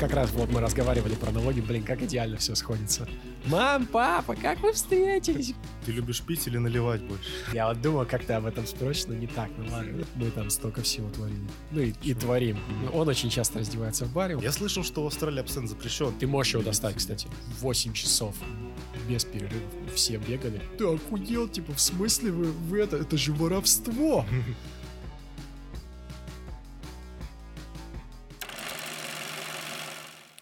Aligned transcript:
как 0.00 0.14
раз 0.14 0.30
вот 0.30 0.50
мы 0.50 0.60
разговаривали 0.60 1.14
про 1.14 1.30
налоги, 1.30 1.60
блин, 1.60 1.82
как 1.82 2.00
идеально 2.00 2.38
все 2.38 2.54
сходится. 2.54 3.06
Мам, 3.44 3.86
папа, 3.86 4.34
как 4.34 4.60
вы 4.60 4.72
встретились? 4.72 5.52
Ты 5.84 5.92
любишь 5.92 6.22
пить 6.22 6.46
или 6.46 6.56
наливать 6.56 7.02
больше? 7.02 7.28
Я 7.52 7.68
вот 7.68 7.82
думал, 7.82 8.06
как 8.06 8.24
ты 8.24 8.32
об 8.32 8.46
этом 8.46 8.66
спросишь, 8.66 9.06
но 9.08 9.14
не 9.14 9.26
так, 9.26 9.50
ну 9.58 9.70
ладно. 9.70 10.06
Мы 10.14 10.30
там 10.30 10.48
столько 10.48 10.80
всего 10.80 11.10
творили. 11.10 11.46
Ну 11.70 11.82
и, 11.82 11.92
и 12.02 12.14
творим. 12.14 12.58
Он 12.94 13.08
очень 13.08 13.28
часто 13.28 13.58
раздевается 13.58 14.06
в 14.06 14.12
баре. 14.12 14.38
Я 14.40 14.52
слышал, 14.52 14.82
что 14.84 15.04
в 15.04 15.06
Австралии 15.06 15.40
абсент 15.40 15.68
запрещен. 15.68 16.14
Ты 16.18 16.26
можешь 16.26 16.54
его 16.54 16.62
достать, 16.62 16.96
кстати. 16.96 17.28
8 17.60 17.92
часов. 17.92 18.34
Без 19.06 19.26
перерывов. 19.26 19.62
Все 19.94 20.16
бегали. 20.16 20.62
Ты 20.78 20.84
охуел, 20.84 21.46
типа, 21.46 21.74
в 21.74 21.80
смысле 21.80 22.30
вы, 22.30 22.52
вы 22.52 22.78
это? 22.78 22.96
Это 22.96 23.18
же 23.18 23.34
воровство! 23.34 24.24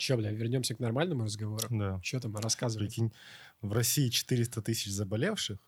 Че, 0.09 0.17
бля, 0.17 0.31
вернемся 0.33 0.75
к 0.75 0.79
нормальному 0.79 1.25
разговору? 1.25 1.67
Да. 1.69 2.01
Что 2.03 2.19
там, 2.21 2.35
рассказывай. 2.37 2.87
Прикинь, 2.87 3.13
в 3.61 3.75
России 3.75 4.09
400 4.09 4.63
тысяч 4.63 4.91
заболевших, 4.91 5.59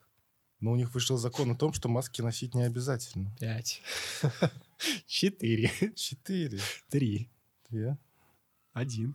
но 0.61 0.73
у 0.73 0.77
них 0.77 0.95
вышел 0.95 1.19
закон 1.19 1.51
о 1.51 1.55
том, 1.55 1.75
что 1.75 1.91
маски 1.91 2.23
носить 2.23 2.55
не 2.55 2.63
обязательно. 2.63 3.37
Пять. 3.39 3.83
Четыре. 5.07 5.71
Четыре. 5.95 6.59
Три. 6.89 7.29
Две. 7.69 7.99
Один. 8.73 9.15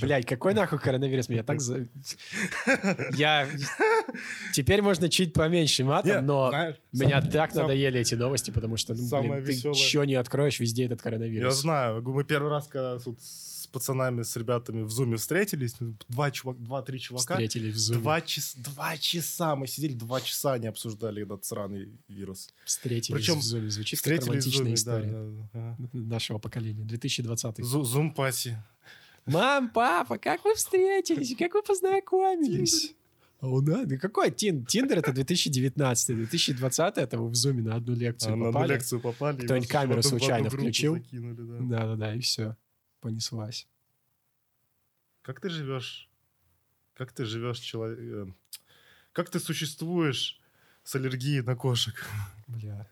Блять, 0.00 0.24
какой 0.24 0.54
нахуй 0.54 0.78
коронавирус? 0.78 1.28
Меня 1.28 1.42
так 1.42 1.60
за... 1.60 1.86
Я... 3.14 3.46
Теперь 4.54 4.80
можно 4.80 5.10
чуть 5.10 5.34
поменьше 5.34 5.84
матом, 5.84 6.10
Нет, 6.12 6.22
но 6.22 6.48
знаешь, 6.48 6.76
меня 6.92 7.20
сам- 7.20 7.30
так 7.30 7.52
сам- 7.52 7.62
надоели 7.62 8.00
эти 8.00 8.14
новости, 8.14 8.50
потому 8.52 8.78
что, 8.78 8.94
ну, 8.94 9.06
Самое 9.06 9.42
блин, 9.42 9.44
ты 9.44 9.52
весёлое. 9.52 9.74
чё 9.78 10.04
не 10.04 10.14
откроешь, 10.14 10.60
везде 10.60 10.84
этот 10.86 11.00
Я 11.00 11.02
коронавирус. 11.02 11.56
знаю. 11.56 12.00
Мы 12.02 12.24
первый 12.24 12.48
раз, 12.48 12.68
когда 12.68 12.98
тут 13.00 13.18
пацанами, 13.68 14.22
с 14.22 14.36
ребятами 14.36 14.82
в 14.82 14.90
зуме 14.90 15.16
встретились, 15.16 15.74
два, 16.08 16.30
чувак, 16.30 16.62
два-три 16.62 16.98
чувака, 17.00 17.34
Встретились 17.34 17.74
в 17.74 17.78
зуме. 17.78 18.00
два, 18.00 18.20
час, 18.20 18.54
два 18.56 18.96
часа, 18.96 19.56
мы 19.56 19.66
сидели 19.66 19.94
два 19.94 20.20
часа, 20.20 20.58
не 20.58 20.66
обсуждали 20.66 21.22
этот 21.22 21.44
сраный 21.44 21.92
вирус. 22.08 22.48
Встретились 22.64 23.16
Причем 23.18 23.38
в 23.38 23.42
зуме. 23.42 23.70
Звучит 23.70 24.00
как 24.00 24.20
романтичная 24.24 24.52
зуме, 24.52 24.68
да, 24.70 24.74
история 24.74 25.12
да, 25.52 25.76
да. 25.76 25.88
нашего 25.92 26.38
поколения. 26.38 26.84
2020 26.84 27.58
Зу- 27.60 27.84
Зум-пати. 27.84 28.56
Мам, 29.26 29.68
папа, 29.70 30.16
как 30.18 30.44
вы 30.44 30.54
встретились? 30.54 31.36
Как 31.36 31.52
вы 31.54 31.62
познакомились? 31.62 32.94
А 33.40 33.46
у 33.48 33.60
нас? 33.60 33.86
Да 33.86 33.96
какой 33.98 34.32
Тин? 34.32 34.64
Тиндер 34.64 34.98
это 34.98 35.12
2019, 35.12 36.16
2020 36.16 36.96
это 36.98 37.18
вы 37.18 37.28
в 37.28 37.34
зуме 37.36 37.62
на 37.62 37.76
одну 37.76 37.94
лекцию 37.94 38.32
А, 38.32 38.36
на 38.36 38.42
одну 38.48 38.52
попали. 38.52 38.72
лекцию 38.72 39.00
попали. 39.00 39.44
Кто-нибудь 39.44 39.68
камеру 39.68 40.02
случайно 40.02 40.50
включил? 40.50 40.94
закинули, 40.96 41.36
да. 41.36 41.58
Да-да-да, 41.60 42.14
и 42.16 42.20
все. 42.20 42.56
Понеслась. 43.00 43.66
Как 45.22 45.40
ты 45.40 45.48
живешь? 45.50 46.08
Как 46.94 47.12
ты 47.12 47.24
живешь, 47.24 47.58
человек? 47.60 48.34
Как 49.12 49.30
ты 49.30 49.38
существуешь 49.40 50.40
с 50.84 50.94
аллергией 50.94 51.42
на 51.42 51.54
кошек? 51.54 51.94
Бля. 52.48 52.88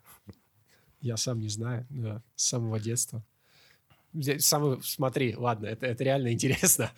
Я 1.00 1.16
сам 1.16 1.40
не 1.40 1.48
знаю, 1.48 1.86
да, 1.90 2.22
с 2.34 2.44
самого 2.46 2.80
детства. 2.80 3.22
Самый, 4.38 4.82
смотри, 4.82 5.36
ладно, 5.36 5.66
это, 5.66 5.86
это 5.86 6.02
реально 6.04 6.32
интересно, 6.32 6.90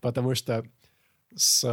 потому 0.00 0.34
что 0.34 0.68
с 1.34 1.64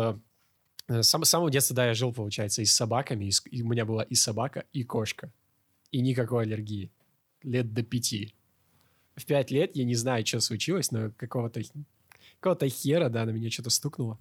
э, 0.88 1.02
сам- 1.02 1.26
самого 1.26 1.50
детства, 1.50 1.76
да, 1.76 1.88
я 1.88 1.94
жил, 1.94 2.14
получается, 2.14 2.62
и 2.62 2.66
с 2.66 2.76
собаками, 2.76 3.26
и, 3.26 3.32
с- 3.32 3.44
и 3.50 3.62
у 3.64 3.68
меня 3.68 3.86
была 3.86 4.04
и 4.04 4.16
собака, 4.16 4.66
и 4.74 4.84
кошка, 4.84 5.32
и 5.92 6.02
никакой 6.02 6.44
аллергии. 6.44 6.92
Лет 7.44 7.74
до 7.74 7.82
пяти. 7.84 8.36
В 9.22 9.26
пять 9.28 9.52
лет 9.52 9.76
я 9.76 9.84
не 9.84 9.94
знаю, 9.94 10.26
что 10.26 10.40
случилось, 10.40 10.90
но 10.92 11.12
какого-то 11.12 11.62
какого-то 12.40 12.68
хера, 12.70 13.08
да, 13.10 13.24
на 13.26 13.30
меня 13.30 13.52
что-то 13.52 13.70
стукнуло. 13.70 14.18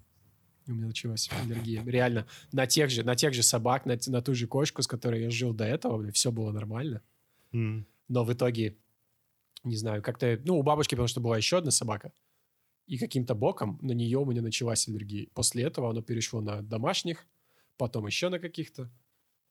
И 0.67 0.71
у 0.71 0.75
меня 0.75 0.85
началась 0.85 1.27
аллергия. 1.43 1.83
Реально, 1.83 2.27
на 2.51 2.67
тех 2.67 2.91
же, 2.91 3.03
на 3.03 3.15
тех 3.15 3.33
же 3.33 3.41
собак, 3.41 3.87
на, 3.87 3.97
на 4.05 4.21
ту 4.21 4.35
же 4.35 4.45
кошку, 4.45 4.83
с 4.83 4.87
которой 4.87 5.23
я 5.23 5.31
жил 5.31 5.55
до 5.55 5.65
этого, 5.65 6.11
все 6.11 6.31
было 6.31 6.51
нормально. 6.51 7.01
М. 7.51 7.87
Но 8.09 8.23
в 8.23 8.31
итоге, 8.31 8.77
не 9.63 9.75
знаю, 9.75 10.03
как-то... 10.03 10.39
Ну, 10.45 10.59
у 10.59 10.61
бабушки, 10.61 10.93
потому 10.93 11.07
что 11.07 11.19
была 11.19 11.35
еще 11.35 11.57
одна 11.57 11.71
собака. 11.71 12.13
И 12.85 12.99
каким-то 12.99 13.33
боком 13.33 13.79
на 13.81 13.93
нее 13.93 14.19
у 14.19 14.25
меня 14.25 14.43
началась 14.43 14.87
аллергия. 14.87 15.29
После 15.33 15.63
этого 15.63 15.89
оно 15.89 16.03
перешло 16.03 16.41
на 16.41 16.61
домашних, 16.61 17.25
потом 17.77 18.05
еще 18.05 18.29
на 18.29 18.37
каких-то. 18.37 18.91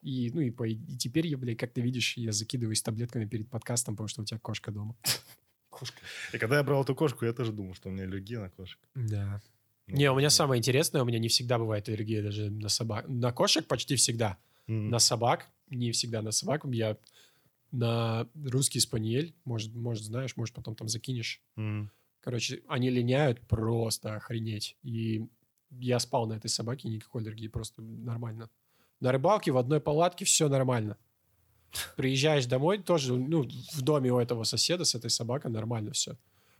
И, 0.02 0.30
ну, 0.32 0.42
и, 0.42 0.50
по- 0.50 0.68
и 0.68 0.76
теперь 0.96 1.26
я, 1.26 1.36
блядь, 1.36 1.58
как 1.58 1.72
ты 1.72 1.80
видишь, 1.80 2.16
я 2.16 2.30
закидываюсь 2.30 2.82
таблетками 2.82 3.26
перед 3.26 3.50
подкастом, 3.50 3.94
потому 3.96 4.06
что 4.06 4.22
у 4.22 4.24
тебя 4.24 4.38
кошка 4.38 4.70
дома. 4.70 4.96
Кошка. 5.70 6.00
И 6.32 6.38
когда 6.38 6.56
я 6.58 6.62
брал 6.62 6.82
эту 6.82 6.94
кошку, 6.94 7.24
я 7.24 7.32
тоже 7.32 7.52
думал, 7.52 7.74
что 7.74 7.88
у 7.88 7.92
меня 7.92 8.04
аллергия 8.04 8.40
на 8.40 8.50
кошек. 8.50 8.78
Да. 8.94 9.40
Ну, 9.86 9.96
Не, 9.96 10.10
у 10.10 10.16
меня 10.16 10.30
самое 10.30 10.58
интересное, 10.58 11.02
у 11.02 11.04
меня 11.04 11.18
не 11.18 11.28
всегда 11.28 11.58
бывает 11.58 11.88
аллергия 11.88 12.22
даже 12.22 12.50
на 12.50 12.68
собак. 12.68 13.08
На 13.08 13.32
кошек 13.32 13.66
почти 13.66 13.96
всегда. 13.96 14.38
М. 14.66 14.90
На 14.90 14.98
собак 14.98 15.48
не 15.68 15.90
всегда. 15.92 16.22
На 16.22 16.32
собак 16.32 16.64
я 16.66 16.96
на 17.72 18.28
русский 18.34 18.80
спаниель, 18.80 19.34
может, 19.44 19.74
может, 19.74 20.04
знаешь, 20.04 20.36
может, 20.36 20.54
потом 20.54 20.74
там 20.74 20.88
закинешь. 20.88 21.40
М. 21.56 21.90
Короче, 22.20 22.62
они 22.68 22.90
линяют 22.90 23.40
просто 23.46 24.14
охренеть. 24.16 24.76
И 24.82 25.26
я 25.70 25.98
спал 25.98 26.26
на 26.26 26.34
этой 26.34 26.48
собаке, 26.48 26.88
никакой 26.88 27.22
аллергии, 27.22 27.48
просто 27.48 27.80
нормально. 27.82 28.50
На 29.00 29.12
рыбалке 29.12 29.50
в 29.52 29.56
одной 29.56 29.80
палатке 29.80 30.24
все 30.24 30.48
нормально. 30.48 30.98
Приезжаешь 31.96 32.46
домой, 32.46 32.78
тоже, 32.78 33.14
ну, 33.14 33.46
в 33.72 33.82
доме 33.82 34.12
у 34.12 34.18
этого 34.18 34.44
соседа 34.44 34.84
с 34.84 34.94
этой 34.94 35.10
собакой 35.10 35.50
нормально 35.50 35.92
все. 35.92 36.16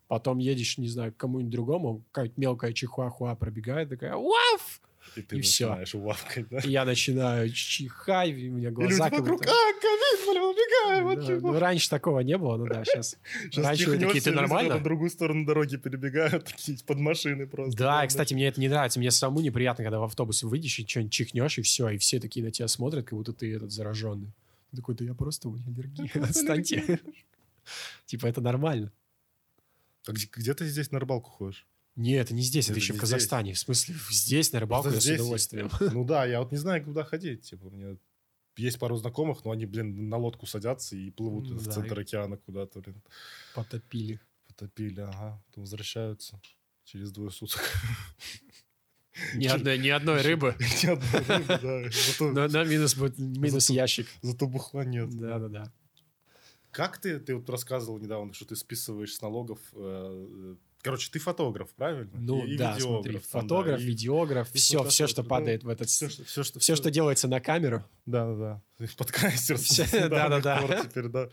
Потом 0.09 0.39
едешь, 0.39 0.79
не 0.79 0.89
знаю, 0.89 1.13
к 1.13 1.17
кому-нибудь 1.17 1.53
другому, 1.53 2.03
какая-то 2.11 2.35
мелкая 2.37 2.73
чихуахуа 2.73 3.35
пробегает, 3.37 3.91
такая 3.91 4.15
«Уаф!» 4.17 4.81
И 5.17 5.23
ты 5.23 5.37
И 5.37 5.39
начинаешь 5.39 5.95
увавкать, 5.95 6.49
да? 6.49 6.59
И 6.59 6.71
я 6.71 6.85
начинаю 6.85 7.51
чихать, 7.51 8.31
и 8.31 8.49
у 8.49 8.53
меня 8.55 8.69
И 8.69 8.73
глаза 8.73 9.05
люди 9.05 9.17
как 9.17 9.21
вокруг, 9.21 9.43
а, 9.43 9.47
ковид, 9.81 10.29
блин, 10.29 10.43
убегаем 10.43 11.09
от 11.09 11.21
Да, 11.21 11.27
чего?» 11.27 11.53
ну, 11.53 11.59
раньше 11.59 11.91
такого 11.91 12.21
не 12.21 12.37
было, 12.37 12.57
ну 12.57 12.67
да, 12.67 12.85
сейчас. 12.85 13.17
Сейчас 13.45 13.65
Раньше 13.67 13.87
такие, 13.87 14.09
все 14.11 14.21
ты 14.21 14.33
нормально? 14.33 14.75
на 14.75 14.81
другую 14.81 15.11
сторону 15.11 15.47
дороги 15.47 15.77
перебегают, 15.77 16.45
такие 16.57 16.79
под 16.87 16.99
машины 16.99 17.47
просто. 17.47 17.77
Да, 17.77 18.05
и, 18.05 18.09
кстати, 18.09 18.35
мне 18.35 18.49
это 18.49 18.61
не 18.61 18.69
нравится. 18.69 18.99
Мне 18.99 19.11
самому 19.11 19.41
неприятно, 19.41 19.85
когда 19.85 19.99
в 19.99 20.05
автобусе 20.05 20.47
выйдешь 20.47 20.79
и 20.79 20.87
что-нибудь 20.87 21.13
чихнешь, 21.13 21.59
и 21.59 21.63
все, 21.63 21.89
и 21.89 21.99
все 21.99 22.21
такие 22.21 22.45
на 22.45 22.53
тебя 22.53 22.69
смотрят, 22.69 23.07
как 23.07 23.19
будто 23.19 23.33
ты 23.33 23.55
этот 23.55 23.73
зараженный. 23.73 24.33
Ты 24.71 24.77
Такой, 24.77 24.95
да 24.95 25.05
я 25.05 25.15
просто 25.15 25.49
у 25.49 25.53
меня 25.55 25.65
аллергия, 25.67 26.11
отстаньте. 26.23 27.01
Типа, 28.07 28.27
это 28.27 28.41
нормально. 28.41 28.93
А 30.07 30.13
где, 30.13 30.29
где 30.33 30.55
ты 30.55 30.67
здесь 30.67 30.91
на 30.91 30.99
рыбалку 30.99 31.31
ходишь? 31.31 31.67
Не, 31.97 32.13
это 32.15 32.33
не 32.35 32.43
здесь, 32.43 32.67
это, 32.67 32.73
Это 32.75 32.81
еще 32.81 32.93
в 32.93 32.97
не 32.97 33.01
Казахстане. 33.01 33.53
В 33.53 33.59
смысле, 33.59 33.97
здесь, 34.11 34.53
на 34.53 34.61
рыбалку, 34.61 34.89
я 34.91 35.01
с 35.01 35.03
здесь? 35.03 35.21
удовольствием. 35.21 35.71
Ну 35.93 36.05
да, 36.05 36.25
я 36.25 36.41
вот 36.41 36.53
не 36.53 36.59
знаю, 36.59 36.85
куда 36.85 37.05
ходить. 37.05 37.43
Типа, 37.43 37.67
у 37.67 37.71
меня 37.71 37.97
есть 38.57 38.79
пару 38.79 38.97
знакомых, 38.97 39.45
но 39.45 39.51
они, 39.51 39.67
блин, 39.67 40.09
на 40.09 40.17
лодку 40.17 40.47
садятся 40.47 40.97
и 40.97 41.11
плывут 41.11 41.49
Ну 41.49 41.57
в 41.59 41.65
да, 41.65 41.73
центр 41.73 41.99
океана 41.99 42.37
куда-то, 42.37 42.81
блин. 42.81 43.03
Потопили. 43.55 44.21
Потопили, 44.47 45.01
ага. 45.01 45.43
Потом 45.47 45.65
возвращаются 45.65 46.41
через 46.85 47.11
двое 47.13 47.31
суток. 47.31 47.61
Ни 49.35 49.47
одной, 49.47 49.79
ни 49.79 49.89
одной 49.89 50.23
рыбы. 50.23 50.57
Ни 50.83 50.87
одной 50.91 51.39
рыбы, 51.39 52.31
да. 52.35 52.49
На, 52.49 52.65
минус 52.65 52.95
будет 52.95 53.19
минус 53.19 53.71
ящик. 53.71 54.07
Зато 54.23 54.47
бухла 54.47 54.85
нет. 54.85 55.11
Да-да-да. 55.11 55.73
Как 56.71 56.99
ты, 56.99 57.19
ты 57.19 57.35
вот 57.35 57.49
рассказывал 57.51 57.99
недавно, 57.99 58.33
что 58.33 58.45
ты 58.45 58.57
списываешь 58.57 59.15
с 59.15 59.21
налогов... 59.23 59.59
э, 59.75 60.55
э, 60.55 60.57
Короче, 60.83 61.11
ты 61.11 61.19
фотограф, 61.19 61.71
правильно? 61.75 62.11
Ну 62.15 62.45
И- 62.45 62.55
и 62.55 62.57
да, 62.57 62.75
видеограф 62.75 62.83
смотри, 63.03 63.13
там, 63.19 63.23
фотограф, 63.43 63.79
да, 63.79 63.83
и 63.85 63.87
видеограф, 63.87 64.49
и 64.55 64.59
все, 64.59 64.85
все, 64.85 65.07
что 65.07 65.23
да. 65.23 65.29
падает 65.29 65.65
в 65.65 65.69
этот... 65.69 65.89
Все, 65.89 66.09
что, 66.09 66.25
все, 66.25 66.43
что, 66.45 66.61
Все, 66.61 66.77
что 66.77 66.91
делается 66.91 67.29
на 67.29 67.41
камеру. 67.41 67.85
Да, 68.07 68.27
да, 68.35 68.63
да. 68.79 68.87
Подкастер. 68.97 69.59
да-да-да. 70.09 70.61
пор 70.63 70.87
Теперь, 70.87 71.09
да. 71.09 71.29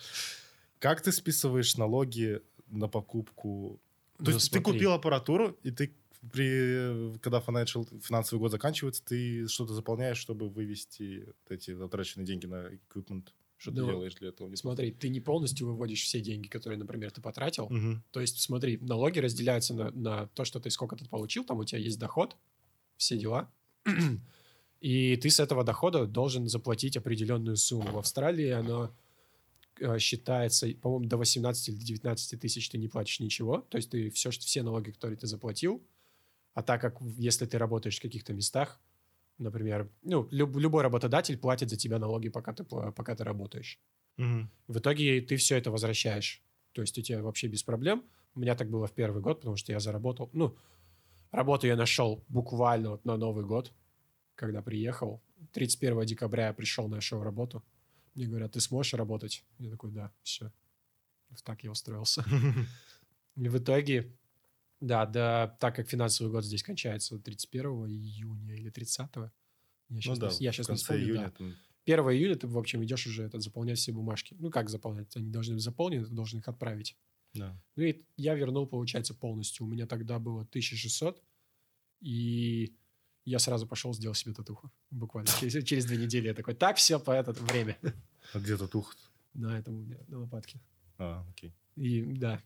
Как 0.79 1.01
ты 1.01 1.11
списываешь 1.11 1.77
налоги 1.77 2.41
на 2.67 2.87
покупку? 2.87 3.79
То 4.17 4.25
Ну, 4.25 4.31
есть 4.31 4.51
ты 4.51 4.59
купил 4.59 4.93
аппаратуру, 4.93 5.55
и 5.63 5.69
ты 5.71 5.93
при, 6.31 7.17
когда 7.19 7.39
financial, 7.39 7.87
финансовый 8.01 8.39
год 8.39 8.51
заканчивается, 8.51 9.03
ты 9.03 9.47
что-то 9.47 9.73
заполняешь, 9.73 10.17
чтобы 10.17 10.49
вывести 10.49 11.27
эти 11.49 11.73
затраченные 11.73 12.25
деньги 12.25 12.45
на 12.45 12.67
equipment. 12.67 13.27
Что 13.57 13.71
ты 13.71 13.81
Ну, 13.81 13.87
делаешь 13.87 14.13
для 14.15 14.29
этого? 14.29 14.53
Смотри, 14.55 14.91
ты 14.91 15.09
не 15.09 15.19
полностью 15.19 15.67
выводишь 15.67 16.03
все 16.03 16.21
деньги, 16.21 16.47
которые, 16.47 16.77
например, 16.77 17.11
ты 17.11 17.21
потратил. 17.21 17.67
Мгм. 17.69 18.03
То 18.11 18.21
есть, 18.21 18.39
смотри, 18.39 18.77
налоги 18.77 19.19
разделяются 19.19 19.73
на, 19.73 19.91
на 19.91 20.27
то, 20.27 20.45
что 20.45 20.59
ты 20.59 20.69
сколько 20.69 20.95
ты 20.95 21.05
получил, 21.05 21.43
там 21.43 21.57
у 21.57 21.63
тебя 21.63 21.79
есть 21.79 21.97
доход, 21.97 22.37
все 22.97 23.17
дела. 23.17 23.51
И 24.79 25.15
ты 25.17 25.29
с 25.31 25.39
этого 25.39 25.63
дохода 25.63 26.05
должен 26.05 26.47
заплатить 26.47 26.97
определенную 26.97 27.57
сумму. 27.57 27.91
В 27.93 27.97
Австралии 27.97 28.49
оно 28.49 28.95
э, 29.79 29.97
считается, 29.97 30.67
по-моему, 30.81 31.07
до 31.07 31.17
18 31.17 31.69
или 31.69 31.77
19 31.77 32.39
тысяч 32.39 32.69
ты 32.69 32.77
не 32.77 32.87
платишь 32.87 33.19
ничего. 33.19 33.61
То 33.69 33.77
есть 33.77 33.89
ты 33.89 34.11
все, 34.11 34.29
все 34.29 34.61
налоги, 34.61 34.91
которые 34.91 35.17
ты 35.17 35.25
заплатил. 35.25 35.81
А 36.57 36.63
так 36.63 36.81
как 36.81 36.97
если 37.19 37.45
ты 37.45 37.59
работаешь 37.59 37.99
в 37.99 38.01
каких-то 38.01 38.33
местах, 38.33 38.81
например, 39.37 39.91
ну, 40.01 40.27
люб- 40.31 40.57
любой 40.57 40.81
работодатель 40.81 41.37
платит 41.37 41.69
за 41.69 41.77
тебя 41.77 41.99
налоги, 41.99 42.29
пока 42.29 42.51
ты, 42.51 42.63
пока 42.63 43.15
ты 43.15 43.23
работаешь. 43.23 43.79
Мгм. 44.17 44.49
В 44.67 44.79
итоге 44.79 45.21
ты 45.21 45.35
все 45.35 45.57
это 45.57 45.69
возвращаешь. 45.69 46.41
То 46.71 46.81
есть 46.81 46.97
у 46.97 47.03
тебя 47.03 47.21
вообще 47.21 47.47
без 47.47 47.61
проблем 47.61 48.03
У 48.33 48.39
меня 48.39 48.55
так 48.55 48.71
было 48.71 48.87
в 48.87 48.91
первый 48.91 49.21
год, 49.21 49.37
потому 49.41 49.55
что 49.55 49.71
я 49.71 49.79
заработал. 49.79 50.31
Ну, 50.33 50.57
работу 51.29 51.67
я 51.67 51.75
нашел 51.75 52.23
буквально 52.27 52.89
вот 52.89 53.05
на 53.05 53.17
Новый 53.17 53.45
год, 53.45 53.71
когда 54.33 54.63
приехал. 54.63 55.21
31 55.53 56.05
декабря 56.05 56.47
я 56.47 56.53
пришел, 56.53 56.87
нашел 56.87 57.21
работу. 57.21 57.63
Мне 58.15 58.25
говорят, 58.25 58.53
ты 58.53 58.61
сможешь 58.61 58.95
работать? 58.95 59.45
Я 59.59 59.69
такой, 59.69 59.91
да, 59.91 60.11
все. 60.23 60.51
Так 61.43 61.63
я 61.63 61.69
устроился. 61.69 62.25
И 63.35 63.47
в 63.47 63.57
итоге, 63.59 64.11
да, 64.79 65.05
да, 65.05 65.57
так 65.59 65.75
как 65.75 65.87
финансовый 65.87 66.31
год 66.31 66.45
здесь 66.45 66.63
кончается 66.63 67.19
31 67.19 67.87
июня 67.87 68.53
или 68.55 68.69
30 68.69 69.09
я 69.89 70.01
сейчас, 70.01 70.19
ну 70.19 70.27
да, 70.27 70.35
я 70.39 70.51
сейчас 70.51 70.69
не 70.69 70.75
вспомню, 70.75 71.03
июня 71.03 71.25
да. 71.25 71.31
там 71.31 71.55
1 71.85 71.99
июля 72.11 72.35
ты, 72.35 72.47
в 72.47 72.57
общем, 72.57 72.83
идешь 72.83 73.07
уже 73.07 73.23
этот, 73.23 73.41
заполнять 73.41 73.77
все 73.77 73.93
бумажки. 73.93 74.35
Ну, 74.39 74.51
как 74.51 74.69
заполнять? 74.69 75.15
Они 75.15 75.29
должны 75.29 75.53
быть 75.53 75.63
заполнены, 75.63 76.05
ты 76.05 76.11
должен 76.11 76.39
их 76.39 76.47
отправить. 76.47 76.97
Да. 77.33 77.57
Ну, 77.77 77.83
и 77.83 78.03
я 78.17 78.35
вернул, 78.35 78.67
получается, 78.67 79.13
полностью. 79.13 79.65
У 79.65 79.69
меня 79.69 79.87
тогда 79.87 80.19
было 80.19 80.41
1600, 80.41 81.23
и 82.01 82.75
я 83.23 83.39
сразу 83.39 83.67
пошел, 83.67 83.93
сделал 83.93 84.15
себе 84.15 84.33
татуху. 84.33 84.69
Буквально 84.91 85.29
через, 85.39 85.63
через 85.65 85.85
две 85.85 85.97
недели 85.97 86.27
я 86.27 86.33
такой, 86.33 86.55
так, 86.55 86.75
все, 86.75 86.99
по 86.99 87.11
это 87.11 87.31
время. 87.31 87.77
А 88.33 88.39
где 88.39 88.57
татуха? 88.57 88.93
На 89.33 89.57
этом 89.57 89.75
у 89.75 89.79
меня, 89.79 89.97
на 90.07 90.19
лопатке. 90.19 90.59
А, 90.97 91.25
окей. 91.29 91.53
И 91.77 92.01
да, 92.01 92.41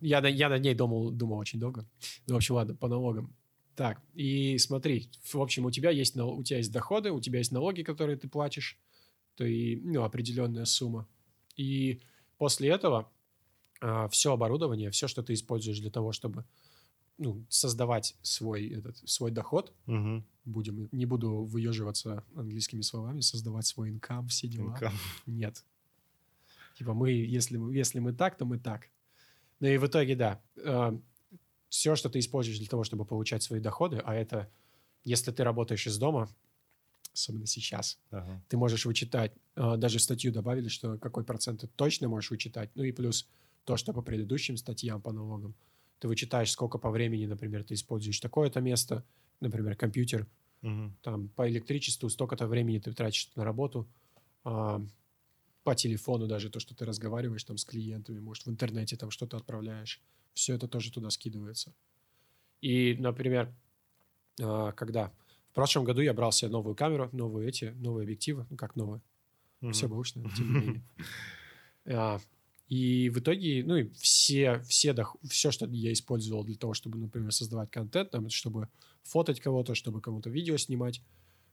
я, 0.00 0.20
на- 0.20 0.26
я 0.28 0.48
над 0.48 0.62
ней 0.62 0.74
думал, 0.74 1.10
думал 1.10 1.38
очень 1.38 1.58
долго. 1.60 1.86
Ну, 2.26 2.34
в 2.34 2.36
общем, 2.36 2.54
ладно, 2.56 2.74
по 2.74 2.88
налогам. 2.88 3.34
Так, 3.74 4.02
и 4.14 4.58
смотри, 4.58 5.08
в 5.32 5.40
общем, 5.40 5.64
у 5.66 5.70
тебя 5.70 5.90
есть, 5.90 6.16
у 6.16 6.42
тебя 6.42 6.58
есть 6.58 6.72
доходы, 6.72 7.12
у 7.12 7.20
тебя 7.20 7.38
есть 7.38 7.52
налоги, 7.52 7.82
которые 7.82 8.16
ты 8.16 8.28
платишь, 8.28 8.78
то 9.36 9.44
и, 9.44 9.76
ну, 9.76 10.02
определенная 10.02 10.64
сумма. 10.64 11.06
И 11.56 12.00
после 12.38 12.70
этого 12.70 13.10
все 14.10 14.32
оборудование, 14.32 14.90
все, 14.90 15.06
что 15.06 15.22
ты 15.22 15.34
используешь 15.34 15.78
для 15.78 15.90
того, 15.90 16.10
чтобы 16.12 16.44
ну, 17.18 17.44
создавать 17.48 18.16
свой, 18.22 18.68
этот, 18.68 18.96
свой 19.08 19.30
доход, 19.32 19.72
Мгм. 19.86 20.24
будем, 20.44 20.88
не 20.92 21.04
буду 21.06 21.44
выеживаться 21.44 22.24
английскими 22.36 22.80
словами, 22.80 23.20
создавать 23.20 23.66
свой 23.66 23.90
инкам, 23.90 24.26
все 24.28 24.46
дела. 24.48 24.70
Инкам. 24.70 24.92
Нет. 25.26 25.64
Типа 26.76 26.94
мы, 26.94 27.10
если, 27.10 27.58
если 27.76 27.98
мы 27.98 28.12
так, 28.12 28.36
то 28.36 28.44
мы 28.44 28.58
так. 28.58 28.88
Ну 29.60 29.68
и 29.68 29.76
в 29.78 29.86
итоге, 29.86 30.14
да, 30.16 30.42
все, 31.68 31.96
что 31.96 32.08
ты 32.08 32.18
используешь 32.18 32.58
для 32.58 32.68
того, 32.68 32.84
чтобы 32.84 33.04
получать 33.04 33.42
свои 33.42 33.60
доходы, 33.60 34.00
а 34.04 34.14
это, 34.14 34.50
если 35.04 35.30
ты 35.32 35.44
работаешь 35.44 35.86
из 35.86 35.98
дома, 35.98 36.28
особенно 37.14 37.46
сейчас, 37.46 38.00
Ага. 38.10 38.42
ты 38.48 38.56
можешь 38.56 38.86
вычитать, 38.86 39.34
э, 39.56 39.76
даже 39.76 39.98
статью 39.98 40.32
добавили, 40.32 40.68
что 40.68 40.98
какой 40.98 41.24
процент 41.24 41.62
ты 41.62 41.66
точно 41.68 42.08
можешь 42.08 42.30
вычитать, 42.30 42.70
ну 42.74 42.84
и 42.84 42.92
плюс 42.92 43.28
то, 43.64 43.76
что 43.76 43.92
по 43.92 44.02
предыдущим 44.02 44.56
статьям 44.56 45.02
по 45.02 45.12
налогам, 45.12 45.56
ты 46.00 46.08
вычитаешь, 46.08 46.50
сколько 46.52 46.78
по 46.78 46.90
времени, 46.90 47.26
например, 47.26 47.64
ты 47.64 47.74
используешь 47.74 48.20
такое-то 48.20 48.60
место, 48.60 49.04
например, 49.40 49.76
компьютер, 49.76 50.28
Мгм. 50.62 50.96
там 51.02 51.28
по 51.30 51.48
электричеству 51.48 52.08
столько-то 52.10 52.46
времени 52.46 52.78
ты 52.78 52.92
тратишь 52.92 53.30
на 53.36 53.44
работу, 53.44 53.88
а, 54.44 54.82
по 55.64 55.74
телефону 55.74 56.26
даже 56.26 56.50
то, 56.50 56.60
что 56.60 56.74
ты 56.74 56.84
разговариваешь 56.84 57.44
там 57.44 57.58
с 57.58 57.64
клиентами, 57.64 58.20
может, 58.20 58.46
в 58.46 58.50
интернете 58.50 58.96
там 58.96 59.10
что-то 59.10 59.36
отправляешь, 59.36 60.02
все 60.34 60.54
это 60.54 60.68
тоже 60.68 60.92
туда 60.92 61.10
скидывается. 61.10 61.74
И, 62.60 62.96
например, 62.98 63.54
а, 64.42 64.72
когда 64.72 65.12
в 65.50 65.54
прошлом 65.54 65.84
году 65.84 66.00
я 66.02 66.14
брал 66.14 66.32
себе 66.32 66.50
новую 66.50 66.76
камеру, 66.76 67.10
новые 67.12 67.48
эти, 67.48 67.66
новые 67.76 68.04
объективы, 68.04 68.46
ну 68.50 68.56
как 68.56 68.76
новые, 68.76 69.02
Мгм. 69.60 69.72
все 69.74 69.88
бэушные, 69.88 70.30
тем 70.34 70.48
не 70.48 70.56
менее. 70.56 70.82
А, 71.86 72.18
И 72.68 73.08
в 73.08 73.18
итоге, 73.20 73.64
ну 73.64 73.76
и 73.76 73.88
все, 73.94 74.60
все, 74.60 74.94
все, 75.26 75.50
что 75.50 75.66
я 75.66 75.92
использовал 75.92 76.44
для 76.44 76.56
того, 76.56 76.74
чтобы, 76.74 76.98
например, 76.98 77.32
создавать 77.32 77.70
контент, 77.70 78.10
там, 78.10 78.28
чтобы 78.28 78.68
фотать 79.04 79.40
кого-то, 79.40 79.74
чтобы 79.74 80.02
кому-то 80.02 80.28
видео 80.28 80.58
снимать, 80.58 81.00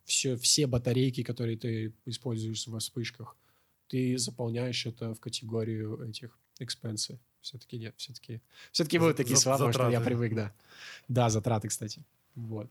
все, 0.04 0.36
все 0.38 0.68
батарейки, 0.68 1.24
которые 1.24 1.58
ты 1.58 1.94
используешь 2.06 2.68
во 2.68 2.80
вспышках, 2.80 3.38
ты 3.88 4.18
заполняешь 4.18 4.86
это 4.86 5.14
в 5.14 5.20
категорию 5.20 6.02
этих 6.08 6.38
экспенсы. 6.60 7.20
Все-таки 7.42 7.78
нет, 7.78 7.94
все-таки... 7.98 8.42
Все-таки 8.72 8.98
будут 8.98 9.18
такие 9.18 9.38
слова, 9.38 9.58
потому 9.58 9.74
что 9.74 9.90
я 9.90 10.02
привык, 10.02 10.34
да. 10.34 10.52
Да, 11.08 11.30
затраты, 11.30 11.68
кстати. 11.68 12.04
Вот. 12.36 12.70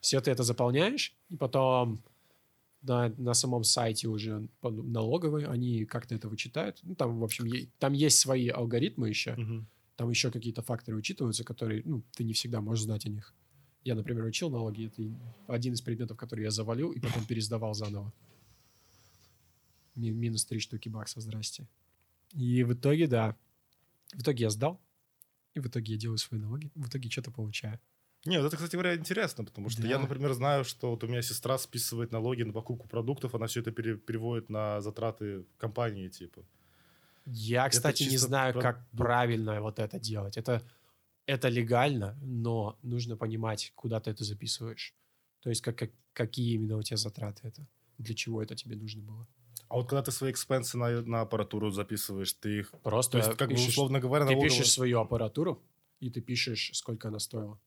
Все 0.00 0.20
ты 0.20 0.30
это 0.30 0.42
заполняешь, 0.42 1.14
и 1.30 1.36
потом 1.36 2.00
на, 2.82 3.08
на 3.16 3.34
самом 3.34 3.64
сайте 3.64 4.08
уже 4.08 4.46
налоговой 4.62 5.46
они 5.46 5.84
как-то 5.84 6.14
это 6.14 6.28
вычитают. 6.28 6.78
Ну, 6.82 6.94
там, 6.94 7.18
в 7.18 7.24
общем, 7.24 7.46
е- 7.46 7.68
там 7.78 7.92
есть 7.92 8.18
свои 8.18 8.48
алгоритмы 8.48 9.08
еще. 9.08 9.34
Мгм. 9.34 9.66
Там 9.96 10.10
еще 10.10 10.30
какие-то 10.30 10.62
факторы 10.62 10.96
учитываются, 10.96 11.44
которые, 11.44 11.82
ну, 11.84 12.02
ты 12.12 12.24
не 12.24 12.32
всегда 12.32 12.60
можешь 12.60 12.84
знать 12.84 13.06
о 13.06 13.08
них. 13.08 13.32
Я, 13.84 13.94
например, 13.94 14.24
учил 14.24 14.50
налоги. 14.50 14.86
Это 14.86 15.02
один 15.46 15.74
из 15.74 15.80
предметов, 15.80 16.16
который 16.16 16.44
я 16.44 16.50
завалил 16.50 16.90
и 16.92 17.00
потом 17.00 17.24
пересдавал 17.26 17.74
заново. 17.74 18.12
Ми- 19.96 20.10
минус 20.12 20.44
три 20.44 20.58
штуки 20.60 20.88
бакса, 20.88 21.20
здрасте. 21.20 21.66
И 22.32 22.64
в 22.64 22.72
итоге, 22.72 23.06
да. 23.06 23.36
В 24.14 24.20
итоге 24.22 24.44
я 24.44 24.50
сдал. 24.50 24.80
И 25.56 25.60
в 25.60 25.66
итоге 25.66 25.92
я 25.92 25.98
делаю 25.98 26.18
свои 26.18 26.40
налоги. 26.40 26.70
В 26.74 26.88
итоге 26.88 27.08
что-то 27.10 27.30
получаю. 27.30 27.78
Не, 28.26 28.38
вот 28.40 28.46
это, 28.46 28.56
кстати 28.56 28.72
говоря, 28.76 28.96
интересно, 28.96 29.44
потому 29.44 29.68
что 29.70 29.82
я, 29.86 29.96
Да. 29.96 30.02
например, 30.02 30.32
знаю, 30.32 30.64
что 30.64 30.90
вот 30.90 31.04
у 31.04 31.06
меня 31.06 31.22
сестра 31.22 31.58
списывает 31.58 32.10
налоги 32.12 32.42
на 32.44 32.52
покупку 32.52 32.88
продуктов, 32.88 33.34
она 33.34 33.46
все 33.46 33.60
это 33.60 33.70
пере- 33.70 33.98
переводит 33.98 34.48
на 34.50 34.80
затраты 34.80 35.44
компании, 35.58 36.08
типа. 36.08 36.42
Я, 37.26 37.68
кстати, 37.68 38.04
не 38.04 38.16
знаю, 38.18 38.54
как 38.54 38.62
продукт. 38.76 38.96
правильно 38.96 39.60
вот 39.60 39.78
это 39.78 39.98
делать. 40.00 40.36
Это, 40.38 40.62
это 41.26 41.48
легально, 41.50 42.16
но 42.22 42.76
нужно 42.82 43.16
понимать, 43.16 43.72
куда 43.74 44.00
ты 44.00 44.10
это 44.10 44.24
записываешь. 44.24 44.94
То 45.40 45.50
есть 45.50 45.60
как, 45.62 45.76
как- 45.76 45.92
какие 46.14 46.54
именно 46.54 46.76
у 46.78 46.82
тебя 46.82 46.96
затраты 46.96 47.46
это. 47.48 47.66
Для 47.98 48.14
чего 48.14 48.42
это 48.42 48.54
тебе 48.56 48.76
нужно 48.76 49.02
было. 49.02 49.26
А 49.68 49.74
вот 49.76 49.88
когда 49.88 50.02
ты 50.02 50.12
свои 50.12 50.30
экспенсы 50.30 50.76
на, 50.78 51.02
на 51.02 51.20
аппаратуру 51.22 51.70
записываешь, 51.70 52.32
ты 52.34 52.58
их... 52.60 52.70
Просто 52.82 53.12
То 53.12 53.18
есть, 53.18 53.38
как 53.38 53.48
бы, 53.48 53.54
пишешь- 53.54 53.70
условно 53.70 54.00
говоря, 54.00 54.24
ты 54.24 54.32
налоговая, 54.32 54.50
пишешь 54.50 54.72
свою 54.72 55.00
аппаратуру, 55.00 55.62
и 56.00 56.10
ты 56.10 56.20
пишешь, 56.20 56.70
сколько 56.74 57.08
она 57.08 57.18
стоила. 57.18 57.58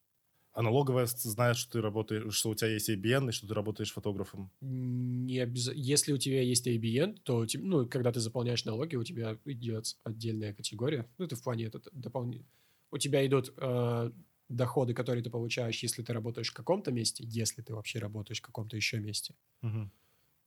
а 0.52 0.62
налоговая 0.62 1.06
знает, 1.06 1.56
что 1.56 1.72
ты 1.72 1.80
работаешь, 1.80 2.34
что 2.34 2.50
у 2.50 2.54
тебя 2.54 2.70
есть 2.70 2.88
ABN, 2.90 3.28
и 3.28 3.32
что 3.32 3.46
ты 3.46 3.54
работаешь 3.54 3.92
фотографом. 3.92 4.50
Не 4.60 5.38
обяз- 5.44 5.72
Если 5.74 6.12
у 6.12 6.18
тебя 6.18 6.42
есть 6.42 6.66
ABN, 6.66 7.18
то 7.22 7.38
у 7.38 7.46
теб- 7.46 7.62
ну, 7.62 7.86
когда 7.86 8.10
ты 8.12 8.20
заполняешь 8.20 8.64
налоги, 8.64 8.96
у 8.96 9.04
тебя 9.04 9.38
идет 9.44 9.96
отдельная 10.04 10.52
категория. 10.54 11.08
Ну, 11.18 11.24
это 11.26 11.36
в 11.36 11.42
плане 11.42 11.64
это 11.66 11.80
дополнение. 11.92 12.46
У 12.90 12.98
тебя 12.98 13.24
идут 13.26 13.52
э, 13.56 14.10
доходы, 14.48 14.94
которые 14.94 15.22
ты 15.22 15.30
получаешь, 15.30 15.82
если 15.82 16.02
ты 16.02 16.12
работаешь 16.12 16.50
в 16.50 16.54
каком-то 16.54 16.90
месте, 16.90 17.22
если 17.26 17.60
ты 17.62 17.74
вообще 17.74 17.98
работаешь 17.98 18.38
в 18.40 18.42
каком-то 18.42 18.76
еще 18.76 18.98
месте. 18.98 19.34
Мгм. 19.62 19.92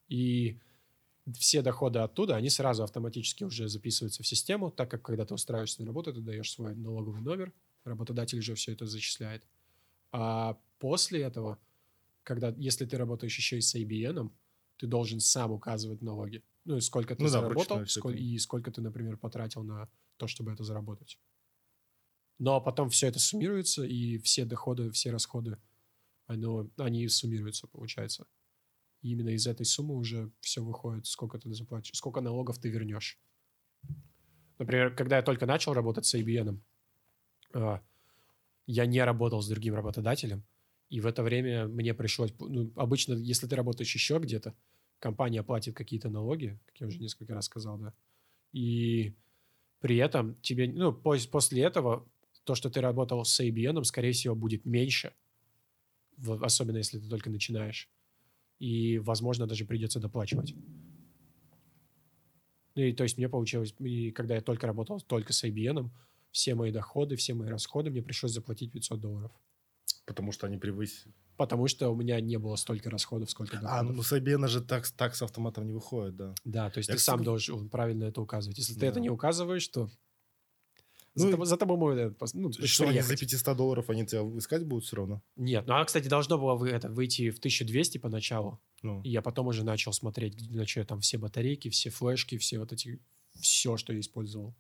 И 0.10 0.60
все 1.34 1.62
доходы 1.62 2.00
оттуда, 2.00 2.36
они 2.36 2.50
сразу 2.50 2.84
автоматически 2.84 3.44
уже 3.44 3.68
записываются 3.68 4.24
в 4.24 4.28
систему, 4.28 4.72
так 4.72 4.90
как 4.90 5.02
когда 5.04 5.26
ты 5.26 5.34
устраиваешься 5.34 5.82
на 5.82 5.88
работу, 5.88 6.14
ты 6.14 6.22
даешь 6.22 6.52
свой 6.52 6.76
налоговый 6.76 7.22
номер, 7.22 7.54
работодатель 7.84 8.40
уже 8.40 8.56
все 8.56 8.74
это 8.74 8.86
зачисляет. 8.86 9.44
А 10.12 10.60
после 10.80 11.22
этого, 11.22 11.60
когда, 12.24 12.50
если 12.58 12.86
ты 12.86 12.98
работаешь 12.98 13.38
еще 13.38 13.58
и 13.58 13.62
с 13.62 13.76
ABN, 13.76 14.32
ты 14.78 14.88
должен 14.88 15.20
сам 15.20 15.52
указывать 15.52 16.02
налоги. 16.02 16.44
Ну, 16.66 16.78
и 16.78 16.82
сколько 16.82 17.16
ты 17.16 17.24
Ну 17.24 17.30
да, 17.30 17.40
заработал, 17.42 17.64
вручную 17.78 17.86
всё 17.88 18.00
сколь- 18.02 18.14
это. 18.16 18.24
и 18.24 18.38
сколько 18.40 18.72
ты, 18.72 18.82
например, 18.82 19.18
потратил 19.18 19.64
на 19.64 19.90
то, 20.18 20.28
чтобы 20.28 20.52
это 20.52 20.64
заработать. 20.64 21.20
Но 22.40 22.60
потом 22.60 22.90
все 22.90 23.08
это 23.08 23.20
суммируется, 23.20 23.84
и 23.84 24.18
все 24.18 24.46
доходы, 24.46 24.92
все 24.92 25.12
расходы, 25.12 25.58
оно, 26.26 26.70
они 26.78 27.08
суммируются, 27.08 27.68
получается. 27.68 28.26
И 29.02 29.12
именно 29.12 29.30
из 29.30 29.48
этой 29.48 29.66
суммы 29.66 29.96
уже 29.96 30.32
все 30.42 30.64
выходит, 30.64 31.06
сколько 31.08 31.40
ты 31.40 31.52
заплатишь, 31.54 31.96
сколько 31.96 32.22
налогов 32.22 32.60
ты 32.60 32.70
вернешь. 32.70 33.20
Например, 34.60 34.94
когда 34.96 35.18
я 35.18 35.24
только 35.24 35.46
начал 35.46 35.74
работать 35.74 36.06
с 36.06 36.14
ABN, 36.14 36.60
а, 37.54 37.82
я 38.68 38.86
не 38.86 39.04
работал 39.04 39.42
с 39.42 39.48
другим 39.48 39.74
работодателем, 39.74 40.44
и 40.90 41.00
в 41.00 41.08
это 41.08 41.24
время 41.24 41.68
мне 41.68 41.94
пришлось... 41.94 42.34
Ну, 42.40 42.72
обычно, 42.76 43.14
если 43.14 43.48
ты 43.48 43.56
работаешь 43.56 43.94
еще 43.94 44.20
где-то, 44.20 44.56
компания 45.00 45.42
платит 45.42 45.76
какие-то 45.76 46.10
налоги, 46.10 46.60
как 46.66 46.82
я 46.82 46.88
уже 46.88 47.00
несколько 47.00 47.34
раз 47.34 47.46
сказал, 47.46 47.78
да, 47.78 47.94
и 48.52 49.16
при 49.80 49.98
этом 49.98 50.36
тебе... 50.42 50.68
Ну, 50.68 50.92
пос- 50.92 51.30
после 51.30 51.64
этого 51.64 52.08
то, 52.44 52.56
что 52.56 52.70
ты 52.70 52.82
работал 52.82 53.24
с 53.24 53.40
ABN, 53.40 53.84
скорее 53.84 54.12
всего, 54.12 54.36
будет 54.36 54.66
меньше, 54.66 55.14
особенно 56.42 56.78
если 56.78 57.00
ты 57.00 57.10
только 57.10 57.30
начинаешь. 57.30 57.90
И, 58.62 59.00
возможно, 59.00 59.48
даже 59.48 59.66
придется 59.66 60.00
доплачивать. 60.00 60.54
Ну, 62.76 62.84
И, 62.84 62.94
то 62.94 63.02
есть 63.04 63.18
мне 63.18 63.28
получилось, 63.28 63.74
и 63.80 64.12
когда 64.12 64.36
я 64.36 64.42
только 64.42 64.68
работал 64.68 65.02
только 65.02 65.34
с 65.34 65.44
IBM, 65.44 65.90
все 66.32 66.54
мои 66.54 66.72
доходы, 66.72 67.16
все 67.16 67.34
мои 67.34 67.50
расходы, 67.50 67.90
мне 67.90 68.04
пришлось 68.04 68.34
заплатить 68.34 68.72
500 68.72 69.00
долларов. 69.02 69.32
Потому 70.06 70.32
что 70.32 70.46
они 70.46 70.58
превысили. 70.58 71.12
Потому 71.38 71.68
что 71.68 71.90
у 71.90 71.96
меня 71.96 72.22
не 72.22 72.38
было 72.38 72.56
столько 72.56 72.92
расходов, 72.92 73.32
сколько 73.32 73.60
доходов. 73.60 73.90
А, 73.90 73.94
ну 73.94 74.04
с 74.04 74.14
ABN 74.14 74.48
же 74.48 74.62
такс, 74.62 74.92
такс 74.92 75.24
автоматом 75.24 75.66
не 75.66 75.74
выходит, 75.74 76.16
да. 76.16 76.36
Да, 76.46 76.70
то 76.70 76.78
есть 76.78 76.90
Я, 76.90 76.96
ты 76.96 77.02
сам 77.02 77.24
должен 77.24 77.68
правильно 77.68 78.04
это 78.04 78.22
указывать. 78.22 78.60
Если 78.60 78.76
ты 78.76 78.82
Да. 78.82 78.88
это 78.88 79.00
не 79.00 79.10
указываешь, 79.10 79.68
то 79.70 79.90
За, 81.14 81.26
Ну, 81.26 81.32
тобой, 81.32 81.46
за 81.46 81.58
тобой 81.58 81.78
могут, 81.78 81.98
э, 81.98 82.08
пос- 82.10 82.32
ну, 82.34 82.52
Что 82.54 82.84
они 82.88 83.02
за 83.02 83.08
приехать. 83.10 83.20
500 83.32 83.58
долларов, 83.58 83.90
они 83.90 84.06
тебя 84.06 84.22
искать 84.38 84.66
будут 84.66 84.86
все 84.86 84.96
равно? 84.96 85.22
Нет, 85.36 85.68
ну 85.68 85.74
она, 85.74 85.84
кстати, 85.84 86.08
должно 86.08 86.38
было 86.38 86.56
вы- 86.56 86.70
это, 86.70 86.90
выйти 86.90 87.32
в 87.32 87.40
1200 87.40 87.98
поначалу. 87.98 88.62
Ну, 88.82 89.02
И 89.04 89.10
я 89.10 89.22
потом 89.22 89.48
уже 89.48 89.64
начал 89.66 89.92
смотреть, 89.94 90.50
на 90.50 90.66
что 90.66 90.80
я 90.80 90.86
там 90.86 91.02
все 91.02 91.18
батарейки, 91.18 91.70
все 91.70 91.90
флешки, 91.90 92.38
все 92.38 92.60
вот 92.60 92.72
эти, 92.72 93.02
все, 93.40 93.76
что 93.78 93.92
я 93.94 94.00
использовал. 94.00 94.56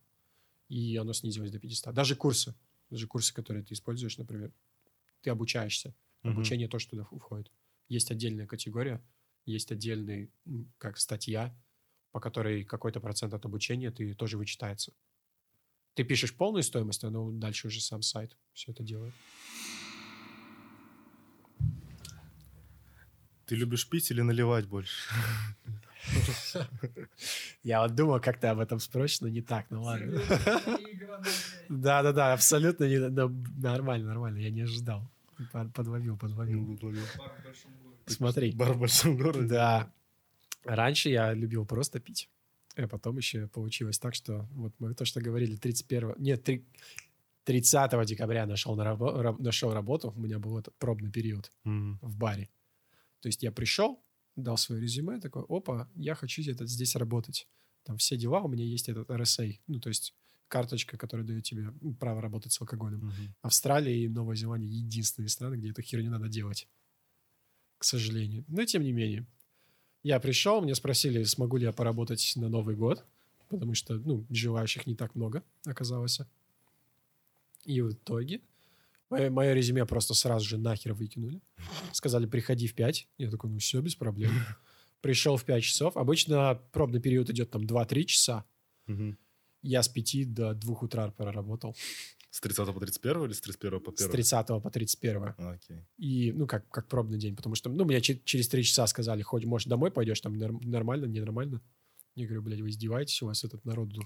И 0.67 0.96
оно 0.98 1.13
снизилось 1.13 1.51
до 1.51 1.60
500. 1.60 1.93
Даже 1.93 2.15
курсы, 2.15 2.53
даже 2.89 3.08
курсы, 3.08 3.34
которые 3.34 3.63
ты 3.63 3.74
используешь, 3.74 4.17
например, 4.17 4.53
ты 5.22 5.29
обучаешься. 5.29 5.96
мгм. 6.24 6.34
Обучение 6.34 6.67
тоже 6.67 6.88
туда 6.89 7.03
в- 7.10 7.17
входит. 7.17 7.50
Есть 7.88 8.12
отдельная 8.12 8.46
категория, 8.46 9.01
есть 9.46 9.72
отдельный, 9.72 10.31
как 10.77 10.98
статья, 10.98 11.55
по 12.12 12.20
которой 12.20 12.63
какой-то 12.65 13.00
процент 13.00 13.34
от 13.34 13.46
обучения 13.46 13.89
ты 13.91 14.13
тоже 14.13 14.38
вычитается. 14.38 14.93
Ты 15.93 16.03
пишешь 16.03 16.33
полную 16.33 16.63
стоимость, 16.63 17.03
а 17.03 17.10
ну, 17.10 17.31
дальше 17.31 17.67
уже 17.67 17.81
сам 17.81 18.01
сайт 18.01 18.36
все 18.53 18.71
это 18.71 18.83
делает. 18.83 19.13
Ты 23.45 23.55
любишь 23.55 23.88
пить 23.89 24.10
или 24.12 24.21
наливать 24.21 24.65
больше? 24.67 24.95
Я 27.63 27.81
вот 27.81 27.93
думал, 27.95 28.19
как 28.21 28.39
ты 28.39 28.48
об 28.48 28.60
этом 28.60 28.79
спросишь, 28.79 29.21
но 29.21 29.27
не 29.27 29.41
так, 29.41 29.65
ну 29.69 29.83
ладно. 29.83 30.21
Да-да-да, 31.69 32.33
абсолютно 32.33 32.86
не- 32.86 33.10
нормально, 33.62 34.07
нормально, 34.07 34.38
я 34.39 34.50
не 34.50 34.62
ожидал. 34.62 35.07
Под- 35.51 35.74
Подловил, 35.74 36.17
подловил. 36.17 36.77
Смотри, 38.07 38.51
Бар 38.53 38.74
в 38.74 38.79
большом 38.79 39.17
городе. 39.17 39.48
да, 39.48 39.91
раньше 40.63 41.10
я 41.10 41.33
любил 41.33 41.65
просто 41.65 42.00
пить, 42.00 42.29
а 42.75 42.87
потом 42.87 43.17
еще 43.17 43.47
получилось 43.47 43.99
так, 43.99 44.15
что 44.15 44.47
вот 44.51 44.73
мы 44.79 44.93
то, 44.95 45.05
что 45.05 45.21
говорили, 45.21 45.55
31, 45.55 46.15
нет, 46.17 46.43
три- 46.43 46.65
30 47.43 48.05
декабря 48.05 48.45
нашел, 48.45 48.75
на 48.75 48.83
рабо- 48.83 49.21
раб- 49.21 49.39
нашел 49.39 49.73
работу, 49.73 50.13
у 50.15 50.19
меня 50.19 50.39
был 50.39 50.57
этот 50.57 50.75
пробный 50.77 51.11
период 51.11 51.51
Мгм. 51.63 51.99
в 52.01 52.15
баре. 52.17 52.49
То 53.19 53.27
есть 53.29 53.43
я 53.43 53.51
пришел, 53.51 54.03
дал 54.35 54.57
свое 54.57 54.81
резюме, 54.81 55.19
такой, 55.19 55.43
опа, 55.49 55.89
я 55.95 56.15
хочу 56.15 56.41
это, 56.49 56.65
здесь 56.65 56.95
работать. 56.95 57.47
Там 57.83 57.97
все 57.97 58.15
дела, 58.17 58.41
у 58.41 58.47
меня 58.47 58.63
есть 58.63 58.89
этот 58.89 59.09
RSA, 59.09 59.59
ну, 59.67 59.79
то 59.79 59.89
есть 59.89 60.13
карточка, 60.47 60.97
которая 60.97 61.25
дает 61.25 61.43
тебе 61.43 61.71
право 61.99 62.21
работать 62.21 62.51
с 62.53 62.61
алкоголем. 62.61 62.99
Мгм. 62.99 63.35
Австралия 63.41 64.03
и 64.03 64.07
Новая 64.07 64.35
Зеландия 64.35 64.67
единственные 64.67 65.29
страны, 65.29 65.55
где 65.55 65.71
эту 65.71 65.81
херню 65.81 66.11
надо 66.11 66.27
делать. 66.29 66.67
К 67.77 67.83
сожалению. 67.83 68.45
Но 68.47 68.63
тем 68.65 68.83
не 68.83 68.91
менее. 68.91 69.25
Я 70.03 70.20
пришел, 70.20 70.62
мне 70.62 70.74
спросили, 70.75 71.24
смогу 71.24 71.58
ли 71.58 71.65
я 71.65 71.72
поработать 71.72 72.34
на 72.36 72.50
Новый 72.50 72.75
год, 72.75 73.05
потому 73.50 73.75
что, 73.75 73.96
ну, 73.96 74.25
желающих 74.29 74.88
не 74.88 74.96
так 74.96 75.15
много 75.15 75.43
оказалось. 75.65 76.20
И 77.65 77.81
в 77.81 77.91
итоге 77.91 78.41
мое, 79.10 79.29
мое 79.29 79.53
резюме 79.53 79.86
просто 79.86 80.13
сразу 80.13 80.48
же 80.48 80.58
нахер 80.58 80.93
выкинули. 80.93 81.41
Сказали, 81.91 82.25
приходи 82.25 82.67
в 82.67 82.74
5. 82.74 83.08
Я 83.17 83.29
такой, 83.29 83.51
ну 83.51 83.60
все, 83.60 83.81
без 83.81 83.96
проблем. 83.96 84.31
Пришел 85.01 85.38
в 85.38 85.43
5 85.43 85.63
часов. 85.63 85.98
Обычно 85.98 86.60
пробный 86.72 87.00
период 87.00 87.29
идет 87.29 87.51
там 87.51 87.63
2-3 87.63 88.05
часа. 88.05 88.46
Мгм. 88.88 89.17
Я 89.62 89.84
с 89.84 89.89
5 89.89 90.34
до 90.34 90.53
2 90.55 90.75
утра 90.81 91.12
проработал. 91.12 91.75
С 92.31 92.39
30 92.39 92.73
по 92.73 92.79
31 92.79 93.25
или 93.25 93.33
с 93.33 93.41
31 93.41 93.79
по 93.81 93.91
1? 93.91 94.07
С 94.07 94.09
30 94.11 94.47
по 94.47 94.69
31. 94.71 95.23
А, 95.38 95.51
Окей. 95.51 95.85
И, 95.97 96.31
ну, 96.31 96.47
как, 96.47 96.67
как 96.69 96.88
пробный 96.88 97.19
день, 97.19 97.35
потому 97.35 97.55
что, 97.55 97.69
ну, 97.69 97.83
мне 97.85 98.00
че- 98.01 98.19
через 98.23 98.47
три 98.47 98.63
часа 98.63 98.88
сказали, 98.88 99.21
хоть, 99.21 99.45
может, 99.45 99.67
домой 99.67 99.91
пойдешь, 99.91 100.21
там 100.21 100.33
норм- 100.38 100.61
нормально, 100.63 101.05
ненормально. 101.05 101.61
Я 102.15 102.25
говорю, 102.25 102.41
блядь, 102.41 102.61
вы 102.61 102.69
издеваетесь, 102.69 103.21
у 103.21 103.25
вас 103.27 103.43
этот 103.43 103.65
народу... 103.65 104.01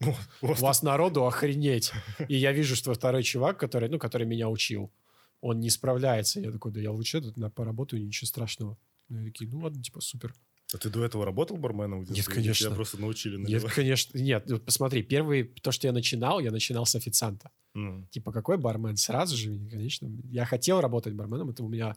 У 0.42 0.46
вас 0.46 0.60
вас 0.60 0.82
народу 0.82 1.24
охренеть. 1.26 1.92
И 2.28 2.36
я 2.36 2.52
вижу, 2.52 2.76
что 2.76 2.92
второй 2.94 3.22
чувак, 3.24 3.58
который, 3.58 3.88
ну, 3.88 3.98
который 3.98 4.26
меня 4.26 4.48
учил, 4.48 4.92
он 5.40 5.58
не 5.60 5.70
справляется. 5.70 6.40
Я 6.40 6.52
такой, 6.52 6.70
да 6.72 6.80
я 6.80 6.90
лучше 6.92 7.20
тут 7.20 7.34
поработаю, 7.54 8.04
ничего 8.06 8.26
страшного. 8.26 8.76
Ну, 9.08 9.24
такие, 9.24 9.50
ну, 9.50 9.58
ладно, 9.60 9.82
типа, 9.82 10.00
супер. 10.00 10.34
А 10.74 10.76
ты 10.78 10.90
до 10.90 11.02
этого 11.02 11.24
работал 11.24 11.56
барменом? 11.56 12.04
где-то? 12.04 12.14
Нет, 12.14 12.28
Или 12.28 12.34
конечно. 12.34 12.66
Тебя 12.66 12.76
просто 12.76 13.00
научили 13.00 13.36
Нет, 13.36 13.48
наливать? 13.48 13.72
конечно, 13.72 14.18
нет. 14.18 14.50
Вот 14.50 14.64
Посмотри, 14.64 15.02
первый, 15.02 15.44
то, 15.44 15.72
что 15.72 15.86
я 15.86 15.92
начинал, 15.92 16.40
я 16.40 16.50
начинал 16.50 16.84
с 16.84 16.94
официанта. 16.94 17.50
Ну, 17.74 18.06
Типа, 18.10 18.32
какой 18.32 18.58
бармен? 18.58 18.96
Сразу 18.96 19.36
же, 19.36 19.58
конечно. 19.70 20.10
Я 20.30 20.44
хотел 20.44 20.80
работать 20.80 21.14
барменом. 21.14 21.50
Это 21.50 21.62
у 21.62 21.68
меня 21.68 21.96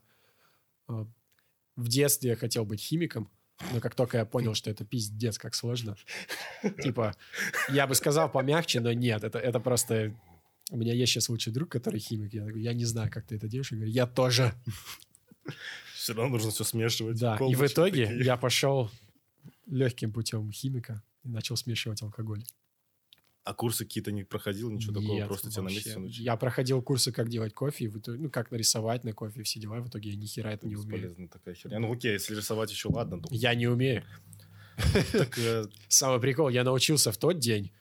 э, 0.87 1.05
в 1.75 1.87
детстве 1.89 2.29
я 2.29 2.35
хотел 2.37 2.63
быть 2.65 2.79
химиком. 2.79 3.29
Но 3.73 3.79
как 3.79 3.93
только 3.93 4.17
я 4.17 4.25
понял, 4.25 4.53
что 4.55 4.71
это 4.71 4.85
пиздец, 4.85 5.37
как 5.37 5.53
сложно. 5.53 5.95
Типа, 6.81 7.15
я 7.69 7.87
бы 7.87 7.95
сказал 7.95 8.31
помягче, 8.31 8.79
но 8.79 8.93
нет. 8.93 9.23
Это, 9.23 9.37
это 9.37 9.59
просто... 9.59 10.15
У 10.71 10.77
меня 10.77 10.93
есть 10.93 11.11
сейчас 11.11 11.27
лучший 11.27 11.51
друг, 11.51 11.69
который 11.69 11.99
химик. 11.99 12.33
Я, 12.33 12.45
такой, 12.45 12.61
я 12.61 12.73
не 12.73 12.85
знаю, 12.85 13.11
как 13.11 13.27
ты 13.27 13.35
это 13.35 13.47
делаешь. 13.49 13.71
Я 13.71 13.77
говорю, 13.77 13.91
я 13.91 14.07
тоже. 14.07 14.53
Все 16.01 16.13
равно 16.13 16.31
нужно 16.31 16.49
все 16.49 16.63
смешивать. 16.63 17.19
Да. 17.19 17.37
И 17.47 17.53
в 17.53 17.65
итоге 17.65 18.07
такие. 18.07 18.25
я 18.25 18.35
пошел 18.35 18.89
легким 19.67 20.11
путем 20.11 20.51
химика 20.51 21.03
и 21.23 21.29
начал 21.29 21.55
смешивать 21.55 22.01
алкоголь. 22.01 22.43
А 23.43 23.53
курсы 23.53 23.85
какие-то 23.85 24.11
не 24.11 24.23
проходил, 24.23 24.69
ничего 24.69 24.93
такого, 24.93 25.13
Нет, 25.13 25.27
просто 25.27 25.49
тебя 25.49 25.61
на 25.61 25.63
вообще. 25.63 25.77
месте 25.77 25.99
научили. 25.99 26.23
Я 26.23 26.35
проходил 26.37 26.81
курсы, 26.81 27.11
как 27.11 27.29
делать 27.29 27.53
кофе, 27.53 27.89
в 27.89 27.97
итоге, 27.97 28.19
ну, 28.19 28.29
как 28.29 28.51
нарисовать 28.51 29.03
на 29.03 29.13
кофе, 29.13 29.43
все 29.43 29.59
дела. 29.59 29.79
В 29.79 29.89
итоге 29.89 30.11
я 30.11 30.15
ни 30.15 30.25
хера 30.25 30.51
это 30.51 30.67
не 30.67 30.75
умею. 30.75 31.29
Такая 31.31 31.55
херня. 31.55 31.79
Ну 31.79 31.91
окей, 31.91 32.13
если 32.13 32.35
рисовать 32.35 32.71
еще 32.71 32.89
ладно, 32.89 33.21
то 33.21 33.27
Я 33.31 33.53
не 33.55 33.67
умею. 33.67 34.03
э, 35.37 35.65
Самый 35.87 36.19
прикол, 36.19 36.49
я 36.49 36.63
научился 36.63 37.11
в 37.11 37.17
тот 37.17 37.39
день, 37.39 37.71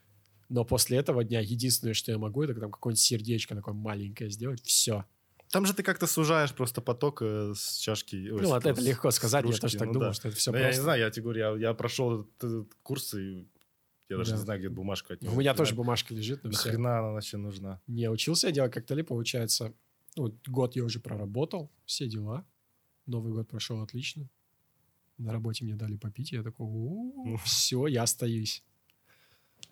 но 0.48 0.64
после 0.64 0.98
этого 0.98 1.24
дня 1.24 1.40
единственное, 1.40 1.94
что 1.94 2.10
я 2.12 2.18
могу, 2.18 2.42
это 2.42 2.54
там 2.54 2.70
какое-нибудь 2.70 3.00
сердечко 3.00 3.54
такое 3.54 3.74
маленькое 3.74 4.30
сделать. 4.30 4.62
Все. 4.62 5.04
Там 5.52 5.66
же 5.66 5.74
ты 5.74 5.82
как-то 5.82 6.06
сужаешь 6.06 6.54
просто 6.54 6.80
поток 6.80 7.22
э, 7.22 7.52
с 7.56 7.78
чашки. 7.78 8.16
ой, 8.30 8.40
Ну, 8.42 8.48
с- 8.48 8.50
вот 8.50 8.66
это 8.66 8.80
легко 8.80 9.10
сказать, 9.10 9.42
я 9.42 9.48
кружки, 9.48 9.60
тоже 9.62 9.78
так 9.78 9.86
ну 9.88 9.94
думал, 9.94 10.08
да. 10.08 10.12
что 10.14 10.28
это 10.28 10.36
все 10.36 10.52
Ну, 10.52 10.58
Я 10.58 10.62
не 10.64 10.68
просто. 10.68 10.82
знаю, 10.82 11.00
я 11.00 11.10
тебе 11.10 11.22
говорю, 11.24 11.40
я, 11.56 11.68
я 11.70 11.74
прошел 11.74 12.20
этот, 12.38 12.72
курс, 12.82 13.14
и 13.14 13.48
я 14.08 14.16
даже 14.16 14.30
Да. 14.30 14.36
не 14.36 14.42
знаю, 14.42 14.60
где 14.60 14.68
бумажка 14.68 15.14
от 15.14 15.22
У 15.22 15.26
него. 15.26 15.36
меня 15.40 15.50
Нахрена- 15.52 15.56
тоже 15.56 15.74
бумажка 15.74 16.14
лежит, 16.14 16.44
но. 16.44 16.50
Нахрена 16.50 16.98
она 17.00 17.10
вообще 17.12 17.36
нужна? 17.36 17.80
Не 17.88 18.08
учился 18.10 18.46
я 18.48 18.52
делать 18.52 18.72
коктейли, 18.72 19.02
получается, 19.02 19.74
ну, 20.16 20.32
год 20.46 20.76
я 20.76 20.84
уже 20.84 21.00
проработал, 21.00 21.70
все 21.84 22.06
дела. 22.08 22.44
Новый 23.06 23.32
год 23.32 23.48
прошел 23.48 23.80
отлично. 23.82 24.28
На 25.18 25.32
работе 25.32 25.64
мне 25.64 25.74
дали 25.74 25.96
попить, 25.96 26.30
я 26.32 26.42
такой, 26.44 26.66
все, 27.44 27.86
я 27.88 28.04
остаюсь. 28.04 28.62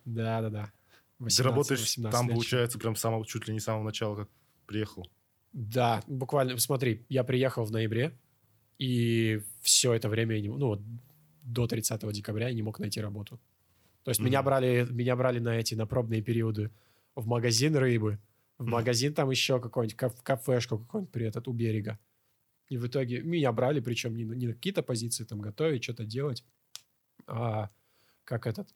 Да-да-да. 0.04 0.72
Ты 1.18 1.24
18, 1.24 1.40
работаешь 1.44 1.80
18 1.80 2.12
там, 2.18 2.26
лет. 2.28 2.34
получается, 2.34 2.78
прям 2.78 2.96
самого, 2.96 3.24
чуть 3.26 3.46
ли 3.48 3.54
не 3.54 3.60
с 3.60 3.64
самого 3.64 3.84
начала, 3.84 4.16
как 4.16 4.28
приехал. 4.66 5.08
Да, 5.52 6.02
буквально, 6.06 6.58
смотри, 6.58 7.04
я 7.08 7.24
приехал 7.24 7.64
в 7.64 7.70
ноябре, 7.72 8.12
и 8.78 9.42
все 9.60 9.92
это 9.94 10.08
время, 10.08 10.36
я 10.36 10.42
не- 10.42 10.48
ну, 10.48 10.80
до 11.42 11.66
30 11.66 12.12
декабря 12.12 12.48
я 12.48 12.54
не 12.54 12.62
мог 12.62 12.78
найти 12.78 13.00
работу. 13.00 13.40
То 14.04 14.10
есть 14.10 14.20
меня 14.20 14.40
Мгм. 14.40 14.46
брали, 14.46 14.86
меня 14.90 15.16
брали 15.16 15.38
на 15.38 15.58
эти, 15.58 15.74
на 15.74 15.86
пробные 15.86 16.22
периоды 16.22 16.70
в 17.14 17.26
магазин 17.26 17.74
рыбы, 17.76 18.18
в 18.58 18.62
Мгм. 18.62 18.72
магазин 18.72 19.14
там 19.14 19.30
еще 19.30 19.60
какой-нибудь, 19.60 19.96
ка- 19.96 20.08
в 20.10 20.22
кафешку 20.22 20.78
какой-нибудь 20.78 21.12
при 21.12 21.26
этот, 21.26 21.48
у 21.48 21.52
берега. 21.52 21.98
И 22.68 22.76
в 22.76 22.86
итоге 22.86 23.22
меня 23.22 23.50
брали, 23.52 23.80
причем 23.80 24.14
не, 24.14 24.24
не 24.24 24.46
на 24.46 24.52
какие-то 24.54 24.82
позиции 24.82 25.24
там 25.24 25.40
готовить, 25.40 25.82
что-то 25.84 26.04
делать, 26.04 26.44
а 27.26 27.70
как 28.24 28.46
этот, 28.46 28.68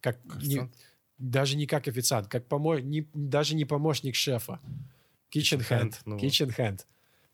как 0.00 0.18
не- 0.42 0.70
даже 1.18 1.56
не 1.56 1.66
как 1.66 1.88
официант, 1.88 2.28
как 2.28 2.46
помо... 2.46 2.78
не, 2.78 3.08
даже 3.14 3.54
не 3.56 3.64
помощник 3.64 4.14
шефа. 4.14 4.60
Kitchen 5.34 5.60
hand. 5.60 5.68
hand, 5.68 5.94
ну. 6.04 6.16
Kitchen 6.16 6.56
hand. 6.56 6.80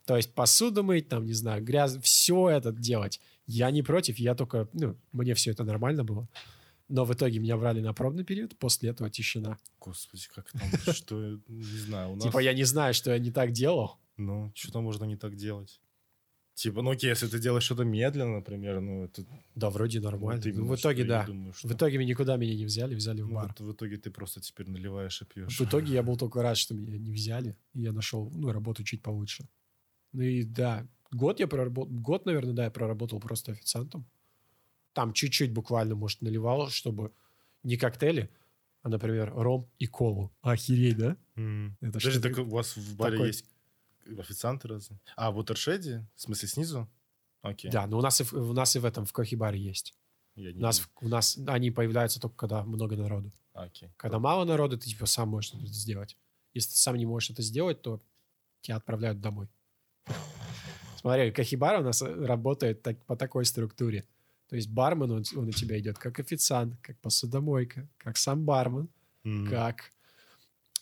То 0.07 0.17
есть 0.17 0.35
посуду 0.35 0.83
мыть, 0.83 1.09
там, 1.09 1.25
не 1.25 1.35
знаю, 1.35 1.63
грязь, 1.63 1.97
все 2.03 2.49
это 2.49 2.73
делать. 2.73 3.21
Я 3.47 3.71
не 3.71 3.83
против, 3.83 4.19
я 4.19 4.35
только, 4.35 4.69
ну, 4.73 4.97
мне 5.13 5.35
все 5.35 5.51
это 5.51 5.65
нормально 5.65 6.05
было. 6.05 6.27
Но 6.89 7.05
в 7.05 7.13
итоге 7.13 7.39
меня 7.39 7.57
брали 7.57 7.81
на 7.81 7.93
пробный 7.93 8.25
период, 8.25 8.59
после 8.59 8.91
этого 8.91 9.11
тишина. 9.11 9.59
Господи, 9.79 10.27
как 10.35 10.51
там, 10.51 10.95
что, 10.95 11.39
не 11.47 11.79
знаю, 11.79 12.11
у 12.11 12.15
нас... 12.17 12.25
Типа 12.25 12.41
я 12.41 12.53
не 12.53 12.65
знаю, 12.65 12.95
что 12.95 13.13
я 13.13 13.19
не 13.19 13.31
так 13.31 13.53
делал. 13.53 13.99
Ну, 14.17 14.51
что-то 14.55 14.81
можно 14.81 15.05
не 15.05 15.17
так 15.17 15.37
делать. 15.37 15.81
Типа, 16.55 16.83
ну 16.83 16.91
окей, 16.91 17.09
если 17.09 17.27
ты 17.27 17.39
делаешь 17.39 17.65
что-то 17.65 17.85
медленно, 17.85 18.37
например, 18.37 18.81
ну, 18.81 19.05
это... 19.05 19.25
Да, 19.55 19.71
вроде 19.71 19.99
вот 20.01 20.11
нормально. 20.13 20.43
именно, 20.45 20.61
Ну, 20.61 20.67
в 20.67 20.77
итоге, 20.77 21.05
да. 21.05 21.25
думаю, 21.27 21.53
что- 21.55 21.69
В 21.69 21.73
итоге 21.73 21.97
меня 21.99 22.11
никуда 22.11 22.37
меня 22.37 22.55
не 22.55 22.67
взяли, 22.67 22.95
взяли 22.95 23.23
в 23.23 23.29
ну, 23.29 23.35
бар. 23.35 23.55
вот 23.59 23.61
в 23.61 23.73
итоге 23.73 23.97
ты 23.97 24.11
просто 24.11 24.41
теперь 24.43 24.69
наливаешь 24.69 25.23
и 25.23 25.25
пьешь. 25.25 25.57
В 25.59 25.63
итоге 25.65 25.95
я 25.95 26.03
был 26.03 26.17
только 26.19 26.43
рад, 26.43 26.59
что 26.59 26.75
меня 26.75 26.99
не 26.99 27.13
взяли, 27.13 27.57
и 27.73 27.81
я 27.83 27.93
нашел, 27.93 28.31
ну, 28.35 28.53
работу 28.53 28.85
чуть 28.85 29.03
получше. 29.03 29.49
Ну 30.13 30.23
и 30.23 30.43
да, 30.43 30.87
год 31.13 31.41
я 31.41 31.47
проработал, 31.47 31.91
год, 31.95 32.27
наверное, 32.27 32.53
да, 32.53 32.65
я 32.65 32.71
проработал 32.71 33.21
просто 33.21 33.53
официантом. 33.53 34.05
Там 34.93 35.13
чуть-чуть 35.15 35.53
буквально, 35.53 35.95
может, 35.95 36.21
наливал, 36.21 36.69
чтобы 36.69 37.13
не 37.63 37.77
коктейли, 37.77 38.29
а, 38.83 38.89
например, 38.91 39.33
ром 39.35 39.71
и 39.79 39.87
колу. 39.87 40.31
Охереть, 40.43 40.99
да? 40.99 41.17
М. 41.37 41.77
Это 41.81 42.01
что-то 42.01 42.21
так 42.21 42.39
у 42.39 42.45
вас 42.51 42.77
в 42.77 42.97
баре 42.97 43.13
такое- 43.13 43.29
есть 43.29 43.45
официанты 44.19 44.69
разные? 44.69 45.01
А, 45.17 45.31
в 45.31 45.39
Утершеде? 45.39 46.07
В 46.17 46.23
смысле, 46.23 46.49
снизу? 46.49 46.89
Окей. 47.43 47.71
Да, 47.71 47.87
но 47.87 47.99
у 47.99 48.03
нас 48.03 48.21
и, 48.21 48.25
в- 48.25 48.33
у 48.35 48.53
нас 48.53 48.77
и 48.77 48.79
в 48.79 48.85
этом, 48.85 49.05
в 49.07 49.13
кофе-баре 49.13 49.59
есть. 49.59 49.95
Я 50.37 50.53
не 50.53 50.59
У 50.59 50.63
нас, 50.63 50.89
у 51.01 51.09
нас 51.09 51.39
они 51.47 51.71
появляются 51.71 52.21
только 52.21 52.37
когда 52.37 52.63
много 52.65 52.97
народу. 52.97 53.33
Окей. 53.55 53.91
Когда 53.97 54.19
мало 54.19 54.45
народу, 54.45 54.79
ты 54.79 54.87
типа 54.89 55.07
сам 55.07 55.29
можешь 55.31 55.53
это 55.55 55.67
сделать. 55.67 56.17
Если 56.55 56.71
ты 56.71 56.77
сам 56.77 56.97
не 56.97 57.07
можешь 57.07 57.31
это 57.31 57.43
сделать, 57.43 57.83
то 57.83 58.01
тебя 58.61 58.77
отправляют 58.77 59.21
домой. 59.21 59.49
Смотри, 61.01 61.31
Кахибара 61.33 61.81
у 61.81 61.85
нас 61.85 62.03
работает 62.03 62.83
так, 62.83 63.03
по 63.07 63.17
такой 63.17 63.45
структуре. 63.47 64.05
То 64.49 64.57
есть 64.57 64.69
бармен, 64.69 65.11
он, 65.11 65.25
он 65.37 65.49
у 65.49 65.53
тебя 65.53 65.79
идет 65.79 65.99
как 65.99 66.19
официант, 66.21 66.77
как 66.83 66.99
посудомойка, 66.99 67.89
как 67.99 68.17
сам 68.17 68.45
бармен, 68.45 68.89
Мгм. 69.23 69.49
как, 69.49 69.93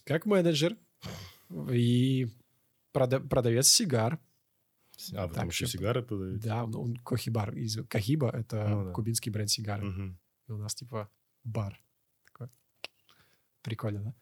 как 0.05 0.27
менеджер 0.27 0.77
и 1.71 2.29
прода- 2.99 3.21
продавец 3.29 3.69
сигар. 3.69 4.19
А, 5.15 5.23
вы 5.27 5.29
Так, 5.29 5.35
там 5.35 5.49
еще 5.49 5.67
сигары 5.67 6.03
подаете? 6.03 6.49
Да, 6.49 6.65
он, 6.65 6.75
он 6.75 6.97
кохибар. 6.97 7.55
Из 7.55 7.79
Кахиба— 7.89 8.31
это 8.35 8.69
Ну 8.69 8.85
да. 8.87 8.93
кубинский 8.93 9.31
бренд 9.31 9.49
сигары. 9.51 9.85
Мгм. 9.85 10.19
И 10.49 10.53
у 10.53 10.57
нас 10.59 10.75
типа 10.75 11.09
бар. 11.45 11.81
Такой. 12.27 12.49
Прикольно, 13.63 14.03
да? 14.03 14.15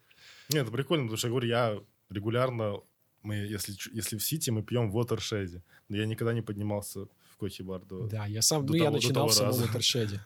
Не, 0.50 0.58
это 0.60 0.70
прикольно, 0.70 1.04
потому 1.04 1.16
что 1.16 1.28
я 1.28 1.30
говорю, 1.30 1.48
я 1.48 1.80
регулярно, 2.10 2.80
мы, 3.22 3.36
если, 3.36 3.74
если 3.96 4.18
в 4.18 4.22
Сити, 4.24 4.50
мы 4.50 4.62
пьем 4.62 4.90
в 4.90 4.98
Watershed. 4.98 5.62
Но 5.88 5.96
я 5.96 6.06
никогда 6.06 6.34
не 6.34 6.42
поднимался 6.42 7.06
в 7.30 7.36
кофе-бар 7.38 7.84
до... 7.84 8.06
Да, 8.06 8.26
я 8.26 8.42
сам, 8.42 8.66
До 8.66 8.72
ну, 8.72 8.78
я 8.78 8.84
того- 8.84 8.96
до 8.98 9.02
начинал 9.02 9.28
в 9.28 9.32
самом. 9.34 9.54
Watershed. 9.54 10.14
И 10.14 10.18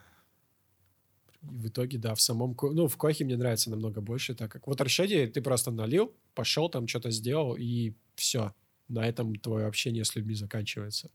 в 1.41 1.67
итоге, 1.67 1.97
да, 1.97 2.13
в 2.13 2.21
самом... 2.21 2.55
Ну, 2.61 2.87
в 2.87 2.97
Кохе 2.97 3.25
мне 3.25 3.37
нравится 3.37 3.69
намного 3.69 4.01
больше, 4.01 4.35
так 4.35 4.51
как 4.51 4.67
в 4.67 4.69
Watershed 4.71 5.27
ты 5.27 5.41
просто 5.41 5.71
налил, 5.71 6.13
пошел 6.35 6.69
там, 6.69 6.87
что-то 6.87 7.09
сделал, 7.11 7.55
и 7.57 7.93
все. 8.21 8.53
На 8.87 9.07
этом 9.07 9.35
твое 9.35 9.65
общение 9.65 10.05
с 10.05 10.15
людьми 10.15 10.35
заканчивается. 10.35 11.09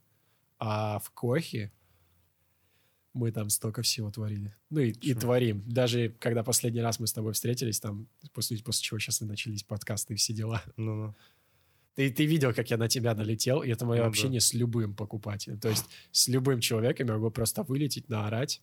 А 0.58 0.98
в 0.98 1.10
Кохе 1.10 1.72
мы 3.12 3.32
там 3.32 3.48
столько 3.50 3.82
всего 3.82 4.10
творили. 4.10 4.54
Ну 4.70 4.80
и, 4.80 4.90
и 4.90 5.14
творим. 5.14 5.62
Даже 5.66 6.10
когда 6.18 6.42
последний 6.42 6.80
раз 6.82 7.00
мы 7.00 7.06
с 7.06 7.12
тобой 7.12 7.32
встретились, 7.32 7.80
там, 7.80 8.08
после, 8.32 8.58
после 8.58 8.82
чего 8.82 8.98
сейчас 8.98 9.22
и 9.22 9.24
начались 9.24 9.62
подкасты 9.62 10.14
и 10.14 10.16
все 10.16 10.32
дела. 10.34 10.62
Ну-ну. 10.76 11.14
Ты, 11.94 12.10
ты 12.10 12.26
видел, 12.26 12.52
как 12.52 12.70
я 12.70 12.76
на 12.76 12.88
тебя 12.88 13.14
налетел, 13.14 13.62
и 13.62 13.70
это 13.70 13.86
мое 13.86 14.00
Ну 14.00 14.04
да. 14.04 14.08
общение 14.08 14.40
с 14.40 14.52
любым 14.52 14.94
покупателем. 14.94 15.58
То 15.58 15.70
есть 15.70 15.86
с 16.12 16.28
любым 16.28 16.60
человеком 16.60 17.06
я 17.06 17.14
могу 17.14 17.30
просто 17.30 17.62
вылететь, 17.62 18.08
наорать. 18.10 18.60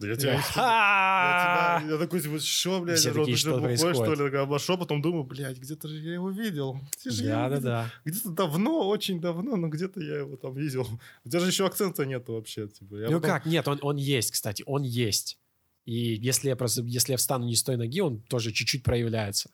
Да 0.00 0.08
я 0.08 0.16
тебя... 0.16 0.32
Я, 0.34 1.80
тебя- 1.82 1.92
я 1.92 1.98
такой, 1.98 2.20
типа, 2.20 2.38
что, 2.40 2.80
блядь, 2.80 2.98
Все 2.98 3.12
такие, 3.12 3.36
что 3.36 3.50
глухой, 3.58 3.76
что 3.76 3.86
происходит? 3.92 4.32
ли? 4.32 4.38
Обошел, 4.38 4.78
потом 4.78 5.02
думаю, 5.02 5.24
блядь, 5.24 5.58
где-то 5.58 5.88
же 5.88 5.96
я 5.98 6.14
его 6.14 6.30
видел. 6.30 6.80
Да-да-да. 7.04 7.92
Где-то 8.04 8.30
давно, 8.30 8.88
очень 8.88 9.20
давно, 9.20 9.56
но 9.56 9.68
где-то 9.68 10.00
я 10.00 10.18
его 10.20 10.36
там 10.36 10.54
видел. 10.54 10.88
У 11.24 11.28
тебя 11.28 11.40
же 11.40 11.46
еще 11.48 11.66
акцента 11.66 12.04
нету 12.06 12.32
вообще. 12.34 12.66
Типа. 12.68 12.96
Я 12.96 13.10
Ну 13.10 13.20
потом- 13.20 13.30
как? 13.30 13.46
Нет, 13.46 13.68
он, 13.68 13.78
он 13.82 13.96
есть, 13.96 14.30
кстати, 14.32 14.62
он 14.66 14.82
есть. 14.82 15.38
И 15.84 16.14
если 16.14 16.48
я 16.48 16.56
просто, 16.56 16.82
если 16.82 17.12
я 17.12 17.16
встану 17.16 17.44
не 17.46 17.54
с 17.56 17.62
той 17.62 17.76
ноги, 17.76 18.00
он 18.00 18.20
тоже 18.22 18.52
чуть-чуть 18.52 18.82
проявляется. 18.82 19.50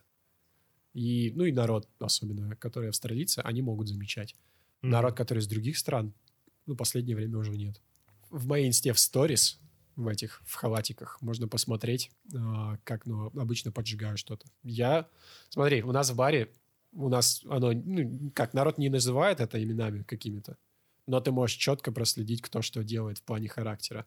И, 0.95 1.33
ну 1.35 1.45
и 1.45 1.53
народ, 1.53 1.89
особенно, 1.99 2.57
который 2.57 2.89
австралийцы, 2.89 3.41
они 3.41 3.63
могут 3.63 3.89
замечать. 3.89 4.35
Мгм. 4.83 4.93
Народ, 4.93 5.17
который 5.17 5.39
из 5.41 5.47
других 5.47 5.77
стран, 5.77 6.15
ну, 6.67 6.75
последнее 6.77 7.17
время 7.17 7.37
уже 7.39 7.51
нет. 7.53 7.81
В 8.31 8.47
моей 8.47 8.67
инсте 8.69 8.93
в 8.93 8.99
сторис, 8.99 9.61
в 9.97 10.09
этих, 10.09 10.43
в 10.45 10.55
халатиках, 10.55 11.21
можно 11.23 11.49
посмотреть, 11.49 12.11
а, 12.35 12.79
как, 12.85 13.07
ну, 13.07 13.27
обычно 13.39 13.73
поджигаю 13.73 14.17
что-то. 14.19 14.47
Я, 14.63 15.09
смотри, 15.49 15.83
у 15.83 15.93
нас 15.93 16.11
в 16.11 16.17
баре, 16.17 16.53
у 16.93 17.09
нас 17.09 17.43
оно, 17.49 17.73
ну, 17.73 18.31
как, 18.35 18.53
народ 18.55 18.79
не 18.79 18.89
называет 18.91 19.41
это 19.41 19.63
именами 19.63 20.03
какими-то, 20.03 20.57
но 21.07 21.21
ты 21.21 21.33
можешь 21.33 21.57
четко 21.57 21.93
проследить, 21.93 22.43
кто 22.43 22.63
что 22.63 22.85
делает 22.85 23.19
в 23.19 23.23
плане 23.23 23.49
характера. 23.49 24.07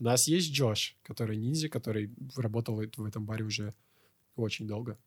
У 0.00 0.04
нас 0.04 0.28
есть 0.28 0.52
Джош, 0.52 0.96
который 1.02 1.36
ниндзя, 1.36 1.68
который 1.68 2.12
работал 2.36 2.76
в 2.76 3.04
этом 3.04 3.24
баре 3.26 3.44
уже 3.44 3.74
очень 4.36 4.66
долго. 4.66 4.98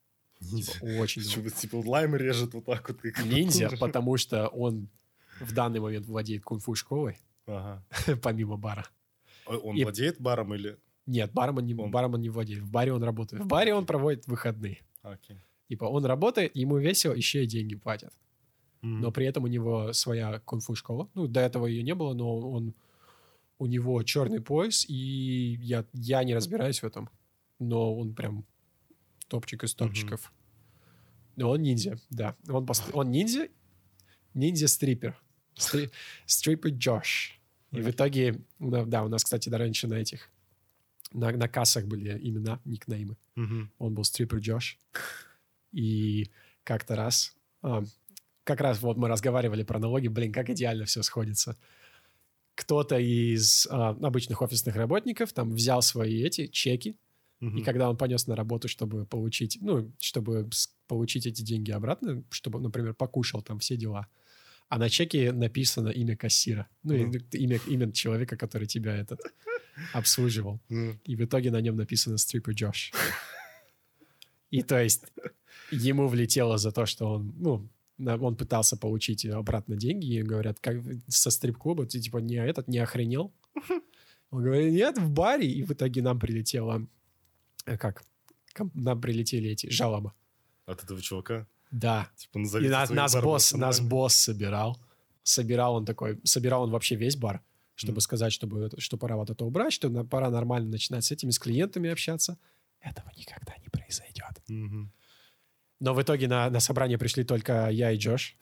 Ниндзя. 0.41 0.73
Очень 0.99 1.23
долго. 1.23 1.49
Типа 1.51 1.75
лайм 1.85 2.15
режет 2.15 2.53
вот 2.53 2.65
так 2.65 2.87
вот. 2.89 3.01
как- 3.01 3.25
Ниндзя, 3.25 3.69
потому 3.79 4.17
что 4.17 4.47
он 4.47 4.89
в 5.39 5.53
данный 5.53 5.79
момент 5.79 6.05
владеет 6.07 6.43
кунг-фу 6.43 6.75
школой, 6.75 7.17
Ага. 7.45 7.83
помимо 8.21 8.57
бара. 8.57 8.85
А 9.45 9.57
Он 9.57 9.75
И- 9.75 9.83
владеет 9.83 10.19
баром 10.21 10.53
или... 10.53 10.77
Нет, 11.07 11.33
бармен 11.33 11.65
не, 11.65 11.73
Он- 11.75 11.91
бармен 11.91 12.21
не 12.21 12.29
владеет. 12.29 12.61
В 12.61 12.69
баре 12.71 12.93
он 12.93 13.03
работает. 13.03 13.43
В 13.43 13.47
баре 13.47 13.73
он 13.73 13.85
проводит 13.85 14.27
выходные. 14.27 14.81
Окей. 15.01 15.37
Типа 15.67 15.85
он 15.85 16.05
работает, 16.05 16.55
ему 16.55 16.77
весело, 16.77 17.13
еще 17.13 17.43
и 17.43 17.47
деньги 17.47 17.75
платят. 17.75 18.13
Мгм. 18.81 19.01
Но 19.01 19.11
при 19.11 19.25
этом 19.25 19.43
у 19.43 19.47
него 19.47 19.93
своя 19.93 20.39
кунг-фу 20.39 20.75
школа. 20.75 21.09
Ну, 21.15 21.27
до 21.27 21.39
этого 21.39 21.65
ее 21.67 21.81
не 21.83 21.95
было, 21.95 22.13
но 22.13 22.37
он 22.51 22.73
у 23.57 23.65
него 23.67 24.01
черный 24.03 24.41
пояс, 24.41 24.85
и 24.89 25.57
я, 25.61 25.85
я 25.93 26.23
не 26.23 26.33
разбираюсь 26.35 26.81
в 26.81 26.85
этом. 26.85 27.09
Но 27.59 27.95
он 27.95 28.13
прям 28.15 28.45
топчик 29.27 29.63
из 29.63 29.73
топчиков. 29.75 30.31
Но 31.35 31.49
он 31.51 31.61
ниндзя, 31.61 31.99
да. 32.09 32.35
Он, 32.49 32.65
пост- 32.65 32.89
он 32.93 33.11
ниндзя, 33.11 33.47
ниндзя-стрипер. 34.33 35.15
Стри- 35.55 35.91
Стрипер 36.25 36.71
Джош. 36.71 37.39
И 37.71 37.81
в 37.81 37.89
итоге, 37.89 38.41
ну, 38.59 38.85
да, 38.85 39.03
у 39.03 39.07
нас, 39.07 39.23
кстати, 39.23 39.49
да, 39.49 39.57
раньше 39.57 39.87
на 39.87 39.95
этих, 39.95 40.29
на, 41.13 41.31
на 41.31 41.47
кассах 41.47 41.85
были 41.85 42.17
имена, 42.21 42.59
никнеймы. 42.65 43.17
Мгм. 43.35 43.71
Он 43.77 43.93
был 43.93 44.03
стрипер 44.03 44.39
Джош. 44.39 44.77
И 45.71 46.29
как-то 46.63 46.95
раз, 46.95 47.35
а, 47.61 47.83
как 48.43 48.59
раз 48.59 48.81
вот 48.81 48.97
мы 48.97 49.07
разговаривали 49.07 49.63
про 49.63 49.79
налоги, 49.79 50.09
блин, 50.09 50.33
как 50.33 50.49
идеально 50.49 50.85
все 50.85 51.01
сходится. 51.01 51.57
Кто-то 52.55 52.97
из 52.97 53.67
а, 53.69 53.91
обычных 53.91 54.41
офисных 54.41 54.75
работников 54.75 55.31
там 55.31 55.51
взял 55.53 55.81
свои 55.81 56.21
эти 56.23 56.47
чеки, 56.47 56.97
Мгм. 57.39 57.57
и 57.57 57.63
когда 57.63 57.89
он 57.89 57.97
понес 57.97 58.27
на 58.27 58.35
работу, 58.35 58.67
чтобы 58.67 59.05
получить, 59.05 59.57
ну, 59.61 59.91
чтобы 59.99 60.47
получить 60.87 61.25
эти 61.25 61.41
деньги 61.41 61.71
обратно, 61.71 62.23
чтобы, 62.29 62.59
например, 62.59 62.93
покушал 62.93 63.41
там 63.41 63.57
все 63.57 63.77
дела, 63.77 64.07
а 64.71 64.77
на 64.77 64.89
чеке 64.89 65.33
написано 65.33 65.89
имя 65.89 66.15
кассира, 66.15 66.65
ну, 66.83 66.93
и 66.93 67.03
Ну. 67.03 67.11
имя, 67.33 67.59
имя 67.67 67.91
человека, 67.91 68.37
который 68.37 68.67
тебя 68.67 68.95
этот 68.95 69.19
обслуживал. 69.93 70.61
Ну, 70.69 70.97
И 71.03 71.17
в 71.17 71.25
итоге 71.25 71.51
на 71.51 71.59
нем 71.59 71.75
написано 71.75 72.17
«Стрипер 72.17 72.53
Джош». 72.53 72.93
И 74.49 74.63
то 74.63 74.81
есть 74.81 75.03
ему 75.71 76.07
влетело 76.07 76.57
за 76.57 76.71
то, 76.71 76.85
что 76.85 77.15
он, 77.15 77.33
ну, 77.37 77.69
он 78.25 78.35
пытался 78.37 78.77
получить 78.77 79.25
обратно 79.25 79.75
деньги, 79.75 80.19
и 80.19 80.23
говорят, 80.23 80.59
как 80.61 80.77
со 81.09 81.31
стрип-клуба, 81.31 81.85
ты 81.85 81.99
типа 81.99 82.19
не 82.19 82.35
этот, 82.35 82.69
не 82.69 82.79
охренел? 82.79 83.33
Он 84.31 84.43
говорит, 84.43 84.71
нет, 84.71 84.97
в 84.97 85.09
баре, 85.09 85.51
и 85.51 85.63
в 85.63 85.71
итоге 85.71 86.01
нам 86.01 86.17
прилетело, 86.17 86.87
э, 87.65 87.77
как, 87.77 88.03
нам 88.73 89.01
прилетели 89.01 89.49
эти 89.49 89.69
жалобы. 89.69 90.13
От 90.65 90.83
этого 90.83 91.01
чувака. 91.01 91.45
Да, 91.71 92.09
Типа, 92.17 92.37
и 92.37 92.41
назовите 92.41 92.71
на- 92.71 92.85
нас 92.93 93.15
босс, 93.15 93.53
нас 93.53 93.79
босс 93.79 94.13
собирал. 94.15 94.77
Собирал 95.23 95.75
он 95.75 95.85
такой, 95.85 96.19
собирал 96.23 96.63
он 96.63 96.71
вообще 96.71 96.95
весь 96.95 97.15
бар, 97.15 97.41
чтобы 97.75 97.93
Мгм. 97.97 98.01
сказать, 98.01 98.33
чтобы, 98.33 98.69
что 98.77 98.97
пора 98.97 99.15
вот 99.15 99.29
это 99.29 99.45
убрать, 99.45 99.71
что 99.73 99.89
пора 100.03 100.29
нормально 100.29 100.69
начинать 100.69 101.05
с 101.05 101.11
этими, 101.11 101.31
с 101.31 101.39
клиентами 101.39 101.89
общаться. 101.89 102.37
Этого 102.81 103.09
никогда 103.15 103.53
не 103.61 103.69
произойдет. 103.69 104.41
Мгм. 104.47 104.91
Но 105.79 105.93
в 105.93 106.01
итоге 106.01 106.27
на, 106.27 106.49
на 106.49 106.59
собрание 106.59 106.97
пришли 106.97 107.23
только 107.23 107.69
я 107.69 107.91
и 107.91 107.97
Джош, 107.97 108.35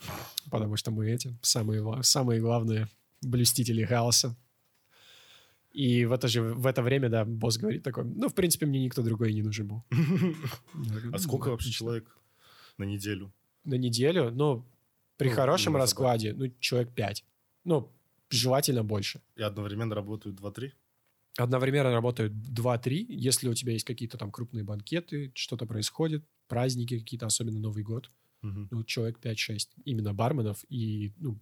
потому 0.51 0.75
что 0.77 0.91
мы 0.91 1.09
эти 1.11 1.37
самые, 1.41 2.01
самые 2.03 2.41
главные 2.41 2.87
блюстители 3.21 3.83
хаоса. 3.85 4.35
И 5.71 6.05
в 6.05 6.11
это 6.13 6.27
же 6.27 6.41
в 6.41 6.65
это 6.65 6.81
время, 6.81 7.09
да, 7.09 7.25
босс 7.25 7.57
говорит 7.57 7.83
такой, 7.83 8.03
ну, 8.03 8.27
в 8.27 8.33
принципе, 8.33 8.65
мне 8.65 8.83
никто 8.83 9.03
другой 9.03 9.31
и 9.31 9.35
не 9.35 9.43
нужен 9.43 9.67
был. 9.67 9.83
А 9.91 10.77
«Ну, 11.11 11.17
сколько 11.19 11.49
вообще 11.49 11.65
отлично». 11.67 11.77
человек 11.85 12.17
на 12.79 12.83
неделю? 12.85 13.31
на 13.65 13.75
неделю, 13.75 14.31
ну, 14.31 14.65
при 15.17 15.29
Ну, 15.29 15.35
хорошем 15.35 15.75
раскладе, 15.75 16.33
ну, 16.33 16.47
человек 16.59 16.93
5. 16.95 17.25
Ну, 17.65 17.91
желательно 18.29 18.83
больше. 18.83 19.21
И 19.35 19.43
одновременно 19.43 19.93
работают 19.95 20.37
2-3? 20.39 20.71
Одновременно 21.37 21.91
работают 21.91 22.33
2-3, 22.33 23.05
если 23.09 23.47
у 23.49 23.53
тебя 23.53 23.73
есть 23.73 23.85
какие-то 23.85 24.17
там 24.17 24.31
крупные 24.31 24.63
банкеты, 24.63 25.31
что-то 25.35 25.65
происходит, 25.65 26.23
праздники 26.47 26.97
какие-то, 26.99 27.25
особенно 27.27 27.59
Новый 27.59 27.83
год, 27.83 28.11
Мгм. 28.41 28.69
ну, 28.71 28.83
человек 28.83 29.19
5-6, 29.19 29.69
именно 29.85 30.13
барменов. 30.13 30.63
И, 30.69 31.13
ну, 31.17 31.37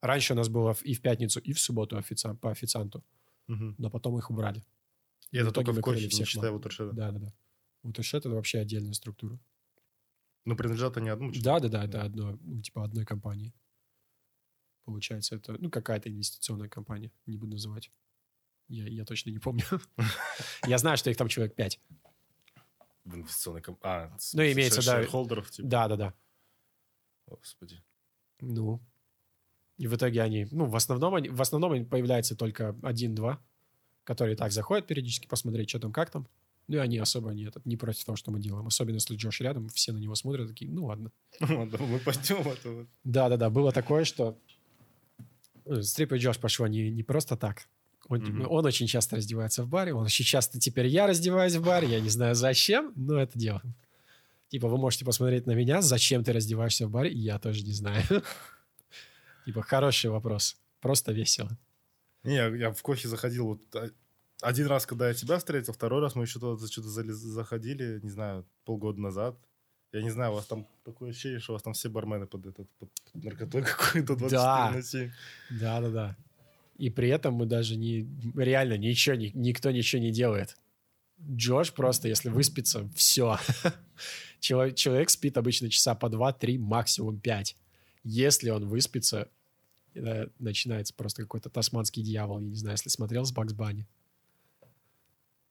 раньше 0.00 0.32
у 0.32 0.36
нас 0.36 0.48
было 0.48 0.74
и 0.82 0.94
в 0.94 1.00
пятницу, 1.02 1.40
и 1.40 1.52
в 1.52 1.60
субботу 1.60 1.96
официан- 1.98 2.36
по 2.38 2.50
официанту, 2.50 3.04
Мгм. 3.48 3.74
но 3.78 3.90
потом 3.90 4.16
их 4.18 4.30
убрали. 4.30 4.62
И 5.32 5.36
это 5.36 5.46
В 5.48 5.52
итоге 5.52 5.66
только 5.66 5.80
в 5.80 5.82
кофе, 5.82 5.96
не 6.20 6.24
считая 6.24 6.50
мам. 6.52 6.60
Watershed? 6.60 6.92
Да-да-да. 6.92 7.34
Вот 7.82 7.98
это 7.98 8.16
это 8.18 8.30
вообще 8.30 8.58
отдельная 8.60 8.92
структура. 8.94 9.38
Ну, 10.48 10.56
принадлежат 10.56 10.96
они 10.96 11.10
одному 11.10 11.30
человеку? 11.30 11.60
Да-да-да, 11.60 11.84
это 11.84 12.02
одно, 12.02 12.38
ну, 12.40 12.62
типа 12.62 12.82
одной 12.82 13.04
компании. 13.04 13.52
Получается, 14.84 15.36
это, 15.36 15.56
ну, 15.58 15.68
какая-то 15.68 16.08
инвестиционная 16.08 16.70
компания, 16.70 17.12
не 17.26 17.36
буду 17.36 17.52
называть. 17.52 17.92
Я, 18.68 18.86
я 18.86 19.04
точно 19.04 19.28
не 19.28 19.38
помню. 19.38 19.64
Я 20.66 20.78
знаю, 20.78 20.96
что 20.96 21.10
их 21.10 21.18
там 21.18 21.28
человек 21.28 21.54
5. 21.54 21.80
В 23.04 23.14
инвестиционной 23.16 23.60
компании. 23.60 24.10
А, 24.10 24.16
Ну, 24.32 24.42
имеется, 24.42 24.82
да. 24.86 25.02
шерхолдеров, 25.02 25.50
типа. 25.50 25.68
Да-да-да. 25.68 26.14
Господи. 27.26 27.82
Ну. 28.40 28.80
И 29.76 29.86
в 29.86 29.94
итоге 29.96 30.22
они, 30.22 30.46
ну, 30.50 30.64
в 30.64 30.76
основном, 30.76 31.14
они, 31.14 31.28
в 31.28 31.42
основном 31.42 31.84
появляется 31.84 32.34
только 32.34 32.74
один-два, 32.82 33.38
которые 34.04 34.34
так 34.34 34.52
заходят 34.52 34.86
периодически 34.86 35.26
посмотреть, 35.26 35.68
что 35.68 35.78
там, 35.78 35.92
как 35.92 36.10
там. 36.10 36.26
Ну, 36.68 36.76
и 36.76 36.78
они 36.80 36.98
особо 36.98 37.30
не, 37.30 37.44
этот, 37.44 37.64
не 37.66 37.76
против 37.76 38.04
того, 38.04 38.16
что 38.16 38.30
мы 38.30 38.40
делаем. 38.40 38.66
Особенно, 38.66 38.96
если 38.96 39.16
Джош 39.16 39.40
рядом, 39.40 39.68
все 39.70 39.92
на 39.92 39.98
него 39.98 40.14
смотрят, 40.14 40.48
такие, 40.48 40.70
ну, 40.70 40.84
ладно. 40.84 41.10
Да, 41.40 41.46
Мы 41.48 41.98
пойдем, 41.98 42.42
вот. 42.42 42.58
Да-да-да, 43.04 43.48
было 43.48 43.72
такое, 43.72 44.04
что 44.04 44.38
э, 45.64 45.80
Стрип 45.82 46.12
и 46.12 46.18
Джош 46.18 46.38
пошло 46.38 46.66
не, 46.66 46.90
не 46.90 47.02
просто 47.02 47.36
так. 47.36 47.68
Он, 48.08 48.20
Мгм. 48.20 48.46
он 48.50 48.64
очень 48.66 48.86
часто 48.86 49.16
раздевается 49.16 49.62
в 49.64 49.68
баре, 49.68 49.92
он 49.94 50.04
очень 50.04 50.24
часто 50.24 50.58
теперь 50.60 50.86
я 50.86 51.06
раздеваюсь 51.06 51.54
в 51.56 51.62
баре, 51.64 51.88
я 51.88 52.00
не 52.00 52.08
знаю 52.10 52.34
зачем, 52.34 52.92
но 52.96 53.18
это 53.20 53.38
делаем. 53.38 53.74
Типа, 54.48 54.68
вы 54.68 54.78
можете 54.78 55.04
посмотреть 55.04 55.46
на 55.46 55.52
меня, 55.52 55.82
зачем 55.82 56.24
ты 56.24 56.32
раздеваешься 56.32 56.86
в 56.86 56.90
баре, 56.90 57.10
я 57.12 57.38
тоже 57.38 57.62
не 57.64 57.72
знаю. 57.72 58.02
Типа, 59.44 59.62
хороший 59.62 60.10
вопрос. 60.10 60.56
Просто 60.80 61.12
весело. 61.12 61.50
Не, 62.24 62.34
я, 62.34 62.46
я 62.48 62.72
в 62.72 62.80
кофе 62.82 63.08
заходил 63.08 63.46
вот 63.46 63.60
а, 63.74 63.90
один 64.42 64.66
раз, 64.66 64.86
когда 64.86 65.08
я 65.08 65.14
тебя 65.14 65.38
встретил, 65.38 65.72
второй 65.72 66.00
раз 66.00 66.14
мы 66.14 66.24
еще 66.24 66.38
туда 66.38 66.64
что-то 66.66 66.88
заходили, 66.88 68.00
не 68.02 68.10
знаю, 68.10 68.46
полгода 68.64 69.00
назад. 69.00 69.36
Я 69.92 70.02
не 70.02 70.10
знаю, 70.10 70.32
у 70.32 70.34
вас 70.34 70.46
там 70.46 70.66
такое 70.84 71.10
ощущение, 71.10 71.38
что 71.40 71.52
у 71.52 71.54
вас 71.54 71.62
там 71.62 71.72
все 71.72 71.88
бармены 71.88 72.26
под 72.26 72.46
этот 72.46 72.68
под 72.78 72.90
наркотой 73.14 73.62
какой-то 73.78 74.16
24 74.16 74.30
Да. 74.30 74.70
на 74.70 74.82
7. 74.82 75.10
Да-да-да. 75.50 76.16
И 76.76 76.90
при 76.90 77.08
этом 77.08 77.34
мы 77.34 77.46
даже 77.46 77.76
не... 77.76 78.06
Реально 78.36 78.76
ничего, 78.76 79.16
ни- 79.16 79.32
никто 79.34 79.70
ничего 79.70 80.00
не 80.02 80.12
делает. 80.12 80.56
Джош 81.20 81.72
просто, 81.72 82.06
если 82.06 82.28
выспится, 82.28 82.88
все. 82.94 83.38
Человек, 84.40 84.76
человек 84.76 85.10
спит 85.10 85.36
обычно 85.36 85.68
часа 85.68 85.96
по 85.96 86.06
2-3, 86.06 86.58
максимум 86.58 87.18
5. 87.18 87.56
Если 88.04 88.50
он 88.50 88.68
выспится, 88.68 89.28
э, 89.94 90.28
начинается 90.38 90.94
просто 90.94 91.22
какой-то 91.22 91.50
тасманский 91.50 92.04
дьявол. 92.04 92.38
Я 92.38 92.46
не 92.46 92.54
знаю, 92.54 92.74
если 92.74 92.88
смотрел 92.90 93.24
с 93.24 93.32
Бакс 93.32 93.52
Банни. 93.52 93.84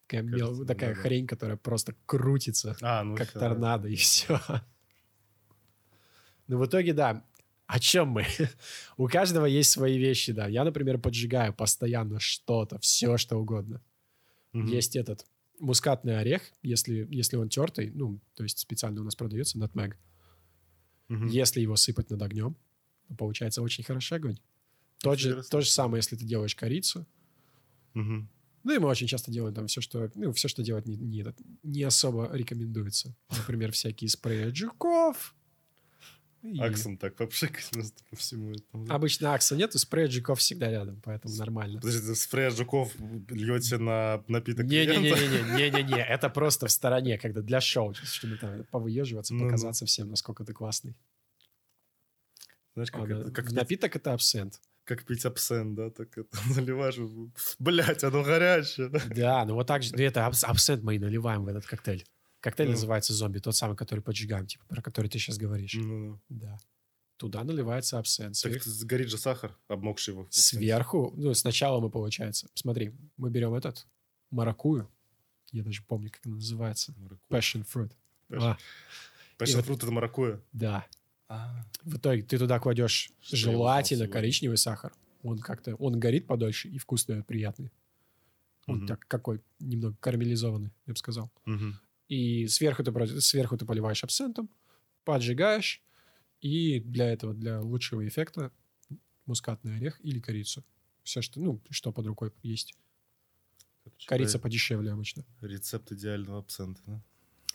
Такая, 0.08 0.22
мел- 0.24 0.40
Кажется, 0.40 0.66
такая 0.66 0.90
да-да. 0.92 1.02
хрень, 1.02 1.28
которая 1.28 1.58
просто 1.58 1.94
крутится 2.06 2.78
А, 2.82 3.04
ну 3.04 3.16
как 3.18 3.30
всё, 3.30 3.40
торнадо, 3.40 3.84
да. 3.84 3.90
и 3.90 3.96
все. 3.98 4.40
Ну, 6.48 6.58
в 6.60 6.66
итоге, 6.66 6.94
да. 6.94 7.26
О 7.66 7.80
чем 7.80 8.08
мы? 8.10 8.26
У 8.98 9.08
каждого 9.10 9.46
есть 9.46 9.70
свои 9.72 9.98
вещи, 9.98 10.32
да. 10.32 10.48
Я, 10.48 10.64
например, 10.64 10.98
поджигаю 10.98 11.54
постоянно 11.54 12.20
что-то, 12.22 12.80
все, 12.80 13.18
что 13.18 13.36
угодно. 13.38 13.82
Мгм. 14.54 14.68
Есть 14.68 14.96
этот 14.96 15.26
мускатный 15.60 16.18
орех, 16.18 16.42
если, 16.64 17.06
если 17.10 17.36
он 17.36 17.50
тертый, 17.50 17.92
ну, 17.94 18.22
то 18.36 18.44
есть 18.44 18.60
специально 18.60 19.02
у 19.02 19.04
нас 19.04 19.16
продается 19.16 19.58
натмег. 19.60 19.98
Мгм. 21.10 21.28
Если 21.28 21.60
его 21.60 21.76
сыпать 21.76 22.10
над 22.10 22.22
огнем, 22.22 22.56
то 23.10 23.16
получается 23.16 23.62
очень 23.62 23.84
хороший 23.84 24.18
огонь. 24.18 24.38
Тот 25.00 25.20
же, 25.20 25.44
то 25.44 25.60
же 25.60 25.70
самое, 25.70 26.00
если 26.00 26.16
ты 26.16 26.24
делаешь 26.24 26.56
корицу. 26.56 27.06
Мгм. 27.94 28.30
Ну, 28.68 28.74
и 28.74 28.80
мы 28.80 28.90
очень 28.90 29.08
часто 29.08 29.32
делаем 29.32 29.56
там 29.56 29.68
все, 29.68 29.80
что... 29.80 30.12
Ну, 30.14 30.34
все, 30.34 30.50
что 30.50 30.62
делать 30.62 30.86
не, 30.86 30.98
не, 30.98 31.26
не 31.64 31.84
особо 31.84 32.30
рекомендуется. 32.34 33.16
Например, 33.30 33.72
всякие 33.72 34.10
спреи 34.10 34.50
от 34.50 34.58
жуков. 34.58 35.34
И 36.44 36.60
Аксом 36.60 36.98
так 36.98 37.16
попшикать 37.16 37.70
просто 37.72 38.04
по 38.10 38.18
всему 38.18 38.52
этому. 38.52 38.92
Обычно 38.92 39.34
акса 39.34 39.56
нету, 39.56 39.80
спрей 39.80 40.08
от 40.08 40.12
жуков 40.12 40.40
всегда 40.40 40.70
рядом, 40.70 41.02
поэтому 41.02 41.34
нормально. 41.36 41.80
Подожди, 41.80 42.14
спрей 42.14 42.48
от 42.48 42.58
жуков 42.58 42.94
льете 43.30 43.78
на 43.78 44.22
напиток 44.28 44.68
клиента? 44.68 45.00
Не-не-не-не-не-не, 45.00 46.04
это 46.10 46.30
просто 46.30 46.68
в 46.68 46.72
стороне, 46.72 47.18
когда 47.18 47.42
для 47.42 47.62
шоу, 47.62 47.94
чтобы 47.94 48.36
там 48.36 48.66
повыеживаться, 48.66 49.34
показаться 49.34 49.86
всем, 49.86 50.10
насколько 50.10 50.44
ты 50.44 50.52
классный. 50.52 50.98
Знаешь, 52.74 52.92
как, 52.92 53.10
А, 53.10 53.22
это, 53.22 53.32
как, 53.32 53.52
Напиток 53.54 53.96
это 53.96 54.14
абсент. 54.14 54.62
Как 54.88 55.04
пить 55.06 55.26
абсент, 55.26 55.76
да? 55.76 55.90
Так 55.92 56.18
это 56.18 56.30
наливаешь, 56.56 56.98
блять, 57.60 58.04
оно 58.04 58.24
горячее. 58.24 58.90
да? 58.90 59.46
Ну 59.46 59.54
вот 59.56 59.68
так 59.68 59.84
же, 59.84 59.94
ну 59.96 60.02
это 60.02 60.26
абс- 60.26 60.44
абсент 60.44 60.84
мы 60.84 60.96
и 60.96 61.00
наливаем 61.00 61.44
в 61.44 61.48
этот 61.48 61.66
коктейль. 61.66 62.06
Коктейль 62.40 62.68
Ну. 62.68 62.74
называется 62.74 63.14
зомби, 63.14 63.40
тот 63.40 63.56
самый, 63.56 63.76
который 63.76 64.00
поджигаем, 64.00 64.46
типа, 64.48 64.64
про 64.68 64.82
который 64.82 65.08
ты 65.10 65.20
сейчас 65.20 65.38
говоришь. 65.38 65.74
Ну, 65.76 66.20
Да. 66.30 66.58
Туда 67.18 67.44
наливается 67.44 67.98
абсент. 67.98 68.40
так 68.42 68.52
Сверх- 68.54 68.64
сгорит 68.64 69.10
же 69.10 69.18
сахар, 69.18 69.58
обмокший 69.68 70.14
его. 70.14 70.28
Сверху, 70.30 71.14
ну, 71.18 71.34
сначала 71.34 71.80
мы, 71.80 71.90
получается, 71.90 72.48
смотри, 72.54 72.94
мы 73.18 73.30
берем 73.32 73.56
этот, 73.56 73.88
маракую, 74.30 74.88
я 75.52 75.64
даже 75.64 75.82
помню, 75.84 76.12
как 76.12 76.22
она 76.26 76.36
называется, 76.36 76.94
passion 77.30 77.66
fruit. 77.66 77.92
Passion. 78.30 78.40
А, 78.44 78.58
Passion 79.40 79.56
вот- 79.58 79.66
fruit 79.68 79.78
это 79.78 79.92
маракуйя. 79.92 80.40
да. 80.54 80.86
В 81.30 81.98
итоге 81.98 82.24
ты 82.24 82.38
туда 82.38 82.60
кладешь 82.60 83.12
Что 83.22 83.36
желательно 83.36 84.08
коричневый 84.08 84.58
сахар. 84.58 84.94
Он 85.24 85.40
как-то, 85.40 85.76
он 85.76 86.00
горит 86.00 86.28
подольше 86.28 86.70
и 86.70 86.78
вкус 86.78 87.06
дает 87.06 87.28
приятный. 87.28 87.72
Он 88.66 88.78
Мгм. 88.80 88.88
так 88.88 89.08
какой, 89.08 89.42
немного 89.60 89.96
карамелизованный, 90.00 90.74
я 90.86 90.94
бы 90.94 90.98
сказал. 90.98 91.32
Мгм. 91.46 91.80
И 92.10 92.48
сверху 92.48 92.84
ты, 92.84 93.22
сверху 93.22 93.58
ты 93.58 93.66
поливаешь 93.66 94.04
абсентом, 94.04 94.50
поджигаешь, 95.06 95.82
и 96.42 96.80
для 96.80 97.12
этого, 97.12 97.34
для 97.34 97.62
лучшего 97.62 98.08
эффекта, 98.08 98.52
мускатный 99.26 99.78
орех 99.78 100.00
или 100.04 100.20
корицу. 100.20 100.64
Все, 101.04 101.22
что, 101.22 101.40
ну, 101.40 101.62
что 101.70 101.92
под 101.92 102.06
рукой 102.06 102.32
есть. 102.44 102.76
Короче, 103.84 104.08
Корица 104.08 104.40
подешевле 104.40 104.92
обычно. 104.92 105.26
Рецепт 105.42 105.92
идеального 105.92 106.40
абсента, 106.40 106.82
да? 106.86 107.04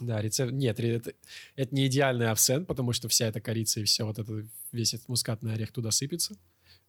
Да, 0.01 0.21
рецепт... 0.21 0.53
Нет, 0.53 0.81
это, 0.81 1.13
это 1.55 1.75
не 1.75 1.87
идеальный 1.87 2.29
абсент, 2.31 2.67
потому 2.67 2.93
что 2.93 3.09
вся 3.09 3.27
эта 3.27 3.41
корица 3.41 3.81
и 3.81 3.85
все 3.85 4.05
вот 4.05 4.19
это, 4.19 4.47
весь 4.73 4.95
этот 4.95 5.09
мускатный 5.09 5.53
орех 5.55 5.71
туда 5.73 5.91
сыпется. 5.91 6.37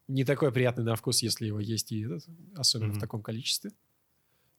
Не 0.07 0.23
такой 0.25 0.51
приятный 0.51 0.83
на 0.83 0.95
вкус, 0.95 1.21
если 1.21 1.45
его 1.47 1.59
есть 1.59 1.91
и 1.91 2.01
этот, 2.03 2.25
особенно 2.55 2.89
в 2.89 2.93
Мгм. 2.93 2.99
таком 3.01 3.21
количестве. 3.21 3.71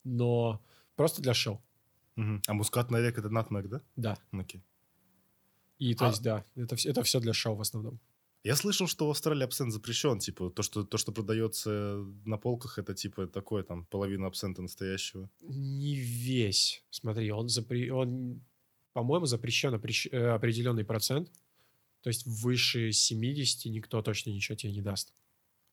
Но 0.04 0.62
просто 0.96 1.22
для 1.22 1.34
шоу, 1.34 1.60
Мгм. 2.16 2.42
А 2.46 2.54
мускатный 2.54 3.00
орех 3.00 3.18
это 3.18 3.28
натмек, 3.28 3.68
да? 3.68 3.80
да. 3.96 4.18
Окей. 4.30 4.62
И 5.78 5.94
то 5.94 6.06
А- 6.06 6.08
есть, 6.10 6.22
да, 6.22 6.44
это, 6.54 6.76
это 6.84 7.02
все 7.02 7.18
для 7.18 7.32
шоу 7.32 7.56
в 7.56 7.60
основном. 7.60 7.98
Я 8.44 8.56
слышал, 8.56 8.86
что 8.86 9.06
в 9.06 9.10
Австралии 9.10 9.42
абсент 9.42 9.72
запрещен. 9.72 10.18
Типа, 10.18 10.50
то, 10.50 10.62
что, 10.62 10.84
то, 10.84 10.98
что 10.98 11.12
продается 11.12 12.04
на 12.26 12.36
полках, 12.36 12.78
это 12.78 12.94
типа 12.94 13.26
такое, 13.26 13.62
там, 13.62 13.86
половина 13.86 14.26
абсента 14.26 14.60
настоящего. 14.60 15.30
Не 15.40 15.94
весь. 15.96 16.84
Смотри, 16.90 17.30
он, 17.32 17.48
запре... 17.48 17.90
он 17.92 18.42
по-моему, 18.92 19.24
запрещен 19.26 19.74
опрещ- 19.74 20.10
э, 20.12 20.28
определенный 20.28 20.84
процент. 20.84 21.32
То 22.02 22.08
есть 22.10 22.26
выше 22.26 22.92
70 22.92 23.64
никто 23.72 24.02
точно 24.02 24.28
ничего 24.30 24.56
тебе 24.56 24.72
не 24.72 24.82
даст. 24.82 25.14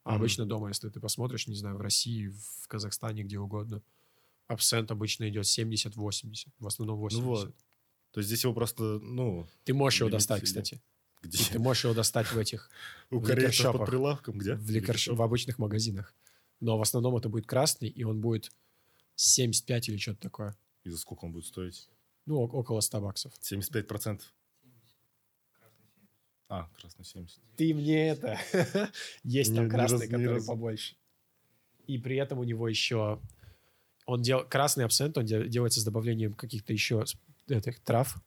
А 0.04 0.12
Мгм. 0.12 0.22
обычно 0.22 0.46
дома, 0.46 0.70
если 0.70 0.88
ты 0.90 1.00
посмотришь, 1.02 1.48
не 1.48 1.56
знаю, 1.56 1.76
в 1.76 1.82
России, 1.82 2.30
в 2.30 2.68
Казахстане, 2.70 3.24
где 3.24 3.38
угодно, 3.38 3.84
абсент 4.48 4.92
обычно 4.92 5.28
идет 5.30 5.46
70-80. 5.46 6.48
В 6.58 6.68
основном 6.68 7.00
80. 7.00 7.26
вот. 7.28 7.56
То 8.12 8.20
есть 8.22 8.28
здесь 8.30 8.44
его 8.46 8.54
просто, 8.54 8.84
ну, 9.02 9.46
Ты 9.66 9.74
можешь 9.74 10.00
его 10.00 10.10
достать, 10.10 10.40
ли. 10.42 10.46
кстати. 10.46 10.82
Где? 11.22 11.42
И 11.42 11.46
ты 11.46 11.60
можешь 11.60 11.84
его 11.84 11.94
достать 11.94 12.32
в 12.32 12.38
этих, 12.38 12.70
У 13.10 13.20
в 13.20 13.26
корейцев 13.26 13.72
под 13.72 13.86
прилавком, 13.86 14.38
где? 14.38 14.56
в, 14.56 14.70
ликер... 14.70 14.98
в 15.14 15.22
обычных 15.22 15.60
магазинах. 15.60 16.14
Но 16.60 16.78
в 16.78 16.82
основном 16.82 17.16
это 17.18 17.30
будет 17.30 17.48
красный, 17.48 17.90
и 17.90 18.04
он 18.04 18.22
будет 18.22 18.52
75 19.16 19.90
или 19.90 19.98
что-то 19.98 20.22
такое. 20.22 20.56
И 20.84 20.90
за 20.90 20.98
сколько 20.98 21.26
он 21.26 21.32
будет 21.32 21.46
стоить? 21.46 21.90
Ну, 22.26 22.42
около 22.42 22.82
100 22.82 23.02
баксов. 23.02 23.34
75%. 23.42 24.22
А, 26.50 26.70
красный 26.78 27.06
70. 27.06 27.40
Ты 27.56 27.74
мне 27.74 28.10
это... 28.10 28.38
Есть 29.24 29.56
там 29.56 29.70
красный, 29.70 30.08
который 30.08 30.44
побольше. 30.44 30.96
И 31.88 31.98
при 31.98 32.18
этом 32.18 32.40
у 32.40 32.44
него 32.44 32.68
еще... 32.68 33.22
Он 34.06 34.22
дел... 34.22 34.46
Красный 34.48 34.84
абсент, 34.84 35.18
он 35.18 35.26
де- 35.26 35.48
делается 35.48 35.80
с 35.80 35.84
добавлением 35.86 36.34
каких-то 36.34 36.74
еще 36.74 37.06
этих 37.48 37.80
трав. 37.80 38.18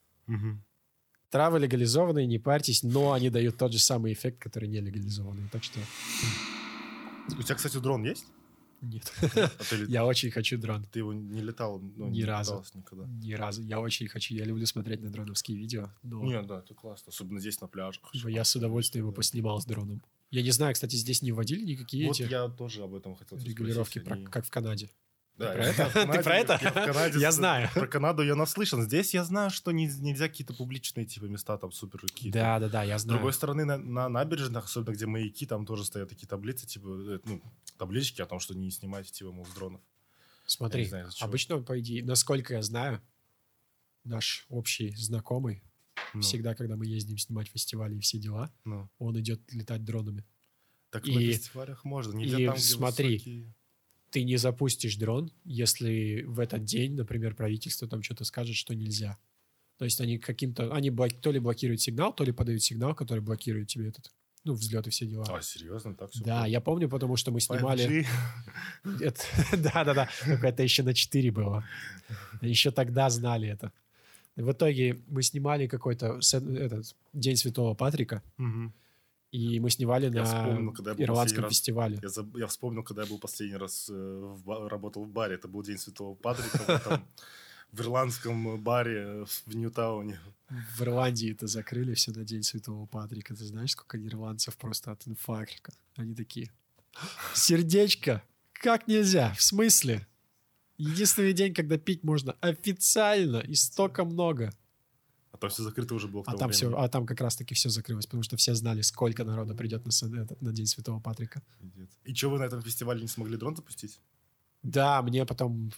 Травы 1.35 1.59
легализованные, 1.59 2.27
не 2.29 2.39
парьтесь, 2.39 2.85
но 2.85 3.13
они 3.13 3.29
дают 3.29 3.57
тот 3.59 3.73
же 3.73 3.81
самый 3.81 4.13
эффект, 4.13 4.41
который 4.41 4.69
не 4.69 4.79
легализованный. 4.81 5.49
Так 5.51 5.65
что 5.65 5.81
У 7.37 7.43
тебя, 7.43 7.57
кстати, 7.57 7.77
дрон 7.79 8.05
есть? 8.05 8.25
нет. 8.81 9.13
А 9.35 9.75
лет- 9.75 9.89
Я 9.89 10.07
очень 10.07 10.31
хочу 10.31 10.57
дрон. 10.59 10.85
ты 10.93 11.01
его 11.01 11.13
не 11.13 11.41
летал? 11.41 11.81
Ну, 11.81 12.07
Ни 12.09 12.19
не 12.19 12.25
разу. 12.25 12.65
никогда? 12.75 13.07
Ни 13.07 13.33
разу. 13.33 13.63
Я 13.63 13.81
очень 13.81 14.07
хочу. 14.07 14.33
Я 14.33 14.45
люблю 14.45 14.65
смотреть 14.67 15.03
на 15.03 15.11
дроновские 15.11 15.59
видео. 15.59 15.91
Но 16.05 16.23
Нет, 16.23 16.47
да, 16.47 16.61
это 16.61 16.73
классно. 16.73 17.11
Особенно 17.11 17.41
здесь, 17.41 17.61
на 17.61 17.67
пляжах. 17.67 18.05
я 18.15 18.45
с 18.45 18.55
удовольствием 18.55 19.07
его 19.07 19.11
Да. 19.11 19.17
поснимал 19.17 19.61
с 19.61 19.65
дроном. 19.67 20.03
Я 20.31 20.41
не 20.43 20.53
знаю, 20.53 20.73
кстати, 20.75 20.95
здесь 20.95 21.21
не 21.21 21.33
вводили 21.33 21.65
никакие 21.65 22.07
Вот 22.07 22.21
эти 22.21 22.31
я 22.31 22.47
тоже 22.49 22.85
об 22.85 22.95
этом 22.95 23.17
хотел 23.17 23.39
регулировки, 23.39 23.99
про- 23.99 24.15
Они- 24.15 24.27
как 24.27 24.47
в 24.47 24.51
Канаде. 24.51 24.89
Да, 25.37 25.53
про 25.55 25.65
это? 25.65 25.91
Ты 26.13 26.23
про 26.23 26.37
это? 26.37 26.59
я 26.63 26.71
в 26.71 26.75
Канаде 26.75 27.19
Я 27.19 27.33
с- 27.33 27.35
знаю. 27.37 27.69
Про 27.75 27.87
Канаду 27.89 28.23
я 28.23 28.37
наслышан. 28.37 28.83
Здесь 28.83 29.15
я 29.15 29.25
знаю, 29.25 29.51
что 29.51 29.73
не- 29.73 29.87
нельзя 29.87 30.29
какие-то 30.29 30.55
публичные 30.55 31.07
типа 31.07 31.25
места 31.25 31.59
там 31.59 31.73
супер 31.73 32.01
какие-то. 32.01 32.39
Да, 32.39 32.59
да, 32.61 32.69
да, 32.69 32.83
я 32.85 32.99
С 32.99 33.03
знаю. 33.03 33.19
другой 33.19 33.33
стороны, 33.33 33.65
на, 33.65 33.77
на 33.77 34.09
набережных, 34.09 34.67
особенно 34.67 34.95
где 34.95 35.07
маяки, 35.07 35.45
там 35.47 35.67
тоже 35.67 35.85
стоят 35.85 36.09
такие 36.09 36.29
таблицы, 36.29 36.67
типа, 36.67 36.87
э, 36.87 37.19
ну, 37.25 37.43
таблички 37.79 38.21
о 38.23 38.27
том, 38.27 38.39
что 38.39 38.55
не 38.55 38.71
снимайте, 38.71 39.11
типа, 39.13 39.33
мол, 39.33 39.45
с 39.47 39.51
дронов. 39.55 39.81
Смотри, 40.47 40.85
знаю, 40.85 41.09
обычно, 41.21 41.59
по 41.63 41.81
идее, 41.81 42.05
насколько 42.05 42.55
я 42.55 42.63
знаю, 42.63 43.01
наш 44.05 44.47
общий 44.49 44.95
знакомый, 44.95 45.63
Ну, 46.13 46.21
всегда, 46.21 46.55
когда 46.55 46.77
мы 46.77 46.87
ездим 46.87 47.19
снимать 47.19 47.49
фестивали 47.49 47.97
и 47.97 48.01
все 48.01 48.19
дела, 48.19 48.53
ну. 48.65 48.89
он 48.99 49.19
идет 49.19 49.41
летать 49.53 49.85
дронами. 49.85 50.25
Так 50.91 51.07
И- 51.09 51.13
на 51.15 51.21
фестивалях 51.21 51.85
можно, 51.85 52.17
нельзя 52.17 52.39
и 52.39 52.47
там, 52.47 52.55
где 52.55 52.63
смотри, 52.65 53.17
высокие- 53.17 53.55
ты 54.15 54.23
не 54.23 54.37
запустишь 54.37 54.95
дрон, 54.95 55.33
если 55.45 56.23
в 56.23 56.39
этот 56.39 56.65
день, 56.65 56.95
например, 56.95 57.35
правительство 57.35 57.89
там 57.89 58.01
что-то 58.01 58.25
скажет, 58.25 58.55
что 58.55 58.73
нельзя. 58.73 59.19
То 59.77 59.85
есть 59.85 60.01
они 60.01 60.19
каким-то, 60.19 60.73
они 60.73 60.91
блок- 60.91 61.21
то 61.21 61.33
ли 61.33 61.41
блокируют 61.41 61.81
сигнал, 61.81 62.13
то 62.15 62.23
ли 62.23 62.31
подают 62.31 62.63
сигнал, 62.63 62.95
который 62.95 63.19
блокирует 63.19 63.67
тебе 63.67 63.89
этот, 63.89 64.13
ну, 64.45 64.53
взлет 64.53 64.87
и 64.87 64.91
все 64.91 65.07
дела. 65.07 65.25
А, 65.29 65.43
серьезно? 65.43 65.97
Так 65.97 66.13
все? 66.13 66.23
Да, 66.23 66.47
я 66.47 66.61
помню, 66.61 66.89
потому 66.89 67.17
что 67.17 67.33
мы 67.33 67.41
снимали... 67.41 68.07
Да-да-да, 69.53 70.09
только 70.25 70.47
это 70.47 70.63
еще 70.63 70.85
на 70.85 70.95
4 70.95 71.33
было. 71.33 71.65
Еще 72.41 72.71
тогда 72.71 73.11
знали 73.11 73.49
это. 73.49 73.73
В 74.37 74.53
итоге 74.53 75.01
мы 75.09 75.25
снимали 75.25 75.67
какой-то 75.67 76.21
этот 76.33 76.95
День 77.13 77.37
Святого 77.37 77.75
Патрика, 77.75 78.23
и 79.37 79.59
мы 79.61 79.71
снимали 79.71 80.05
Я 80.07 80.11
на 80.13 80.25
вспомнил, 80.25 80.73
когда 80.73 80.91
я 80.93 80.97
был 80.97 81.05
ирландском 81.05 81.43
раз. 81.45 81.53
фестивале. 81.53 81.99
Я, 82.03 82.09
заб- 82.09 82.39
я 82.39 82.47
вспомнил, 82.47 82.83
когда 82.85 83.03
я 83.03 83.09
был 83.09 83.19
последний 83.19 83.57
раз 83.57 83.89
э, 83.91 83.93
в 83.95 84.69
работал 84.69 85.05
в 85.05 85.09
баре. 85.09 85.35
Это 85.35 85.49
был 85.49 85.63
День 85.63 85.79
Святого 85.79 86.15
Патрика. 86.15 87.03
В 87.73 87.81
ирландском 87.81 88.63
баре 88.63 89.25
в 89.47 89.55
Ньютауне. 89.57 90.21
В 90.77 90.83
Ирландии 90.83 91.33
это 91.33 91.49
закрыли 91.49 91.95
все 91.95 92.13
на 92.13 92.25
День 92.25 92.45
Святого 92.45 92.87
Патрика. 92.87 93.35
Ты 93.35 93.45
знаешь, 93.45 93.73
сколько 93.73 93.99
ирландцев 93.99 94.57
просто 94.57 94.93
от 94.93 95.09
инфаркта? 95.09 95.73
Они 95.97 96.15
такие, 96.15 96.53
сердечко, 97.35 98.23
как 98.53 98.87
нельзя? 98.87 99.35
В 99.35 99.43
смысле? 99.43 100.07
Единственный 100.77 101.33
день, 101.33 101.55
когда 101.55 101.77
пить 101.79 102.05
можно 102.05 102.37
официально 102.41 103.39
и 103.39 103.55
столько 103.55 104.05
много. 104.05 104.53
А 105.35 105.37
там 105.37 105.51
все 105.51 105.65
закрыто 105.65 105.97
уже 105.97 106.07
было 106.07 106.23
в 106.23 106.29
А 106.29 106.37
там, 106.37 106.53
все, 106.53 106.73
а 106.77 106.89
там 106.89 107.07
как 107.07 107.21
раз-таки 107.21 107.57
все 107.57 107.69
закрылось, 107.69 108.07
потому 108.07 108.23
что 108.23 108.37
все 108.37 108.55
знали, 108.55 108.83
сколько 108.83 109.25
народа 109.25 109.53
придет 109.57 109.85
на, 109.85 109.91
этот, 110.21 110.41
на 110.41 110.53
День 110.53 110.67
Святого 110.67 111.01
Патрика. 111.01 111.43
И 112.05 112.15
что, 112.15 112.31
вы 112.31 112.39
на 112.39 112.45
этом 112.45 112.63
фестивале 112.63 113.01
не 113.01 113.09
смогли 113.09 113.37
дрон 113.37 113.57
запустить? 113.57 113.99
Да, 114.63 115.03
мне 115.03 115.27
потом 115.27 115.73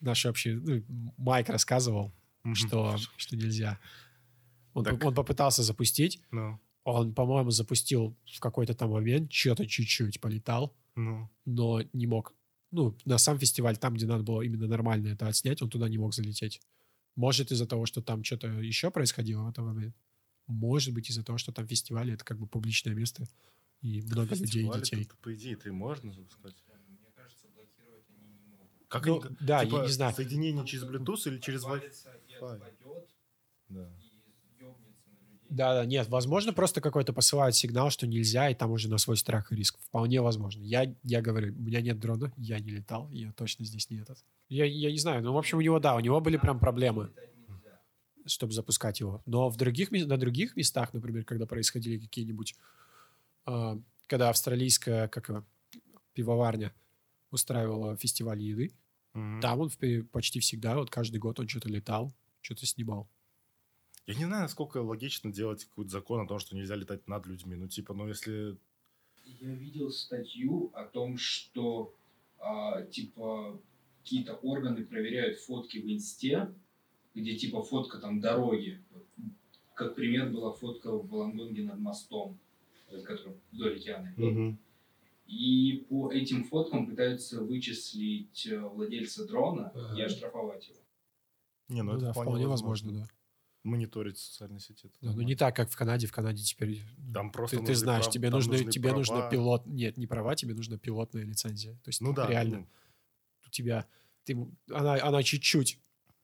наш 0.00 0.24
общий 0.26 0.52
ну, 0.52 0.84
Майк 1.16 1.48
рассказывал, 1.48 2.12
Мгм. 2.44 2.54
что, 2.54 2.96
что 3.16 3.36
нельзя. 3.36 3.80
Он, 4.74 4.84
Так. 4.84 5.04
он 5.04 5.12
попытался 5.12 5.64
запустить, 5.64 6.22
Ну, 6.30 6.60
он, 6.84 7.12
по-моему, 7.12 7.50
запустил 7.50 8.16
в 8.32 8.38
какой-то 8.38 8.74
там 8.74 8.90
момент, 8.92 9.32
что-то 9.32 9.66
чуть-чуть 9.66 10.20
полетал, 10.20 10.72
ну. 10.94 11.28
но 11.46 11.82
не 11.92 12.06
мог. 12.06 12.32
Ну, 12.70 12.96
на 13.04 13.18
сам 13.18 13.40
фестиваль, 13.40 13.76
там, 13.76 13.94
где 13.94 14.06
надо 14.06 14.22
было 14.22 14.42
именно 14.42 14.68
нормально 14.68 15.08
это 15.08 15.26
отснять, 15.26 15.60
он 15.62 15.68
туда 15.68 15.88
не 15.88 15.98
мог 15.98 16.14
залететь. 16.14 16.60
Может, 17.16 17.52
из-за 17.52 17.66
того, 17.66 17.86
что 17.86 18.02
там 18.02 18.24
что-то 18.24 18.48
еще 18.48 18.90
происходило 18.90 19.44
в 19.44 19.48
этот 19.48 19.64
момент. 19.64 19.96
Может 20.46 20.94
быть, 20.94 21.10
из-за 21.10 21.24
того, 21.24 21.38
что 21.38 21.52
там 21.52 21.66
фестиваль, 21.66 22.12
это 22.12 22.24
как 22.24 22.38
бы 22.38 22.46
публичное 22.46 22.94
место, 22.94 23.26
и 23.82 24.02
много 24.02 24.34
людей 24.34 24.66
и 24.66 24.72
детей. 24.72 25.04
тут, 25.04 25.18
По 25.20 25.34
идее, 25.34 25.56
ты 25.56 25.72
можно 25.72 26.12
запускать. 26.12 26.54
Как 28.88 29.06
Ну, 29.06 29.20
они, 29.20 29.36
да, 29.38 29.64
типа, 29.64 29.76
я 29.76 29.82
не 29.82 29.92
знаю. 29.92 30.14
Соединение 30.14 30.66
через 30.66 30.82
Bluetooth 30.82 31.22
или 31.26 31.38
через 31.38 31.64
Wi-Fi? 31.64 33.06
Да. 33.68 33.86
и. 33.86 34.09
Да, 35.50 35.74
да, 35.74 35.84
нет, 35.84 36.08
возможно, 36.08 36.52
просто 36.52 36.80
какой-то 36.80 37.12
посылают 37.12 37.56
сигнал, 37.56 37.90
что 37.90 38.06
нельзя, 38.06 38.48
и 38.50 38.54
там 38.54 38.70
уже 38.70 38.88
на 38.88 38.98
свой 38.98 39.16
страх 39.16 39.50
и 39.50 39.56
риск. 39.56 39.78
Вполне 39.80 40.20
возможно. 40.22 40.62
Я, 40.62 40.94
я 41.02 41.20
говорю, 41.20 41.52
у 41.52 41.60
меня 41.60 41.80
нет 41.80 41.98
дрона, 41.98 42.32
я 42.36 42.60
не 42.60 42.70
летал, 42.70 43.10
я 43.10 43.32
точно 43.32 43.64
здесь 43.64 43.90
не 43.90 43.98
этот. 43.98 44.18
Я, 44.48 44.64
я 44.64 44.90
не 44.92 44.98
знаю, 44.98 45.22
ну, 45.24 45.32
в 45.32 45.36
общем, 45.38 45.58
у 45.58 45.60
него, 45.60 45.80
да, 45.80 45.96
у 45.96 46.00
него 46.00 46.20
были 46.20 46.36
прям 46.36 46.60
проблемы, 46.60 47.10
чтобы 48.26 48.52
запускать 48.52 49.00
его. 49.00 49.22
Но 49.26 49.48
в 49.48 49.56
других, 49.56 49.90
на 49.90 50.16
других 50.16 50.54
местах, 50.56 50.94
например, 50.94 51.24
когда 51.24 51.46
происходили 51.46 51.98
какие-нибудь, 51.98 52.54
а, 53.44 53.76
когда 54.06 54.28
австралийская, 54.28 55.08
как 55.08 55.28
его, 55.28 55.44
пивоварня 56.14 56.72
устраивала 57.32 57.96
фестиваль 57.96 58.40
еды, 58.40 58.72
Мгм. 59.14 59.40
там 59.40 59.60
он 59.60 59.70
почти 60.12 60.38
всегда, 60.38 60.76
вот 60.76 60.90
каждый 60.90 61.18
год 61.18 61.40
он 61.40 61.48
что-то 61.48 61.68
летал, 61.68 62.12
что-то 62.40 62.64
снимал. 62.66 63.08
Я 64.06 64.14
не 64.14 64.24
знаю, 64.24 64.42
насколько 64.42 64.78
логично 64.78 65.32
делать 65.32 65.64
какой-то 65.64 65.90
закон 65.90 66.20
о 66.20 66.26
том, 66.26 66.38
что 66.38 66.56
нельзя 66.56 66.74
летать 66.74 67.06
над 67.06 67.26
людьми. 67.26 67.54
Ну, 67.54 67.68
типа, 67.68 67.94
ну, 67.94 68.08
если... 68.08 68.56
Я 69.24 69.54
видел 69.54 69.90
статью 69.90 70.70
о 70.74 70.84
том, 70.84 71.16
что 71.16 71.94
а, 72.38 72.82
типа 72.82 73.60
какие-то 74.02 74.34
органы 74.34 74.84
проверяют 74.84 75.38
фотки 75.38 75.78
в 75.78 75.86
инсте, 75.86 76.52
где 77.14 77.36
типа 77.36 77.62
фотка 77.62 77.98
там 77.98 78.20
дороги. 78.20 78.82
Как 79.74 79.94
пример 79.94 80.30
была 80.30 80.52
фотка 80.52 80.92
в 80.92 81.06
Волонгонге 81.08 81.62
над 81.62 81.78
мостом, 81.78 82.38
который 83.04 83.36
вдоль 83.52 83.76
океана. 83.76 84.56
И 85.26 85.86
по 85.88 86.10
этим 86.10 86.42
фоткам 86.42 86.88
пытаются 86.88 87.40
вычислить 87.40 88.48
э, 88.48 88.58
владельца 88.58 89.28
дрона 89.28 89.72
и 89.74 89.78
Ага. 89.78 90.04
оштрафовать 90.06 90.68
его. 90.68 90.80
Не, 91.68 91.82
ну, 91.82 91.92
Ну 91.92 91.98
это 91.98 92.06
да, 92.06 92.12
вполне 92.12 92.48
возможно, 92.48 92.92
да. 92.92 93.08
Мониторить 93.62 94.18
социальные 94.18 94.60
сети. 94.60 94.86
это 94.86 94.96
ну 95.02 95.08
нормально. 95.08 95.28
не 95.28 95.34
так, 95.36 95.54
как 95.54 95.70
в 95.70 95.76
Канаде. 95.76 96.06
В 96.06 96.12
Канаде 96.12 96.42
теперь 96.42 96.82
Там 97.12 97.30
просто 97.30 97.58
ты, 97.58 97.66
ты 97.66 97.74
знаешь, 97.74 98.04
прав- 98.04 98.14
тебе, 98.14 98.30
нужно, 98.30 98.58
тебе 98.64 98.92
нужно 98.92 99.16
права. 99.16 99.30
пилот... 99.30 99.66
Нет, 99.66 99.98
не 99.98 100.06
права, 100.06 100.34
тебе 100.34 100.54
нужна 100.54 100.78
пилотная 100.78 101.24
лицензия. 101.24 101.74
То 101.84 101.88
есть 101.88 102.00
Ну 102.00 102.14
да. 102.14 102.26
реально 102.26 102.58
ну, 102.60 102.66
у 103.46 103.50
тебя... 103.50 103.86
Ты, 104.24 104.36
она, 104.70 104.94
она 105.02 105.22
чуть-чуть, 105.22 105.78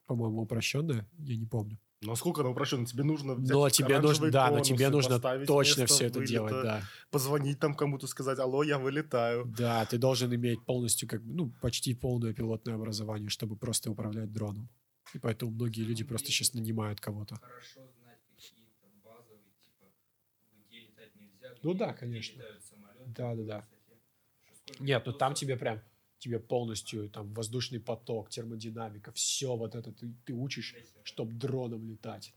по-моему, 0.07 0.43
упрощенная, 0.43 1.07
я 1.19 1.37
не 1.37 1.47
помню. 1.47 1.79
Ну, 2.03 2.13
а 2.13 2.17
сколько 2.17 2.43
она 2.43 2.51
упрощена? 2.51 2.85
Тебе 2.85 3.05
нужно 3.05 3.35
взять 3.35 3.51
Но 3.51 3.69
тебе 3.71 3.99
нужно, 4.01 4.31
да, 4.31 4.51
но 4.51 4.61
тебе 4.61 4.91
нужно 4.91 5.19
точно 5.47 5.87
все 5.87 6.07
это 6.07 6.19
вылета, 6.19 6.33
делать, 6.33 6.63
да. 6.63 6.83
Позвонить 7.11 7.59
там 7.59 7.75
кому-то, 7.75 8.07
сказать, 8.07 8.39
алло, 8.39 8.63
я 8.63 8.79
вылетаю. 8.79 9.47
Да, 9.47 9.85
ты 9.87 9.97
должен 9.97 10.35
иметь 10.35 10.65
полностью, 10.65 11.09
как 11.09 11.23
бы, 11.23 11.33
ну, 11.33 11.53
почти 11.61 11.95
полное 11.95 12.35
пилотное 12.35 12.75
образование, 12.75 13.31
чтобы 13.31 13.57
просто 13.57 13.91
управлять 13.91 14.31
дроном. 14.31 14.69
И 15.17 15.19
поэтому 15.19 15.51
многие 15.51 15.81
люди 15.81 16.05
просто 16.05 16.27
сейчас 16.31 16.53
нанимают 16.53 17.01
кого-то. 17.01 17.37
Хорошо 17.37 17.81
знать 17.99 18.19
какие-то 18.37 18.87
базовые, 19.03 19.41
типа, 19.65 19.87
где 20.69 20.81
летать 20.81 21.15
нельзя, 21.17 21.55
Ну 21.63 21.73
да, 21.73 21.95
конечно. 21.95 22.43
высоте. 22.43 22.53
Что 24.45 24.55
сколько 24.57 24.85
Нет, 24.85 25.07
ну 25.07 25.13
там 25.15 25.33
тебе 25.33 25.57
прям, 25.57 25.81
тебе 26.19 26.39
полностью 26.39 27.09
там 27.09 27.33
воздушный 27.33 27.81
поток, 27.81 28.29
термодинамика, 28.29 29.11
все 29.13 29.57
вот 29.57 29.75
это 29.75 29.91
ты, 29.91 30.13
ты 30.27 30.35
учишь, 30.35 30.75
чтобы 31.03 31.33
дроном 31.33 31.89
летать 31.89 32.35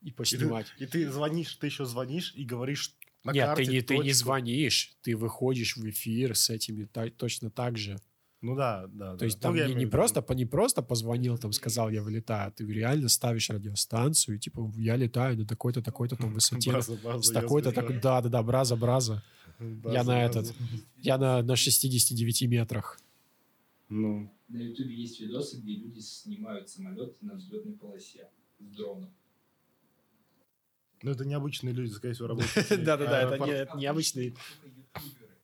и 0.00 0.06
И 0.06 0.10
ты, 0.10 0.14
поснимать. 0.16 0.66
и 0.78 0.86
ты 0.86 1.10
звонишь, 1.10 1.54
ты 1.56 1.66
еще 1.66 1.84
звонишь 1.84 2.32
и 2.34 2.44
говоришь 2.46 2.96
на 3.22 3.32
Нет, 3.34 3.46
карте 3.48 3.64
ты 3.64 3.70
не, 3.70 3.80
ты 3.82 3.94
не 3.98 4.00
точку. 4.12 4.18
звонишь, 4.24 4.96
ты 5.02 5.14
выходишь 5.14 5.76
в 5.76 5.86
эфир 5.90 6.34
с 6.34 6.48
этими 6.48 6.84
та- 6.86 7.10
точно 7.10 7.50
так 7.50 7.76
же. 7.76 7.98
Ну 8.44 8.54
да, 8.56 8.86
да. 8.88 9.12
То 9.12 9.18
да. 9.20 9.24
есть 9.24 9.38
Ну, 9.38 9.42
там 9.42 9.54
я 9.54 9.66
не, 9.68 9.74
не 9.74 9.86
просто, 9.86 10.20
по- 10.20 10.34
не 10.34 10.44
просто 10.44 10.82
позвонил, 10.82 11.38
там 11.38 11.52
сказал, 11.52 11.88
я 11.90 12.02
вылетаю, 12.02 12.48
а 12.48 12.50
ты 12.50 12.66
реально 12.66 13.08
ставишь 13.08 13.48
радиостанцию, 13.48 14.36
и 14.36 14.38
типа, 14.38 14.70
я 14.76 14.96
летаю 14.96 15.38
на 15.38 15.46
такой-то, 15.46 15.80
такой-то 15.82 16.16
там 16.16 16.32
высоте, 16.34 16.70
База, 16.72 16.96
база, 17.02 17.22
с 17.22 17.30
такой-то, 17.30 17.72
так, 17.72 18.00
да, 18.02 18.20
да, 18.20 18.28
да, 18.28 18.42
браза, 18.42 18.76
браза. 18.76 19.22
База, 19.58 19.94
Я 19.96 20.04
на 20.04 20.14
база. 20.26 20.40
этот, 20.40 20.54
я 20.98 21.16
на, 21.18 21.42
на 21.42 21.56
69 21.56 22.42
метрах. 22.48 22.98
Ну, 23.88 24.30
На 24.48 24.58
ютубе 24.58 24.94
есть 24.94 25.20
видосы, 25.20 25.56
где 25.60 25.76
люди 25.76 26.00
снимают 26.00 26.68
самолет 26.68 27.16
на 27.22 27.34
взлетной 27.36 27.72
полосе 27.72 28.28
с 28.58 28.64
дроном. 28.76 29.10
ну, 31.02 31.10
это 31.12 31.24
необычные 31.24 31.72
люди, 31.72 31.92
скорее 31.92 32.12
всего, 32.14 32.28
работают. 32.32 32.68
Да-да-да, 32.68 33.22
это 33.22 33.28
Аэропорт. 33.34 33.50
не- 33.50 33.56
это 33.56 33.76
необычные 33.78 34.28
Обычные, 34.28 34.30
сука, 34.32 34.68
ютуберы. 35.00 35.34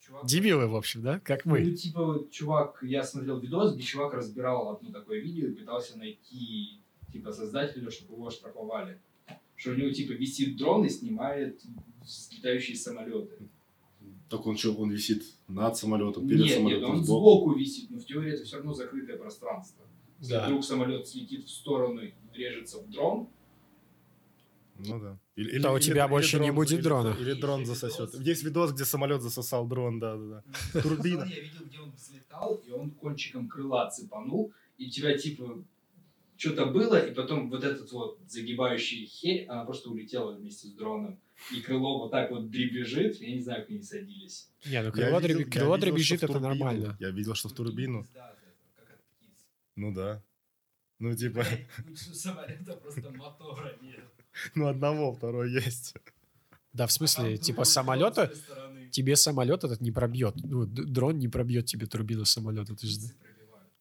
Чувак- 0.00 0.07
дебилы, 0.24 0.66
в 0.66 0.76
общем, 0.76 1.02
да, 1.02 1.20
как 1.20 1.44
мы. 1.44 1.60
Ну, 1.60 1.74
типа, 1.74 2.04
вот 2.04 2.30
чувак, 2.30 2.78
я 2.82 3.02
смотрел 3.02 3.38
видос, 3.40 3.74
где 3.74 3.82
чувак 3.82 4.14
разбирал 4.14 4.70
одно 4.70 4.90
такое 4.92 5.20
видео 5.20 5.48
и 5.48 5.54
пытался 5.54 5.98
найти, 5.98 6.80
типа, 7.12 7.32
создателя, 7.32 7.90
чтобы 7.90 8.14
его 8.14 8.30
штрафовали. 8.30 9.00
Что 9.56 9.70
у 9.70 9.74
него, 9.74 9.90
типа, 9.90 10.12
висит 10.12 10.56
дрон 10.56 10.84
и 10.84 10.88
снимает 10.88 11.60
летающие 12.32 12.76
самолеты. 12.76 13.48
Так 14.30 14.46
он 14.46 14.56
что, 14.56 14.74
он 14.74 14.90
висит 14.90 15.24
над 15.48 15.76
самолетом, 15.76 16.28
перед 16.28 16.40
Нет, 16.40 16.48
нет, 16.48 16.56
самолетом, 16.58 16.90
он 16.90 17.04
сбоку? 17.04 17.40
сбоку 17.50 17.58
висит, 17.58 17.90
но 17.90 17.98
в 17.98 18.04
теории 18.04 18.34
это 18.34 18.44
все 18.44 18.56
равно 18.56 18.74
закрытое 18.74 19.16
пространство. 19.16 19.84
Если 20.20 20.32
Да. 20.34 20.46
вдруг 20.46 20.64
самолет 20.64 21.06
слетит 21.08 21.44
в 21.46 21.50
сторону 21.50 22.02
и 22.02 22.12
врежется 22.32 22.78
в 22.80 22.90
дрон, 22.90 23.28
Ну 24.78 25.00
да. 25.00 25.18
Или, 25.38 25.60
То 25.62 25.72
у 25.72 25.78
тебя 25.78 26.08
больше 26.08 26.40
не 26.40 26.50
будет 26.50 26.72
или- 26.72 26.82
дрона. 26.82 27.16
Или, 27.20 27.34
дрон 27.34 27.60
Есть 27.60 27.72
засосет. 27.72 28.12
видос. 28.14 28.26
Есть 28.26 28.42
видос, 28.42 28.72
где 28.72 28.84
самолет 28.84 29.22
засосал 29.22 29.66
дрон, 29.68 30.00
да-да-да. 30.00 30.42
Турбина. 30.82 31.24
Я 31.24 31.40
видел, 31.40 31.64
где 31.64 31.78
он 31.78 31.92
взлетал, 31.92 32.56
и 32.66 32.70
он 32.72 32.90
кончиком 32.90 33.48
крыла 33.48 33.88
цепанул, 33.90 34.52
и 34.78 34.86
у 34.86 34.90
тебя, 34.90 35.16
типа, 35.16 35.62
что-то 36.36 36.66
было, 36.66 36.96
и 37.06 37.14
потом 37.14 37.50
вот 37.50 37.62
этот 37.62 37.90
вот 37.92 38.18
загибающий 38.28 39.06
херь, 39.06 39.46
она 39.46 39.64
просто 39.64 39.90
улетела 39.90 40.32
вместе 40.32 40.66
с 40.68 40.72
дроном. 40.72 41.20
И 41.54 41.60
крыло 41.60 41.98
вот 42.00 42.10
так 42.10 42.30
вот 42.32 42.50
дребезжит, 42.50 43.20
я 43.20 43.30
не 43.36 43.40
знаю, 43.40 43.60
как 43.62 43.70
они 43.70 43.82
садились. 43.82 44.50
Не, 44.66 44.82
ну 44.82 44.90
крыло, 44.90 45.20
видел- 45.20 45.38
я 45.38 45.44
крыло 45.44 45.76
видел, 45.76 45.94
в 45.94 46.12
это 46.12 46.26
турбину. 46.26 46.48
нормально. 46.48 46.96
Я 46.98 47.10
видел, 47.10 47.34
что 47.34 47.48
в 47.48 47.52
турбину. 47.52 48.04
Ну 49.76 49.94
да. 49.94 50.20
Ну 50.98 51.14
типа, 51.14 51.44
самолета 51.94 52.72
просто 52.74 53.10
мотора 53.12 53.76
нет. 53.80 54.00
ну 54.54 54.66
одного, 54.66 55.12
второй 55.12 55.50
есть. 55.50 55.94
Да, 56.72 56.86
в 56.86 56.92
смысле, 56.92 57.34
А 57.34 57.38
типа 57.38 57.64
самолета, 57.64 58.32
тебе 58.92 59.16
самолет 59.16 59.64
этот 59.64 59.80
не 59.80 59.90
пробьет. 59.90 60.34
Ну, 60.36 60.66
дрон 60.66 61.18
не 61.18 61.28
пробьет 61.28 61.66
тебе 61.66 61.86
турбину 61.86 62.24
самолета. 62.24 62.74
Ты 62.74 62.86
же... 62.86 62.98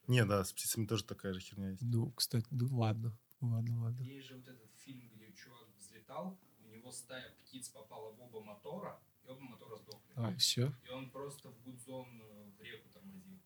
Не, 0.08 0.26
да, 0.26 0.44
с 0.44 0.54
птицами 0.54 0.86
тоже 0.86 1.04
такая 1.04 1.34
же 1.34 1.40
херня 1.42 1.72
есть. 1.72 1.82
Ну, 1.82 2.12
кстати, 2.12 2.48
ну 2.52 2.68
ладно. 2.78 3.18
Ладно, 3.42 3.84
ладно. 3.84 4.02
Есть 4.02 4.28
же 4.28 4.36
вот 4.36 4.48
этот 4.48 4.72
фильм, 4.84 5.12
где 5.16 5.32
чувак 5.34 5.68
взлетал, 5.78 6.40
у 6.66 6.68
него 6.70 6.92
стая 6.92 7.36
птиц 7.44 7.70
попала 7.70 8.12
в 8.12 8.22
оба 8.22 8.44
мотора, 8.44 9.00
и 9.26 9.30
оба 9.30 9.42
мотора 9.42 9.78
сдохли. 9.78 10.14
А, 10.16 10.34
все. 10.38 10.74
И 10.88 10.92
он 10.92 11.10
просто 11.12 11.50
в 11.50 11.62
гудзон 11.64 12.22
э, 12.22 12.50
в 12.58 12.64
реку 12.64 12.90
тормозил. 12.92 13.38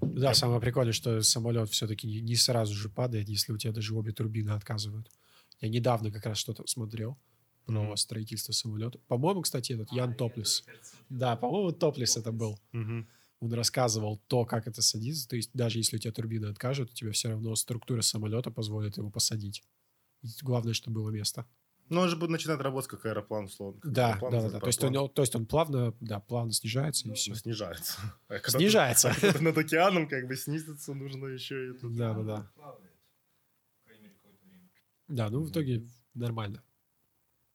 Да, 0.00 0.34
самое 0.34 0.60
прикольное, 0.60 0.92
что 0.92 1.22
самолет 1.22 1.70
все-таки 1.70 2.20
не 2.20 2.36
сразу 2.36 2.74
же 2.74 2.88
падает, 2.88 3.28
если 3.28 3.52
у 3.52 3.58
тебя 3.58 3.72
даже 3.72 3.94
обе 3.94 4.12
турбины 4.12 4.50
отказывают. 4.50 5.10
Я 5.60 5.68
недавно 5.68 6.10
как 6.10 6.26
раз 6.26 6.38
что-то 6.38 6.66
смотрел 6.66 7.18
про 7.66 7.72
Мгм. 7.82 7.96
строительство 7.96 8.52
самолета. 8.52 8.98
По-моему, 9.08 9.42
кстати, 9.42 9.72
этот 9.72 9.90
Ян 9.92 10.10
А, 10.10 10.14
Топлис. 10.14 10.64
Да, 11.08 11.36
по-моему, 11.36 11.72
Топлис 11.72 12.16
это 12.16 12.30
был. 12.32 12.60
Мгм. 12.72 13.08
Он 13.40 13.52
рассказывал 13.52 14.20
то, 14.28 14.44
как 14.44 14.66
это 14.66 14.82
садится. 14.82 15.28
То 15.28 15.36
есть 15.36 15.50
даже 15.52 15.78
если 15.78 15.96
у 15.96 15.98
тебя 15.98 16.12
турбина 16.12 16.50
откажет, 16.50 16.90
у 16.90 16.94
тебя 16.94 17.12
все 17.12 17.28
равно 17.30 17.54
структура 17.56 18.02
самолета 18.02 18.50
позволит 18.50 18.96
его 18.96 19.10
посадить. 19.10 19.62
И 20.22 20.28
Главное, 20.42 20.72
чтобы 20.74 21.00
было 21.00 21.10
место. 21.10 21.46
Ну, 21.88 22.00
он 22.00 22.08
же 22.08 22.16
будет 22.16 22.30
начинать 22.30 22.58
работать 22.60 22.90
как 22.90 23.04
аэроплан, 23.06 23.44
условно. 23.44 23.80
как 23.80 23.92
Да, 23.92 24.08
аэроплан, 24.12 24.32
да, 24.32 24.50
да. 24.50 24.60
То 24.60 24.66
есть, 24.66 24.82
он, 24.82 25.08
то 25.10 25.22
есть 25.22 25.36
он 25.36 25.46
плавно, 25.46 25.94
да, 26.00 26.18
плавно 26.20 26.52
снижается 26.52 27.06
и 27.06 27.08
Ну, 27.10 27.14
все. 27.14 27.34
снижается. 27.34 27.98
А 28.28 28.38
Снижается. 28.50 29.14
ты- 29.20 29.38
над 29.42 29.56
океаном 29.58 30.08
как 30.08 30.26
бы 30.26 30.36
снизиться 30.36 30.94
нужно 30.94 31.26
еще 31.26 31.70
и 31.70 31.72
тут. 31.78 31.94
Да, 31.94 32.14
да, 32.14 32.22
да. 32.22 32.50
плавает, 32.56 32.90
по 33.78 33.84
крайней 33.84 34.02
мере, 34.04 34.14
какое-то 34.16 34.44
время. 34.46 34.68
Да, 35.08 35.30
ну 35.30 35.42
в 35.42 35.50
итоге 35.50 35.88
нормально. 36.14 36.62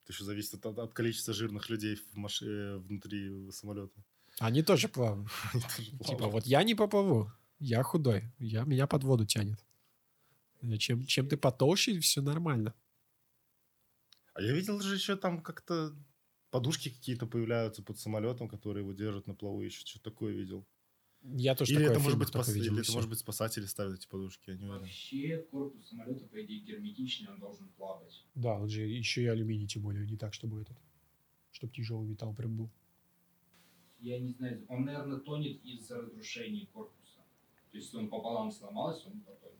Это 0.03 0.13
еще 0.13 0.23
зависит 0.23 0.65
от, 0.65 0.79
от 0.79 0.93
количества 0.93 1.33
жирных 1.33 1.69
людей 1.69 1.95
в 1.95 2.15
маши- 2.17 2.45
э, 2.45 2.77
внутри 2.77 3.51
самолета. 3.51 4.03
Они 4.39 4.63
тоже 4.63 4.87
плавают. 4.87 5.29
Типа, 6.05 6.27
вот 6.27 6.45
я 6.45 6.63
не 6.63 6.75
поплыву, 6.75 7.31
я 7.59 7.83
худой, 7.83 8.33
я, 8.39 8.63
меня 8.63 8.87
под 8.87 9.03
воду 9.03 9.25
тянет. 9.25 9.63
Э, 10.61 10.77
Чем, 10.77 11.05
чем 11.05 11.27
ты 11.27 11.37
потолще, 11.37 11.99
все 11.99 12.21
нормально. 12.21 12.73
А 14.33 14.41
я 14.41 14.53
видел 14.53 14.79
же 14.81 14.95
еще 14.95 15.15
там 15.17 15.41
как-то 15.41 15.95
подушки 16.49 16.89
какие-то 16.89 17.27
появляются 17.27 17.83
под 17.83 17.99
самолетом, 17.99 18.47
которые 18.47 18.83
его 18.83 18.93
держат 18.93 19.27
на 19.27 19.35
плаву. 19.35 19.61
Еще 19.61 19.85
что-то 19.85 20.09
такое 20.11 20.33
видел. 20.33 20.65
Я 21.23 21.55
тоже 21.55 21.73
Или 21.73 21.85
это, 21.85 21.99
может 21.99 22.17
быть, 22.17 22.29
спас- 22.29 22.47
видел, 22.49 22.73
или 22.73 22.79
и 22.79 22.83
это 22.83 22.91
может 22.93 23.09
быть 23.09 23.19
спасатели 23.19 23.65
ставят 23.65 23.99
эти 23.99 24.07
подушки, 24.07 24.49
я 24.49 24.55
не 24.57 24.65
уверен. 24.65 24.79
Вообще, 24.81 25.45
корпус 25.51 25.87
самолета, 25.89 26.25
по 26.25 26.43
идее, 26.43 26.59
герметичный, 26.61 27.29
он 27.29 27.39
должен 27.39 27.67
плавать. 27.77 28.25
Да, 28.33 28.55
он 28.55 28.69
же 28.69 28.81
еще 28.81 29.21
и 29.21 29.27
алюминий, 29.27 29.67
тем 29.67 29.83
более, 29.83 30.05
не 30.07 30.17
так, 30.17 30.33
чтобы 30.33 30.61
этот, 30.61 30.77
чтобы 31.51 31.73
тяжелый 31.73 32.07
металл 32.07 32.33
прям 32.33 32.57
был. 32.57 32.71
Я 33.99 34.19
не 34.19 34.31
знаю, 34.31 34.65
он, 34.67 34.85
наверное, 34.85 35.19
тонет 35.19 35.63
из-за 35.63 36.01
разрушений 36.01 36.67
корпуса. 36.73 37.17
То 37.71 37.77
есть, 37.77 37.87
если 37.87 37.97
он 37.97 38.09
пополам 38.09 38.51
сломался, 38.51 39.09
он 39.09 39.19
потонет. 39.21 39.59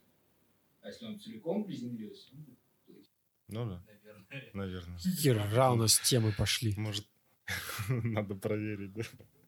А 0.80 0.88
если 0.88 1.06
он 1.06 1.20
целиком 1.20 1.64
приземлился, 1.64 2.30
он 2.32 2.42
будет 2.42 2.58
плыть, 2.86 3.08
Ну 3.46 3.66
да, 3.68 3.84
наверное. 3.86 4.50
наверное. 4.52 4.98
Хера 4.98 5.72
у 5.72 5.76
нас 5.76 6.00
темы 6.00 6.32
пошли. 6.36 6.74
Может, 6.76 7.06
надо 7.88 8.34
проверить, 8.34 8.92
да? 8.94 9.02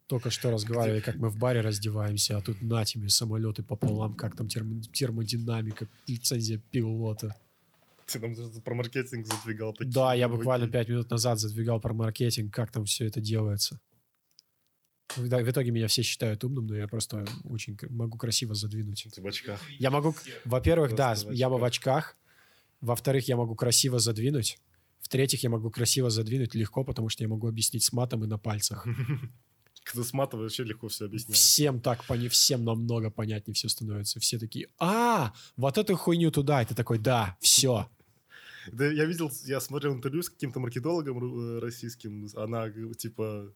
Только 0.07 0.31
что 0.31 0.51
разговаривали, 0.51 1.01
как 1.01 1.17
мы 1.17 1.31
в 1.31 1.39
баре 1.39 1.61
раздеваемся, 1.61 2.37
а 2.37 2.43
тут 2.43 2.61
на 2.61 2.85
тебе 2.85 3.09
самолеты 3.09 3.63
пополам, 3.63 4.15
как 4.15 4.37
там 4.37 4.49
термо- 4.49 4.83
термодинамика, 4.93 5.89
лицензия 6.07 6.59
пилота. 6.71 7.35
Ты 8.07 8.19
нам 8.21 8.35
про 8.63 8.75
маркетинг 8.75 9.27
задвигал. 9.27 9.73
такие 9.73 9.91
Да, 9.91 10.13
я 10.13 10.29
буквально 10.29 10.69
пять 10.69 10.89
минут 10.89 11.11
назад 11.11 11.39
задвигал 11.41 11.81
про 11.81 11.95
маркетинг, 11.95 12.53
как 12.53 12.71
там 12.71 12.85
все 12.85 13.07
это 13.07 13.23
делается. 13.23 13.81
В 15.17 15.27
итоге 15.27 15.71
меня 15.71 15.87
все 15.87 16.03
считают 16.03 16.45
умным, 16.45 16.67
но 16.67 16.77
я 16.77 16.89
просто 16.89 17.25
очень 17.45 17.79
могу 17.89 18.19
красиво 18.19 18.55
задвинуть. 18.55 19.07
Ты 19.15 19.23
в 19.23 19.27
очках. 19.27 19.61
Я 19.79 19.91
могу, 19.91 20.15
во-первых, 20.45 20.95
да, 20.95 21.15
в 21.15 21.31
я 21.31 21.49
бы 21.49 21.57
в 21.57 21.65
очках. 21.65 22.17
Во-вторых, 22.81 23.27
я 23.29 23.37
могу 23.37 23.55
красиво 23.55 23.99
задвинуть. 23.99 24.59
В-третьих, 25.01 25.43
я 25.43 25.51
могу 25.51 25.71
красиво 25.71 26.11
задвинуть 26.11 26.55
легко, 26.55 26.85
потому 26.85 27.09
что 27.09 27.23
я 27.23 27.29
могу 27.29 27.49
объяснить 27.49 27.85
с 27.85 27.93
матом 27.93 28.25
и 28.25 28.27
на 28.27 28.39
пальцах. 28.39 28.87
Матом 30.13 30.41
вообще 30.41 30.65
легко 30.65 30.89
все 30.89 31.07
объясняют. 31.07 31.37
Всем 31.37 31.81
так 31.81 32.05
пони, 32.05 32.29
всем 32.29 32.65
намного 32.65 33.11
понятнее 33.11 33.55
все 33.55 33.69
становится. 33.69 34.21
Все 34.21 34.39
такие, 34.39 34.69
а, 34.79 35.33
вот 35.57 35.79
эту 35.79 35.97
хуйню 35.97 36.31
туда. 36.31 36.63
И 36.63 36.67
ты 36.67 36.75
такой, 36.75 36.99
да, 36.99 37.37
все. 37.41 37.89
Да, 38.73 38.87
я 38.87 39.05
видел, 39.05 39.31
я 39.45 39.61
смотрел 39.61 39.95
интервью 39.95 40.23
с 40.23 40.31
каким-то 40.31 40.61
маркетологом 40.61 41.19
э, 41.19 41.59
российским, 41.61 42.29
она 42.35 42.69
г- 42.69 42.95
типа... 42.95 43.53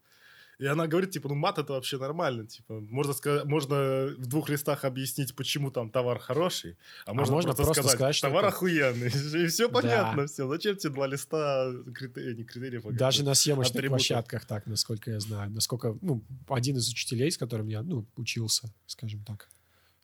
И 0.58 0.66
она 0.66 0.88
говорит, 0.88 1.12
типа, 1.12 1.28
ну, 1.28 1.36
мат 1.36 1.58
это 1.58 1.72
вообще 1.74 1.98
нормально, 1.98 2.44
типа, 2.46 2.80
можно, 2.80 3.12
сказать, 3.12 3.44
можно 3.44 4.08
в 4.18 4.26
двух 4.26 4.48
листах 4.48 4.84
объяснить, 4.84 5.36
почему 5.36 5.70
там 5.70 5.88
товар 5.88 6.18
хороший, 6.18 6.76
а 7.06 7.14
можно, 7.14 7.34
можно 7.34 7.50
просто, 7.54 7.62
просто 7.64 7.82
сказать, 7.82 7.96
сказать, 7.96 8.14
что 8.16 8.26
товар 8.28 8.44
это- 8.46 8.54
охуенный, 8.56 9.06
и 9.44 9.46
все 9.46 9.68
Да. 9.68 9.74
понятно, 9.74 10.26
все. 10.26 10.48
Зачем 10.48 10.76
тебе 10.76 10.92
два 10.94 11.06
листа 11.06 11.70
крите- 11.92 12.34
не 12.34 12.42
критериев, 12.42 12.86
а 12.86 12.90
Даже 12.90 13.22
на 13.22 13.34
съемочных 13.34 13.76
атрибутов? 13.76 13.98
площадках 13.98 14.44
так, 14.46 14.66
насколько 14.66 15.12
я 15.12 15.20
знаю. 15.20 15.50
Насколько, 15.52 15.96
ну, 16.00 16.24
один 16.48 16.76
из 16.76 16.88
учителей, 16.88 17.30
с 17.30 17.38
которым 17.38 17.68
я, 17.68 17.82
ну, 17.82 18.04
учился, 18.16 18.72
скажем 18.86 19.22
так, 19.22 19.48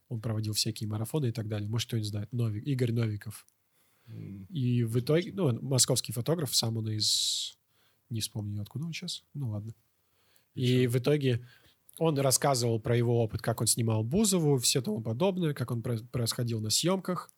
он 0.09 0.21
проводил 0.21 0.53
всякие 0.53 0.89
марафоны 0.89 1.31
и 1.31 1.33
так 1.33 1.49
далее. 1.49 1.69
Может, 1.69 1.89
кто-нибудь 1.89 2.09
знает. 2.09 2.33
Новик, 2.33 2.65
Игорь 2.65 2.93
Новиков. 2.93 3.45
И 4.51 4.85
в 4.85 5.01
итоге, 5.01 5.33
ну, 5.33 5.59
московский 5.63 6.13
фотограф, 6.13 6.55
сам 6.55 6.77
он 6.77 6.91
из... 6.91 7.57
Не 8.11 8.21
вспомню, 8.21 8.61
откуда 8.63 8.85
он 8.85 8.93
сейчас. 8.93 9.25
Ну, 9.35 9.49
ладно. 9.51 9.75
И 10.55 10.87
в 10.87 10.99
итоге 10.99 11.47
он 11.99 12.19
рассказывал 12.19 12.81
про 12.81 12.97
его 12.97 13.23
опыт, 13.23 13.43
как 13.43 13.61
он 13.61 13.67
снимал 13.67 14.03
Бузову, 14.03 14.59
все 14.59 14.83
тому 14.83 15.01
подобное, 15.01 15.55
как 15.55 15.71
он 15.71 15.83
про- 15.83 15.99
происходил 15.99 16.61
на 16.61 16.71
съемках. 16.71 17.31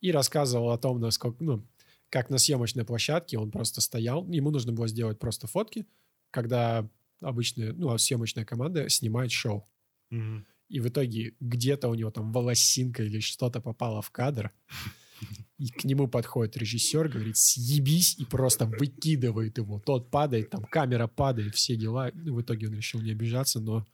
И 0.00 0.12
рассказывал 0.12 0.70
о 0.70 0.78
том, 0.78 1.00
насколько, 1.00 1.42
ну, 1.44 1.66
как 2.08 2.30
на 2.30 2.38
съемочной 2.38 2.84
площадке 2.84 3.38
он 3.38 3.50
просто 3.50 3.80
стоял. 3.80 4.26
Ему 4.28 4.50
нужно 4.50 4.72
было 4.72 4.88
сделать 4.88 5.18
просто 5.18 5.46
фотки, 5.46 5.86
когда 6.30 6.88
обычная, 7.20 7.72
ну, 7.72 7.96
съемочная 7.98 8.44
команда 8.44 8.88
снимает 8.88 9.30
шоу. 9.30 9.68
Мгм. 10.10 10.46
И 10.68 10.80
в 10.80 10.88
итоге 10.88 11.34
где-то 11.40 11.88
у 11.88 11.94
него 11.94 12.10
там 12.10 12.32
волосинка 12.32 13.02
или 13.02 13.20
что-то 13.20 13.60
попало 13.60 14.02
в 14.02 14.10
кадр. 14.10 14.52
И 15.60 15.68
к 15.68 15.84
нему 15.84 16.08
подходит 16.08 16.56
режиссер, 16.56 17.08
говорит, 17.08 17.36
съебись, 17.36 18.16
и 18.18 18.24
просто 18.24 18.64
выкидывает 18.64 19.58
его. 19.58 19.78
Тот 19.78 20.10
падает, 20.10 20.48
там 20.48 20.64
камера 20.64 21.06
падает, 21.06 21.54
все 21.54 21.76
дела. 21.76 22.10
Ну, 22.14 22.34
в 22.34 22.40
итоге 22.40 22.68
он 22.68 22.74
решил 22.74 23.02
не 23.02 23.12
обижаться, 23.12 23.60
но 23.60 23.86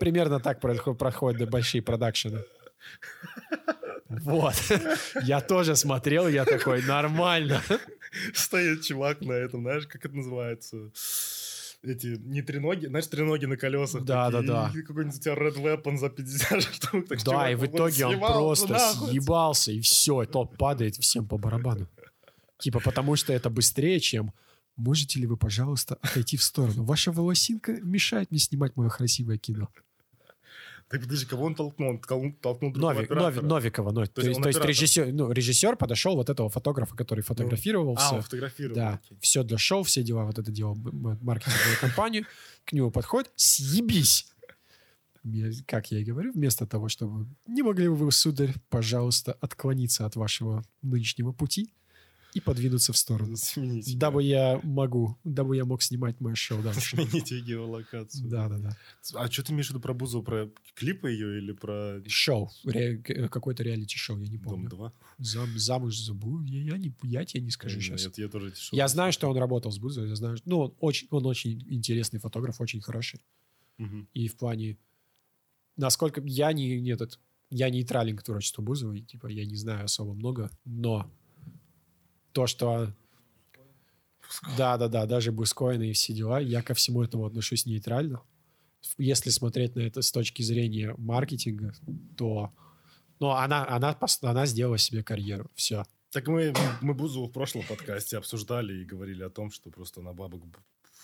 примерно 0.00 0.40
так 0.40 0.58
проходят 0.60 1.50
большие 1.50 1.82
продакшены. 1.82 2.42
Вот. 4.08 4.54
Я 5.22 5.42
тоже 5.42 5.76
смотрел, 5.76 6.28
я 6.28 6.46
такой, 6.46 6.82
нормально. 6.82 7.62
Стоит 8.32 8.82
чувак 8.82 9.20
на 9.20 9.32
этом, 9.32 9.62
знаешь, 9.62 9.86
как 9.86 10.06
это 10.06 10.16
называется? 10.16 10.90
Эти, 11.82 12.16
не 12.20 12.42
треноги, 12.42 12.86
знаешь, 12.86 13.08
треноги 13.08 13.46
на 13.46 13.56
колесах. 13.56 14.04
Да, 14.04 14.30
такие, 14.30 14.46
да, 14.46 14.70
да. 14.70 14.78
И 14.78 14.82
какой-нибудь 14.82 15.18
у 15.18 15.20
тебя 15.20 15.34
Red 15.34 15.56
Weapon 15.56 15.96
за 15.96 16.10
50 16.10 16.62
штук. 16.74 17.08
так 17.08 17.24
Да, 17.24 17.50
и 17.50 17.56
в 17.56 17.66
итоге 17.66 18.06
он 18.06 18.20
просто 18.20 18.78
съебался, 18.78 19.72
и 19.72 19.80
все, 19.80 20.24
тот 20.24 20.56
падает 20.56 20.96
всем 20.96 21.26
по 21.26 21.38
барабану. 21.38 21.88
Типа, 22.58 22.80
потому 22.80 23.16
что 23.16 23.32
это 23.32 23.50
быстрее, 23.50 23.98
чем 23.98 24.32
«Можете 24.76 25.20
ли 25.20 25.26
вы, 25.26 25.36
пожалуйста, 25.36 25.96
отойти 26.00 26.36
в 26.36 26.42
сторону? 26.42 26.84
Ваша 26.84 27.12
волосинка 27.12 27.72
мешает 27.82 28.30
мне 28.30 28.40
снимать 28.40 28.76
мое 28.76 28.88
красивое 28.88 29.36
кино». 29.36 29.68
Так 30.92 31.00
подожди, 31.02 31.26
кого 31.26 31.44
он 31.46 31.54
толкнул? 31.54 31.88
Он 31.90 32.32
толкнул, 32.34 32.72
другого 32.72 32.92
Нови-. 32.94 33.06
Нови- 33.08 33.40
Новикова. 33.40 33.90
ну, 33.92 34.04
то, 34.06 34.20
есть 34.20 34.28
есть, 34.28 34.42
то 34.42 34.48
есть 34.48 34.60
режиссер, 34.64 35.12
ну, 35.12 35.32
режиссер 35.32 35.76
подошел 35.76 36.14
вот 36.14 36.28
этого 36.30 36.48
фотографа, 36.50 36.94
который 36.94 37.22
фотографировал 37.22 37.94
А, 37.98 38.00
все. 38.06 38.14
он 38.16 38.22
фотографировал. 38.22 38.76
Да, 38.76 39.00
окей. 39.02 39.16
все 39.20 39.42
для 39.42 39.58
шоу, 39.58 39.82
все 39.82 40.02
дела, 40.02 40.24
вот 40.26 40.38
это 40.38 40.52
дело 40.52 40.74
м- 40.74 41.06
м- 41.06 41.18
маркетинговой 41.22 41.76
компании. 41.80 42.26
К 42.64 42.72
нему 42.74 42.90
подходит, 42.90 43.30
съебись. 43.36 44.26
Как 45.66 45.90
я 45.92 46.00
и 46.00 46.04
говорю, 46.04 46.32
вместо 46.32 46.66
того, 46.66 46.88
чтобы... 46.88 47.26
Не 47.46 47.62
могли 47.62 47.88
бы 47.88 47.94
вы, 47.94 48.10
сударь, 48.12 48.54
пожалуйста, 48.68 49.32
отклониться 49.40 50.04
от 50.04 50.16
вашего 50.16 50.64
нынешнего 50.82 51.32
пути 51.32 51.72
и 52.34 52.40
подвинуться 52.40 52.92
в 52.92 52.96
сторону. 52.96 53.36
Смените. 53.36 53.96
Дабы 53.96 54.22
я 54.22 54.60
могу, 54.62 55.18
дабы 55.24 55.56
я 55.56 55.64
мог 55.64 55.82
снимать 55.82 56.20
мое 56.20 56.34
шоу 56.34 56.62
дальше. 56.62 56.96
Смените 56.96 57.40
геолокацию. 57.40 58.28
Да-да-да. 58.28 58.76
А 59.14 59.30
что 59.30 59.42
ты 59.42 59.52
имеешь 59.52 59.66
в 59.66 59.70
виду 59.70 59.80
про 59.80 59.92
Бузову? 59.94 60.24
Про 60.24 60.50
клипы 60.74 61.10
ее 61.10 61.38
или 61.38 61.52
про 61.52 62.00
Шоу. 62.06 62.50
Ре- 62.64 62.98
Какое-то 63.28 63.62
реалити-шоу, 63.62 64.18
я 64.18 64.28
не 64.28 64.38
Дом 64.38 64.44
помню. 64.52 64.68
2? 64.70 64.92
Зам, 65.18 65.58
замуж 65.58 65.96
за 65.98 66.14
Бу, 66.14 66.40
я, 66.42 66.62
я, 66.72 66.78
не, 66.78 66.94
я 67.02 67.24
тебе 67.24 67.42
не 67.44 67.50
скажу 67.50 67.80
сейчас. 67.80 68.02
Я, 68.16 68.24
я 68.24 68.28
тоже 68.30 68.48
эти 68.48 68.58
шоу 68.58 68.76
Я 68.76 68.88
знаю, 68.88 69.12
что 69.12 69.28
он 69.28 69.36
работал 69.36 69.70
с 69.70 69.78
Бузовой, 69.78 70.08
я 70.08 70.16
знаю, 70.16 70.38
ну, 70.44 70.60
он 70.60 70.74
очень, 70.80 71.08
он 71.10 71.26
очень 71.26 71.62
интересный 71.68 72.18
фотограф, 72.18 72.60
очень 72.60 72.80
хороший. 72.80 73.20
Мгм. 73.78 74.08
И 74.14 74.28
в 74.28 74.36
плане, 74.36 74.78
насколько 75.76 76.22
я 76.24 76.52
не, 76.52 76.80
не 76.80 76.90
этот, 76.90 77.18
я 77.50 77.68
нейтрален 77.70 78.16
к 78.16 78.22
творчеству 78.22 78.62
Бузовой, 78.62 79.02
типа, 79.02 79.26
я 79.26 79.44
не 79.44 79.56
знаю 79.56 79.84
особо 79.84 80.14
много, 80.14 80.50
но 80.64 81.10
то, 82.32 82.46
что... 82.46 82.92
Да-да-да, 84.56 85.04
даже 85.06 85.30
биткоины 85.30 85.90
и 85.90 85.92
все 85.92 86.14
дела. 86.14 86.40
Я 86.40 86.62
ко 86.62 86.74
всему 86.74 87.02
этому 87.02 87.26
отношусь 87.26 87.66
нейтрально. 87.66 88.22
Если 88.98 89.30
смотреть 89.30 89.76
на 89.76 89.80
это 89.80 90.00
с 90.02 90.10
точки 90.10 90.42
зрения 90.42 90.94
маркетинга, 90.98 91.74
то... 92.16 92.52
Ну, 93.20 93.30
она, 93.30 93.66
она, 93.68 93.96
она 94.22 94.46
сделала 94.46 94.78
себе 94.78 95.04
карьеру. 95.04 95.50
Все. 95.54 95.84
Так 96.10 96.26
мы, 96.26 96.52
мы 96.80 96.92
Бузову 96.92 97.26
в 97.26 97.32
прошлом 97.32 97.62
подкасте 97.66 98.18
обсуждали 98.18 98.82
и 98.82 98.84
говорили 98.84 99.22
о 99.22 99.30
том, 99.30 99.50
что 99.50 99.70
просто 99.70 100.02
на 100.02 100.12
бабок... 100.12 100.42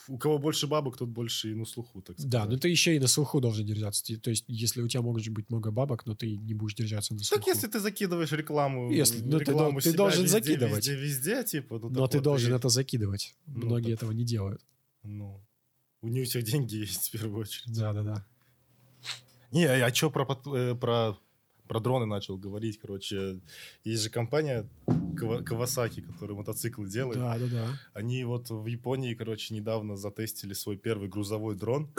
У 0.09 0.17
кого 0.19 0.39
больше 0.39 0.67
бабок, 0.67 0.97
тот 0.97 1.09
больше 1.11 1.51
и 1.51 1.55
на 1.55 1.65
слуху, 1.67 2.01
так 2.01 2.17
сказать. 2.17 2.31
Да, 2.31 2.47
ну 2.47 2.57
ты 2.57 2.69
еще 2.71 2.97
и 2.97 2.99
на 2.99 3.07
слуху 3.09 3.41
должен 3.41 3.67
держаться. 3.67 4.03
Ты- 4.05 4.17
То 4.17 4.31
есть, 4.31 4.45
если 4.49 4.81
у 4.83 4.89
тебя 4.89 5.03
может 5.03 5.29
быть 5.35 5.51
много 5.51 5.71
бабок, 5.71 6.07
но 6.07 6.15
ты 6.15 6.37
не 6.37 6.55
будешь 6.55 6.75
держаться 6.75 7.13
на 7.15 7.21
слуху. 7.21 7.41
Так 7.45 7.47
если 7.55 7.67
ты 7.69 7.79
закидываешь 7.79 8.33
рекламу, 8.33 8.91
Если- 8.91 9.21
ну, 9.23 9.39
ты 9.39 9.45
рекламу 9.45 9.81
ты 9.81 9.91
себя 9.91 9.97
должен 9.99 10.23
везде, 10.23 10.39
закидывать. 10.41 10.87
Везде, 10.89 10.95
везде, 10.97 11.45
типа. 11.45 11.79
Ну, 11.79 11.91
но 11.91 12.07
ты 12.07 12.19
вот 12.19 12.25
должен 12.25 12.53
и- 12.53 12.57
это 12.57 12.69
закидывать. 12.71 13.35
Ну, 13.47 13.67
Многие 13.67 13.91
так- 13.93 13.95
этого 14.03 14.13
не 14.13 14.25
делают. 14.25 14.63
Ну, 15.03 15.41
у 16.01 16.09
них 16.09 16.23
у 16.23 16.29
всех 16.29 16.45
деньги 16.45 16.77
есть 16.77 17.09
в 17.09 17.11
первую 17.13 17.41
очередь. 17.41 17.75
Да-да-да. 17.77 18.25
Не, 19.53 19.65
а 19.67 19.95
что 19.95 20.11
про, 20.11 20.25
э, 20.55 20.75
про, 20.75 21.17
про 21.67 21.81
дроны 21.81 22.07
начал 22.07 22.37
говорить? 22.37 22.79
Короче, 22.81 23.41
есть 23.85 24.03
же 24.03 24.11
компания 24.11 24.67
Кава- 25.19 25.43
Kawasaki, 25.43 26.03
которая 26.03 26.37
мотоциклы 26.37 26.89
делает. 26.89 27.19
Да-да-да. 27.19 27.79
Они 27.93 28.25
вот 28.25 28.51
в 28.51 28.67
Японии, 28.67 29.15
короче, 29.15 29.55
недавно 29.55 29.97
затестили 29.97 30.55
свой 30.55 30.77
первый 30.77 31.09
грузовой 31.09 31.57
дрон. 31.57 31.91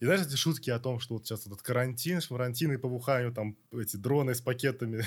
И 0.00 0.06
знаешь, 0.06 0.22
эти 0.26 0.34
шутки 0.34 0.70
о 0.70 0.78
том, 0.78 0.98
что 0.98 1.14
вот 1.14 1.26
сейчас 1.26 1.46
этот 1.46 1.60
карантин, 1.60 2.22
шмарантин 2.22 2.72
и 2.72 2.78
по 2.78 2.88
Вуханю, 2.88 3.32
там 3.32 3.56
эти 3.70 3.96
дроны 3.96 4.34
с 4.34 4.40
пакетами, 4.40 5.04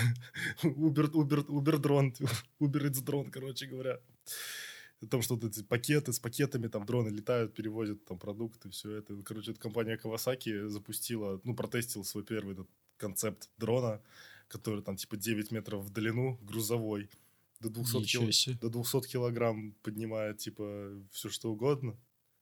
Uber, 0.63 1.09
Uber, 1.11 1.45
Uber 1.47 1.77
дрон, 1.79 2.13
Eats 2.61 3.03
дрон, 3.03 3.31
короче 3.31 3.65
говоря. 3.65 3.99
О 5.01 5.07
том, 5.07 5.21
что 5.21 5.35
вот 5.35 5.43
эти 5.43 5.63
пакеты 5.63 6.13
с 6.13 6.19
пакетами, 6.19 6.67
там 6.67 6.85
дроны 6.85 7.09
летают, 7.09 7.55
перевозят 7.55 8.05
там 8.05 8.19
продукты, 8.19 8.69
все 8.69 8.97
это. 8.97 9.15
Короче, 9.23 9.51
эта 9.51 9.59
компания 9.59 9.99
Kawasaki 10.01 10.69
запустила, 10.69 11.41
ну, 11.43 11.55
протестила 11.55 12.03
свой 12.03 12.23
первый 12.23 12.53
этот 12.53 12.69
концепт 12.97 13.49
дрона, 13.57 13.99
который 14.53 14.81
там 14.83 14.95
типа 14.95 15.17
9 15.17 15.51
метров 15.51 15.83
в 15.83 15.89
длину, 15.91 16.37
грузовой, 16.41 17.09
до 17.59 17.69
200 17.69 17.97
Ничего 17.97 18.25
кил- 18.29 18.59
до 18.61 18.69
200 18.69 19.07
килограмм 19.07 19.73
поднимает, 19.83 20.37
типа, 20.37 20.91
все 21.11 21.29
что 21.29 21.51
угодно. 21.51 21.97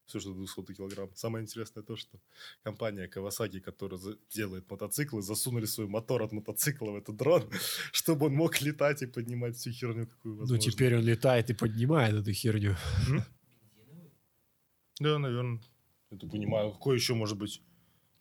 Все, 0.07 0.19
что 0.19 0.29
до 0.33 0.39
200 0.39 0.73
килограмм. 0.73 1.09
Самое 1.15 1.41
интересное 1.43 1.83
то, 1.83 1.95
что 1.95 2.19
компания 2.63 3.07
Kawasaki, 3.07 3.61
которая 3.61 3.99
делает 4.29 4.69
мотоциклы, 4.69 5.21
засунули 5.21 5.65
свой 5.65 5.87
мотор 5.87 6.21
от 6.23 6.31
мотоцикла 6.33 6.91
в 6.91 6.95
этот 6.97 7.15
дрон, 7.15 7.49
чтобы 7.93 8.25
он 8.25 8.33
мог 8.33 8.61
летать 8.61 9.01
и 9.03 9.05
поднимать 9.05 9.55
всю 9.55 9.71
херню, 9.71 10.07
какую 10.07 10.33
Ну, 10.35 10.39
возможно. 10.41 10.71
теперь 10.71 10.95
он 10.97 11.03
летает 11.05 11.49
и 11.49 11.53
поднимает 11.53 12.15
эту 12.15 12.33
херню. 12.33 12.75
Да, 14.99 15.17
наверное. 15.19 15.61
Это 16.09 16.27
понимаю. 16.27 16.71
Какой 16.73 16.95
еще 16.97 17.13
может 17.13 17.37
быть? 17.37 17.61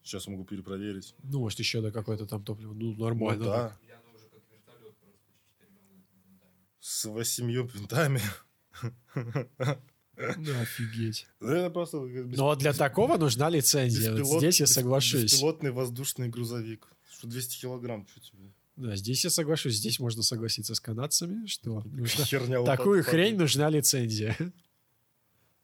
Сейчас 0.03 0.27
могу 0.27 0.45
перепроверить. 0.45 1.15
Ну, 1.23 1.41
может, 1.41 1.59
еще 1.59 1.81
на 1.81 1.91
какое-то 1.93 2.27
там 2.27 2.43
топливо. 2.43 2.73
Ну, 2.73 2.95
нормально. 2.97 3.45
Ну, 3.45 3.51
да. 3.51 3.77
Или 3.83 3.93
оно 3.93 4.11
уже 4.15 4.29
как 4.29 4.43
вертолет 4.51 4.97
просто 4.99 5.19
с 5.29 5.45
четырьмя 5.45 5.81
винтами. 6.25 6.51
С 6.81 7.05
восемью 7.05 7.67
винтами. 7.73 8.21
Да, 10.17 10.61
офигеть. 10.61 11.27
Ну, 11.41 11.49
это 11.49 11.71
просто... 11.71 11.99
бес- 11.99 12.37
Но 12.39 12.55
для 12.57 12.73
такого 12.73 13.17
нужна 13.19 13.49
лицензия. 13.51 14.13
Вот 14.13 14.21
беспилот- 14.21 14.39
здесь 14.39 14.61
я 14.61 14.67
соглашусь. 14.67 15.23
Беспилотный 15.25 15.71
воздушный 15.71 16.29
грузовик. 16.29 16.89
Что 17.11 17.27
200 17.29 17.61
килограмм, 17.61 18.07
что 18.11 18.21
тебе? 18.21 18.53
Да, 18.77 18.97
здесь 18.97 19.25
я 19.25 19.31
соглашусь. 19.31 19.75
Здесь 19.77 19.99
можно 20.01 20.23
согласиться 20.23 20.75
с 20.75 20.81
канадцами, 20.81 21.47
что 21.47 21.83
нужна- 21.85 22.25
Херня. 22.25 22.61
вот 22.61 22.67
такую 22.67 23.03
так- 23.05 23.11
хрень 23.13 23.37
нужна 23.37 23.69
лицензия. 23.69 24.37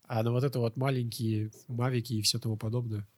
А 0.09 0.23
на 0.23 0.31
вот 0.31 0.45
это 0.45 0.61
вот 0.61 0.77
маленькие 0.77 1.51
мавики 1.67 2.13
и 2.13 2.23
все 2.23 2.39
тому 2.39 2.57
подобное 2.57 3.09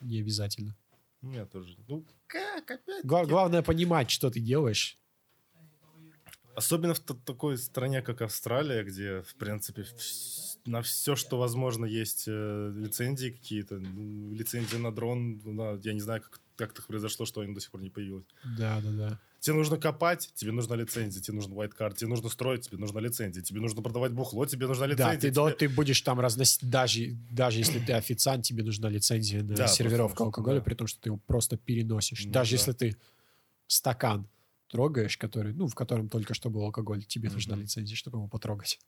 не 0.00 0.20
обязательно. 0.20 0.76
У 1.22 1.26
меня 1.26 1.44
тоже. 1.46 1.76
Ну, 1.88 2.04
как 2.26 2.70
опять? 2.70 3.04
Гла- 3.04 3.26
главное 3.26 3.62
понимать, 3.62 4.10
что 4.10 4.30
ты 4.30 4.40
делаешь. 4.40 4.98
Особенно 6.56 6.94
в 6.94 7.00
такой 7.00 7.56
стране, 7.58 8.02
как 8.02 8.22
Австралия, 8.22 8.82
где, 8.82 9.22
в 9.22 9.34
принципе, 9.36 9.84
на 10.66 10.82
все, 10.82 11.14
что 11.16 11.38
возможно, 11.38 11.84
есть 11.86 12.24
э, 12.26 12.72
лицензии 12.76 13.30
какие-то. 13.30 13.78
Ну, 13.78 14.34
Лицензия 14.34 14.78
на 14.78 14.92
дрон, 14.92 15.40
на- 15.44 15.78
я 15.82 15.92
не 15.92 16.00
знаю, 16.00 16.22
как, 16.22 16.40
как 16.56 16.72
так 16.72 16.86
произошло, 16.86 17.24
что 17.24 17.40
они 17.40 17.54
до 17.54 17.60
сих 17.60 17.70
пор 17.70 17.80
не 17.82 17.88
появилась. 17.90 18.26
Да, 18.58 18.80
да, 18.82 18.90
да. 18.90 19.20
Тебе 19.40 19.54
нужно 19.56 19.78
копать, 19.78 20.30
тебе 20.34 20.52
нужна 20.52 20.76
лицензия, 20.76 21.22
тебе 21.22 21.34
нужен 21.36 21.52
white 21.54 21.72
card, 21.78 21.96
тебе 21.96 22.08
нужно 22.08 22.28
строить, 22.28 22.68
тебе 22.68 22.76
нужна 22.76 23.00
лицензия, 23.00 23.42
тебе 23.42 23.60
нужно 23.60 23.80
продавать 23.82 24.12
бухло, 24.12 24.44
тебе 24.46 24.66
нужна 24.66 24.86
Да, 24.86 24.92
лицензия. 24.92 25.18
ты, 25.18 25.30
дол- 25.30 25.48
тебе- 25.48 25.56
ты 25.56 25.68
будешь 25.70 26.00
там 26.02 26.20
разносить, 26.20 26.68
даже, 26.68 27.16
даже 27.30 27.58
если 27.58 27.78
ты 27.78 27.94
официант, 27.94 28.44
тебе 28.44 28.62
нужна 28.62 28.90
лицензия 28.90 29.42
на 29.42 29.54
Да, 29.56 29.66
сервировку 29.68 30.24
алкоголя, 30.24 30.58
да. 30.58 30.64
при 30.64 30.74
том, 30.74 30.86
что 30.86 31.00
ты 31.00 31.08
его 31.08 31.16
просто 31.26 31.56
переносишь. 31.56 32.26
Ну 32.26 32.32
даже 32.32 32.50
да. 32.50 32.56
если 32.58 32.72
ты 32.72 32.96
стакан 33.66 34.28
трогаешь, 34.68 35.16
который, 35.16 35.54
ну, 35.54 35.68
в 35.68 35.74
котором 35.74 36.08
только 36.10 36.34
что 36.34 36.50
был 36.50 36.62
алкоголь, 36.62 37.02
тебе 37.04 37.30
нужна 37.30 37.54
Мгм. 37.54 37.62
лицензия, 37.62 37.96
чтобы 37.96 38.18
его 38.18 38.28
потрогать. 38.28 38.78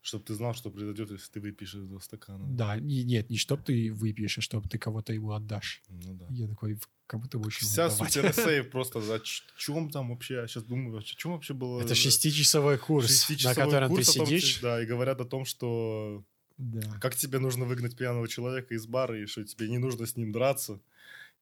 Чтобы 0.00 0.24
ты 0.24 0.34
знал, 0.34 0.54
что 0.54 0.70
произойдет, 0.70 1.10
если 1.10 1.30
ты 1.32 1.40
выпьешь 1.40 1.74
из 1.74 1.84
этого 1.84 1.98
стакана. 1.98 2.44
Да, 2.48 2.76
и 2.76 3.02
нет, 3.04 3.30
не 3.30 3.36
чтобы 3.36 3.62
ты 3.64 3.92
выпьешь, 3.92 4.38
а 4.38 4.40
чтобы 4.40 4.68
ты 4.68 4.78
кого-то 4.78 5.12
ему 5.12 5.32
отдашь. 5.32 5.82
Ну 5.88 6.14
да. 6.14 6.26
Я 6.30 6.46
такой, 6.48 6.74
«В- 6.74 6.88
кому 7.06 7.26
ты 7.26 7.36
будешь 7.38 7.58
его 7.60 7.68
Вся 7.70 7.86
отдавать?» 7.86 8.12
супер 8.12 8.32
сейв 8.32 8.70
просто 8.70 9.00
за 9.00 9.20
чем 9.56 9.90
там 9.90 10.10
вообще? 10.10 10.34
Я 10.34 10.46
сейчас 10.46 10.62
думаю, 10.64 10.96
о 10.98 11.02
чем 11.02 11.32
вообще 11.32 11.52
было... 11.52 11.80
Это 11.82 11.94
шестичасовой 11.94 12.78
курс, 12.78 13.08
на 13.08 13.12
шестичасовой 13.14 13.66
котором 13.66 13.88
курс 13.90 14.12
ты 14.12 14.18
том, 14.18 14.26
сидишь. 14.26 14.60
да, 14.60 14.82
и 14.82 14.86
говорят 14.86 15.20
о 15.20 15.24
том, 15.24 15.44
что 15.44 16.24
Да. 16.58 16.80
как 17.00 17.16
тебе 17.16 17.38
нужно 17.40 17.64
выгнать 17.64 17.96
пьяного 17.96 18.28
человека 18.28 18.74
из 18.74 18.86
бара, 18.86 19.20
и 19.20 19.26
что 19.26 19.44
тебе 19.44 19.68
не 19.68 19.78
нужно 19.78 20.06
с 20.06 20.16
ним 20.16 20.30
драться. 20.32 20.80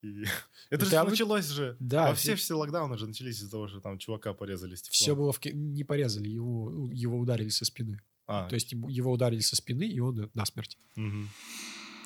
И... 0.01 0.23
Это 0.71 0.83
же 0.85 0.91
Это 0.91 1.01
обы- 1.03 1.09
началось 1.11 1.45
же. 1.47 1.77
Да, 1.79 2.03
Во 2.03 2.09
это- 2.09 2.19
все 2.19 2.35
все 2.35 2.55
локдауны 2.55 2.97
же 2.97 3.07
начались 3.07 3.37
из-за 3.37 3.51
того, 3.51 3.67
что 3.67 3.79
там 3.81 3.97
чувака 3.99 4.33
порезали. 4.33 4.75
Все 4.89 5.15
было 5.15 5.31
в... 5.31 5.39
Не 5.45 5.83
порезали, 5.83 6.27
его, 6.27 6.89
его 6.91 7.17
ударили 7.19 7.49
со 7.49 7.65
спины. 7.65 8.01
А, 8.27 8.47
То 8.49 8.55
есть 8.55 8.71
его 8.73 9.11
ударили 9.11 9.39
со 9.39 9.55
спины, 9.55 9.83
и 9.87 9.99
он 9.99 10.29
насмерть. 10.33 10.77
мгм. 10.95 11.29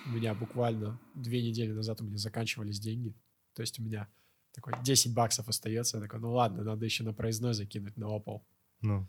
У 0.06 0.10
меня 0.10 0.34
буквально 0.34 1.00
две 1.14 1.44
недели 1.44 1.72
назад 1.72 2.02
у 2.02 2.04
меня 2.04 2.18
заканчивались 2.18 2.80
деньги. 2.80 3.14
То 3.54 3.62
есть 3.62 3.80
у 3.80 3.84
меня 3.84 4.08
такой 4.54 4.74
10 4.84 5.14
баксов 5.14 5.48
остается. 5.48 5.98
Я 5.98 6.04
такой, 6.04 6.20
ну 6.20 6.32
ладно, 6.34 6.64
надо 6.64 6.86
еще 6.86 7.04
на 7.04 7.14
проездной 7.14 7.54
закинуть 7.54 7.98
на 7.98 8.08
опол. 8.08 8.44
Ну. 8.82 9.08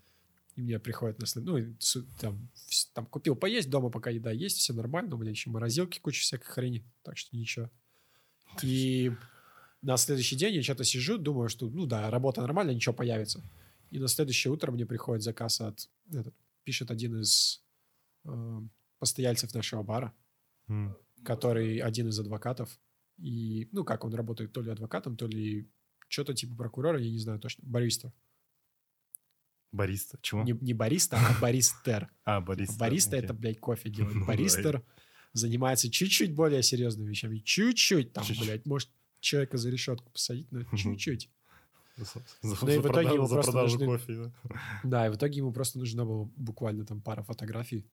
И 0.55 0.61
мне 0.61 0.77
приходит 0.79 1.17
на 1.19 1.25
след- 1.25 1.45
Ну, 1.45 1.57
там, 2.19 2.47
там 2.93 3.05
купил 3.07 3.35
поесть, 3.35 3.71
дома 3.71 3.89
пока 3.89 4.11
еда 4.11 4.31
есть, 4.31 4.57
все 4.57 4.73
нормально. 4.73 5.15
У 5.15 5.17
меня 5.17 5.31
еще 5.31 5.49
морозилки, 5.49 5.99
куча 5.99 6.21
всякой 6.21 6.45
хрени. 6.45 6.83
Так 7.01 7.17
что 7.17 7.35
ничего. 7.35 7.71
И 8.61 9.11
на 9.81 9.97
следующий 9.97 10.35
день 10.35 10.53
я 10.53 10.61
что-то 10.61 10.83
сижу, 10.83 11.17
думаю, 11.17 11.49
что, 11.49 11.67
ну 11.69 11.87
да, 11.87 12.09
работа 12.11 12.41
нормальная, 12.41 12.75
ничего 12.75 12.93
появится. 12.93 13.41
И 13.89 13.97
на 13.97 14.07
следующее 14.07 14.53
утро 14.53 14.71
мне 14.71 14.85
приходит 14.85 15.23
заказ 15.23 15.59
от... 15.59 15.89
Этот, 16.11 16.35
пишет 16.63 16.91
один 16.91 17.19
из 17.21 17.63
э, 18.25 18.61
постояльцев 18.99 19.53
нашего 19.53 19.83
бара, 19.83 20.13
М. 20.67 20.95
который 21.23 21.77
один 21.79 22.09
из 22.09 22.19
адвокатов. 22.19 22.79
И, 23.17 23.69
ну, 23.71 23.83
как 23.83 24.03
он 24.03 24.13
работает 24.13 24.53
то 24.53 24.61
ли 24.61 24.71
адвокатом, 24.71 25.17
то 25.17 25.27
ли 25.27 25.69
что-то 26.07 26.33
типа 26.33 26.55
прокурора, 26.55 26.99
я 26.99 27.11
не 27.11 27.19
знаю 27.19 27.39
точно. 27.39 27.63
Бариста. 27.67 28.13
Бариста. 29.71 30.19
Чего? 30.21 30.43
Не, 30.43 30.53
не 30.61 30.73
бариста, 30.73 31.17
а 31.17 31.39
баристер. 31.41 32.11
А, 32.23 32.41
бариста. 32.41 32.77
Бариста 32.77 33.15
это, 33.15 33.33
блядь, 33.33 33.59
кофе 33.59 33.89
делает. 33.91 34.15
Ну 34.15 34.25
Баристер 34.25 34.83
занимается 35.33 35.89
чуть-чуть 35.89 36.33
более 36.33 36.61
серьезными 36.61 37.09
вещами. 37.09 37.39
Чуть-чуть 37.39 38.13
там, 38.13 38.23
блядь, 38.39 38.65
может 38.65 38.89
человека 39.19 39.57
за 39.57 39.69
решетку 39.69 40.11
посадить, 40.11 40.51
но 40.51 40.63
чуть-чуть. 40.77 41.29
За, 41.95 42.19
Ну 42.41 42.71
и 42.71 42.77
в 42.79 42.87
итоге 42.87 43.13
ему 43.13 43.27
за 43.27 43.35
просто 43.35 43.51
продажу 43.51 43.77
нужны- 43.77 43.85
кофе, 43.85 44.15
да. 44.15 44.31
Да, 44.83 45.07
и 45.07 45.09
в 45.11 45.15
итоге 45.15 45.37
ему 45.37 45.53
просто 45.53 45.77
нужна 45.79 46.05
была 46.05 46.25
буквально 46.35 46.85
там 46.85 47.01
пара 47.01 47.21
фотографий. 47.23 47.85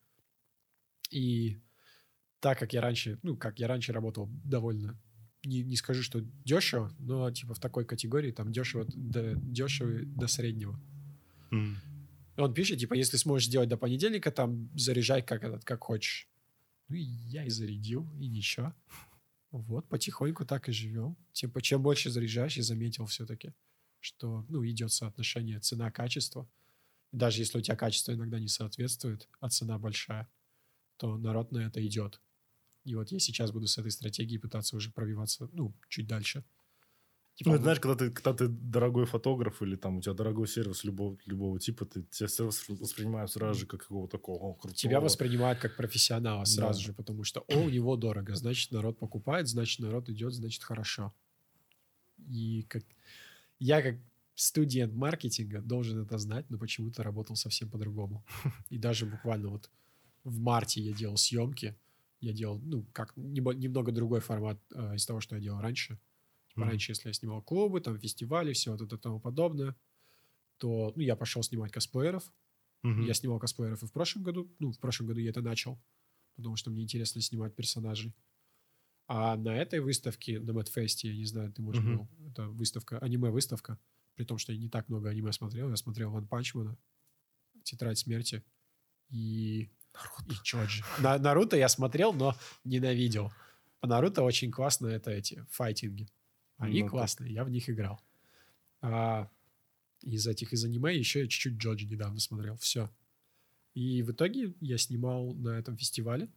И 1.10 1.60
так 2.40 2.58
как 2.58 2.72
я 2.72 2.80
раньше, 2.80 3.18
ну, 3.22 3.36
как 3.36 3.58
я 3.58 3.68
раньше 3.68 3.92
работал 3.92 4.28
довольно, 4.44 4.98
не, 5.44 5.62
не 5.62 5.76
скажу, 5.76 6.02
что 6.02 6.20
дешево, 6.44 6.94
но 6.98 7.30
типа 7.30 7.54
в 7.54 7.58
такой 7.60 7.84
категории 7.84 8.30
там 8.32 8.52
дешево 8.52 8.86
до, 8.94 9.34
дешево 9.36 10.00
до 10.04 10.26
среднего. 10.28 10.80
И 12.36 12.40
он 12.40 12.54
пишет, 12.54 12.78
типа, 12.78 12.94
если 12.94 13.16
сможешь 13.18 13.48
сделать 13.48 13.68
до 13.68 13.76
понедельника, 13.76 14.30
там 14.30 14.70
заряжай 14.74 15.20
как, 15.22 15.42
этот, 15.44 15.64
как 15.64 15.82
хочешь. 15.82 16.28
Ну 16.88 16.96
и 16.96 17.02
я 17.02 17.44
и 17.44 17.50
зарядил, 17.50 18.08
и 18.18 18.28
ничего. 18.28 18.72
Вот, 19.50 19.88
потихоньку 19.88 20.46
так 20.46 20.68
и 20.68 20.72
живем. 20.72 21.16
Типа, 21.32 21.60
чем 21.60 21.82
больше 21.82 22.08
заряжаешь, 22.10 22.56
я 22.56 22.62
заметил 22.62 23.04
все-таки, 23.06 23.52
что, 24.00 24.44
ну, 24.48 24.66
идет 24.66 24.92
соотношение 24.92 25.60
цена-качество. 25.60 26.48
Даже 27.12 27.40
если 27.42 27.58
у 27.58 27.62
тебя 27.62 27.76
качество 27.76 28.12
иногда 28.14 28.40
не 28.40 28.48
соответствует, 28.48 29.28
а 29.40 29.48
цена 29.50 29.78
большая, 29.78 30.28
то 30.98 31.18
народ 31.18 31.52
на 31.52 31.60
это 31.60 31.86
идет. 31.86 32.20
И 32.84 32.94
вот 32.96 33.12
я 33.12 33.18
сейчас 33.20 33.52
буду 33.52 33.66
с 33.68 33.78
этой 33.78 33.90
стратегией 33.92 34.38
пытаться 34.38 34.76
уже 34.76 34.92
пробиваться, 34.92 35.48
ну, 35.52 35.74
чуть 35.88 36.08
дальше. 36.08 36.44
Типа, 37.36 37.50
Ну, 37.50 37.54
это, 37.54 37.62
знаешь, 37.62 37.80
когда 37.80 37.96
ты, 37.96 38.10
когда 38.10 38.34
ты 38.34 38.48
дорогой 38.48 39.06
фотограф 39.06 39.62
или 39.62 39.74
там 39.76 39.96
у 39.96 40.00
тебя 40.02 40.12
дорогой 40.14 40.46
сервис 40.46 40.84
любого, 40.84 41.16
любого 41.24 41.58
типа, 41.58 41.86
ты 41.86 42.02
тебя 42.02 42.28
сервис 42.28 42.68
воспринимают 42.68 43.30
сразу 43.32 43.60
же 43.60 43.66
как 43.66 43.80
какого-то 43.82 44.18
такого 44.18 44.54
крутого. 44.54 44.74
тебя 44.74 45.00
воспринимают 45.00 45.60
как 45.60 45.76
профессионала 45.76 46.44
сразу 46.44 46.80
Да. 46.80 46.82
же, 46.82 46.92
потому 46.92 47.22
что, 47.24 47.40
о, 47.46 47.62
у 47.62 47.68
него 47.70 47.96
дорого, 47.96 48.34
значит, 48.34 48.72
народ 48.72 48.98
покупает, 48.98 49.46
значит, 49.48 49.78
народ 49.80 50.08
идет, 50.08 50.32
значит, 50.32 50.62
хорошо. 50.64 51.14
И 52.28 52.62
как 52.68 52.84
я 53.60 53.82
как 53.82 53.96
студент 54.34 54.94
маркетинга 54.94 55.60
должен 55.60 56.02
это 56.02 56.18
знать, 56.18 56.48
но 56.48 56.58
почему-то 56.58 57.02
работал 57.02 57.36
совсем 57.36 57.70
по-другому. 57.70 58.24
И 58.70 58.78
даже 58.78 59.06
буквально 59.06 59.50
вот 59.50 59.70
в 60.24 60.40
марте 60.40 60.80
я 60.80 60.92
делал 60.92 61.16
съемки, 61.16 61.78
я 62.20 62.32
делал, 62.32 62.58
ну, 62.58 62.84
как 62.92 63.16
немного 63.16 63.92
другой 63.92 64.20
формат 64.20 64.58
э, 64.74 64.96
из 64.96 65.06
того, 65.06 65.20
что 65.20 65.36
я 65.36 65.42
делал 65.42 65.60
раньше. 65.60 65.98
Типа. 66.48 66.66
Раньше, 66.66 66.92
если 66.92 67.08
я 67.08 67.12
снимал 67.12 67.42
клубы, 67.42 67.80
там, 67.80 67.98
фестивали, 67.98 68.52
все 68.52 68.72
вот 68.72 68.82
это 68.82 68.96
и 68.96 68.98
тому 68.98 69.20
подобное, 69.20 69.76
то, 70.58 70.92
ну, 70.96 71.02
я 71.02 71.16
пошел 71.16 71.42
снимать 71.42 71.72
косплееров, 71.72 72.32
я 72.82 73.14
снимал 73.14 73.38
косплееров 73.38 73.82
и 73.82 73.86
в 73.86 73.92
прошлом 73.92 74.22
году. 74.22 74.50
Ну, 74.58 74.72
в 74.72 74.78
прошлом 74.78 75.06
году 75.06 75.20
я 75.20 75.30
это 75.30 75.42
начал, 75.42 75.78
потому 76.36 76.56
что 76.56 76.70
мне 76.70 76.82
интересно 76.82 77.20
снимать 77.20 77.54
персонажей. 77.54 78.14
А 79.12 79.36
на 79.36 79.56
этой 79.56 79.80
выставке, 79.80 80.38
на 80.38 80.52
Мэтфесте, 80.52 81.08
я 81.08 81.16
не 81.16 81.24
знаю, 81.24 81.52
ты, 81.52 81.60
может, 81.62 81.82
Мгм. 81.82 81.96
был, 81.96 82.08
это 82.30 82.46
выставка, 82.48 82.96
аниме-выставка, 83.00 83.76
при 84.14 84.22
том, 84.24 84.38
что 84.38 84.52
я 84.52 84.58
не 84.60 84.68
так 84.68 84.88
много 84.88 85.08
аниме 85.10 85.32
смотрел. 85.32 85.68
Я 85.68 85.74
смотрел 85.74 86.12
Ван 86.12 86.28
Панчмана, 86.28 86.78
Тетрадь 87.64 87.98
смерти 87.98 88.44
и, 89.08 89.62
и 90.28 90.32
Чоджи. 90.44 90.84
На, 91.00 91.18
Наруто 91.18 91.56
я 91.56 91.68
смотрел, 91.68 92.12
но 92.12 92.36
ненавидел. 92.62 93.32
А 93.80 93.88
Наруто 93.88 94.22
очень 94.22 94.52
классно, 94.52 94.86
это 94.86 95.10
эти 95.10 95.44
файтинги. 95.50 96.06
Они 96.56 96.78
Ну, 96.82 96.86
так. 96.86 96.90
классные, 96.92 97.32
я 97.32 97.42
в 97.42 97.50
них 97.50 97.68
играл. 97.68 98.00
А 98.80 99.28
из 100.02 100.24
этих, 100.28 100.52
из 100.52 100.64
аниме 100.64 100.96
еще 100.96 101.22
я 101.22 101.26
чуть-чуть 101.26 101.54
Джоджи 101.54 101.86
недавно 101.88 102.20
смотрел. 102.20 102.56
Все. 102.58 102.88
И 103.74 104.02
в 104.02 104.12
итоге 104.12 104.54
я 104.60 104.78
снимал 104.78 105.34
на 105.34 105.58
этом 105.58 105.76
фестивале. 105.76 106.28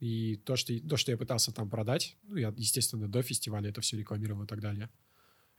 И 0.00 0.36
то, 0.36 0.56
что, 0.56 0.78
то, 0.88 0.96
что 0.96 1.12
я 1.12 1.16
пытался 1.16 1.52
там 1.52 1.70
продать, 1.70 2.16
ну, 2.24 2.36
я, 2.36 2.52
естественно, 2.56 3.08
до 3.08 3.22
фестиваля 3.22 3.70
это 3.70 3.80
все 3.80 3.96
рекламировал 3.96 4.44
и 4.44 4.46
так 4.46 4.60
далее. 4.60 4.90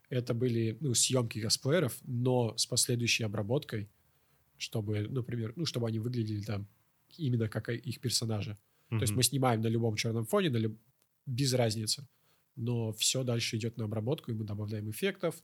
Это 0.08 0.34
были, 0.34 0.76
ну, 0.80 0.94
съемки 0.94 1.40
косплееров, 1.40 1.98
но 2.04 2.56
с 2.56 2.66
последующей 2.66 3.24
обработкой, 3.24 3.88
чтобы, 4.56 5.08
например, 5.08 5.52
ну, 5.56 5.64
чтобы 5.66 5.88
они 5.88 5.98
выглядели 5.98 6.42
там 6.42 6.68
именно 7.18 7.48
как 7.48 7.68
их 7.70 8.00
персонажи. 8.00 8.56
То 8.98 9.02
есть 9.02 9.12
мы 9.16 9.22
снимаем 9.24 9.60
на 9.62 9.68
любом 9.68 9.96
черном 9.96 10.24
фоне, 10.26 10.50
на 10.50 10.58
люб- 10.58 10.78
без 11.26 11.52
разницы. 11.54 12.06
Но 12.54 12.92
все 12.92 13.24
дальше 13.24 13.56
идет 13.56 13.76
на 13.78 13.84
обработку, 13.84 14.30
и 14.30 14.34
мы 14.34 14.44
добавляем 14.44 14.88
эффектов. 14.90 15.42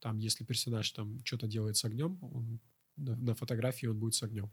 Там, 0.00 0.18
если 0.18 0.44
персонаж 0.44 0.90
там 0.90 1.24
что-то 1.24 1.46
делает 1.46 1.76
с 1.76 1.84
огнем, 1.84 2.18
он- 2.22 2.60
на, 2.96 3.16
на 3.16 3.34
фотографии 3.34 3.86
он 3.86 3.98
будет 3.98 4.14
с 4.14 4.22
огнем. 4.22 4.50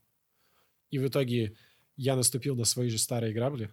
И 0.92 1.00
в 1.00 1.08
итоге 1.08 1.56
я 1.98 2.16
наступил 2.16 2.56
на 2.56 2.66
свои 2.66 2.90
же 2.90 2.98
старые 2.98 3.34
грабли 3.34 3.70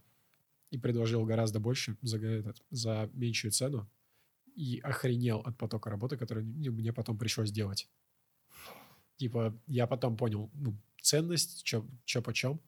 и 0.70 0.78
предложил 0.78 1.24
гораздо 1.24 1.60
больше 1.60 1.96
за, 2.02 2.18
этот, 2.18 2.62
за 2.70 3.10
меньшую 3.14 3.52
цену. 3.52 3.88
И 4.54 4.80
охренел 4.80 5.38
от 5.38 5.56
потока 5.56 5.88
работы, 5.88 6.16
который 6.16 6.42
мне 6.42 6.70
мне 6.70 6.92
потом 6.92 7.16
пришлось 7.16 7.52
делать. 7.52 7.88
Типа, 9.16 9.56
я 9.66 9.86
потом 9.86 10.16
понял 10.16 10.50
ну, 10.54 10.76
ценность, 11.00 11.64
что 11.64 12.22
почем. 12.22 12.60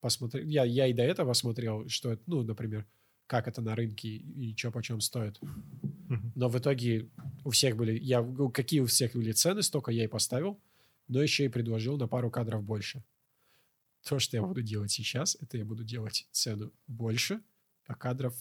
Посмотрел, 0.00 0.46
я, 0.46 0.64
я 0.64 0.86
и 0.86 0.92
до 0.92 1.02
этого 1.02 1.32
смотрел, 1.34 1.88
что 1.88 2.12
это, 2.12 2.22
ну, 2.26 2.42
например, 2.42 2.86
как 3.26 3.46
это 3.46 3.60
на 3.60 3.74
рынке 3.74 4.08
и 4.08 4.56
что 4.56 4.70
почем 4.70 5.00
стоит. 5.00 5.38
Но 6.34 6.48
в 6.48 6.58
итоге 6.58 7.10
у 7.44 7.50
всех 7.50 7.76
были, 7.76 7.98
я, 7.98 8.22
ну, 8.22 8.50
какие 8.50 8.80
у 8.80 8.86
всех 8.86 9.12
были 9.12 9.32
цены, 9.32 9.62
столько 9.62 9.90
я 9.90 10.04
и 10.04 10.08
поставил, 10.08 10.58
но 11.08 11.22
еще 11.22 11.44
и 11.44 11.48
предложил 11.48 11.98
на 11.98 12.08
пару 12.08 12.30
кадров 12.30 12.62
больше. 12.62 13.02
То, 14.08 14.18
что 14.18 14.36
я 14.36 14.42
буду 14.42 14.62
делать 14.62 14.90
сейчас, 14.90 15.36
это 15.40 15.58
я 15.58 15.64
буду 15.64 15.84
делать 15.84 16.26
цену 16.32 16.72
больше, 16.86 17.42
а 17.86 17.94
кадров 17.94 18.34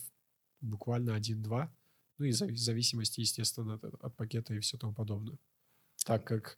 буквально 0.62 1.16
один-два, 1.16 1.74
ну 2.18 2.26
и 2.26 2.32
в 2.32 2.58
зависимости, 2.58 3.20
естественно, 3.22 3.76
от, 3.76 3.84
от 3.84 4.16
пакета 4.16 4.54
и 4.54 4.60
все 4.60 4.78
тому 4.78 4.94
подобное. 4.94 5.38
Так 6.06 6.26
как, 6.26 6.58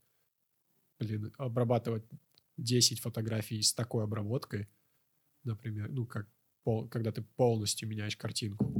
блин, 0.99 1.33
обрабатывать 1.37 2.03
10 2.57 2.99
фотографий 2.99 3.61
с 3.61 3.73
такой 3.73 4.03
обработкой, 4.03 4.67
например, 5.43 5.89
ну, 5.91 6.05
как 6.05 6.27
пол- 6.63 6.87
когда 6.87 7.11
ты 7.11 7.21
полностью 7.21 7.89
меняешь 7.89 8.15
картинку. 8.15 8.73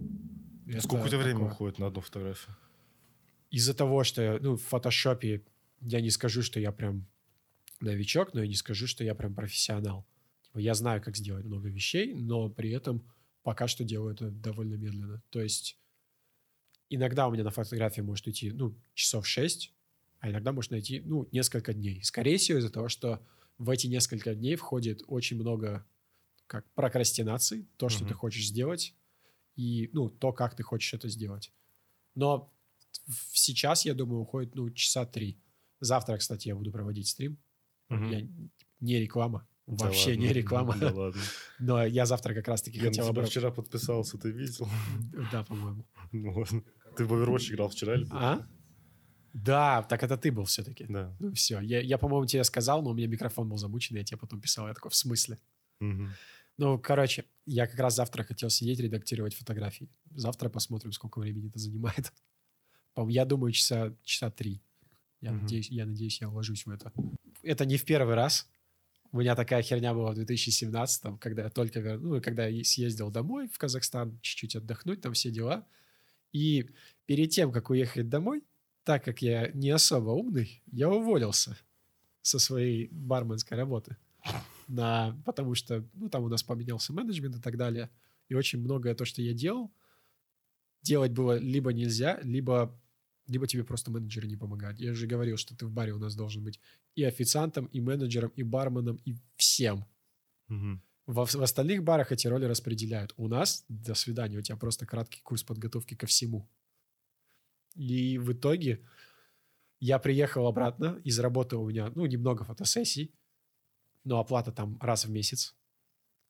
Сколько 0.79 1.05
у 1.05 1.07
тебя 1.07 1.19
времени 1.19 1.45
уходит 1.45 1.79
на 1.79 1.87
одну 1.87 2.01
фотографию? 2.01 2.55
Из-за 3.49 3.73
того, 3.73 4.03
что 4.03 4.37
ну, 4.39 4.55
в 4.57 4.61
фотошопе 4.61 5.43
я 5.81 6.01
не 6.01 6.11
скажу, 6.11 6.43
что 6.43 6.59
я 6.59 6.71
прям 6.71 7.07
новичок, 7.79 8.33
но 8.33 8.41
я 8.41 8.47
не 8.47 8.55
скажу, 8.55 8.85
что 8.85 9.03
я 9.03 9.15
прям 9.15 9.33
профессионал. 9.33 10.05
Типа, 10.49 10.59
я 10.59 10.73
знаю, 10.73 11.01
как 11.01 11.15
сделать 11.15 11.45
много 11.45 11.69
вещей, 11.69 12.13
но 12.13 12.49
при 12.49 12.71
этом 12.71 13.05
пока 13.43 13.67
что 13.67 13.83
делаю 13.83 14.13
это 14.15 14.31
довольно 14.31 14.75
медленно. 14.75 15.21
То 15.29 15.41
есть 15.41 15.77
иногда 16.89 17.27
у 17.27 17.31
меня 17.31 17.43
на 17.43 17.51
фотографии 17.51 18.01
может 18.01 18.27
идти, 18.27 18.51
ну, 18.51 18.75
часов 18.93 19.27
6, 19.27 19.73
а 20.19 20.29
иногда 20.29 20.51
может 20.51 20.71
найти, 20.71 21.01
ну, 21.01 21.27
несколько 21.31 21.73
дней. 21.73 22.03
Скорее 22.03 22.37
всего, 22.37 22.57
из-за 22.57 22.71
того, 22.71 22.89
что 22.89 23.25
в 23.57 23.69
эти 23.69 23.87
несколько 23.87 24.33
дней 24.33 24.55
входит 24.55 25.03
очень 25.07 25.37
много 25.37 25.85
как 26.47 26.65
прокрастинаций, 26.73 27.67
то, 27.77 27.89
что 27.89 27.99
Мгм. 27.99 28.09
ты 28.09 28.13
хочешь 28.15 28.47
сделать, 28.47 28.95
и, 29.55 29.89
ну, 29.93 30.09
то, 30.09 30.33
как 30.33 30.55
ты 30.55 30.63
хочешь 30.63 30.93
это 30.95 31.09
сделать. 31.09 31.53
Но 32.15 32.51
сейчас, 33.33 33.85
я 33.85 33.93
думаю, 33.93 34.21
уходит, 34.21 34.55
ну, 34.55 34.69
часа 34.71 35.05
три. 35.05 35.37
Завтра, 35.79 36.17
кстати, 36.17 36.47
я 36.47 36.55
буду 36.55 36.71
проводить 36.71 37.07
стрим. 37.07 37.37
Мгм. 37.89 38.11
Я 38.11 38.27
не 38.79 38.99
реклама, 38.99 39.47
Да 39.77 39.85
вообще 39.85 40.17
не 40.17 40.25
ладно. 40.27 40.37
реклама. 40.37 40.77
Да 40.79 40.91
ладно. 40.91 41.21
Но 41.59 41.85
я 41.85 42.05
завтра 42.05 42.33
как 42.33 42.47
раз-таки 42.47 42.77
Я 42.79 42.85
хотел... 42.85 43.09
тебя 43.11 43.21
обра- 43.21 43.25
вчера 43.27 43.51
подписался, 43.51 44.17
ты 44.17 44.31
видел? 44.31 44.67
Да, 45.31 45.43
по-моему. 45.43 45.85
Ну 46.11 46.31
ладно. 46.33 46.63
Ты 46.97 47.05
в 47.05 47.13
Overwatch 47.13 47.51
играл 47.53 47.69
вчера 47.69 47.93
или? 47.95 48.07
А? 48.11 48.45
Да, 49.33 49.83
так 49.83 50.03
это 50.03 50.17
ты 50.17 50.31
был 50.31 50.45
все-таки. 50.45 50.85
Да. 50.89 51.15
Ну 51.19 51.33
все, 51.33 51.59
я, 51.59 51.81
я, 51.81 51.97
по-моему, 51.99 52.25
тебе 52.25 52.43
сказал, 52.43 52.81
но 52.81 52.89
у 52.89 52.93
меня 52.95 53.07
микрофон 53.07 53.47
был 53.47 53.57
замучен, 53.57 53.95
я 53.95 54.03
тебе 54.03 54.17
потом 54.17 54.41
писал. 54.41 54.67
Я 54.67 54.73
такой, 54.73 54.89
в 54.89 54.95
смысле? 54.95 55.37
Мгм. 55.79 56.13
Ну, 56.57 56.79
короче, 56.79 57.25
я 57.45 57.67
как 57.67 57.79
раз 57.79 57.95
завтра 57.95 58.23
хотел 58.23 58.49
сидеть, 58.49 58.79
редактировать 58.79 59.35
фотографии. 59.35 59.87
Завтра 60.15 60.49
посмотрим, 60.49 60.91
сколько 60.91 61.19
времени 61.19 61.47
это 61.49 61.59
занимает. 61.59 62.11
Я 63.07 63.23
думаю, 63.25 63.51
часа, 63.53 63.95
часа 64.03 64.29
три. 64.31 64.61
Я, 65.21 65.31
Мгм. 65.31 65.43
надеюсь, 65.43 65.69
я 65.69 65.85
надеюсь, 65.85 66.19
я 66.21 66.27
уложусь 66.29 66.65
в 66.65 66.69
это. 66.71 66.91
Это 67.43 67.65
не 67.65 67.77
в 67.77 67.85
первый 67.85 68.15
раз. 68.15 68.49
У 69.11 69.19
меня 69.19 69.35
такая 69.35 69.63
херня 69.63 69.93
была 69.93 70.11
в 70.11 70.15
2017, 70.15 71.19
когда 71.19 71.43
я 71.43 71.49
только 71.49 71.79
вер- 71.79 71.99
ну, 71.99 72.21
когда 72.21 72.45
я 72.45 72.63
съездил 72.63 73.09
домой 73.09 73.47
в 73.51 73.57
Казахстан, 73.57 74.19
чуть-чуть 74.21 74.55
отдохнуть, 74.55 75.01
там 75.01 75.13
все 75.13 75.31
дела. 75.31 75.65
И 76.31 76.69
перед 77.07 77.31
тем, 77.31 77.51
как 77.51 77.71
уехать 77.71 78.07
домой, 78.07 78.43
так 78.83 79.03
как 79.03 79.21
я 79.21 79.49
не 79.53 79.71
особо 79.71 80.11
умный, 80.11 80.61
я 80.71 80.89
уволился 80.89 81.57
со 82.21 82.37
своей 82.37 82.87
барменской 82.91 83.57
работы. 83.57 83.97
На, 84.67 85.19
потому 85.25 85.55
что 85.55 85.83
ну, 85.93 86.09
там 86.09 86.23
у 86.23 86.29
нас 86.29 86.43
поменялся 86.43 86.93
менеджмент 86.93 87.35
и 87.35 87.41
так 87.41 87.57
далее. 87.57 87.89
И 88.27 88.35
очень 88.35 88.59
многое 88.59 88.93
то, 88.93 89.05
что 89.05 89.23
я 89.23 89.33
делал, 89.33 89.71
делать 90.83 91.11
было 91.11 91.39
либо 91.39 91.73
нельзя, 91.73 92.19
либо, 92.21 92.79
либо 93.27 93.47
тебе 93.47 93.63
просто 93.63 93.89
менеджеры 93.89 94.27
не 94.27 94.35
помогают. 94.35 94.79
Я 94.79 94.93
же 94.93 95.07
говорил, 95.07 95.37
что 95.37 95.55
ты 95.55 95.65
в 95.65 95.71
баре 95.71 95.93
у 95.93 95.97
нас 95.97 96.15
должен 96.15 96.43
быть 96.43 96.59
и 96.99 97.03
официантом, 97.03 97.65
и 97.65 97.79
менеджером, 97.81 98.31
и 98.35 98.43
барменом, 98.43 98.99
и 99.05 99.15
всем. 99.37 99.85
Мгм. 100.49 100.81
Во, 101.05 101.25
в 101.25 101.41
остальных 101.41 101.83
барах 101.83 102.11
эти 102.11 102.27
роли 102.27 102.45
распределяют. 102.45 103.13
У 103.17 103.27
нас, 103.27 103.65
до 103.69 103.95
свидания, 103.95 104.37
у 104.37 104.41
тебя 104.41 104.57
просто 104.57 104.85
краткий 104.85 105.21
курс 105.21 105.43
подготовки 105.43 105.95
ко 105.95 106.05
всему. 106.05 106.49
И 107.75 108.17
в 108.17 108.33
итоге 108.33 108.85
я 109.79 109.97
приехал 109.97 110.45
обратно, 110.45 110.99
из 111.05 111.19
работы 111.19 111.55
у 111.55 111.69
меня, 111.69 111.91
ну, 111.95 112.05
немного 112.05 112.43
фотосессий, 112.43 113.15
но 114.03 114.19
оплата 114.19 114.51
там 114.51 114.77
раз 114.81 115.05
в 115.05 115.09
месяц. 115.09 115.55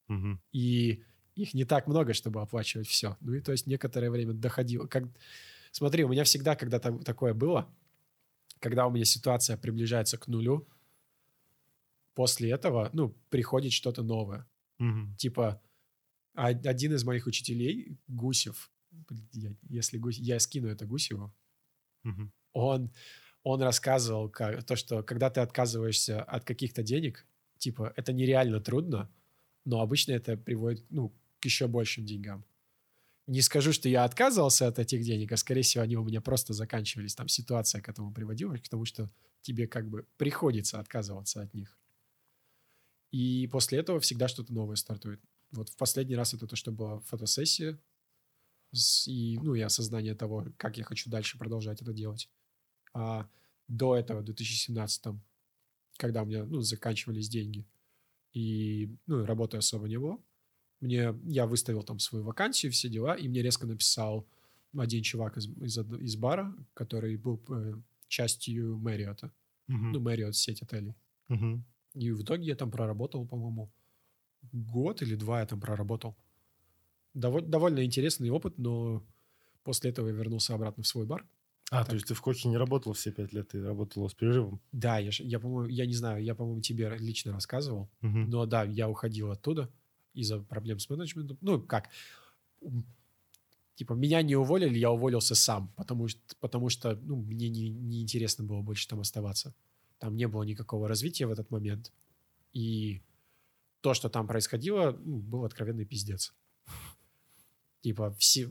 Мгм. 0.07 0.39
И 0.51 1.03
их 1.35 1.53
не 1.53 1.65
так 1.65 1.87
много, 1.87 2.13
чтобы 2.13 2.41
оплачивать 2.41 2.87
все. 2.87 3.17
Ну 3.21 3.33
и 3.33 3.41
то 3.41 3.51
есть 3.51 3.67
некоторое 3.67 4.11
время 4.11 4.33
доходило. 4.33 4.85
Как... 4.87 5.03
Смотри, 5.71 6.03
у 6.03 6.09
меня 6.09 6.23
всегда, 6.23 6.55
когда 6.55 6.79
там 6.79 7.03
такое 7.03 7.33
было, 7.33 7.73
когда 8.59 8.87
у 8.87 8.91
меня 8.91 9.05
ситуация 9.05 9.57
приближается 9.57 10.17
к 10.17 10.27
нулю, 10.27 10.67
после 12.15 12.51
этого, 12.51 12.89
ну, 12.93 13.15
приходит 13.29 13.71
что-то 13.71 14.03
новое. 14.03 14.45
Мгм. 14.79 15.15
Типа, 15.17 15.61
один 16.33 16.93
из 16.93 17.03
моих 17.03 17.27
учителей, 17.27 17.97
Гусев, 18.07 18.71
я- 19.33 19.55
если 19.69 19.97
Гусь, 19.97 20.17
я 20.19 20.39
скину 20.39 20.67
это 20.67 20.85
Гусеву, 20.85 21.33
Мгм. 22.03 22.31
он, 22.53 22.91
он 23.43 23.61
рассказывал 23.61 24.29
как, 24.29 24.63
то, 24.63 24.75
что 24.75 25.03
когда 25.03 25.29
ты 25.29 25.41
отказываешься 25.41 26.23
от 26.23 26.43
каких-то 26.45 26.83
денег, 26.83 27.25
типа, 27.57 27.93
это 27.95 28.13
нереально 28.13 28.59
трудно, 28.61 29.09
но 29.65 29.81
обычно 29.81 30.13
это 30.13 30.37
приводит 30.37 30.85
ну, 30.89 31.13
к 31.39 31.45
еще 31.45 31.67
большим 31.67 32.05
деньгам. 32.05 32.45
Не 33.29 33.41
скажу, 33.41 33.73
что 33.73 33.87
я 33.87 34.05
отказывался 34.05 34.67
от 34.67 34.79
этих 34.79 35.03
денег, 35.03 35.31
а 35.31 35.37
скорее 35.37 35.61
всего 35.61 35.83
они 35.83 35.95
у 35.95 36.03
меня 36.03 36.19
просто 36.19 36.53
заканчивались. 36.53 37.13
Там 37.13 37.27
ситуация 37.27 37.79
к 37.79 37.87
этому 37.87 38.11
приводила, 38.11 38.55
к 38.57 38.67
тому, 38.67 38.85
что 38.85 39.09
тебе 39.41 39.67
как 39.67 39.87
бы 39.87 40.07
приходится 40.17 40.79
отказываться 40.79 41.41
от 41.41 41.53
них. 41.53 41.77
И 43.11 43.47
после 43.47 43.79
этого 43.79 43.99
всегда 43.99 44.27
что-то 44.27 44.51
новое 44.53 44.75
стартует. 44.75 45.21
Вот 45.51 45.69
в 45.69 45.77
последний 45.77 46.15
раз 46.15 46.33
это 46.33 46.47
то, 46.47 46.55
что 46.55 46.71
была 46.71 46.99
фотосессия, 47.01 47.79
и, 49.07 49.39
ну, 49.41 49.55
и 49.55 49.61
осознание 49.61 50.15
того, 50.15 50.47
как 50.57 50.77
я 50.77 50.83
хочу 50.83 51.09
дальше 51.09 51.37
продолжать 51.37 51.81
это 51.81 51.93
делать. 51.93 52.29
А 52.93 53.27
до 53.67 53.95
этого, 53.95 54.21
в 54.21 54.25
2017 54.25 55.15
когда 55.97 56.23
у 56.23 56.25
меня, 56.25 56.45
ну, 56.45 56.61
заканчивались 56.61 57.27
деньги, 57.27 57.67
и, 58.31 58.95
ну, 59.05 59.25
работы 59.25 59.57
особо 59.57 59.87
не 59.89 59.99
было, 59.99 60.17
мне, 60.81 61.13
я 61.25 61.45
выставил 61.45 61.83
там 61.83 61.99
свою 61.99 62.23
вакансию, 62.25 62.71
все 62.71 62.89
дела, 62.89 63.15
и 63.15 63.27
мне 63.27 63.41
резко 63.41 63.67
написал 63.67 64.27
один 64.77 65.03
чувак 65.03 65.37
из, 65.37 65.47
из, 65.47 65.77
из 65.77 66.15
бара, 66.15 66.53
который 66.73 67.17
был 67.17 67.41
э, 67.49 67.73
частью 68.07 68.77
Мэриота, 68.77 69.31
Мгм. 69.67 69.91
ну, 69.93 69.99
Мэриот 69.99 70.35
сеть 70.35 70.61
отелей. 70.61 70.95
Мгм. 71.27 71.65
И 71.95 72.11
в 72.11 72.21
итоге 72.23 72.45
я 72.45 72.55
там 72.55 72.71
проработал, 72.71 73.27
по-моему, 73.27 73.71
год 74.53 75.01
или 75.01 75.15
два 75.15 75.39
я 75.41 75.45
там 75.45 75.59
проработал. 75.59 76.15
Дово- 77.15 77.41
довольно 77.41 77.83
интересный 77.83 78.29
опыт, 78.29 78.57
но 78.57 79.03
после 79.63 79.89
этого 79.91 80.07
я 80.07 80.13
вернулся 80.13 80.53
обратно 80.53 80.83
в 80.83 80.87
свой 80.87 81.05
бар. 81.05 81.27
А, 81.71 81.79
Так. 81.79 81.89
то 81.89 81.95
есть 81.95 82.07
ты 82.07 82.13
в 82.15 82.21
Коке 82.21 82.49
не 82.49 82.57
работал 82.57 82.93
все 82.93 83.11
пять 83.11 83.33
лет, 83.33 83.49
ты 83.49 83.63
работал 83.63 84.07
с 84.09 84.13
перерывом? 84.15 84.59
Да, 84.71 84.97
я, 84.99 85.11
я 85.19 85.39
по-моему, 85.39 85.69
я 85.69 85.85
не 85.85 85.93
знаю, 85.93 86.23
я, 86.23 86.33
по-моему, 86.35 86.61
тебе 86.61 86.95
лично 86.99 87.31
рассказывал, 87.33 87.89
Мгм. 88.01 88.29
но 88.29 88.45
да, 88.45 88.63
я 88.63 88.89
уходил 88.89 89.31
оттуда 89.31 89.69
из-за 90.13 90.39
проблем 90.39 90.79
с 90.79 90.89
менеджментом. 90.89 91.37
Ну, 91.41 91.61
как, 91.61 91.89
типа, 93.75 93.93
меня 93.93 94.21
не 94.21 94.35
уволили, 94.35 94.77
я 94.77 94.91
уволился 94.91 95.35
сам, 95.35 95.71
потому 95.75 96.07
что, 96.07 96.21
потому 96.39 96.69
что 96.69 96.95
ну, 96.95 97.15
мне 97.17 97.49
не, 97.49 97.69
не 97.69 98.01
интересно 98.01 98.43
было 98.43 98.61
больше 98.61 98.87
там 98.87 98.99
оставаться. 98.99 99.53
Там 99.99 100.15
не 100.15 100.27
было 100.27 100.43
никакого 100.43 100.87
развития 100.87 101.25
в 101.27 101.31
этот 101.31 101.51
момент. 101.51 101.91
И 102.53 103.01
то, 103.81 103.93
что 103.93 104.09
там 104.09 104.27
происходило, 104.27 104.91
ну, 104.91 105.19
был 105.19 105.45
откровенный 105.45 105.85
пиздец. 105.85 106.33
Типа, 107.81 108.11
все, 108.19 108.49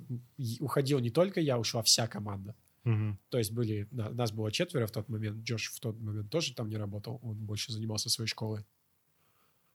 уходил 0.60 1.00
не 1.00 1.10
только 1.10 1.40
я, 1.40 1.58
ушла 1.58 1.82
вся 1.82 2.06
команда. 2.06 2.54
Мгм. 2.84 3.18
То 3.28 3.38
есть 3.38 3.52
были, 3.52 3.86
на- 3.90 4.10
нас 4.10 4.32
было 4.32 4.50
четверо 4.50 4.86
в 4.86 4.90
тот 4.90 5.08
момент. 5.08 5.44
Джош 5.44 5.70
в 5.72 5.80
тот 5.80 6.00
момент 6.00 6.30
тоже 6.30 6.54
там 6.54 6.68
не 6.68 6.76
работал. 6.76 7.20
Он 7.22 7.34
больше 7.34 7.72
занимался 7.72 8.08
своей 8.08 8.28
школой. 8.28 8.64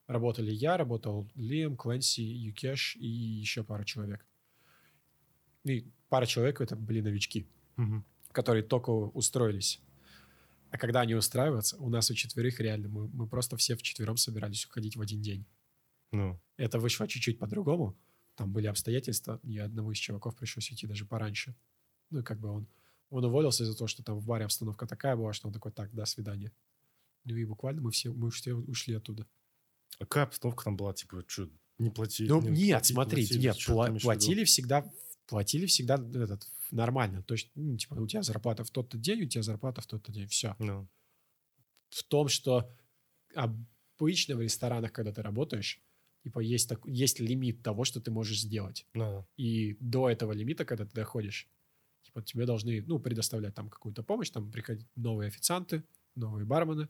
Работали 0.08 0.52
я, 0.52 0.78
работал 0.78 1.30
Лиам, 1.36 1.78
Квенси, 1.78 2.22
Юкеш 2.22 2.96
и 2.98 3.08
еще 3.08 3.64
пара 3.64 3.84
человек. 3.86 4.26
И 5.64 5.88
пара 6.10 6.26
человек 6.26 6.60
это 6.62 6.76
были 6.76 7.00
новички, 7.02 7.48
Мгм. 7.78 8.04
которые 8.32 8.64
только 8.64 8.90
устроились. 8.90 9.80
А 10.72 10.78
когда 10.78 11.02
они 11.02 11.16
устраиваются, 11.16 11.78
у 11.78 11.90
нас 11.90 12.10
у 12.12 12.16
четверых 12.16 12.60
реально, 12.60 12.90
мы, 12.90 13.08
мы 13.08 13.28
просто 13.28 13.56
все 13.58 13.76
вчетвером 13.76 14.18
собирались 14.18 14.66
уходить 14.66 14.96
в 14.98 15.02
один 15.02 15.22
день. 15.22 15.46
Ну, 16.12 16.40
Это 16.58 16.80
вышло 16.80 17.08
чуть-чуть 17.08 17.40
по-другому. 17.40 17.96
Там 18.36 18.52
были 18.52 18.68
обстоятельства, 18.68 19.40
и 19.44 19.58
одному 19.58 19.92
из 19.92 19.98
чуваков 20.00 20.36
пришлось 20.36 20.70
уйти 20.72 20.88
даже 20.88 21.06
пораньше. 21.06 21.56
Ну, 22.10 22.20
и 22.20 22.24
как 22.24 22.40
бы 22.40 22.50
он, 22.50 22.68
он 23.10 23.24
уволился 23.26 23.64
из-за 23.64 23.78
того, 23.78 23.88
что 23.88 24.04
там 24.04 24.20
в 24.20 24.26
баре 24.26 24.46
обстановка 24.46 24.86
такая 24.88 25.16
была, 25.16 25.32
что 25.34 25.48
он 25.48 25.54
такой, 25.54 25.72
так, 25.72 25.94
до 25.94 26.06
свидания. 26.06 26.52
Ну 27.26 27.36
и 27.36 27.46
буквально 27.46 27.82
мы 27.82 27.92
все, 27.92 28.12
мы 28.12 28.32
все 28.32 28.54
ушли 28.54 28.96
оттуда. 28.96 29.28
А 30.00 30.06
какая 30.06 30.26
обстановка 30.26 30.64
там 30.66 30.76
была? 30.78 30.94
Типа, 30.94 31.24
что, 31.28 31.50
не 31.78 31.90
платили? 31.90 32.30
Ну, 32.30 32.42
не 32.42 32.50
нет, 32.68 32.92
платили? 32.94 33.38
нет, 33.40 33.56
Чё 33.58 33.74
пла- 33.74 34.00
платили 34.00 34.44
всегда, 34.44 34.90
платили 35.28 35.66
всегда 35.66 35.96
этот, 35.96 36.48
нормально. 36.72 37.24
То 37.24 37.34
есть, 37.34 37.52
ну, 37.56 37.78
типа, 37.78 37.96
у 37.96 38.08
тебя 38.08 38.24
зарплата 38.24 38.64
в 38.64 38.72
тот-то 38.72 38.98
день, 38.98 39.24
у 39.24 39.28
тебя 39.28 39.44
зарплата 39.44 39.82
в 39.82 39.86
тот-то 39.88 40.12
день, 40.12 40.28
все. 40.28 40.56
Ну, 40.60 40.88
в 41.90 42.04
том, 42.04 42.28
что 42.28 42.70
обычно 43.36 44.36
в 44.36 44.42
ресторанах, 44.42 44.92
когда 44.92 45.12
ты 45.12 45.22
работаешь, 45.22 45.82
типа 46.24 46.40
есть, 46.40 46.70
так, 46.70 46.80
есть 46.86 47.20
лимит 47.20 47.62
того, 47.64 47.84
что 47.84 48.00
ты 48.02 48.12
можешь 48.12 48.42
сделать. 48.42 48.86
ну, 48.94 49.26
И 49.38 49.78
до 49.80 50.10
этого 50.10 50.32
лимита, 50.32 50.66
когда 50.66 50.86
ты 50.86 50.94
доходишь, 50.94 51.48
типа 52.04 52.22
тебе 52.22 52.46
должны, 52.46 52.82
ну, 52.82 53.00
предоставлять 53.00 53.56
там 53.56 53.70
какую-то 53.70 54.04
помощь, 54.04 54.30
там 54.30 54.52
приходить 54.52 54.88
новые 54.96 55.28
официанты, 55.28 55.84
новые 56.16 56.46
бармены, 56.46 56.90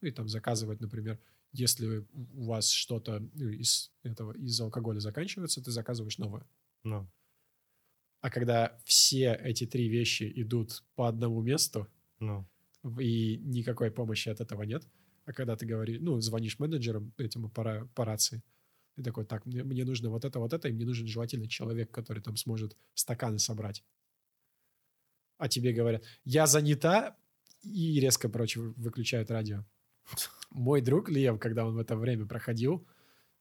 ну, 0.00 0.08
и 0.08 0.10
там 0.10 0.28
заказывать, 0.28 0.80
например, 0.80 1.20
если 1.52 2.06
у 2.34 2.44
вас 2.44 2.70
что-то 2.70 3.20
ну, 3.34 3.48
из 3.48 3.90
этого, 4.02 4.32
из 4.32 4.60
алкоголя 4.60 5.00
заканчивается, 5.00 5.62
ты 5.62 5.70
заказываешь 5.70 6.18
новое. 6.18 6.46
ну. 6.84 7.10
А 8.22 8.28
когда 8.30 8.78
все 8.84 9.32
эти 9.34 9.66
три 9.66 9.88
вещи 9.88 10.30
идут 10.36 10.84
по 10.94 11.08
одному 11.08 11.40
месту, 11.42 11.88
Ну, 12.82 12.98
и 12.98 13.38
никакой 13.38 13.90
помощи 13.90 14.28
от 14.28 14.40
этого 14.40 14.62
нет. 14.62 14.86
А 15.24 15.32
когда 15.32 15.56
ты 15.56 15.64
говоришь, 15.66 15.98
ну, 16.00 16.20
звонишь 16.20 16.58
менеджерам 16.58 17.12
этим 17.18 17.50
по, 17.50 17.60
ра- 17.62 17.88
по 17.94 18.04
рации, 18.04 18.42
и 18.96 19.02
такой, 19.02 19.24
так, 19.24 19.46
мне, 19.46 19.62
мне 19.64 19.84
нужно 19.84 20.10
вот 20.10 20.24
это, 20.24 20.38
вот 20.38 20.52
это, 20.52 20.68
и 20.68 20.72
мне 20.72 20.84
нужен 20.84 21.06
желательно 21.06 21.48
человек, 21.48 21.90
который 21.90 22.22
там 22.22 22.36
сможет 22.36 22.76
стаканы 22.94 23.38
собрать. 23.38 23.82
А 25.38 25.48
тебе 25.48 25.72
говорят, 25.72 26.04
я 26.24 26.46
занята, 26.46 27.16
и 27.62 28.00
резко, 28.00 28.28
короче, 28.28 28.60
вы- 28.60 28.72
выключают 28.76 29.30
радио. 29.30 29.64
Мой 30.50 30.80
друг 30.80 31.08
Лев, 31.08 31.38
когда 31.38 31.66
он 31.66 31.74
в 31.74 31.78
это 31.78 31.96
время 31.96 32.26
проходил, 32.26 32.86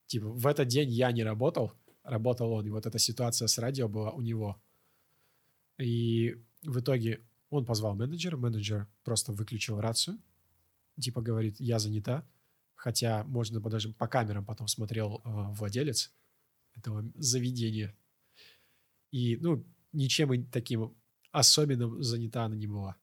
типа, 0.05 0.27
в 0.27 0.45
этот 0.47 0.67
день 0.67 0.89
я 0.89 1.11
не 1.11 1.23
работал, 1.23 1.73
работал 2.03 2.51
он, 2.51 2.65
и 2.67 2.69
вот 2.69 2.85
эта 2.85 2.99
ситуация 2.99 3.47
с 3.47 3.57
радио 3.57 3.87
была 3.87 4.11
у 4.11 4.21
него. 4.21 4.61
И 5.77 6.35
в 6.61 6.79
итоге 6.79 7.21
он 7.49 7.65
позвал 7.65 7.95
менеджера, 7.95 8.37
менеджер 8.37 8.87
просто 9.03 9.31
выключил 9.31 9.79
рацию, 9.79 10.19
типа 10.99 11.21
говорит, 11.21 11.59
я 11.59 11.79
занята, 11.79 12.27
хотя 12.75 13.23
можно 13.23 13.59
даже 13.59 13.91
по 13.93 14.07
камерам 14.07 14.45
потом 14.45 14.67
смотрел 14.67 15.21
э, 15.23 15.29
владелец 15.53 16.13
этого 16.75 17.03
заведения. 17.15 17.95
И, 19.11 19.37
ну, 19.37 19.65
ничем 19.91 20.45
таким 20.47 20.95
особенным 21.31 22.01
занята 22.01 22.45
она 22.45 22.55
не 22.55 22.67
была. 22.67 22.95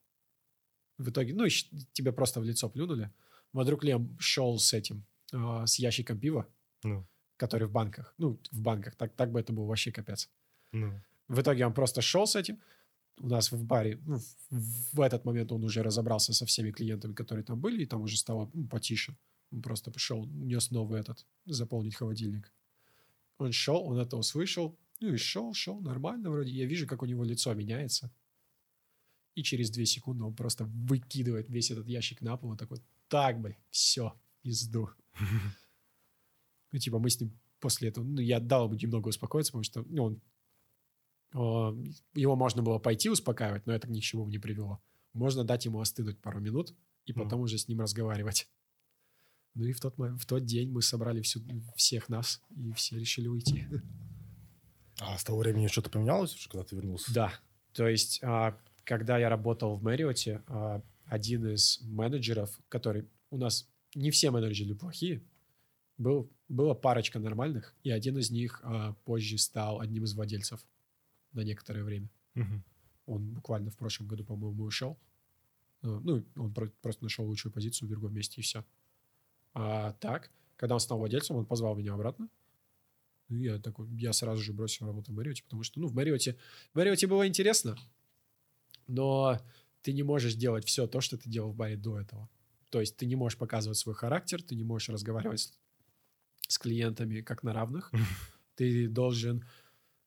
В 0.99 1.11
итоге, 1.11 1.35
ну, 1.35 1.47
тебе 1.93 2.13
просто 2.13 2.41
в 2.41 2.45
лицо 2.45 2.69
плюнули. 2.71 3.13
Мой 3.57 3.65
друг 3.65 3.85
Лем 3.85 4.15
шел 4.19 4.59
с 4.59 4.75
этим, 4.75 5.07
э, 5.33 5.67
с 5.67 5.79
ящиком 5.79 6.21
пива, 6.21 6.47
ну, 6.85 7.07
который 7.39 7.67
в 7.67 7.71
банках. 7.71 8.15
Ну, 8.19 8.39
в 8.53 8.61
банках. 8.61 8.97
Так, 8.97 9.15
так 9.17 9.33
бы 9.33 9.41
это 9.41 9.55
был 9.55 9.65
вообще 9.65 9.91
капец. 9.93 10.29
ну. 10.73 11.01
В 11.29 11.41
итоге 11.41 11.67
он 11.67 11.73
просто 11.73 12.03
шел 12.03 12.27
с 12.27 12.37
этим. 12.37 12.61
У 13.17 13.29
нас 13.29 13.51
в 13.51 13.65
баре, 13.65 13.99
ну, 14.05 14.19
в, 14.51 14.97
в 14.97 15.01
этот 15.01 15.25
момент 15.25 15.53
он 15.53 15.65
уже 15.65 15.83
разобрался 15.83 16.35
со 16.35 16.45
всеми 16.45 16.71
клиентами, 16.71 17.15
которые 17.15 17.45
там 17.45 17.59
были, 17.59 17.83
и 17.83 17.87
там 17.87 18.03
уже 18.03 18.19
стало 18.19 18.51
ну, 18.53 18.69
потише. 18.69 19.17
Он 19.51 19.63
просто 19.63 19.91
пошел, 19.91 20.27
нес 20.27 20.71
новый 20.71 21.01
этот, 21.01 21.27
заполнить 21.47 21.95
холодильник. 21.95 22.53
Он 23.39 23.53
шел, 23.53 23.83
он 23.87 23.99
это 23.99 24.19
услышал, 24.19 24.79
ну 25.01 25.15
и 25.15 25.17
шел, 25.17 25.55
шел, 25.55 25.81
нормально 25.81 26.31
вроде. 26.31 26.53
Я 26.53 26.67
вижу, 26.67 26.87
как 26.87 27.03
у 27.03 27.07
него 27.07 27.25
лицо 27.25 27.55
меняется. 27.55 28.11
И 29.35 29.43
через 29.43 29.71
две 29.71 29.87
секунды 29.87 30.25
он 30.25 30.35
просто 30.35 30.65
выкидывает 30.65 31.49
весь 31.49 31.71
этот 31.71 31.89
ящик 31.89 32.21
на 32.21 32.37
пол 32.37 32.53
и 32.53 32.59
такой, 32.59 32.81
так, 33.09 33.41
блин, 33.41 33.57
все, 33.71 34.19
пизду. 34.43 34.91
Ну, 36.73 36.81
типа, 36.81 36.99
мы 36.99 37.09
с 37.09 37.19
ним 37.19 37.33
после 37.61 37.89
этого, 37.89 38.05
ну, 38.05 38.21
я 38.21 38.39
дал 38.39 38.67
ему 38.67 38.75
немного 38.75 39.09
успокоиться, 39.09 39.53
потому 39.53 39.63
что, 39.63 39.83
ну, 39.89 40.05
он 40.05 40.21
а, 41.37 41.77
его 42.15 42.37
можно 42.37 42.63
было 42.63 42.79
пойти 42.79 43.09
успокаивать, 43.09 43.67
но 43.67 43.73
это 43.73 43.91
ни 43.91 44.01
к 44.01 44.03
чему 44.03 44.27
не 44.29 44.39
привело. 44.39 44.81
Можно 45.13 45.45
дать 45.45 45.65
ему 45.65 45.81
остынуть 45.81 46.21
пару 46.21 46.41
минут 46.41 46.75
и 47.05 47.13
потом 47.13 47.41
уже 47.41 47.59
с 47.59 47.69
ним 47.69 47.81
разговаривать. 47.81 48.49
Ну 49.55 49.65
и 49.65 49.73
в 49.73 49.81
тот, 49.81 49.97
в 49.97 50.27
тот 50.27 50.45
день 50.45 50.71
мы 50.71 50.83
собрали 50.83 51.23
всю, 51.23 51.41
всех 51.77 52.09
нас, 52.09 52.43
и 52.55 52.73
все 52.73 52.99
решили 52.99 53.29
уйти. 53.29 53.67
А 55.01 55.17
с 55.17 55.25
того 55.25 55.39
времени 55.39 55.67
что-то 55.67 55.91
поменялось 55.91 56.35
уже, 56.35 56.49
когда 56.49 56.65
ты 56.65 56.77
вернулся? 56.77 57.13
Да, 57.13 57.33
то 57.73 57.87
есть, 57.87 58.21
а, 58.23 58.59
когда 58.85 59.19
я 59.19 59.29
работал 59.29 59.77
в 59.77 59.83
Мэриоте, 59.83 60.43
один 61.07 61.47
из 61.49 61.81
менеджеров, 61.83 62.59
который 62.69 63.09
у 63.31 63.39
нас 63.39 63.69
не 63.95 64.11
все 64.11 64.31
менеджеры 64.31 64.75
плохие, 64.75 65.23
был, 65.99 66.31
была 66.49 66.75
парочка 66.75 67.19
нормальных, 67.19 67.75
и 67.83 67.91
один 67.91 68.19
из 68.19 68.31
них 68.31 68.61
а, 68.63 68.93
позже 69.05 69.39
стал 69.39 69.81
одним 69.81 70.05
из 70.05 70.15
владельцев 70.15 70.65
на 71.33 71.41
некоторое 71.41 71.85
время. 71.85 72.11
Мгм. 72.35 72.65
Он 73.07 73.31
буквально 73.35 73.71
в 73.71 73.77
прошлом 73.77 74.07
году, 74.09 74.25
по-моему, 74.25 74.65
ушел. 74.65 74.99
Э, 75.83 75.87
Ну, 76.03 76.25
он 76.37 76.53
про- 76.53 76.71
просто 76.83 77.05
нашел 77.05 77.25
лучшую 77.27 77.53
позицию 77.53 77.87
в 77.89 77.91
другом 77.91 78.13
месте, 78.15 78.41
и 78.41 78.45
все. 78.45 78.65
А 79.55 79.93
так, 79.95 80.31
когда 80.57 80.75
он 80.75 80.81
стал 80.81 80.99
владельцем, 80.99 81.37
он 81.37 81.47
позвал 81.47 81.77
меня 81.77 81.95
обратно. 81.95 82.29
И 83.29 83.37
я 83.45 83.59
такой, 83.59 83.89
я 83.97 84.13
сразу 84.13 84.43
же 84.43 84.53
бросил 84.53 84.87
работу 84.87 85.13
в 85.13 85.15
Мэриоте, 85.15 85.43
потому 85.45 85.63
что, 85.63 85.81
ну, 85.81 85.87
в 85.89 85.95
Мэриоте, 85.95 86.37
в 86.73 86.77
Мэриоте 86.77 87.07
было 87.07 87.27
интересно, 87.27 87.77
но 88.87 89.41
ты 89.87 89.93
не 89.93 90.03
можешь 90.03 90.35
делать 90.35 90.67
все 90.67 90.89
то, 90.89 91.01
что 91.01 91.17
ты 91.17 91.31
делал 91.31 91.53
в 91.53 91.55
баре 91.55 91.77
до 91.77 92.01
этого. 92.01 92.29
То 92.71 92.81
есть 92.81 92.97
ты 92.97 93.07
не 93.07 93.15
можешь 93.15 93.39
показывать 93.39 93.79
свой 93.79 93.95
характер, 93.95 94.43
ты 94.43 94.57
не 94.57 94.65
можешь 94.65 94.89
разговаривать 94.89 95.39
с, 95.39 95.53
с 96.49 96.59
клиентами 96.59 97.21
как 97.21 97.45
на 97.45 97.53
равных. 97.53 97.93
Ты 98.57 98.89
должен, 98.89 99.45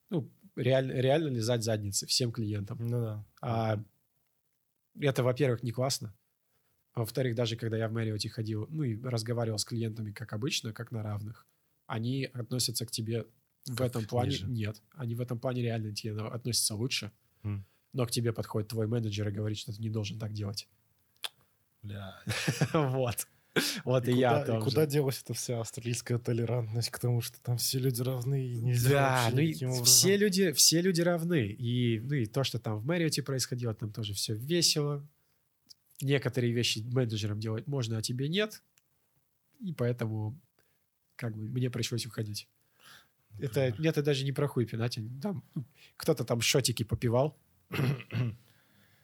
ну, 0.09 0.29
реально, 0.57 0.93
реально 0.93 1.29
лизать 1.29 1.63
задницы 1.63 2.07
всем 2.07 2.33
клиентам. 2.33 2.77
Ну 2.79 2.99
да. 2.99 3.25
А 3.41 3.81
это, 4.99 5.23
во-первых, 5.23 5.63
не 5.63 5.71
классно. 5.71 6.13
А 6.91 6.99
во-вторых, 6.99 7.35
даже 7.35 7.55
когда 7.55 7.77
я 7.77 7.87
в 7.87 7.93
Мэриоте 7.93 8.27
ходил, 8.27 8.67
ну 8.69 8.83
и 8.83 9.01
разговаривал 9.01 9.59
с 9.59 9.65
клиентами, 9.65 10.11
как 10.11 10.33
обычно, 10.33 10.73
как 10.73 10.91
на 10.91 11.03
равных, 11.03 11.47
они 11.85 12.25
относятся 12.25 12.85
к 12.85 12.91
тебе 12.91 13.27
в 13.65 13.77
Как 13.77 13.87
этом 13.87 14.05
плане... 14.05 14.31
ниже. 14.31 14.47
Нет, 14.47 14.81
они 14.91 15.15
в 15.15 15.21
этом 15.21 15.39
плане 15.39 15.61
реально 15.61 15.91
к 15.91 15.95
тебе 15.95 16.17
относятся 16.19 16.75
лучше. 16.75 17.13
М. 17.43 17.65
Но 17.93 18.05
к 18.05 18.11
тебе 18.11 18.33
подходит 18.33 18.69
твой 18.69 18.87
менеджер 18.87 19.27
и 19.29 19.31
говорит, 19.31 19.57
что 19.57 19.73
ты 19.73 19.81
не 19.81 19.89
должен 19.89 20.19
так 20.19 20.33
делать. 20.33 20.67
Бля. 21.81 22.19
Вот. 22.73 23.27
Вот 23.83 24.07
и, 24.07 24.11
И 24.11 24.17
я 24.17 24.29
куда, 24.29 24.43
и 24.43 24.45
тоже. 24.45 24.63
куда 24.65 24.85
делась 24.85 25.21
эта 25.23 25.33
вся 25.33 25.59
австралийская 25.59 26.19
толерантность 26.19 26.91
к 26.91 26.99
тому, 26.99 27.19
что 27.21 27.41
там 27.41 27.57
все 27.57 27.79
люди 27.79 28.01
равны 28.01 28.47
и 28.47 28.61
нельзя 28.61 28.89
Да, 28.89 29.29
ну 29.33 29.39
и 29.39 29.55
образом? 29.65 29.85
все 29.85 30.17
люди, 30.17 30.51
все 30.51 30.81
люди 30.81 31.01
равны. 31.01 31.47
И, 31.47 31.99
ну 31.99 32.13
и 32.13 32.25
то, 32.27 32.43
что 32.43 32.59
там 32.59 32.77
в 32.77 32.85
Мэриоте 32.85 33.23
происходило, 33.23 33.73
там 33.73 33.91
тоже 33.91 34.13
все 34.13 34.35
весело. 34.35 35.05
Некоторые 36.01 36.53
вещи 36.53 36.79
менеджерам 36.93 37.39
делать 37.39 37.65
можно, 37.67 37.97
а 37.97 38.01
тебе 38.03 38.29
нет. 38.29 38.61
И 39.59 39.73
поэтому 39.73 40.39
как 41.15 41.35
бы 41.35 41.49
мне 41.49 41.69
пришлось 41.71 42.05
уходить. 42.05 42.47
Это, 43.39 43.67
Например? 43.67 43.89
это 43.91 44.03
даже 44.03 44.25
не 44.25 44.31
про 44.31 44.47
хуй 44.47 44.65
пинать. 44.65 44.99
Там, 45.21 45.43
ну, 45.55 45.65
кто-то 45.97 46.23
там 46.23 46.39
шотики 46.39 46.83
попивал. 46.83 47.35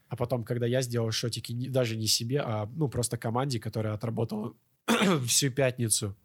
А 0.07 0.15
потом, 0.15 0.43
когда 0.43 0.67
я 0.67 0.83
сделал 0.83 1.11
шотики 1.11 1.67
даже 1.67 1.95
не 1.95 2.07
себе, 2.07 2.39
а 2.39 2.67
ну 2.75 2.87
просто 2.87 3.17
команде, 3.17 3.59
которая 3.59 3.95
отработала 3.95 4.55
всю 5.25 5.51
пятницу 5.51 6.15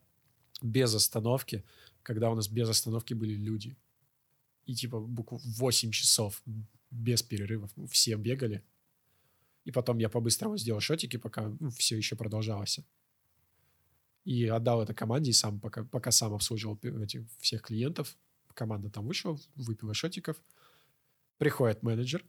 без 0.63 0.95
остановки, 0.95 1.65
когда 2.03 2.31
у 2.31 2.35
нас 2.35 2.49
без 2.49 2.69
остановки 2.69 3.15
были 3.15 3.35
люди. 3.35 3.77
И 4.67 4.75
типа 4.75 5.01
буквально 5.01 5.45
8 5.57 5.91
часов 5.93 6.43
без 6.91 7.23
перерывов 7.23 7.71
ну, 7.77 7.87
все 7.87 8.17
бегали. 8.17 8.63
И 9.65 9.73
потом 9.73 9.99
я 9.99 10.09
по-быстрому 10.09 10.57
сделал 10.59 10.81
шотики, 10.81 11.17
пока 11.17 11.53
все 11.77 11.97
еще 11.97 12.17
продолжалось. 12.17 12.81
И 14.25 14.47
отдал 14.47 14.83
это 14.83 14.95
команде, 14.95 15.31
и 15.31 15.35
сам 15.35 15.61
пока, 15.61 15.85
пока 15.85 16.11
сам 16.11 16.35
обслуживал 16.35 16.79
этих 16.83 17.23
всех 17.39 17.63
клиентов. 17.63 18.17
Команда 18.55 18.91
там 18.91 19.07
вышла, 19.07 19.39
выпила 19.55 19.95
шотиков. 19.95 20.37
Приходит 21.41 21.83
менеджер, 21.83 22.23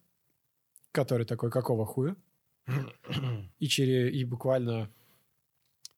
который 0.93 1.25
такой, 1.25 1.51
какого 1.51 1.85
хуя? 1.85 2.15
И, 3.59 3.67
через, 3.67 4.13
и 4.13 4.23
буквально, 4.23 4.89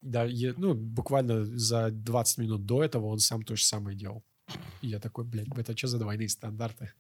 да, 0.02 0.24
е- 0.24 0.56
ну, 0.58 0.74
буквально 0.74 1.46
за 1.46 1.92
20 1.92 2.40
минут 2.40 2.66
до 2.66 2.84
этого 2.84 3.06
он 3.06 3.20
сам 3.20 3.44
то 3.44 3.56
же 3.56 3.64
самое 3.64 3.96
делал. 3.96 4.24
И 4.82 4.88
я 4.88 5.00
такой, 5.00 5.26
блядь, 5.26 5.48
это 5.56 5.78
что 5.78 5.88
за 5.90 6.00
двойные 6.00 6.28
стандарты? 6.28 6.92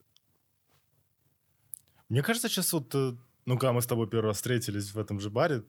Мне 2.10 2.22
кажется, 2.22 2.48
сейчас 2.48 2.72
вот, 2.74 2.94
э, 2.94 3.16
ну, 3.48 3.58
когда 3.58 3.74
мы 3.74 3.82
с 3.82 3.88
тобой 3.88 4.08
первый 4.08 4.28
раз 4.28 4.36
встретились 4.38 4.94
в 4.94 5.00
этом 5.00 5.20
же 5.20 5.32
баре, 5.32 5.64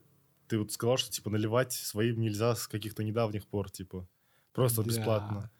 ты 0.47 0.59
вот 0.59 0.71
сказал, 0.71 0.97
что, 0.97 1.09
типа, 1.11 1.31
наливать 1.31 1.73
своим 1.73 2.21
нельзя 2.21 2.55
с 2.55 2.67
каких-то 2.67 3.03
недавних 3.03 3.47
пор, 3.47 3.71
типа, 3.71 4.07
просто 4.53 4.83
Да. 4.83 4.87
бесплатно. 4.89 5.51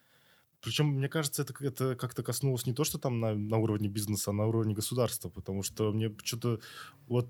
Причем, 0.66 0.88
мне 0.88 1.08
кажется, 1.08 1.44
это, 1.44 1.54
это 1.64 1.96
как-то 1.96 2.24
коснулось 2.24 2.66
не 2.66 2.74
то, 2.74 2.84
что 2.84 2.98
там 2.98 3.20
на, 3.20 3.34
на 3.36 3.58
уровне 3.58 3.88
бизнеса, 3.88 4.32
а 4.32 4.34
на 4.34 4.46
уровне 4.48 4.74
государства, 4.74 5.30
потому 5.30 5.64
что 5.64 5.92
мне 5.94 6.12
что-то 6.24 6.60
вот 7.08 7.28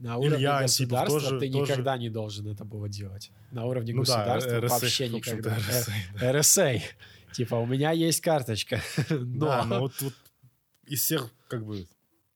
На 0.00 0.16
уровне 0.16 0.38
Илья 0.38 0.58
Антипов 0.58 1.02
государства 1.02 1.20
тоже- 1.20 1.40
ты 1.40 1.52
тоже- 1.52 1.72
никогда 1.72 1.98
не 1.98 2.08
должен 2.10 2.48
это 2.48 2.64
было 2.64 2.88
делать. 2.88 3.30
На 3.50 3.66
уровне 3.66 3.92
Ну 3.94 4.04
да, 4.04 4.24
государства 4.24 4.56
RSA, 4.56 4.68
вообще 4.68 5.08
в 5.10 5.14
общем-то, 5.16 5.50
никогда. 5.50 5.58
RSA, 5.58 5.92
Э, 6.20 6.32
RSA. 6.32 6.82
Типа, 7.32 7.54
у 7.56 7.66
меня 7.66 7.92
есть 7.92 8.20
карточка. 8.20 8.80
Но... 9.10 9.46
Да, 9.46 9.64
но 9.64 9.80
вот, 9.80 9.92
вот 10.00 10.14
из 10.86 11.02
всех, 11.02 11.30
как 11.48 11.64
бы, 11.64 11.86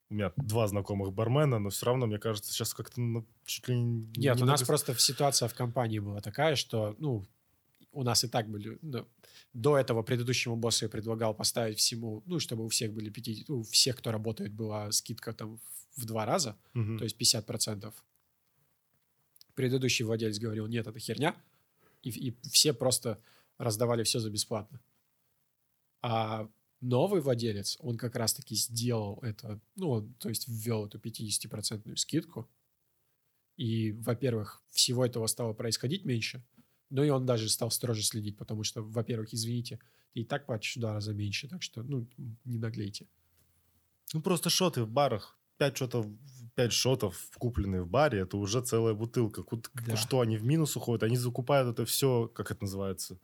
у 0.09 0.13
меня 0.13 0.31
два 0.37 0.67
знакомых 0.67 1.13
бармена, 1.13 1.59
но 1.59 1.69
все 1.69 1.85
равно, 1.87 2.05
мне 2.07 2.17
кажется, 2.17 2.51
сейчас 2.51 2.73
как-то 2.73 3.01
ну, 3.01 3.25
чуть 3.45 3.67
ли 3.67 3.75
не... 3.75 4.01
Нет, 4.15 4.35
не 4.37 4.43
у 4.43 4.45
на 4.45 4.51
нас 4.53 4.63
просто 4.63 4.95
ситуация 4.97 5.47
в 5.49 5.53
компании 5.53 5.99
была 5.99 6.21
такая, 6.21 6.55
что, 6.55 6.95
ну, 6.99 7.25
у 7.97 8.03
нас 8.03 8.23
и 8.23 8.27
так 8.27 8.47
были... 8.47 8.77
ну, 8.81 9.07
до 9.53 9.75
этого 9.77 10.03
предыдущему 10.03 10.55
боссу 10.55 10.85
я 10.85 10.89
предлагал 10.89 11.33
поставить 11.33 11.79
всему, 11.79 12.21
ну, 12.27 12.39
чтобы 12.39 12.63
у 12.63 12.67
всех 12.67 12.93
были 12.93 13.09
50... 13.09 13.49
У 13.49 13.63
всех, 13.63 13.95
кто 13.97 14.11
работает, 14.11 14.53
была 14.53 14.91
скидка 14.91 15.33
там 15.33 15.59
в 15.95 16.05
два 16.05 16.25
раза, 16.25 16.55
Мгм. 16.75 16.99
то 16.99 17.03
есть 17.05 17.17
50%. 17.19 17.91
Предыдущий 19.55 20.05
владелец 20.05 20.37
говорил, 20.37 20.67
нет, 20.67 20.85
это 20.85 20.99
херня. 20.99 21.35
И, 22.03 22.09
и 22.09 22.37
все 22.49 22.71
просто 22.73 23.19
раздавали 23.57 24.03
все 24.03 24.19
за 24.19 24.29
бесплатно. 24.29 24.79
А 26.03 26.47
новый 26.81 27.21
владелец, 27.21 27.77
он 27.79 27.97
как 27.97 28.15
раз-таки 28.15 28.53
сделал 28.53 29.17
это, 29.23 29.59
ну, 29.75 29.89
он, 29.89 30.13
то 30.19 30.29
есть 30.29 30.47
ввел 30.47 30.85
эту 30.85 30.99
50% 30.99 31.95
скидку. 31.95 32.47
И, 33.55 33.91
во-первых, 33.93 34.61
всего 34.69 35.03
этого 35.03 35.25
стало 35.25 35.53
происходить 35.53 36.05
меньше, 36.05 36.43
ну 36.89 37.03
и 37.03 37.09
он 37.09 37.25
даже 37.25 37.49
стал 37.49 37.71
строже 37.71 38.03
следить, 38.03 38.37
потому 38.37 38.63
что, 38.63 38.81
во-первых, 38.81 39.33
извините, 39.33 39.79
и 40.13 40.23
так 40.23 40.45
платишь 40.45 40.75
два 40.75 40.93
раза 40.93 41.13
меньше, 41.13 41.47
так 41.47 41.61
что, 41.61 41.83
ну, 41.83 42.07
не 42.45 42.57
наглейте. 42.57 43.07
Ну, 44.13 44.21
просто 44.21 44.49
шоты 44.49 44.83
в 44.83 44.89
барах. 44.89 45.37
Пять 45.57 45.77
шотов, 45.77 46.05
пять 46.55 46.71
шотов, 46.71 47.29
купленные 47.37 47.81
в 47.81 47.87
баре, 47.87 48.19
это 48.19 48.37
уже 48.37 48.61
целая 48.61 48.93
бутылка. 48.93 49.43
Кут- 49.43 49.69
Да. 49.85 49.95
Что, 49.97 50.21
они 50.21 50.37
в 50.37 50.43
минус 50.43 50.75
уходят? 50.75 51.03
Они 51.03 51.17
закупают 51.17 51.67
это 51.67 51.85
все, 51.85 52.27
как 52.33 52.51
это 52.51 52.63
называется? 52.63 53.17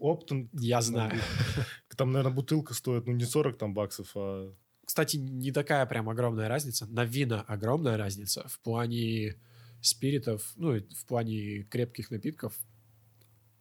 Оптом. 0.00 0.48
Я 0.52 0.82
знаю. 0.82 1.12
Там, 1.96 2.12
наверное, 2.12 2.34
бутылка 2.34 2.74
стоит, 2.74 3.06
ну, 3.06 3.12
не 3.12 3.24
40 3.24 3.56
там 3.58 3.74
баксов, 3.74 4.10
а... 4.16 4.52
Кстати, 4.84 5.16
не 5.16 5.50
такая 5.50 5.84
прям 5.86 6.08
огромная 6.08 6.48
разница. 6.48 6.86
На 6.86 7.04
вина 7.04 7.42
огромная 7.42 7.96
разница. 7.96 8.46
В 8.48 8.60
плане 8.60 9.36
спиритов, 9.80 10.52
ну, 10.56 10.78
в 10.78 11.06
плане 11.06 11.62
крепких 11.64 12.10
напитков, 12.10 12.54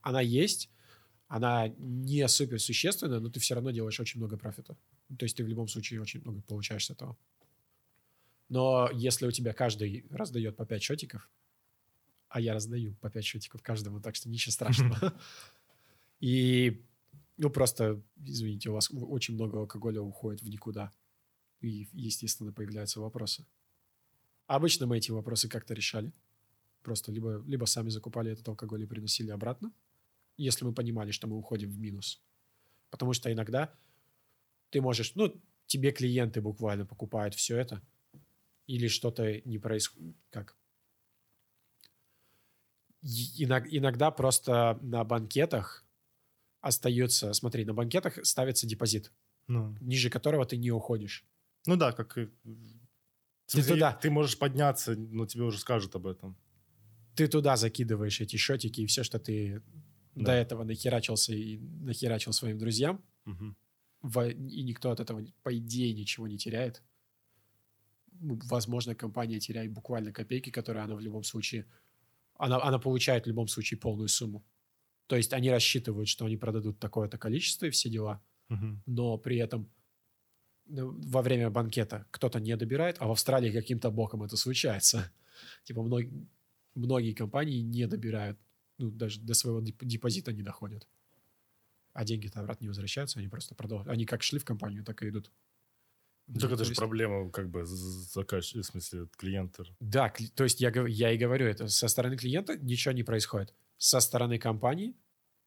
она 0.06 0.22
есть. 0.22 0.70
Она 1.28 1.68
не 1.80 2.28
супер 2.28 2.60
существенная, 2.60 3.20
но 3.20 3.30
ты 3.30 3.39
все 3.39 3.56
равно 3.56 3.72
делаешь 3.72 3.99
очень 3.99 4.20
много 4.20 4.38
профита. 4.38 4.78
То 5.18 5.26
есть 5.26 5.36
ты 5.36 5.43
в 5.43 5.47
любом 5.47 5.68
случае 5.68 5.99
очень 5.99 6.22
много 6.22 6.41
получаешь 6.41 6.86
с 6.86 6.91
этого. 6.91 7.18
Но 8.47 8.88
если 8.93 9.26
у 9.26 9.32
тебя 9.32 9.53
каждый 9.53 10.06
раздает 10.12 10.56
по 10.56 10.66
5 10.66 10.84
шотиков, 10.84 11.28
а 12.30 12.39
я 12.39 12.53
раздаю 12.53 12.93
по 13.01 13.10
5 13.10 13.26
шотиков 13.26 13.64
каждому, 13.64 13.99
так 13.99 14.16
что 14.16 14.30
ничего 14.30 14.51
страшного. 14.51 15.20
И, 16.20 16.86
ну, 17.38 17.49
просто, 17.49 17.99
извините, 18.24 18.70
у 18.70 18.74
вас 18.74 18.91
очень 18.91 19.34
много 19.34 19.58
алкоголя 19.58 20.01
уходит 20.01 20.43
в 20.43 20.49
никуда. 20.49 20.91
И, 21.62 21.88
естественно, 21.93 22.53
появляются 22.53 22.99
вопросы. 22.99 23.43
Обычно 24.45 24.86
мы 24.86 24.99
эти 24.99 25.10
вопросы 25.10 25.49
как-то 25.49 25.74
решали. 25.74 26.14
Просто 26.84 27.12
либо, 27.12 27.43
либо 27.47 27.66
сами 27.66 27.89
закупали 27.89 28.32
этот 28.32 28.47
алкоголь 28.47 28.84
и 28.84 28.86
приносили 28.86 29.32
обратно, 29.32 29.74
если 30.38 30.66
мы 30.66 30.74
понимали, 30.74 31.12
что 31.12 31.28
мы 31.28 31.38
уходим 31.38 31.70
в 31.70 31.78
минус. 31.80 32.22
Потому 32.90 33.14
что 33.14 33.32
иногда 33.32 33.74
ты 34.70 34.82
можешь, 34.82 35.16
ну, 35.16 35.42
тебе 35.68 35.92
клиенты 35.92 36.42
буквально 36.42 36.86
покупают 36.86 37.36
все 37.36 37.58
это, 37.58 37.82
или 38.68 38.88
что-то 38.88 39.42
не 39.42 39.58
происходит, 39.60 40.16
как? 40.30 40.58
Иногда 43.02 44.10
просто 44.12 44.80
на 44.82 45.04
банкетах 45.04 45.86
остается, 46.62 47.34
смотри, 47.34 47.64
на 47.66 47.74
банкетах 47.74 48.26
ставится 48.26 48.66
депозит, 48.68 49.12
Ну, 49.48 49.78
ниже 49.80 50.10
которого 50.10 50.46
ты 50.46 50.58
не 50.58 50.72
уходишь. 50.72 51.24
ну 51.68 51.76
да, 51.76 51.92
как... 51.92 52.18
и- 52.18 52.26
Ты 52.46 53.52
смысле, 53.62 53.74
туда. 53.74 53.94
Ты 53.94 54.10
можешь 54.10 54.40
подняться, 54.40 54.96
но 54.96 55.28
тебе 55.28 55.44
уже 55.44 55.60
скажут 55.60 55.96
об 55.96 56.08
этом. 56.08 56.36
Ты 57.16 57.28
туда 57.28 57.56
закидываешь 57.58 58.20
эти 58.22 58.38
счетики 58.38 58.82
и 58.82 58.86
все, 58.88 59.04
что 59.04 59.20
ты 59.20 59.62
до 60.16 60.26
Да. 60.26 60.36
этого 60.36 60.63
нахерачился 60.63 61.34
и 61.34 61.57
нахерачил 61.57 62.34
своим 62.34 62.57
друзьям, 62.57 63.03
Мгм. 63.26 63.55
во- 64.01 64.28
и 64.30 64.63
никто 64.63 64.91
от 64.91 64.99
этого, 64.99 65.26
по 65.43 65.55
идее, 65.57 65.93
ничего 65.93 66.28
не 66.28 66.38
теряет. 66.38 66.82
Ну, 68.22 68.39
Возможно, 68.45 68.95
компания 68.95 69.39
теряет 69.39 69.72
буквально 69.72 70.11
копейки, 70.13 70.49
которые 70.49 70.84
она 70.84 70.95
в 70.95 70.99
любом 71.01 71.24
случае... 71.24 71.66
Она, 72.38 72.61
она 72.63 72.80
получает 72.80 73.26
в 73.26 73.28
любом 73.28 73.47
случае 73.47 73.78
полную 73.80 74.07
сумму. 74.09 74.43
То 75.07 75.16
есть 75.16 75.34
они 75.34 75.49
рассчитывают, 75.51 76.07
что 76.09 76.26
они 76.26 76.38
продадут 76.38 76.80
такое-то 76.80 77.18
количество 77.18 77.66
и 77.66 77.70
все 77.70 77.89
дела, 77.89 78.22
Мгм. 78.49 78.82
но 78.86 79.18
при 79.18 79.38
этом 79.38 79.70
ну, 80.68 80.91
во 81.11 81.22
время 81.22 81.49
банкета 81.51 82.07
кто-то 82.11 82.39
не 82.39 82.55
добирает, 82.57 82.95
а 82.99 83.07
в 83.07 83.11
Австралии 83.11 83.51
каким-то 83.51 83.91
боком 83.91 84.24
это 84.24 84.36
случается. 84.38 85.11
Типа 85.63 85.82
мног- 85.84 86.09
многие 86.74 87.13
компании 87.13 87.59
не 87.61 87.86
добирают, 87.88 88.39
ну, 88.78 88.92
даже 88.92 89.20
до 89.20 89.34
своего 89.34 89.62
деп- 89.62 89.84
депозита 89.84 90.34
не 90.34 90.44
доходят. 90.44 90.88
А 91.94 92.04
деньги-то 92.04 92.40
обратно 92.42 92.66
не 92.66 92.70
возвращаются, 92.70 93.20
они 93.20 93.30
просто 93.30 93.56
продолжают. 93.56 93.90
Они 93.90 94.06
как 94.06 94.22
шли 94.22 94.40
в 94.40 94.46
компанию, 94.46 94.84
так 94.84 95.02
и 95.02 95.10
идут. 95.10 95.32
Ну, 96.28 96.40
Так 96.40 96.52
это 96.52 96.58
то 96.58 96.66
же 96.66 96.74
проблема, 96.74 97.30
как 97.30 97.50
бы, 97.50 97.66
заказчика, 97.66 98.62
в 98.62 98.66
смысле, 98.66 99.08
клиента. 99.16 99.64
Да, 99.80 100.12
то 100.36 100.44
есть 100.44 100.60
я, 100.60 100.72
я 100.88 101.12
и 101.12 101.18
говорю, 101.18 101.46
это 101.46 101.68
со 101.68 101.88
стороны 101.88 102.18
клиента 102.18 102.58
ничего 102.58 102.94
не 102.94 103.04
происходит. 103.04 103.54
Со 103.78 104.00
стороны 104.00 104.40
компании, 104.40 104.96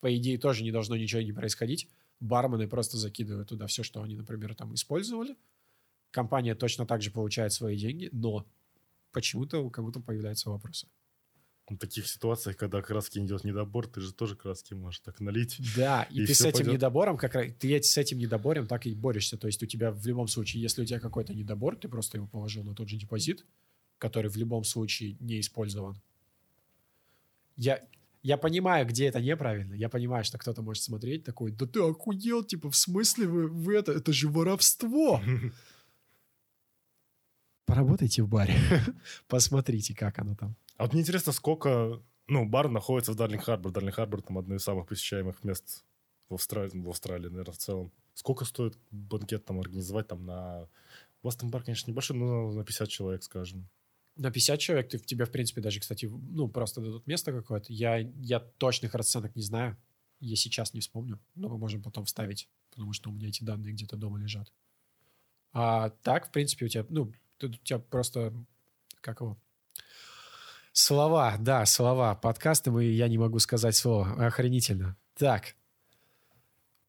по 0.01 0.15
идее, 0.17 0.39
тоже 0.39 0.63
не 0.63 0.71
должно 0.71 0.97
ничего 0.97 1.21
не 1.21 1.33
происходить, 1.33 1.89
бармены 2.21 2.69
просто 2.69 2.97
закидывают 2.97 3.49
туда 3.49 3.67
все, 3.67 3.83
что 3.83 4.03
они, 4.03 4.17
например, 4.17 4.55
там 4.55 4.73
использовали. 4.75 5.37
Компания 6.11 6.55
точно 6.55 6.87
так 6.87 7.03
же 7.03 7.11
получает 7.11 7.53
свои 7.53 7.77
деньги, 7.77 8.09
но 8.13 8.47
почему-то 9.13 9.59
у 9.59 9.71
кого-то 9.71 10.01
появляются 10.01 10.49
вопросы. 10.49 10.89
В 11.69 11.77
таких 11.77 12.07
ситуациях, 12.07 12.57
когда 12.57 12.81
краски 12.81 13.19
идет 13.19 13.45
недобор, 13.45 13.87
ты 13.87 14.01
же 14.01 14.13
тоже 14.13 14.37
краски 14.37 14.75
можешь 14.75 15.01
так 15.01 15.21
налить. 15.21 15.61
Да, 15.77 16.05
и, 16.05 16.23
И 16.23 16.27
ты 16.27 16.35
с 16.35 16.41
этим 16.41 16.53
пойдёт. 16.59 16.75
недобором, 16.75 17.17
как 17.19 17.35
раз, 17.35 17.53
ты 17.59 17.83
с 17.83 17.99
этим 17.99 18.19
недобором 18.19 18.67
так 18.67 18.87
и 18.87 18.95
борешься. 18.95 19.37
То 19.37 19.47
есть 19.47 19.63
у 19.63 19.67
тебя 19.67 19.91
в 19.91 20.07
любом 20.07 20.29
случае, 20.29 20.63
если 20.63 20.83
у 20.83 20.85
тебя 20.87 20.99
какой-то 20.99 21.35
недобор, 21.35 21.77
ты 21.77 21.89
просто 21.89 22.17
его 22.17 22.27
положил 22.27 22.65
на 22.65 22.75
тот 22.75 22.89
же 22.89 22.97
депозит, 22.97 23.45
который 23.99 24.31
в 24.31 24.37
любом 24.37 24.65
случае 24.65 25.17
не 25.21 25.41
использован. 25.41 26.01
Я, 27.57 27.81
я 28.23 28.37
понимаю, 28.37 28.87
где 28.87 29.07
это 29.07 29.21
неправильно. 29.21 29.75
Я 29.75 29.89
понимаю, 29.89 30.25
что 30.25 30.39
кто-то 30.39 30.63
может 30.63 30.83
смотреть 30.83 31.25
такой, 31.25 31.53
да 31.53 31.67
ты 31.67 31.81
охуел, 31.81 32.45
типа, 32.45 32.71
в 32.71 32.77
смысле 32.77 33.27
вы, 33.27 33.49
вы 33.49 33.75
это, 33.75 33.93
это 33.93 34.13
же 34.13 34.29
воровство. 34.29 35.21
Поработайте 37.69 38.23
в 38.23 38.29
баре, 38.29 38.55
посмотрите, 39.29 39.95
как 39.95 40.19
оно 40.19 40.35
там. 40.35 40.57
А 40.79 40.85
вот 40.85 40.95
мне 40.95 41.03
интересно, 41.03 41.33
сколько... 41.33 42.03
Ну, 42.27 42.47
бар 42.47 42.71
находится 42.71 43.13
в 43.13 43.17
Дарлинг-Харбор. 43.17 43.73
Дарлинг-Харбор 43.73 44.23
там 44.23 44.39
одно 44.39 44.55
из 44.55 44.63
самых 44.63 44.87
посещаемых 44.87 45.45
мест 45.45 45.85
в 46.31 46.35
Австралии, 46.35 46.81
в 46.81 46.89
Австралии, 46.89 47.29
наверное, 47.29 47.53
в 47.53 47.59
целом. 47.59 47.93
Сколько 48.15 48.47
стоит 48.47 48.79
банкет 48.91 49.45
там 49.45 49.61
организовать 49.61 50.09
там 50.09 50.25
на... 50.25 50.63
У 51.23 51.27
вас 51.27 51.37
там 51.37 51.51
бар, 51.51 51.63
конечно, 51.63 51.91
небольшой, 51.91 52.17
но 52.17 52.51
на 52.53 52.65
50 52.65 52.89
человек, 52.89 53.23
скажем. 53.23 53.69
На 54.17 54.31
50 54.31 54.59
человек 54.59 54.89
ты, 54.89 54.99
тебе, 54.99 55.27
в 55.27 55.31
принципе, 55.31 55.61
даже, 55.61 55.81
кстати, 55.81 56.07
ну, 56.07 56.49
просто 56.49 56.81
дадут 56.81 57.07
место 57.07 57.33
какое-то. 57.33 57.71
Я, 57.71 57.99
я 57.99 58.41
точных 58.41 58.95
расценок 58.95 59.37
не 59.37 59.43
знаю. 59.43 59.77
Я 60.21 60.37
сейчас 60.37 60.73
не 60.73 60.81
вспомню, 60.81 61.21
но 61.35 61.51
мы 61.51 61.59
можем 61.59 61.83
потом 61.83 62.07
вставить, 62.07 62.49
потому 62.71 62.95
что 62.95 63.11
у 63.11 63.13
меня 63.13 63.29
эти 63.29 63.45
данные 63.45 63.75
где-то 63.75 63.99
дома 63.99 64.19
лежат. 64.19 64.51
А 65.53 65.91
так, 65.91 66.29
в 66.29 66.31
принципе, 66.31 66.65
у 66.65 66.69
тебя, 66.69 66.87
ну, 66.89 67.13
тут 67.39 67.55
у 67.55 67.59
тебя 67.59 67.79
просто, 67.79 68.33
как 69.01 69.21
его? 69.21 69.39
Слова, 70.73 71.37
да, 71.39 71.65
слова. 71.67 72.15
Подкасты 72.15 72.71
мы, 72.71 72.85
я 72.85 73.09
не 73.09 73.19
могу 73.19 73.39
сказать 73.39 73.75
слово. 73.75 74.27
Охренительно. 74.27 74.97
Так. 75.17 75.57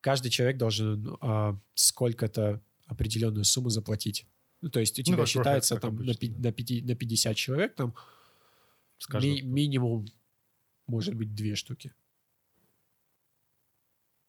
Каждый 0.01 0.29
человек 0.29 0.57
должен 0.57 1.17
а, 1.21 1.57
сколько-то 1.73 2.61
определенную 2.85 3.45
сумму 3.45 3.69
заплатить. 3.69 4.27
Ну, 4.61 4.69
то 4.69 4.79
есть 4.79 4.99
у 4.99 5.03
тебя 5.03 5.17
как 5.17 5.27
считается 5.27 5.77
там 5.77 5.95
на, 5.95 6.01
обычно, 6.03 6.29
да. 6.29 6.49
на, 6.49 6.51
пяти- 6.51 6.81
на 6.81 6.95
50 6.95 7.35
человек, 7.35 7.75
там 7.75 7.95
ми- 9.13 9.41
минимум 9.41 10.05
может 10.87 11.15
быть 11.15 11.33
две 11.33 11.55
штуки. 11.55 11.93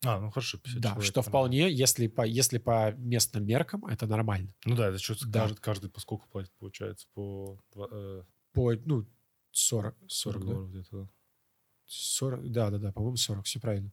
А, 0.05 0.18
ну 0.18 0.30
хорошо, 0.30 0.59
50 0.59 0.80
да, 0.80 0.88
человек, 0.90 1.05
что 1.05 1.20
нормально. 1.20 1.30
вполне, 1.30 1.72
если 1.72 2.07
по, 2.07 2.22
если 2.26 2.59
по 2.59 2.92
местным 2.92 3.44
меркам, 3.44 3.84
это 3.86 4.07
нормально. 4.07 4.55
Ну 4.64 4.74
да, 4.76 4.88
это 4.88 4.98
что 4.98 5.14
Да. 5.26 5.40
каждый, 5.42 5.61
каждый 5.61 5.90
по 5.90 6.01
сколько 6.01 6.26
платит, 6.28 6.53
получается? 6.59 7.07
По 7.14 7.61
э, 7.76 8.22
По, 8.53 8.72
ну, 8.86 9.07
40, 9.53 9.96
40 10.09 10.11
40, 10.11 10.40
да? 10.40 10.46
долларов 10.53 10.70
где-то. 10.70 10.96
да. 11.05 11.11
40, 11.86 12.51
да, 12.53 12.70
да, 12.70 12.78
да, 12.78 12.92
по-моему, 12.92 13.16
40, 13.16 13.44
все 13.44 13.61
правильно. 13.61 13.92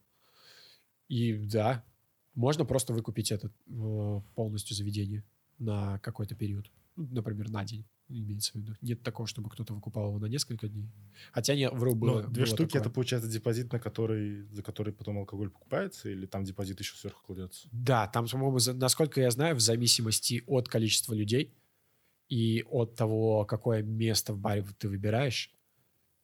И 1.08 1.34
да, 1.34 1.84
можно 2.34 2.64
просто 2.64 2.92
выкупить 2.94 3.30
это 3.32 3.48
э, 3.66 4.20
полностью 4.34 4.76
заведение 4.76 5.24
на 5.58 5.98
какой-то 5.98 6.34
период. 6.34 6.70
Например, 6.96 7.50
на 7.50 7.64
день, 7.64 7.84
имеется 8.08 8.52
в 8.52 8.54
виду. 8.56 8.74
Нет 8.80 9.02
такого, 9.02 9.26
чтобы 9.26 9.50
кто-то 9.50 9.74
выкупал 9.74 10.08
его 10.08 10.18
на 10.18 10.26
несколько 10.26 10.68
дней. 10.68 10.90
Хотя 11.32 11.54
не, 11.54 11.70
вру, 11.70 11.94
было, 11.94 12.22
две 12.22 12.44
было 12.44 12.46
штуки 12.46 12.68
такое. 12.70 12.80
это 12.82 12.90
получается 12.90 13.28
депозит, 13.28 13.72
на 13.72 13.78
который, 13.78 14.46
за 14.48 14.62
который 14.62 14.92
потом 14.92 15.18
алкоголь 15.18 15.50
покупается, 15.50 16.08
или 16.08 16.26
там 16.26 16.44
депозит 16.44 16.80
еще 16.80 16.96
сверху 16.96 17.22
кладется? 17.24 17.68
Да, 17.72 18.06
там, 18.06 18.26
по-моему, 18.26 18.58
насколько 18.74 19.20
я 19.20 19.30
знаю, 19.30 19.56
в 19.56 19.60
зависимости 19.60 20.42
от 20.46 20.68
количества 20.68 21.14
людей 21.14 21.54
и 22.28 22.64
от 22.68 22.94
того, 22.94 23.44
какое 23.44 23.82
место 23.82 24.32
в 24.32 24.38
баре 24.38 24.64
ты 24.78 24.88
выбираешь, 24.88 25.54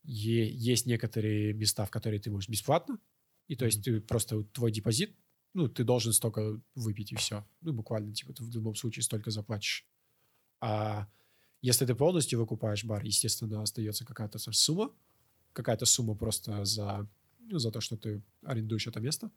есть 0.03 0.87
некоторые 0.87 1.55
места, 1.55 1.85
в 1.85 1.91
которые 1.91 2.20
ты 2.20 2.30
можешь 2.30 2.49
бесплатно, 2.49 2.99
и 3.47 3.57
то 3.57 3.64
есть 3.64 3.82
ты 3.85 4.01
просто 4.01 4.43
твой 4.45 4.70
депозит, 4.70 5.16
ну, 5.55 5.68
ты 5.68 5.85
должен 5.85 6.12
столько 6.12 6.61
выпить 6.74 7.12
и 7.12 7.16
все. 7.16 7.47
Ну, 7.61 7.72
буквально, 7.72 8.12
типа, 8.12 8.32
ты 8.32 8.43
в 8.43 8.51
любом 8.51 8.74
случае 8.74 9.05
столько 9.05 9.30
заплатишь. 9.30 9.87
А 10.61 11.09
если 11.65 11.87
ты 11.87 11.95
полностью 11.95 12.39
выкупаешь 12.39 12.85
бар, 12.85 13.03
естественно, 13.03 13.62
остается 13.62 14.05
какая-то 14.05 14.39
сумма, 14.39 14.93
какая-то 15.55 15.87
сумма 15.87 16.15
просто 16.15 16.62
за, 16.67 17.09
ну, 17.39 17.59
за 17.59 17.71
то, 17.71 17.81
что 17.81 17.97
ты 17.97 18.23
арендуешь 18.43 18.87
это 18.87 19.01
место. 19.01 19.31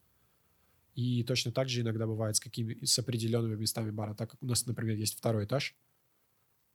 И 0.94 1.24
точно 1.24 1.54
так 1.54 1.70
же 1.70 1.80
иногда 1.80 2.06
бывает 2.06 2.36
с, 2.36 2.42
какими, 2.42 2.84
с 2.84 3.00
определенными 3.00 3.56
местами 3.56 3.92
бара, 3.92 4.14
так 4.14 4.32
как 4.32 4.44
у 4.44 4.46
нас, 4.46 4.66
например, 4.66 4.98
есть 4.98 5.18
второй 5.18 5.46
этаж. 5.46 5.74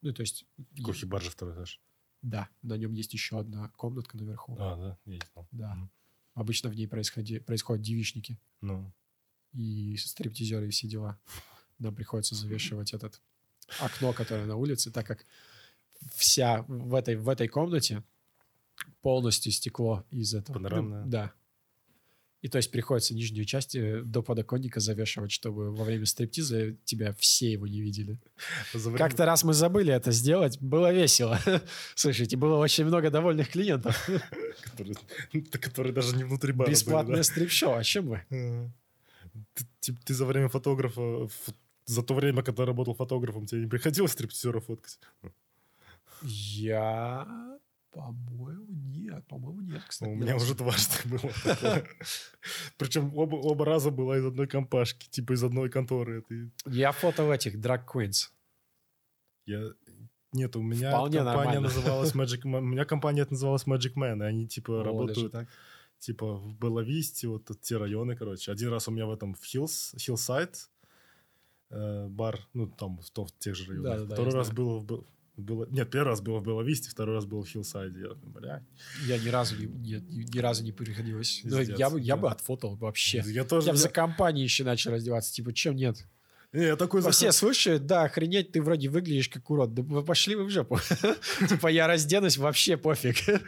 Ну, 0.00 0.14
то 0.14 0.22
есть... 0.22 0.46
Кофе-бар 0.82 1.20
же 1.20 1.28
второй 1.28 1.54
этаж. 1.54 1.82
Да, 2.22 2.48
на 2.62 2.78
нем 2.78 2.92
есть 2.92 3.12
еще 3.12 3.38
одна 3.38 3.68
комнатка 3.76 4.16
наверху. 4.16 4.56
А, 4.58 4.76
да, 5.04 5.16
знал. 5.34 5.48
Да. 5.50 5.74
Мгм. 5.74 5.90
Обычно 6.32 6.70
в 6.70 6.74
ней 6.74 6.86
происходи, 6.88 7.40
происходят 7.40 7.84
девичники 7.84 8.40
Ну, 8.62 8.90
и 9.52 9.98
стриптизеры 9.98 10.68
и 10.68 10.70
все 10.70 10.88
дела. 10.88 11.20
Нам 11.78 11.94
приходится 11.94 12.34
завешивать 12.34 12.94
этот 12.94 13.20
окно, 13.80 14.12
которое 14.12 14.46
на 14.46 14.56
улице, 14.56 14.90
так 14.90 15.06
как 15.06 15.24
вся 16.14 16.64
в 16.68 16.94
этой, 16.94 17.16
в 17.16 17.28
этой 17.28 17.48
комнате 17.48 18.02
полностью 19.02 19.52
стекло 19.52 20.04
из 20.10 20.34
этого. 20.34 20.58
Ну, 20.58 20.64
Панорамное? 20.64 21.04
да. 21.06 21.32
И 22.40 22.48
то 22.48 22.58
есть 22.58 22.72
приходится 22.72 23.14
нижнюю 23.14 23.44
часть 23.44 23.76
э, 23.76 24.02
до 24.02 24.20
подоконника 24.20 24.80
завешивать, 24.80 25.30
чтобы 25.30 25.72
во 25.72 25.84
время 25.84 26.06
стриптиза 26.06 26.72
тебя 26.84 27.12
все 27.20 27.52
его 27.52 27.68
не 27.68 27.80
видели. 27.80 28.18
время- 28.74 28.98
Как-то 28.98 29.24
раз 29.26 29.44
мы 29.44 29.52
забыли 29.54 29.92
это 29.92 30.10
сделать, 30.10 30.58
было 30.60 30.92
весело. 30.92 31.38
Слушайте, 31.94 32.36
было 32.36 32.56
очень 32.56 32.84
много 32.84 33.10
довольных 33.10 33.48
клиентов. 33.50 34.10
которые, 34.64 34.96
которые 35.52 35.92
даже 35.92 36.16
не 36.16 36.24
внутри 36.24 36.52
бара 36.52 36.68
Бесплатное 36.68 37.22
стрип-шоу, 37.22 37.76
а 37.76 37.84
чем? 37.84 38.12
Э, 38.14 38.68
Ты, 39.54 39.64
ты- 39.80 39.96
ты 40.04 40.12
за 40.14 40.26
время 40.26 40.48
фотографа, 40.48 41.28
за 41.84 42.02
то 42.02 42.14
время, 42.14 42.42
когда 42.42 42.64
работал 42.64 42.94
фотографом, 42.94 43.46
тебе 43.46 43.62
не 43.62 43.66
приходилось 43.66 44.12
стриптизера 44.12 44.60
фоткать? 44.60 44.98
Я, 46.22 47.26
по-моему, 47.90 48.66
нет. 48.68 49.26
По-моему, 49.26 49.60
нет, 49.60 49.82
кстати. 49.86 50.10
У 50.10 50.14
меня 50.14 50.36
уже 50.36 50.54
дважды 50.54 50.96
было 51.08 51.32
такое. 51.44 51.86
Причем 52.78 53.16
оба, 53.16 53.36
оба 53.36 53.64
раза 53.64 53.90
была 53.90 54.18
из 54.18 54.24
одной 54.24 54.46
компашки, 54.46 55.08
типа 55.10 55.34
из 55.34 55.44
одной 55.44 55.68
конторы. 55.68 56.24
Я 56.66 56.92
фото 56.92 57.30
этих 57.32 57.60
драг 57.60 57.90
Queens. 57.94 58.30
Я... 59.46 59.72
Нет, 60.32 60.56
у 60.56 60.62
меня 60.62 60.90
Вполне 60.90 61.18
компания 61.18 61.60
нормально. 61.60 61.60
называлась 61.60 62.14
Magic 62.14 62.42
Man. 62.44 62.60
У 62.60 62.66
меня 62.66 62.84
компания 62.86 63.26
называлась 63.28 63.66
Magic 63.66 63.94
Man, 63.94 64.22
и 64.22 64.26
они 64.26 64.48
типа 64.48 64.80
О, 64.80 64.84
работают 64.84 65.32
так. 65.32 65.48
типа 65.98 66.36
в 66.36 66.58
Беловисте, 66.58 67.28
вот 67.28 67.50
те 67.60 67.76
районы, 67.76 68.16
короче. 68.16 68.50
Один 68.50 68.70
раз 68.70 68.88
у 68.88 68.92
меня 68.92 69.04
в 69.04 69.10
этом 69.12 69.34
в 69.34 69.42
Hills, 69.42 69.94
Hillside 69.96 70.54
э, 71.72 72.06
бар, 72.08 72.38
ну 72.54 72.66
там 72.68 72.98
в, 72.98 73.10
том- 73.10 73.26
в 73.26 73.32
тех 73.38 73.54
же 73.56 73.66
районах. 73.68 73.92
Да-да-да, 73.92 74.14
Второй 74.14 74.30
я 74.32 74.36
раз 74.38 74.46
знаю. 74.48 74.56
было 74.56 74.78
в 74.78 75.04
в 75.34 75.40
Бело- 75.40 75.66
Нет, 75.70 75.90
первый 75.90 76.08
раз 76.08 76.20
было 76.20 76.40
в 76.40 76.44
Беловисте, 76.44 76.90
второй 76.90 77.14
раз 77.14 77.24
был 77.24 77.42
в 77.42 77.48
Хиллсайде. 77.48 78.00
Я 78.00 78.08
бля. 78.22 78.62
Я 79.06 79.16
ни 79.16 79.28
разу 79.30 79.56
не, 79.56 79.64
нет, 79.64 80.02
ни, 80.10 80.38
разу 80.38 80.62
не 80.62 80.72
приходилось. 80.72 81.40
Но 81.44 81.58
Пиздец, 81.58 81.78
я, 81.78 81.88
бы, 81.88 81.98
я 81.98 82.16
да. 82.16 82.20
бы 82.22 82.30
отфотал 82.30 82.76
вообще. 82.76 83.22
Я 83.26 83.44
тоже... 83.44 83.68
Я 83.68 83.72
бы 83.72 83.78
за 83.78 83.88
я- 83.88 83.92
компанией 83.94 84.44
еще 84.44 84.62
начал 84.62 84.90
раздеваться. 84.90 85.32
Типа, 85.32 85.54
чем 85.54 85.74
нет? 85.74 86.06
Не, 86.52 86.64
я 86.66 86.76
такой 86.76 87.00
Во 87.00 87.10
захожу- 87.10 87.16
все 87.16 87.32
слушают, 87.32 87.86
да, 87.86 88.02
охренеть, 88.02 88.52
ты 88.52 88.60
вроде 88.60 88.90
выглядишь 88.90 89.30
как 89.30 89.48
урод. 89.48 89.72
Да 89.72 89.82
вы 89.82 90.04
пошли 90.04 90.34
вы 90.36 90.44
в 90.44 90.50
жопу. 90.50 90.78
Типа, 91.48 91.68
я 91.68 91.86
разденусь, 91.86 92.36
вообще 92.36 92.76
пофиг. 92.76 93.16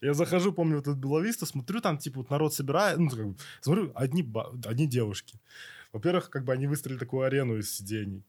Я 0.00 0.14
захожу, 0.14 0.50
помню, 0.54 0.76
вот 0.76 0.86
этот 0.86 0.96
Беловиста, 0.96 1.44
смотрю, 1.44 1.82
там, 1.82 1.98
типа, 1.98 2.24
народ 2.30 2.54
собирает, 2.54 2.96
ну, 2.98 3.36
смотрю, 3.60 3.92
одни, 3.94 4.26
одни 4.64 4.86
девушки. 4.86 5.38
Во-первых, 5.92 6.30
как 6.30 6.44
бы 6.44 6.52
они 6.52 6.66
выстроили 6.66 6.98
такую 6.98 7.22
арену 7.24 7.56
из 7.58 7.74
сидений. 7.74 8.24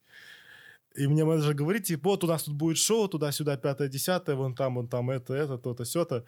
И 0.95 1.07
мне 1.07 1.23
менеджер 1.23 1.53
говорит, 1.53 1.83
типа, 1.85 2.09
вот 2.09 2.23
у 2.23 2.27
нас 2.27 2.43
тут 2.43 2.55
будет 2.55 2.77
шоу, 2.77 3.07
туда-сюда, 3.07 3.57
пятое, 3.57 3.87
десятое, 3.87 4.35
вон 4.35 4.55
там, 4.55 4.75
вон 4.75 4.87
там, 4.87 5.09
это, 5.09 5.33
это, 5.33 5.57
то-то, 5.57 5.85
сё-то. 5.85 6.25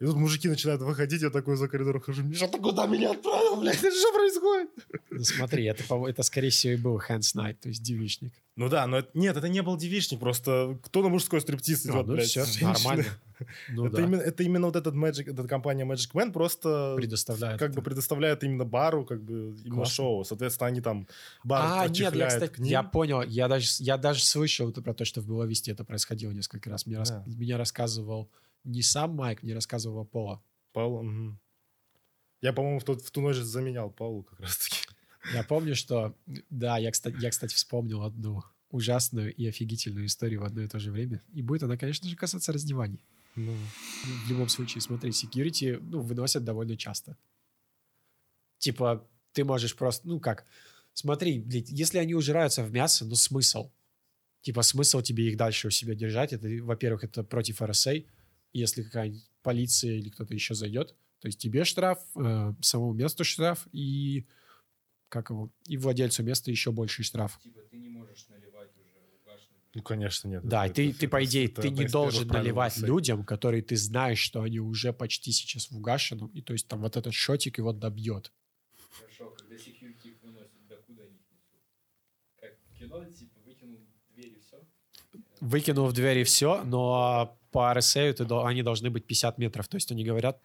И 0.00 0.04
тут 0.04 0.14
мужики 0.16 0.48
начинают 0.48 0.80
выходить, 0.82 1.22
я 1.22 1.30
такой 1.30 1.56
за 1.56 1.66
коридор 1.66 2.00
хожу, 2.00 2.22
Миша, 2.22 2.46
ты 2.46 2.58
куда 2.60 2.86
меня 2.86 3.10
отправил, 3.10 3.60
блядь, 3.60 3.82
это 3.82 3.90
что 3.90 4.12
происходит? 4.12 4.70
Ну 5.10 5.24
смотри, 5.24 5.64
это, 5.64 5.82
это 6.06 6.22
скорее 6.22 6.50
всего 6.50 6.72
и 6.74 6.76
был 6.76 6.98
Hands 7.08 7.34
Night, 7.34 7.54
то 7.60 7.68
есть 7.68 7.82
девичник. 7.82 8.32
Ну 8.54 8.68
да, 8.68 8.86
но 8.86 8.98
это- 8.98 9.10
нет, 9.14 9.36
это 9.36 9.48
не 9.48 9.60
был 9.60 9.76
девичник, 9.76 10.20
просто 10.20 10.78
кто 10.84 11.02
на 11.02 11.08
мужской 11.08 11.40
стриптиз 11.40 11.84
идет, 11.84 11.94
А, 11.96 12.02
ну 12.04 12.12
блядь, 12.14 12.26
все, 12.28 12.44
женщины? 12.44 12.70
нормально. 12.72 13.04
Ну 13.70 13.86
это, 13.86 13.96
да, 13.96 14.02
именно, 14.02 14.20
это 14.20 14.42
именно 14.42 14.66
вот 14.66 14.76
этот 14.76 14.94
Magic, 14.94 15.30
эта 15.32 15.46
компания 15.48 15.84
Magic 15.84 16.12
Man 16.12 16.32
просто 16.32 16.94
предоставляет. 16.96 17.58
как 17.58 17.70
это. 17.70 17.78
бы 17.80 17.84
предоставляет 17.84 18.42
именно 18.44 18.64
бару 18.64 19.04
как 19.04 19.22
бы 19.22 19.56
именно 19.64 19.74
Классно. 19.76 19.94
шоу. 19.94 20.24
Соответственно, 20.24 20.68
они 20.68 20.80
там 20.80 21.06
бар 21.44 21.62
А, 21.64 21.88
нет, 21.88 22.14
я, 22.16 22.26
кстати, 22.28 22.52
к 22.52 22.58
ним. 22.58 22.68
я 22.68 22.82
понял. 22.82 23.22
Я 23.22 23.46
даже, 23.46 23.68
я 23.80 23.96
даже 23.96 24.24
слышал 24.24 24.72
про 24.72 24.92
то, 24.94 25.04
что 25.04 25.20
в 25.20 25.26
Беловисте 25.28 25.70
это 25.70 25.84
происходило 25.84 26.32
несколько 26.32 26.68
раз. 26.70 26.84
Мне, 26.86 26.98
рас- 26.98 27.10
Да. 27.10 27.22
мне 27.26 27.54
рассказывал 27.56 28.28
не 28.64 28.82
сам 28.82 29.14
Майк, 29.14 29.42
мне 29.42 29.54
рассказывал 29.54 30.04
Пола. 30.04 30.42
Павел, 30.72 31.02
мгм. 31.02 31.40
Я, 32.40 32.52
по-моему, 32.52 32.78
в, 32.78 32.84
тот, 32.84 33.02
в 33.02 33.10
ту 33.10 33.20
ночь 33.20 33.36
заменял 33.36 33.90
Паулу 33.90 34.22
как 34.22 34.40
раз-таки. 34.40 34.86
Я 35.34 35.42
помню, 35.42 35.74
что... 35.74 36.14
Да, 36.50 36.78
я, 36.78 36.90
кстати, 36.90 37.16
я, 37.20 37.30
кстати, 37.30 37.54
вспомнил 37.54 38.02
одну 38.02 38.42
ужасную 38.70 39.34
и 39.34 39.46
офигительную 39.46 40.06
историю 40.06 40.42
в 40.42 40.44
одно 40.44 40.62
и 40.62 40.68
то 40.68 40.78
же 40.78 40.92
время. 40.92 41.22
И 41.32 41.42
будет 41.42 41.62
она, 41.62 41.76
конечно 41.76 42.08
же, 42.08 42.16
касаться 42.16 42.52
раздеваний. 42.52 43.04
Ну, 43.34 43.54
В 44.26 44.30
любом 44.30 44.48
случае, 44.48 44.80
смотри, 44.80 45.10
security 45.10 45.78
ну, 45.80 46.00
выносят 46.00 46.44
довольно 46.44 46.76
часто. 46.76 47.16
Типа, 48.58 49.06
ты 49.32 49.44
можешь 49.44 49.76
просто, 49.76 50.06
ну 50.08 50.18
как, 50.20 50.44
смотри, 50.92 51.38
блядь, 51.38 51.70
если 51.70 51.98
они 51.98 52.14
ужираются 52.14 52.62
в 52.62 52.72
мясо, 52.72 53.04
ну 53.04 53.14
смысл? 53.14 53.70
Типа, 54.42 54.62
смысл 54.62 55.00
тебе 55.00 55.28
их 55.28 55.36
дальше 55.36 55.68
у 55.68 55.70
себя 55.70 55.94
держать? 55.94 56.32
Это, 56.32 56.48
во-первых, 56.62 57.04
это 57.04 57.22
против 57.22 57.62
RSA. 57.62 58.06
Если 58.52 58.82
какая-нибудь 58.82 59.28
полиция 59.42 59.92
или 59.96 60.08
кто-то 60.08 60.34
еще 60.34 60.54
зайдет, 60.54 60.96
то 61.20 61.26
есть 61.26 61.38
тебе 61.40 61.64
штраф, 61.64 61.98
э, 62.16 62.52
самому 62.62 62.92
месту 62.92 63.24
штраф 63.24 63.66
и 63.72 64.26
как 65.08 65.30
его, 65.30 65.50
и 65.66 65.76
владельцу 65.76 66.22
места 66.22 66.50
еще 66.50 66.70
больший 66.70 67.02
штраф. 67.04 67.38
Типа 67.42 67.60
ты 67.62 67.78
не 67.78 67.88
можешь 67.88 68.26
наливать 68.28 68.70
уже 68.76 68.98
угашенный. 69.22 69.58
ну, 69.74 69.82
конечно, 69.82 70.28
нет. 70.28 70.44
Да, 70.46 70.66
Это- 70.66 70.74
ты, 70.76 70.90
это- 70.90 70.98
ты, 71.00 71.08
по 71.08 71.24
идее, 71.24 71.46
это 71.46 71.62
ты 71.62 71.70
не 71.70 71.86
должен 71.86 72.28
наливать 72.28 72.76
RSA. 72.76 72.86
людям, 72.86 73.24
которые 73.24 73.62
ты 73.62 73.76
знаешь, 73.76 74.18
что 74.18 74.42
они 74.42 74.60
уже 74.60 74.92
почти 74.92 75.32
сейчас 75.32 75.70
в 75.70 75.76
угашенном, 75.76 76.28
и 76.28 76.42
то 76.42 76.52
есть 76.52 76.68
там 76.68 76.80
вот 76.82 76.96
этот 76.96 77.14
шотик 77.14 77.58
его 77.58 77.72
добьет. 77.72 78.32
Хорошо, 78.90 79.30
когда 79.30 79.54
security 79.56 80.08
их 80.10 80.22
выносят, 80.22 80.66
докуда 80.68 81.04
они 81.04 81.16
их 81.16 81.30
несут? 81.32 81.62
Как 82.36 82.58
в 82.58 82.78
кино, 82.78 83.04
типа, 83.06 83.40
выкинул 83.40 83.80
дверь 84.14 84.34
и 84.34 84.40
все? 84.40 84.66
Выкинув 85.40 85.92
двери 85.92 86.24
все, 86.24 86.62
но 86.64 87.38
по 87.50 87.72
RSA 87.72 88.12
ты 88.12 88.24
они 88.24 88.62
должны 88.62 88.90
быть 88.90 89.06
50 89.06 89.38
метров. 89.38 89.68
То 89.68 89.76
есть 89.76 89.90
они 89.92 90.04
говорят... 90.04 90.40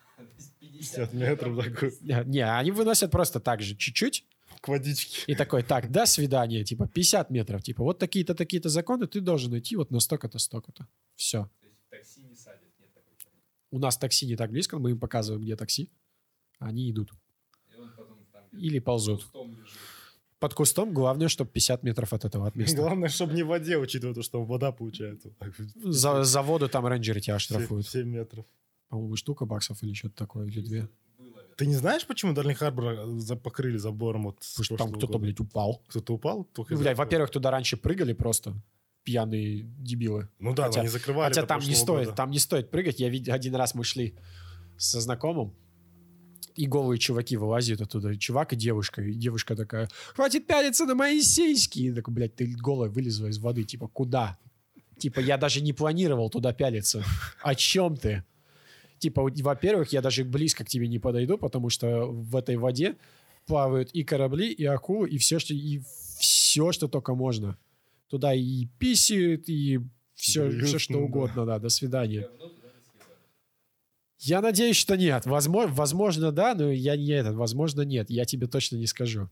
50 0.59 1.13
метров 1.13 1.63
такой. 1.63 1.93
Не, 2.01 2.23
не, 2.25 2.41
они 2.41 2.71
выносят 2.71 3.11
просто 3.11 3.39
так 3.39 3.61
же, 3.61 3.75
чуть-чуть, 3.75 4.25
К 4.61 4.67
водичке. 4.69 5.23
и 5.31 5.35
такой, 5.35 5.63
так, 5.63 5.91
до 5.91 6.05
свидания, 6.05 6.63
типа 6.63 6.87
50 6.87 7.29
метров. 7.29 7.63
Типа 7.63 7.83
вот 7.83 7.99
такие-то, 7.99 8.35
такие-то 8.35 8.69
законы, 8.69 9.07
ты 9.07 9.21
должен 9.21 9.57
идти 9.57 9.75
вот 9.75 9.91
на 9.91 9.99
столько-то, 9.99 10.39
столько-то. 10.39 10.87
Все. 11.15 11.49
То 11.59 11.67
есть 11.67 11.79
в 11.85 11.89
такси 11.89 12.21
не 12.21 12.35
садят, 12.35 12.61
нет 12.79 12.93
такой 12.93 13.13
херни. 13.17 13.39
У 13.71 13.79
нас 13.79 13.97
такси 13.97 14.25
не 14.25 14.35
так 14.35 14.51
близко, 14.51 14.77
мы 14.77 14.91
им 14.91 14.99
показываем, 14.99 15.43
где 15.43 15.55
такси. 15.55 15.89
Они 16.59 16.89
идут. 16.91 17.11
И 17.71 17.79
он 17.79 17.89
потом 17.95 18.25
там 18.31 18.43
где-то 18.51 18.65
Или 18.65 18.79
ползут. 18.79 19.25
Под 20.43 20.53
кустом 20.55 20.93
главное, 20.93 21.29
чтобы 21.29 21.51
50 21.51 21.83
метров 21.83 22.11
от 22.11 22.25
этого 22.25 22.45
от 22.47 22.55
места. 22.57 22.75
Главное, 22.75 23.07
чтобы 23.07 23.33
не 23.33 23.43
в 23.43 23.47
воде, 23.47 23.77
учитывая 23.77 24.13
то, 24.13 24.21
что 24.23 24.43
вода 24.43 24.73
получается. 24.73 25.29
За, 25.75 26.25
за 26.25 26.41
воду 26.41 26.67
там 26.67 26.85
рейнджеры 26.85 27.21
тебя 27.21 27.39
штрафуют. 27.39 27.87
7 27.87 28.05
метров. 28.05 28.45
По-моему, 28.89 29.15
штука 29.15 29.45
баксов 29.45 29.81
или 29.83 29.93
что-то 29.93 30.15
такое, 30.17 30.47
или 30.47 30.59
две. 30.59 30.89
Ты 31.55 31.65
не 31.65 31.75
знаешь, 31.75 32.05
почему 32.05 32.33
Дарлинг 32.33 32.57
Харбор 32.57 33.07
за- 33.21 33.37
покрыли 33.37 33.77
забором 33.77 34.25
вот 34.25 34.39
Потому 34.39 34.63
что 34.65 34.75
там 34.75 34.91
кто-то, 34.91 35.17
блядь, 35.17 35.39
упал. 35.39 35.81
Кто-то 35.87 36.15
упал? 36.15 36.45
Из-за 36.69 36.75
Блядь, 36.83 36.97
во-первых, 36.97 37.29
туда 37.29 37.49
раньше 37.49 37.77
прыгали 37.77 38.11
просто 38.11 38.53
пьяные 39.05 39.61
дебилы. 39.63 40.27
Ну 40.39 40.53
да, 40.53 40.63
хотя- 40.63 40.79
но 40.79 40.81
они 40.81 40.89
закрывали 40.89 41.33
Хотя 41.33 41.47
там 41.47 41.61
не 41.61 41.73
стоит, 41.73 42.07
года. 42.07 42.17
там 42.17 42.31
не 42.31 42.39
стоит 42.39 42.69
прыгать. 42.69 42.99
Я 42.99 43.07
видел 43.07 43.31
один 43.31 43.55
раз 43.55 43.75
мы 43.75 43.85
шли 43.85 44.13
со 44.77 44.99
знакомым, 44.99 45.53
и 46.56 46.66
голые 46.68 46.99
чуваки 46.99 47.38
вылазят 47.38 47.82
оттуда. 47.82 48.16
Чувак 48.18 48.54
и 48.54 48.56
девушка. 48.56 49.01
И 49.01 49.14
девушка 49.14 49.56
такая, 49.56 49.89
хватит 50.14 50.47
пялиться 50.47 50.86
на 50.86 50.95
мои 50.95 51.22
сиськи. 51.22 51.80
И 51.80 51.91
такой, 51.93 52.14
блядь, 52.14 52.36
ты 52.36 52.45
голая 52.45 52.89
вылезла 52.89 53.28
из 53.28 53.39
воды. 53.39 53.64
Типа, 53.64 53.88
куда? 53.88 54.38
Типа, 54.97 55.20
я 55.20 55.38
даже 55.38 55.62
не 55.62 55.74
планировал 55.74 56.30
туда 56.30 56.54
пялиться. 56.54 57.04
О 57.41 57.56
чем 57.56 57.97
ты? 57.97 58.24
Типа, 58.99 59.24
во-первых, 59.24 59.91
я 59.91 60.01
даже 60.01 60.24
близко 60.24 60.64
к 60.64 60.70
тебе 60.70 60.88
не 60.88 60.99
подойду, 60.99 61.38
потому 61.38 61.70
что 61.70 62.06
в 62.06 62.36
этой 62.36 62.56
воде 62.56 62.95
плавают 63.45 63.91
и 63.91 64.04
корабли, 64.04 64.51
и 64.51 64.64
акулы, 64.66 65.10
и 65.10 65.18
все, 65.18 65.39
что, 65.39 65.54
и 65.54 65.82
все, 66.20 66.72
что 66.72 66.88
только 66.88 67.14
можно. 67.16 67.58
Туда 68.08 68.34
и 68.34 68.66
писают, 68.80 69.49
и 69.49 69.82
все, 70.14 70.47
Блюют, 70.47 70.68
все 70.68 70.80
что 70.80 70.93
ну 70.93 70.99
да. 70.99 71.06
угодно, 71.06 71.45
да, 71.45 71.60
до 71.60 71.70
свидания. 71.70 72.22
Говно 72.22 72.47
туда 72.49 72.68
не 72.68 72.84
сливают. 72.84 73.20
Я 74.26 74.41
надеюсь, 74.41 74.78
что 74.78 74.95
нет. 74.95 75.26
Возможно, 75.26 75.74
возможно, 75.74 76.32
да, 76.32 76.55
но 76.55 76.71
я 76.71 76.95
не 76.95 77.07
этот. 77.07 77.36
Возможно, 77.36 77.82
нет. 77.82 78.09
Я 78.09 78.24
тебе 78.24 78.47
точно 78.47 78.78
не 78.78 78.88
скажу. 78.88 79.30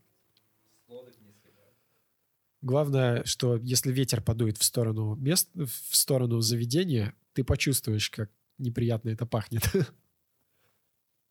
Главное, 2.62 3.24
что 3.24 3.56
если 3.56 3.92
ветер 3.92 4.22
подует 4.22 4.58
в 4.58 4.64
сторону 4.64 5.16
мест, 5.16 5.50
в 5.56 5.96
сторону 5.96 6.42
заведения, 6.42 7.16
ты 7.34 7.44
почувствуешь, 7.46 8.10
как 8.10 8.30
неприятно 8.58 9.10
это 9.10 9.26
пахнет. 9.26 9.64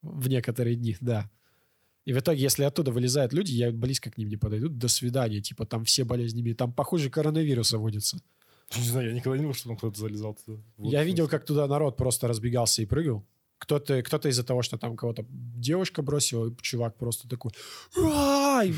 В 0.03 0.29
некоторые 0.29 0.77
дни, 0.77 0.97
да. 1.03 1.31
И 2.07 2.15
в 2.15 2.19
итоге, 2.19 2.41
если 2.41 2.65
оттуда 2.65 2.91
вылезают 2.91 3.35
люди, 3.35 3.53
я 3.53 3.71
близко 3.71 4.11
к 4.11 4.17
ним 4.17 4.31
не 4.31 4.39
подойду. 4.39 4.71
До 4.71 4.89
свидания. 4.89 5.43
Типа 5.43 5.67
там 5.67 5.85
все 5.85 6.05
болезнями. 6.05 6.55
Там, 6.55 6.73
похоже, 6.73 7.11
коронавируса 7.11 7.77
водится. 7.77 8.19
Не 8.75 8.89
знаю, 8.89 9.09
я 9.09 9.15
никогда 9.15 9.37
не 9.37 9.45
видел, 9.45 9.55
что 9.55 9.69
там 9.69 9.77
кто-то 9.77 10.01
залезал 10.01 10.35
туда. 10.35 10.59
Вот 10.79 10.91
Я 10.91 11.05
видел, 11.05 11.29
как 11.29 11.45
туда 11.45 11.67
народ 11.67 11.99
просто 11.99 12.27
разбегался 12.27 12.81
и 12.81 12.87
прыгал. 12.87 13.27
Кто-то 13.61 14.03
кто 14.03 14.17
из-за 14.29 14.43
того, 14.43 14.63
что 14.63 14.79
там 14.79 14.97
кого-то 14.97 15.25
девушка 15.29 16.03
бросила, 16.03 16.49
и 16.51 16.57
чувак 16.63 16.97
просто 16.97 17.29
такой 17.29 17.53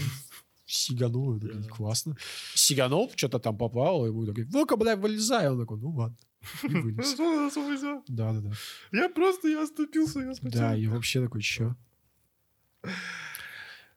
сиганул. 0.67 1.41
Такой, 1.41 1.65
классно. 1.65 2.17
Сиганул, 2.55 3.11
что-то 3.17 3.39
там 3.39 3.57
поплавал, 3.57 4.05
и 4.05 4.09
ему 4.09 4.27
такой, 4.27 4.45
ну-ка, 4.53 4.77
бля, 4.77 4.97
вылезай. 4.97 5.49
Он 5.51 5.61
такой, 5.61 5.79
ну 5.79 5.91
ладно. 5.91 6.17
И 6.65 6.69
вылез. 6.69 7.13
Что 7.13 7.49
за 7.49 7.55
связь? 7.55 8.03
Да-да-да. 8.09 8.53
Я 8.91 9.09
просто, 9.09 9.49
я 9.49 9.63
оступился, 9.63 10.21
я 10.21 10.35
спотел. 10.35 10.61
Да, 10.61 10.77
и 10.77 10.87
вообще 10.89 11.23
такой, 11.23 11.43
чё? 11.43 11.77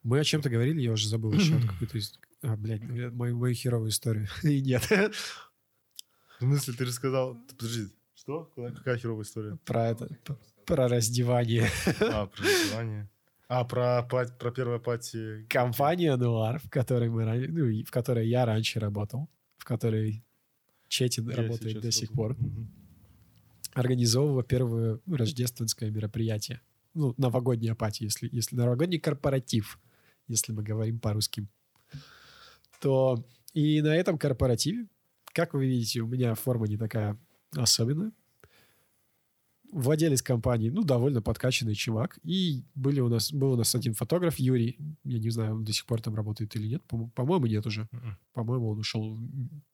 Мы 0.04 0.20
о 0.20 0.24
чем-то 0.24 0.48
говорили, 0.48 0.80
я 0.80 0.92
уже 0.92 1.08
забыл 1.08 1.32
еще 1.32 1.60
из- 1.92 2.18
А, 2.42 2.56
блядь, 2.56 2.82
ну, 2.84 3.10
мою, 3.12 3.36
мою 3.36 3.54
херовую 3.54 3.90
историю. 3.90 4.28
И 4.44 4.60
нет. 4.60 4.82
В 4.88 5.12
смысле, 6.38 6.74
ты 6.74 6.84
же 6.86 6.92
сказал... 6.92 7.34
Ты, 7.48 7.56
Подожди, 7.56 7.88
что? 8.14 8.44
Какая 8.54 8.98
херовая 8.98 9.24
история? 9.24 9.58
Про 9.64 9.88
это, 9.88 10.08
про 10.66 10.88
раздевание. 10.88 11.68
А, 12.00 12.26
про 12.26 12.44
рисование. 12.44 13.08
А, 13.48 13.64
про, 13.64 14.02
про 14.02 14.50
первое 14.50 14.78
пати. 14.78 15.46
компания 15.48 16.16
Нуар, 16.16 16.58
в 16.58 16.68
которой 16.68 17.08
мы 17.08 17.24
ну, 17.46 17.84
в 17.84 17.90
которой 17.90 18.28
я 18.28 18.44
раньше 18.44 18.80
работал, 18.80 19.28
в 19.56 19.64
которой 19.64 20.24
Четин 20.88 21.28
Я 21.30 21.36
работает 21.36 21.80
до 21.80 21.92
сих 21.92 22.12
пор, 22.12 22.36
Мгм. 22.38 22.68
организовывала 23.74 24.42
первое 24.42 25.00
ну, 25.06 25.16
рождественское 25.16 25.90
мероприятие. 25.90 26.60
Ну, 26.94 27.14
новогодняя 27.18 27.74
пати, 27.74 28.04
если, 28.04 28.28
если 28.32 28.56
новогодний 28.56 28.98
корпоратив, 28.98 29.78
если 30.28 30.52
мы 30.52 30.62
говорим 30.62 30.98
по-русски. 30.98 31.46
То 32.80 33.24
и 33.52 33.80
на 33.80 33.94
этом 33.94 34.18
корпоративе, 34.18 34.86
как 35.32 35.54
вы 35.54 35.66
видите, 35.66 36.00
у 36.00 36.06
меня 36.06 36.34
форма 36.34 36.66
не 36.66 36.76
такая 36.76 37.18
особенная. 37.54 38.12
Владелец 39.72 40.22
компании, 40.22 40.70
ну, 40.70 40.82
довольно 40.84 41.20
подкачанный 41.22 41.74
чувак. 41.74 42.18
И 42.22 42.64
были 42.74 43.00
у 43.00 43.08
нас, 43.08 43.32
был 43.32 43.52
у 43.52 43.56
нас 43.56 43.74
один 43.74 43.94
фотограф, 43.94 44.38
Юрий. 44.38 44.78
Я 45.04 45.18
не 45.18 45.30
знаю, 45.30 45.54
он 45.56 45.64
до 45.64 45.72
сих 45.72 45.84
пор 45.86 46.00
там 46.00 46.14
работает 46.14 46.54
или 46.56 46.68
нет. 46.68 46.82
По- 46.84 47.08
По-моему, 47.08 47.46
нет 47.46 47.66
уже. 47.66 47.88
По-моему, 48.32 48.70
он 48.70 48.78
ушел 48.78 49.18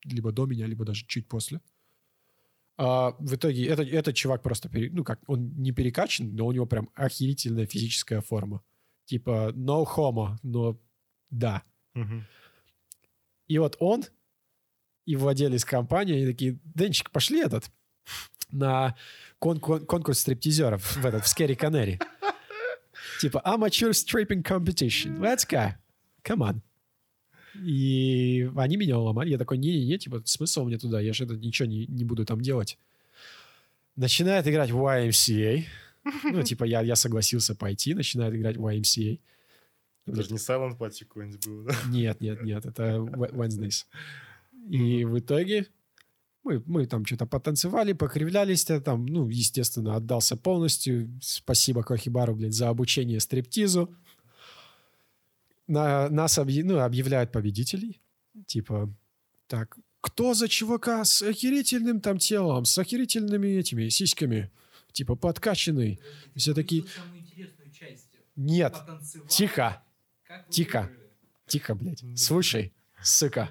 либо 0.05 0.33
до 0.33 0.47
меня, 0.47 0.67
либо 0.67 0.85
даже 0.85 1.05
чуть 1.07 1.29
после. 1.29 1.61
А 2.79 3.15
в 3.19 3.35
итоге 3.35 3.67
этот, 3.67 3.89
этот 3.89 4.15
чувак 4.17 4.43
просто, 4.43 4.69
пере- 4.69 4.91
ну 4.91 5.05
как, 5.05 5.21
он 5.29 5.53
не 5.57 5.73
перекачан, 5.73 6.35
но 6.35 6.47
у 6.47 6.53
него 6.53 6.67
прям 6.67 6.89
охерительная 6.95 7.67
физическая 7.67 8.21
форма. 8.23 8.63
Типа 9.05 9.53
no 9.55 9.85
homo, 9.85 10.37
но 10.43 10.81
да. 11.31 11.63
Мгм. 11.95 12.25
И 13.47 13.59
вот 13.59 13.77
он 13.79 14.05
и 15.05 15.17
владелец 15.17 15.65
компании, 15.65 16.15
они 16.17 16.27
такие, 16.27 16.59
Денчик, 16.65 17.11
пошли 17.11 17.41
этот 17.41 17.71
на 18.53 18.95
кон- 19.39 19.61
кон- 19.61 19.85
конкурс 19.87 20.21
стриптизеров 20.21 20.97
в 20.97 21.05
этот, 21.07 21.25
в 21.25 21.27
Scary 21.27 21.57
Canary. 21.57 22.01
Типа 23.21 23.43
amateur 23.45 23.91
stripping 23.91 24.43
competition. 24.43 25.19
Let's 25.19 25.47
go. 25.49 25.75
Come 26.25 26.39
on. 26.39 26.61
И 27.65 28.51
они 28.57 28.77
меня 28.77 28.99
уломали. 28.99 29.31
Я 29.31 29.39
такой, 29.39 29.59
не-не-не, 29.59 29.99
типа, 29.99 30.23
смысл 30.25 30.65
мне 30.65 30.79
туда? 30.79 31.01
Я 31.01 31.13
же 31.13 31.25
это 31.25 31.35
ничего 31.35 31.69
не, 31.69 31.87
не 31.87 32.05
буду 32.05 32.25
там 32.25 32.41
делать. 32.41 32.79
Начинает 33.97 34.47
играть 34.49 34.71
в 34.71 34.77
YMCA. 34.79 35.65
Ну, 36.25 36.43
типа, 36.43 36.65
я, 36.65 36.81
я 36.81 36.97
согласился 36.97 37.55
пойти. 37.55 37.95
Начинает 37.95 38.35
играть 38.35 38.57
в 38.57 38.67
YMCA. 38.67 39.21
Это 40.07 40.23
же 40.23 40.31
не 40.31 40.39
Silent 40.39 40.79
Party 40.79 41.05
какой-нибудь 41.05 41.47
был, 41.47 41.63
да? 41.65 41.75
Нет, 41.89 42.21
нет, 42.21 42.43
нет, 42.43 42.67
это 42.67 42.83
Wed- 42.97 43.33
Wednesdays. 43.35 43.85
И 44.69 45.05
в 45.05 45.19
итоге 45.19 45.67
мы, 46.45 46.63
мы 46.67 46.87
там 46.87 47.05
что-то 47.07 47.27
потанцевали, 47.27 47.93
покривлялись, 47.93 48.69
я 48.69 48.81
там, 48.81 49.07
ну, 49.07 49.29
естественно, 49.29 49.97
отдался 49.97 50.37
полностью. 50.37 51.09
Спасибо 51.23 51.83
Кохибару, 51.83 52.35
блядь, 52.35 52.55
за 52.55 52.69
обучение 52.69 53.21
стриптизу. 53.21 53.95
На, 55.69 56.09
нас 56.09 56.39
объ- 56.39 56.65
ну, 56.65 56.81
объявляют 56.81 57.31
победителей. 57.33 58.01
Типа, 58.47 58.93
так, 59.47 59.79
кто 60.01 60.35
за 60.35 60.49
чувака 60.49 61.05
с 61.05 61.23
охерительным 61.23 62.01
там 62.01 62.19
телом, 62.19 62.65
с 62.65 62.77
охерительными 62.77 63.47
этими 63.49 63.89
сиськами? 63.89 64.51
Типа, 64.93 65.15
подкачанный. 65.15 66.01
Все 66.35 66.55
такие, 66.55 66.85
Нет, 68.37 68.75
тихо, 69.29 69.83
тихо. 70.51 70.81
выиграли? 70.81 70.99
тихо, 71.47 71.75
блядь. 71.75 72.05
Слушай, 72.17 72.73
сука. 73.03 73.51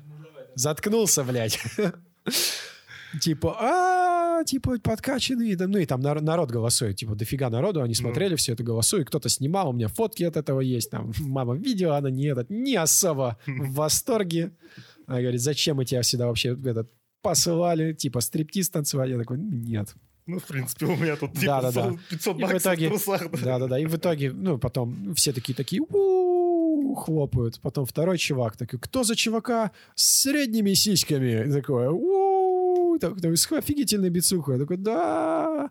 Заткнулся, 0.56 1.24
блядь. 1.24 1.58
Типа, 3.20 3.58
а, 3.60 4.44
типа, 4.46 4.78
подкачанные, 4.82 5.56
да, 5.58 5.68
ну 5.68 5.78
и 5.80 5.86
там 5.86 6.00
нар- 6.00 6.22
народ 6.22 6.50
голосует, 6.52 6.96
типа, 6.96 7.16
дофига 7.16 7.50
народу, 7.50 7.82
они 7.82 7.94
смотрели 7.94 8.36
все 8.36 8.54
это 8.54 8.64
голосуют, 8.64 9.08
кто-то 9.10 9.28
снимал, 9.28 9.70
у 9.70 9.74
меня 9.74 9.88
фотки 9.90 10.24
от 10.24 10.38
этого 10.38 10.62
есть, 10.62 10.90
там, 10.92 11.12
мама 11.20 11.56
видео, 11.56 11.92
она 11.94 12.10
не, 12.10 12.28
этот, 12.28 12.50
не 12.50 12.76
особо 12.76 13.38
в 13.46 13.74
восторге. 13.74 14.52
Она 15.08 15.20
говорит, 15.20 15.42
зачем 15.42 15.78
мы 15.78 15.86
тебя 15.86 16.02
всегда 16.04 16.28
вообще 16.28 16.58
этот, 16.66 16.90
посылали, 17.22 17.94
типа, 17.94 18.22
стриптиз 18.22 18.70
танцевали? 18.70 19.12
Я 19.12 19.18
такой, 19.20 19.38
нет. 19.40 19.94
Ну, 20.28 20.40
в 20.40 20.44
принципе, 20.44 20.86
у 20.86 20.96
меня 20.96 21.16
тут 21.18 21.34
типа 21.34 21.46
Да-да-да. 21.62 21.98
500 22.10 22.36
И 22.36 22.40
в 22.40 22.42
баксов 22.42 22.62
итоге- 22.62 22.88
в 22.88 22.90
трусах. 22.92 23.32
да. 23.32 23.38
Да-да-да, 23.44 23.80
и 23.80 23.86
в 23.86 23.96
итоге, 23.98 24.32
ну, 24.32 24.58
потом 24.58 25.14
все 25.16 25.34
такие 25.34 25.54
такие, 25.56 25.82
хлопают. 26.96 27.60
Потом 27.62 27.86
второй 27.86 28.18
чувак 28.18 28.58
такой, 28.58 28.80
кто 28.80 29.04
за 29.04 29.16
чувака 29.16 29.72
с 29.96 30.22
средними 30.22 30.74
сиськами? 30.74 31.48
И 31.48 31.52
такой, 31.52 31.88
«У-у-у», 31.88 32.31
так, 33.02 33.38
с 33.38 33.52
офигительной 33.52 34.10
бицухой. 34.10 34.56
Я 34.56 34.62
такой, 34.62 34.78
да. 34.78 35.70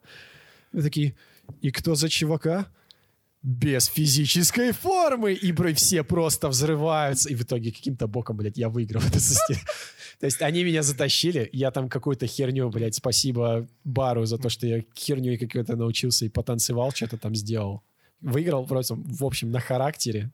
И 0.72 0.82
такие, 0.82 1.14
и 1.62 1.70
кто 1.70 1.94
за 1.94 2.08
чувака? 2.08 2.66
Без 3.42 3.86
физической 3.86 4.72
формы. 4.72 5.32
И 5.32 5.52
все 5.74 6.04
просто 6.04 6.48
взрываются. 6.48 7.30
И 7.30 7.34
в 7.34 7.42
итоге 7.42 7.72
каким-то 7.72 8.06
боком, 8.06 8.36
блядь, 8.36 8.58
я 8.58 8.68
выиграл 8.68 9.02
это. 9.02 9.18
То 10.20 10.26
есть 10.26 10.42
они 10.42 10.64
меня 10.64 10.82
затащили, 10.82 11.48
я 11.52 11.70
там 11.70 11.88
какую-то 11.88 12.26
херню, 12.26 12.68
блядь, 12.68 12.94
спасибо 12.94 13.66
бару 13.84 14.26
за 14.26 14.36
то, 14.36 14.50
что 14.50 14.66
я 14.66 14.82
херню 14.94 15.38
какой-то 15.38 15.76
научился 15.76 16.26
и 16.26 16.28
потанцевал, 16.28 16.92
что-то 16.92 17.16
там 17.16 17.34
сделал. 17.34 17.82
Выиграл 18.20 18.66
просто, 18.66 18.96
в 18.96 19.24
общем, 19.24 19.50
на 19.50 19.60
характере. 19.60 20.30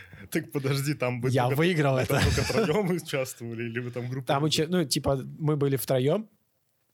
Так 0.30 0.50
подожди, 0.52 0.94
там 0.94 1.20
вы 1.20 1.30
Я 1.30 1.44
только- 1.44 1.58
выиграл 1.58 1.96
там 1.96 2.04
это. 2.18 2.34
только 2.34 2.52
троем 2.66 2.90
участвовали, 2.90 3.64
или 3.64 3.78
вы 3.80 3.90
там 3.90 4.08
группа? 4.08 4.26
Там, 4.26 4.44
уча- 4.44 4.66
ну, 4.68 4.84
типа, 4.84 5.22
мы 5.38 5.56
были 5.56 5.76
втроем, 5.76 6.28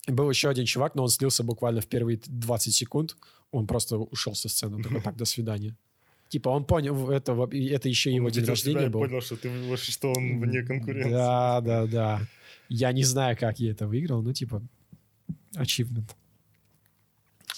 был 0.06 0.28
еще 0.30 0.48
один 0.50 0.64
чувак, 0.66 0.94
но 0.94 1.02
он 1.04 1.08
слился 1.08 1.42
буквально 1.44 1.80
в 1.80 1.86
первые 1.86 2.20
20 2.26 2.74
секунд. 2.74 3.16
Он 3.50 3.66
просто 3.66 3.96
ушел 3.98 4.34
со 4.34 4.48
сцены. 4.48 4.76
Он 4.76 4.82
такой, 4.82 5.00
так, 5.00 5.16
до 5.16 5.24
свидания. 5.24 5.76
Типа, 6.28 6.48
он 6.50 6.64
понял, 6.64 7.10
это, 7.10 7.32
это 7.52 7.88
еще 7.88 8.10
его 8.12 8.26
Он 8.26 8.32
день 8.32 8.42
увидел 8.42 8.56
себя 8.56 8.72
рождения 8.72 8.90
был. 8.90 9.00
понял, 9.00 9.20
что 9.20 9.36
ты 9.36 9.76
что 9.76 10.12
он 10.12 10.40
вне 10.40 10.62
конкуренции. 10.62 11.10
Да, 11.10 11.60
да, 11.60 11.86
да. 11.86 12.20
Я 12.68 12.92
не 12.92 13.04
знаю, 13.04 13.36
как 13.38 13.60
я 13.60 13.70
это 13.72 13.86
выиграл, 13.86 14.22
но 14.22 14.32
типа, 14.32 14.62
achievement. 15.56 16.10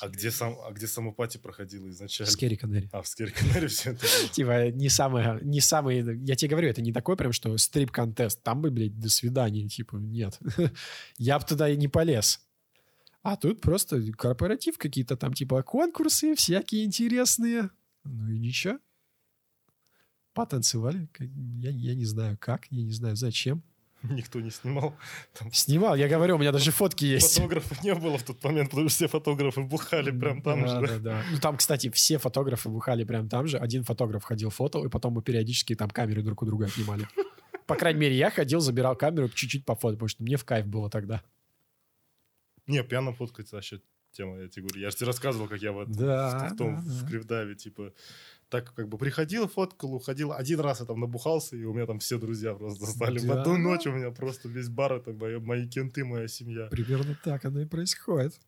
А 0.00 0.08
где 0.08 0.30
сам, 0.30 0.56
а 0.66 0.72
где 0.72 0.86
сама 0.86 1.12
пати 1.12 1.38
проходила 1.38 1.88
изначально? 1.88 2.30
Scary 2.30 2.56
Canary. 2.56 2.88
А, 2.92 3.02
в 3.02 3.06
Scary 3.06 3.35
Canary 3.35 3.68
все 3.68 3.92
это 3.92 4.00
было. 4.00 4.28
Типа, 4.30 4.70
не 4.70 4.88
самое, 4.88 5.38
не 5.42 5.60
самый, 5.60 6.24
я 6.24 6.34
тебе 6.34 6.50
говорю, 6.50 6.68
это 6.68 6.82
не 6.82 6.92
такой 6.92 7.16
прям, 7.16 7.32
что 7.32 7.56
strip-contest. 7.56 8.42
Там 8.42 8.60
бы, 8.60 8.70
блядь, 8.70 8.98
до 8.98 9.08
свидания, 9.08 9.68
типа, 9.68 9.96
нет. 9.96 10.38
Я 11.18 11.38
бы 11.38 11.44
туда 11.44 11.68
и 11.68 11.76
не 11.76 11.88
полез. 11.88 12.40
А 13.22 13.36
тут 13.36 13.60
просто 13.60 14.02
корпоратив 14.12 14.78
какие-то 14.78 15.16
там, 15.16 15.32
типа, 15.32 15.62
конкурсы 15.62 16.34
всякие 16.34 16.84
интересные. 16.84 17.70
Ну 18.02 18.30
и 18.30 18.38
ничего. 18.38 18.78
Потанцевали. 20.34 21.08
Я, 21.60 21.70
я 21.70 21.94
не 21.94 22.04
знаю 22.04 22.36
как, 22.38 22.66
я 22.70 22.82
не 22.82 22.92
знаю 22.92 23.16
зачем. 23.16 23.62
Никто 24.10 24.40
не 24.40 24.50
снимал. 24.50 24.94
Там 25.32 25.50
Снимал, 25.52 25.96
я 25.96 26.08
говорю, 26.08 26.36
у 26.36 26.38
меня 26.38 26.52
даже 26.52 26.70
фотки 26.70 27.04
есть. 27.04 27.34
фотографов 27.34 27.82
не 27.82 27.94
было 27.94 28.18
в 28.18 28.22
тот 28.22 28.42
момент, 28.44 28.70
потому 28.70 28.88
что 28.88 28.96
все 28.96 29.08
фотографы 29.08 29.62
бухали 29.62 30.10
прям 30.10 30.42
там 30.42 30.62
да, 30.62 30.68
же. 30.68 30.86
Да, 30.86 30.98
да. 30.98 31.22
Ну, 31.30 31.38
там, 31.38 31.56
кстати, 31.56 31.90
все 31.90 32.18
фотографы 32.18 32.68
бухали 32.68 33.04
прям 33.04 33.28
там 33.28 33.46
же. 33.46 33.58
Один 33.58 33.82
фотограф 33.82 34.24
ходил 34.24 34.50
фотал, 34.50 34.84
и 34.84 34.90
потом 34.90 35.14
мы 35.14 35.22
периодически 35.22 35.74
там 35.74 35.88
камеры 35.88 36.22
друг 36.22 36.42
у 36.42 36.46
друга 36.46 36.66
отнимали. 36.66 37.08
По 37.66 37.76
крайней 37.76 38.00
мере, 38.00 38.16
я 38.16 38.30
ходил, 38.30 38.60
забирал 38.60 38.94
камеру 38.94 39.28
чуть-чуть 39.30 39.64
по 39.64 39.74
фото, 39.74 39.94
потому 39.94 40.08
что 40.08 40.22
мне 40.22 40.36
в 40.36 40.44
кайф 40.44 40.66
было 40.66 40.90
тогда. 40.90 41.22
Не, 42.66 42.82
пьяно 42.82 43.12
фоткать 43.12 43.50
вообще 43.52 43.80
тема, 44.12 44.38
я 44.38 44.48
тебе 44.48 44.66
говорю. 44.66 44.80
Я 44.80 44.90
же 44.90 44.96
тебе 44.96 45.06
рассказывал, 45.06 45.48
как 45.48 45.60
я 45.60 45.72
вот 45.72 45.90
Да, 45.90 46.50
в 46.52 46.56
том, 46.56 46.76
да, 46.76 46.82
в 46.82 47.02
да. 47.02 47.08
Кривдаве, 47.08 47.54
типа, 47.54 47.92
так 48.48 48.72
как 48.74 48.88
бы 48.88 48.98
приходил, 48.98 49.48
фоткал, 49.48 49.94
уходил. 49.94 50.32
Один 50.32 50.60
раз 50.60 50.80
я 50.80 50.86
там 50.86 51.00
набухался, 51.00 51.56
и 51.56 51.64
у 51.64 51.72
меня 51.74 51.86
там 51.86 51.98
все 51.98 52.18
друзья 52.18 52.54
просто 52.54 52.86
стали. 52.86 53.18
В 53.18 53.30
одну 53.32 53.56
ночь 53.56 53.86
у 53.86 53.92
меня 53.92 54.10
просто 54.10 54.48
весь 54.48 54.68
бар, 54.68 54.94
это 54.94 55.12
мои, 55.12 55.38
мои 55.38 55.68
кенты, 55.68 56.04
моя 56.04 56.28
семья. 56.28 56.66
Примерно 56.66 57.16
так 57.24 57.44
оно 57.44 57.60
и 57.60 57.66
происходит. 57.66 58.38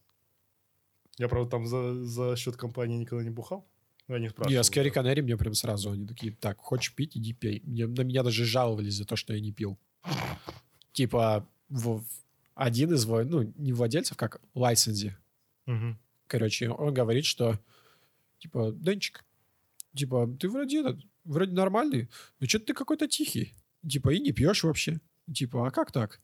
Я, 1.19 1.29
правда, 1.29 1.51
там 1.51 1.67
за, 1.67 2.05
за 2.05 2.37
счет 2.37 2.57
компании 2.57 2.99
никогда 2.99 3.25
не 3.25 3.31
бухал. 3.31 3.67
Ну, 4.09 4.15
я 4.15 4.21
не 4.21 4.29
спрашивал. 4.29 4.57
Не, 4.57 4.63
с 4.63 4.71
Керри 4.71 4.91
Канери 4.91 5.21
мне 5.23 5.37
прям 5.37 5.55
сразу 5.55 5.91
они 5.91 6.07
такие, 6.07 6.33
так, 6.33 6.59
хочешь 6.59 6.95
пить, 6.95 7.17
иди 7.17 7.33
пей. 7.33 7.63
Мне- 7.65 7.87
на 7.87 8.03
меня 8.03 8.23
даже 8.23 8.45
жаловались 8.45 8.95
за 8.95 9.05
то, 9.05 9.17
что 9.17 9.33
я 9.35 9.41
не 9.41 9.51
пил. 9.53 9.79
Типа, 10.93 11.47
в- 11.69 12.05
один 12.55 12.93
из, 12.95 13.05
ну, 13.07 13.53
не 13.57 13.73
владельцев, 13.73 14.17
как 14.17 14.41
лайсензи, 14.55 15.17
Мгм. 15.67 15.99
Короче, 16.29 16.71
он 16.71 16.95
говорит, 16.95 17.25
что, 17.25 17.59
типа, 18.39 18.73
Денчик, 18.73 19.25
типа, 19.97 20.37
ты 20.39 20.49
вроде 20.49 20.81
этот, 20.81 21.01
вроде 21.25 21.53
нормальный, 21.53 22.09
но 22.41 22.47
что-то 22.47 22.67
ты 22.67 22.75
какой-то 22.75 23.09
тихий. 23.09 23.55
Типа, 23.89 24.11
и 24.15 24.21
не 24.21 24.33
пьешь 24.33 24.63
вообще. 24.65 25.01
Типа, 25.33 25.67
а 25.67 25.71
как 25.71 25.93
так? 25.93 26.21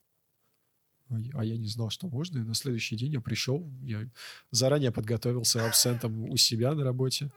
А 1.09 1.19
я- 1.19 1.31
А 1.35 1.45
я 1.45 1.57
не 1.59 1.69
знал, 1.69 1.91
что 1.91 2.09
можно. 2.09 2.39
И 2.39 2.43
на 2.43 2.55
следующий 2.55 2.97
день 2.97 3.13
я 3.13 3.21
пришел, 3.21 3.71
я 3.83 4.09
заранее 4.51 4.91
подготовился 4.93 5.67
абсентом 5.67 6.25
у 6.31 6.37
себя 6.37 6.75
на 6.75 6.85
работе. 6.85 7.31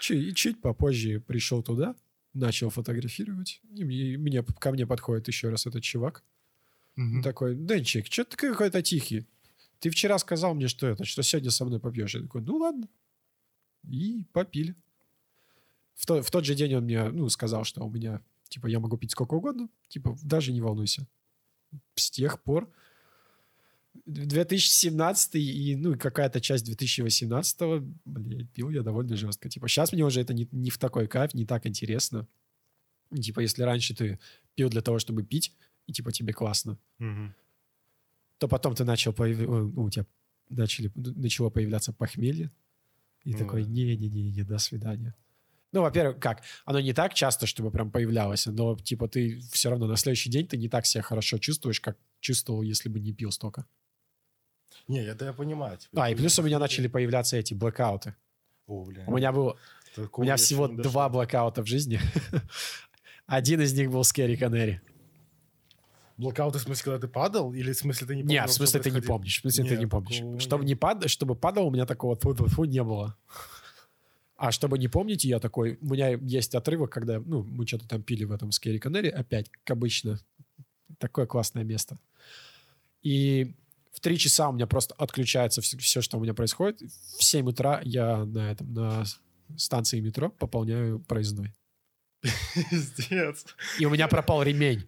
Чуть, 0.00 0.18
и 0.28 0.34
чуть 0.34 0.60
попозже 0.60 1.20
пришел 1.20 1.62
туда, 1.62 1.94
начал 2.32 2.70
фотографировать. 2.70 3.60
И 3.76 3.84
мне, 3.84 4.16
мне- 4.18 4.42
ко 4.42 4.72
мне 4.72 4.86
подходит 4.86 5.28
еще 5.28 5.50
раз 5.50 5.66
этот 5.66 5.82
чувак. 5.82 6.22
Мгм. 6.96 7.22
Такой, 7.22 7.54
Денчик, 7.54 8.06
что 8.06 8.24
ты 8.24 8.36
какой-то 8.36 8.82
тихий? 8.82 9.26
Ты 9.78 9.90
вчера 9.90 10.18
сказал 10.18 10.54
мне, 10.54 10.68
что 10.68 10.86
это, 10.86 11.04
что 11.04 11.22
сегодня 11.22 11.50
со 11.50 11.64
мной 11.64 11.80
попьешь. 11.80 12.14
Я 12.14 12.22
такой, 12.22 12.42
ну 12.42 12.56
ладно. 12.56 12.88
И 13.88 14.24
попили. 14.32 14.74
В, 16.00 16.06
то- 16.06 16.22
в 16.22 16.30
тот 16.30 16.46
же 16.46 16.54
день 16.54 16.74
он 16.76 16.84
мне, 16.84 17.10
ну, 17.10 17.28
сказал, 17.28 17.64
что 17.64 17.84
у 17.84 17.90
меня, 17.90 18.22
типа, 18.48 18.68
я 18.68 18.80
могу 18.80 18.96
пить 18.96 19.10
сколько 19.10 19.34
угодно. 19.34 19.68
Типа, 19.88 20.16
даже 20.22 20.50
не 20.50 20.62
волнуйся. 20.62 21.06
С 21.94 22.10
тех 22.10 22.42
пор 22.42 22.72
2017 24.06 25.34
и, 25.34 25.76
ну, 25.76 25.98
какая-то 25.98 26.40
часть 26.40 26.64
2018, 26.64 27.82
блядь, 28.06 28.50
пил 28.50 28.70
я 28.70 28.82
довольно 28.82 29.14
жестко. 29.14 29.50
Типа, 29.50 29.68
сейчас 29.68 29.92
мне 29.92 30.02
уже 30.04 30.20
это 30.22 30.32
не, 30.32 30.48
не 30.52 30.70
в 30.70 30.78
такой 30.78 31.06
кайф, 31.06 31.34
не 31.34 31.44
так 31.44 31.66
интересно. 31.66 32.26
Типа, 33.14 33.40
если 33.40 33.62
раньше 33.62 33.94
ты 33.94 34.18
пил 34.54 34.70
для 34.70 34.80
того, 34.80 34.98
чтобы 34.98 35.22
пить, 35.22 35.54
и, 35.86 35.92
типа, 35.92 36.12
тебе 36.12 36.32
классно, 36.32 36.78
Мгм. 36.98 37.34
то 38.38 38.48
потом 38.48 38.74
ты 38.74 38.84
начал 38.84 39.12
появ- 39.12 39.38
ну, 39.74 39.82
у 39.84 39.90
тебя 39.90 40.06
начали, 40.48 40.90
начало 40.94 41.50
появляться 41.50 41.92
похмелье. 41.92 42.50
И 43.24 43.32
Ну 43.32 43.38
такой, 43.38 43.64
не-не-не, 43.66 44.44
до 44.44 44.56
свидания. 44.58 45.14
Ну, 45.72 45.82
во-первых, 45.82 46.18
как? 46.18 46.42
Оно 46.64 46.80
не 46.80 46.92
так 46.92 47.14
часто, 47.14 47.46
чтобы 47.46 47.70
прям 47.70 47.90
появлялось, 47.90 48.46
но, 48.46 48.76
типа, 48.76 49.06
ты 49.08 49.40
все 49.52 49.70
равно 49.70 49.86
на 49.86 49.96
следующий 49.96 50.28
день 50.30 50.46
ты 50.46 50.56
не 50.56 50.68
так 50.68 50.84
себя 50.84 51.02
хорошо 51.02 51.38
чувствуешь, 51.38 51.80
как 51.80 51.96
чувствовал, 52.20 52.62
если 52.62 52.88
бы 52.88 52.98
не 52.98 53.12
пил 53.12 53.30
столько. 53.30 53.64
Не, 54.88 55.04
это 55.04 55.26
я 55.26 55.32
понимаю. 55.32 55.78
типа, 55.78 56.04
А, 56.04 56.10
и 56.10 56.14
ты- 56.14 56.20
плюс 56.20 56.38
у 56.38 56.42
меня 56.42 56.58
начали 56.58 56.88
появляться 56.88 57.36
эти 57.36 57.54
блэкауты. 57.54 58.14
О, 58.66 58.84
бля. 58.84 59.04
У 59.06 59.16
меня 59.16 59.30
был, 59.32 59.56
Такого 59.94 60.22
у 60.22 60.24
меня 60.24 60.36
всего 60.36 60.66
два 60.66 61.08
блэкаута 61.08 61.62
в 61.62 61.66
жизни. 61.66 62.00
Один 63.26 63.60
из 63.60 63.72
них 63.72 63.90
был 63.90 64.02
Scary 64.02 64.36
Canary. 64.36 64.80
Блэкауты, 66.16 66.58
в 66.58 66.62
смысле, 66.62 66.84
когда 66.84 67.06
ты 67.06 67.08
падал? 67.12 67.54
Или 67.54 67.72
в 67.72 67.78
смысле 67.78 68.06
ты 68.06 68.16
не 68.16 68.22
помнил, 68.22 68.40
Нет, 68.40 68.50
в 68.50 68.52
смысле 68.52 68.80
ты 68.80 68.90
не 68.90 69.00
помнишь. 69.00 69.38
В 69.38 69.40
смысле 69.42 69.64
ты 69.64 69.70
Нет, 69.70 69.80
не 69.80 69.86
помнишь. 69.86 70.42
Чтобы, 70.42 70.64
не 70.64 70.74
пад... 70.74 71.08
чтобы 71.08 71.34
падал, 71.34 71.68
у 71.68 71.70
меня 71.70 71.86
такого 71.86 72.16
фу 72.16 72.64
не 72.64 72.82
было. 72.82 73.16
А 74.40 74.52
чтобы 74.52 74.78
не 74.78 74.88
помнить, 74.88 75.22
я 75.22 75.38
такой... 75.38 75.76
У 75.82 75.92
меня 75.92 76.08
есть 76.12 76.54
отрывок, 76.54 76.90
когда 76.90 77.20
ну, 77.20 77.42
мы 77.42 77.66
что-то 77.66 77.86
там 77.86 78.02
пили 78.02 78.24
в 78.24 78.32
этом 78.32 78.52
Scary 78.52 78.78
Canary. 78.78 79.08
Опять, 79.08 79.50
как 79.50 79.76
обычно. 79.76 80.18
Такое 80.96 81.26
классное 81.26 81.62
место. 81.62 81.98
И 83.02 83.52
в 83.92 84.00
три 84.00 84.16
часа 84.16 84.48
у 84.48 84.52
меня 84.52 84.66
просто 84.66 84.94
отключается 84.94 85.60
все, 85.60 86.00
что 86.00 86.16
у 86.16 86.22
меня 86.22 86.32
происходит. 86.32 86.80
В 87.18 87.22
7 87.22 87.50
утра 87.50 87.82
я 87.84 88.24
на, 88.24 88.50
этом, 88.50 88.72
на 88.72 89.04
станции 89.58 90.00
метро 90.00 90.30
пополняю 90.30 91.00
проездной. 91.00 91.52
Пиздец. 92.54 93.44
И 93.78 93.84
у 93.84 93.90
меня 93.90 94.08
пропал 94.08 94.42
ремень. 94.42 94.86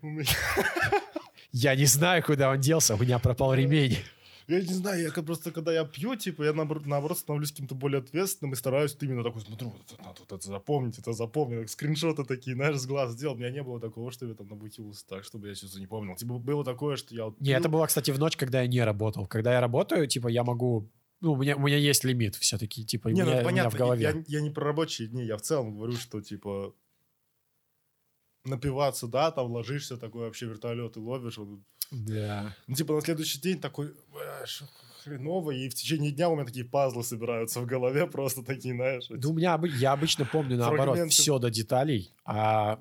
Я 1.52 1.76
не 1.76 1.84
знаю, 1.84 2.22
куда 2.22 2.48
он 2.48 2.58
делся. 2.58 2.94
У 2.94 2.98
меня 2.98 3.18
пропал 3.18 3.52
ремень. 3.52 3.98
Я 4.48 4.60
не 4.60 4.72
знаю, 4.72 5.02
я 5.02 5.22
просто, 5.22 5.52
когда 5.52 5.72
я 5.72 5.84
пью, 5.84 6.16
типа, 6.16 6.42
я 6.42 6.52
наоборот, 6.52 6.86
наоборот 6.86 7.18
становлюсь 7.18 7.50
каким-то 7.50 7.74
более 7.74 8.00
ответственным 8.00 8.52
и 8.52 8.56
стараюсь 8.56 8.94
вот 8.94 9.02
именно 9.02 9.22
такой, 9.22 9.42
смотрю, 9.42 9.68
вот 9.70 9.80
это 9.86 10.02
надо 10.02 10.20
вот 10.20 10.32
это 10.32 10.46
запомнить, 10.46 10.98
это 10.98 11.12
запомнить, 11.12 11.70
скриншоты 11.70 12.24
такие, 12.24 12.56
знаешь, 12.56 12.76
с 12.76 12.86
глаз 12.86 13.12
сделал. 13.12 13.34
У 13.34 13.38
меня 13.38 13.50
не 13.50 13.62
было 13.62 13.80
такого, 13.80 14.10
что 14.12 14.26
я 14.26 14.34
там 14.34 14.48
набутился 14.48 15.06
так, 15.06 15.24
чтобы 15.24 15.48
я 15.48 15.54
сейчас 15.54 15.76
не 15.76 15.86
помнил. 15.86 16.16
Типа, 16.16 16.38
было 16.38 16.64
такое, 16.64 16.96
что 16.96 17.14
я 17.14 17.26
вот 17.26 17.40
Не, 17.40 17.52
это 17.52 17.68
было, 17.68 17.86
кстати, 17.86 18.10
в 18.10 18.18
ночь, 18.18 18.36
когда 18.36 18.62
я 18.62 18.66
не 18.66 18.82
работал. 18.82 19.26
Когда 19.26 19.52
я 19.52 19.60
работаю, 19.60 20.06
типа, 20.06 20.28
я 20.28 20.44
могу 20.44 20.90
Ну, 21.20 21.32
у 21.32 21.36
меня, 21.36 21.56
у 21.56 21.60
меня 21.60 21.76
есть 21.76 22.04
лимит 22.04 22.36
все-таки, 22.36 22.84
типа, 22.84 23.08
Не, 23.08 23.22
у, 23.22 23.24
ну 23.24 23.30
меня, 23.30 23.40
это 23.40 23.48
у 23.48 23.50
меня 23.52 23.62
понятно. 23.62 23.76
в 23.76 23.78
голове. 23.78 24.02
Я, 24.02 24.38
я 24.38 24.40
не 24.40 24.50
про 24.50 24.64
рабочие 24.64 25.08
дни, 25.08 25.24
я 25.24 25.36
в 25.36 25.42
целом 25.42 25.76
говорю, 25.76 25.92
что 25.92 26.20
типа 26.20 26.74
напиваться, 28.44 29.06
да, 29.06 29.30
там 29.30 29.52
ложишься, 29.52 29.96
такой 29.96 30.22
вообще 30.22 30.46
вертолет 30.46 30.96
и 30.96 31.00
ловишь. 31.00 31.38
вот. 31.38 31.60
Да. 31.92 32.56
Ну, 32.66 32.74
типа 32.74 32.94
на 32.94 33.00
следующий 33.02 33.38
день 33.40 33.60
такой, 33.60 33.88
«Э, 33.88 34.46
шо 34.46 34.66
хреново, 35.04 35.50
и 35.50 35.68
в 35.68 35.74
течение 35.74 36.10
дня 36.12 36.28
у 36.28 36.34
меня 36.34 36.46
такие 36.46 36.64
пазлы 36.64 37.02
собираются 37.04 37.60
в 37.60 37.66
голове, 37.66 38.06
просто 38.10 38.42
такие, 38.42 38.74
знаешь. 38.74 39.06
Да 39.08 39.28
у 39.28 39.32
меня, 39.32 39.60
я 39.78 39.92
обычно 39.92 40.24
помню, 40.24 40.56
наоборот, 40.56 41.10
все 41.10 41.38
до 41.38 41.50
деталей, 41.50 42.12
а 42.24 42.80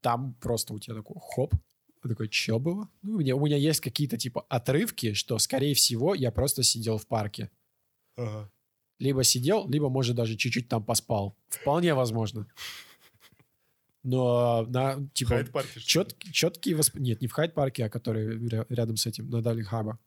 там 0.00 0.34
просто 0.34 0.74
у 0.74 0.78
тебя 0.78 0.94
такой 0.96 1.16
хоп, 1.20 1.54
ты 2.02 2.08
такой, 2.08 2.28
что 2.30 2.58
было? 2.58 2.88
Ну, 3.02 3.14
у 3.14 3.18
меня, 3.18 3.36
у 3.36 3.46
меня 3.46 3.56
есть 3.56 3.80
какие-то, 3.80 4.16
типа, 4.16 4.44
отрывки, 4.48 5.12
что, 5.12 5.38
скорее 5.38 5.74
всего, 5.74 6.14
я 6.14 6.32
просто 6.32 6.62
сидел 6.62 6.98
в 6.98 7.06
парке. 7.06 7.50
Ага. 8.16 8.50
Либо 8.98 9.24
сидел, 9.24 9.68
либо, 9.68 9.88
может, 9.88 10.16
даже 10.16 10.36
чуть-чуть 10.36 10.68
там 10.68 10.84
поспал. 10.84 11.36
Вполне 11.48 11.94
возможно. 11.94 12.46
Но, 14.04 14.66
на, 14.68 14.96
В 14.96 15.08
типа, 15.10 15.30
Хайд-парке, 15.30 15.78
ли? 15.78 15.84
чет, 15.84 16.16
четкие 16.32 16.74
восп... 16.74 16.96
Нет, 16.96 17.20
не 17.20 17.28
в 17.28 17.32
Хайд-парке, 17.32 17.84
а 17.84 17.88
который 17.88 18.36
ря- 18.48 18.66
рядом 18.68 18.96
с 18.96 19.06
этим, 19.06 19.30
на 19.30 19.42
Дали 19.42 19.62
Хаба. 19.62 19.98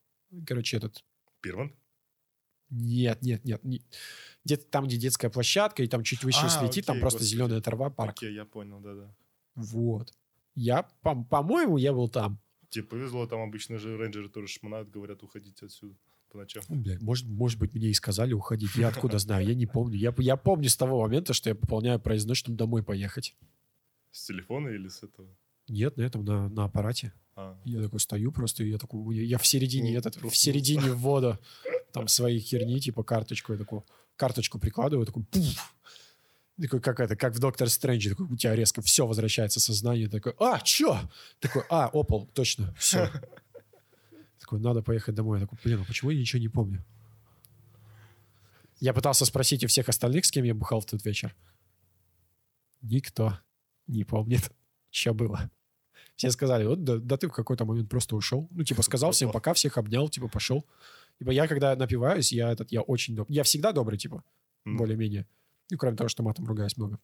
Короче, 0.45 0.77
этот... 0.77 1.03
Пирман? 1.41 1.71
Нет, 2.69 3.21
нет, 3.21 3.45
нет. 3.45 3.63
не- 3.63 3.81
Где-то 4.43 4.65
там, 4.69 4.87
где 4.87 4.97
детская 4.97 5.29
площадка, 5.29 5.81
и 5.83 5.87
там 5.87 6.03
чуть 6.03 6.23
выше 6.23 6.41
А, 6.43 6.49
светит, 6.49 6.85
там 6.85 6.95
окей, 6.95 7.01
просто 7.01 7.19
господи. 7.19 7.35
зеленая 7.35 7.61
трава, 7.61 7.89
парк. 7.89 8.11
Окей, 8.17 8.33
я 8.33 8.43
понял, 8.43 8.79
да-да. 8.81 9.15
Вот. 9.55 10.11
Я, 10.55 10.83
по- 11.01 11.23
по-моему, 11.23 11.77
я 11.77 11.93
был 11.93 12.09
там. 12.09 12.39
Тебе 12.69 12.83
повезло, 12.83 13.25
там 13.27 13.39
обычно 13.41 13.77
же 13.77 13.97
рейнджеры 13.97 14.27
тоже 14.27 14.47
шмонают, 14.47 14.89
говорят, 14.89 15.23
уходите 15.23 15.67
отсюда 15.67 15.95
по 16.29 16.37
ночам. 16.39 16.63
Ну, 16.67 16.75
блядь, 16.81 17.01
может, 17.01 17.27
может 17.27 17.59
быть, 17.59 17.73
мне 17.73 17.87
и 17.87 17.93
сказали 17.93 18.33
уходить. 18.33 18.75
Я 18.75 18.89
откуда 18.89 19.19
знаю? 19.19 19.47
Я 19.47 19.53
не 19.55 19.67
помню. 19.67 19.95
Я, 19.95 20.13
я 20.17 20.35
помню 20.35 20.67
с 20.67 20.75
того 20.75 21.01
момента, 21.01 21.31
что 21.33 21.49
я 21.49 21.55
пополняю 21.55 21.99
проездной, 21.99 22.35
чтобы 22.35 22.57
домой 22.57 22.83
поехать. 22.83 23.35
С 24.15 24.27
телефона 24.27 24.69
или 24.69 24.87
с 24.87 25.03
этого? 25.03 25.27
Нет, 25.67 25.97
на 25.97 26.03
этом, 26.03 26.23
на, 26.23 26.47
на 26.47 26.63
аппарате. 26.63 27.11
А, 27.35 27.59
Я 27.65 27.81
такой 27.81 27.99
стою 27.99 28.31
просто, 28.31 28.63
и 28.63 28.69
я 28.69 28.77
такой, 28.77 29.17
я, 29.17 29.23
я 29.23 29.37
в 29.37 29.45
середине 29.45 29.91
Ну, 29.91 29.97
этот, 29.97 30.15
в 30.15 30.33
середине 30.37 30.91
ввода 30.93 31.37
там 31.91 32.07
своей 32.07 32.39
херни, 32.39 32.79
типа 32.79 33.03
карточку, 33.03 33.51
я 33.51 33.59
такой, 33.59 33.81
карточку 34.15 34.57
прикладываю, 34.57 35.05
такой, 35.05 35.25
пуф. 35.25 35.75
Такой, 36.61 36.79
как 36.79 37.01
это, 37.01 37.17
как 37.17 37.35
в 37.35 37.39
Доктор 37.39 37.69
Стрэндже, 37.69 38.11
такой, 38.11 38.27
у 38.27 38.37
тебя 38.37 38.55
резко 38.55 38.81
все 38.81 39.05
возвращается 39.05 39.59
сознание, 39.59 40.07
такой, 40.07 40.33
а, 40.39 40.61
чё? 40.61 40.97
Такой, 41.41 41.63
а, 41.69 41.89
опал, 41.91 42.25
точно, 42.33 42.73
все. 42.79 43.11
Такой, 44.39 44.61
надо 44.61 44.81
поехать 44.81 45.15
домой. 45.15 45.39
Я 45.39 45.45
такой, 45.45 45.59
блин, 45.61 45.81
а 45.81 45.83
почему 45.83 46.11
я 46.11 46.17
ничего 46.17 46.39
не 46.39 46.47
помню? 46.47 46.85
Я 48.79 48.93
пытался 48.93 49.25
спросить 49.25 49.65
у 49.65 49.67
всех 49.67 49.89
остальных, 49.89 50.23
с 50.23 50.31
кем 50.31 50.45
я 50.45 50.55
бухал 50.55 50.79
в 50.79 50.85
тот 50.85 51.03
вечер. 51.03 51.35
Никто 52.81 53.39
не 53.87 54.03
помнит, 54.03 54.51
что 54.89 55.13
было. 55.13 55.51
Все 56.15 56.31
сказали, 56.31 56.65
вот 56.65 56.83
да, 56.83 56.97
да 56.97 57.17
ты 57.17 57.27
в 57.27 57.33
какой-то 57.33 57.65
момент 57.65 57.89
просто 57.89 58.15
ушел. 58.15 58.47
Ну, 58.51 58.63
типа, 58.63 58.81
сказал 58.83 59.11
всем 59.11 59.31
пока, 59.31 59.53
всех 59.53 59.77
обнял, 59.77 60.09
типа, 60.09 60.27
пошел. 60.27 60.65
Типа, 61.19 61.31
я 61.31 61.47
когда 61.47 61.75
напиваюсь, 61.75 62.31
я 62.31 62.51
этот, 62.51 62.71
я 62.71 62.81
очень 62.81 63.15
добрый. 63.15 63.35
Я 63.35 63.43
всегда 63.43 63.71
добрый, 63.71 63.97
типа, 63.97 64.23
ну, 64.65 64.77
более-менее. 64.77 65.27
Ну, 65.71 65.77
кроме 65.77 65.97
того, 65.97 66.09
что 66.09 66.23
матом 66.23 66.45
ругаюсь 66.45 66.77
много. 66.77 66.99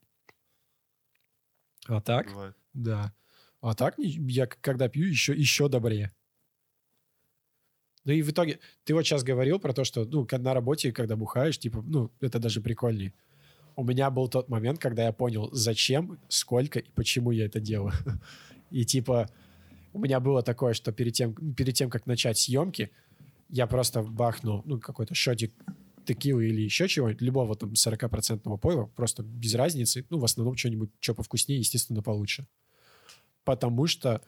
А 1.88 2.02
так, 2.02 2.28
бывает. 2.28 2.56
да. 2.74 3.14
А 3.62 3.76
так 3.76 3.96
я 3.98 4.48
когда 4.48 4.88
пью, 4.90 5.08
еще, 5.08 5.34
еще 5.34 5.68
добрее. 5.68 6.12
Ну 8.04 8.14
и 8.14 8.22
в 8.24 8.32
итоге, 8.32 8.60
ты 8.84 8.96
вот 8.96 9.04
сейчас 9.04 9.24
говорил 9.24 9.60
про 9.60 9.74
то, 9.74 9.84
что, 9.84 10.06
ну, 10.06 10.28
на 10.32 10.54
работе, 10.54 10.92
когда 10.92 11.16
бухаешь, 11.16 11.60
типа, 11.60 11.84
ну, 11.84 12.12
это 12.20 12.40
даже 12.40 12.62
прикольнее. 12.62 13.14
У 13.76 13.84
меня 13.84 14.10
был 14.10 14.28
тот 14.28 14.50
момент, 14.50 14.80
когда 14.80 15.04
я 15.04 15.12
понял, 15.12 15.50
зачем, 15.52 16.20
сколько 16.28 16.80
и 16.80 16.90
почему 16.92 17.32
я 17.32 17.46
это 17.46 17.60
делаю. 17.60 17.94
И 18.72 18.86
типа, 18.86 19.30
у 19.94 20.00
меня 20.00 20.20
было 20.20 20.44
такое, 20.44 20.74
что 20.74 20.92
перед 20.92 21.14
тем, 21.14 21.34
перед 21.54 21.74
тем 21.76 21.90
как 21.90 22.06
начать 22.06 22.38
съемки, 22.38 22.92
я 23.50 23.68
просто 23.68 24.02
бахнул, 24.02 24.62
ну, 24.66 24.80
какой-то 24.80 25.14
шотик 25.14 25.54
текилы 26.06 26.48
или 26.48 26.62
еще 26.62 26.88
чего-нибудь, 26.88 27.22
любого 27.22 27.56
там 27.56 27.74
40% 27.74 28.58
пойла, 28.58 28.86
просто 28.86 29.24
без 29.24 29.54
разницы. 29.56 30.06
Ну, 30.10 30.20
в 30.20 30.26
основном 30.26 30.56
что-нибудь, 30.56 30.90
что 31.00 31.14
повкуснее, 31.14 31.60
естественно, 31.60 32.02
получше. 32.02 32.48
Потому 33.44 33.88
что 33.88 34.22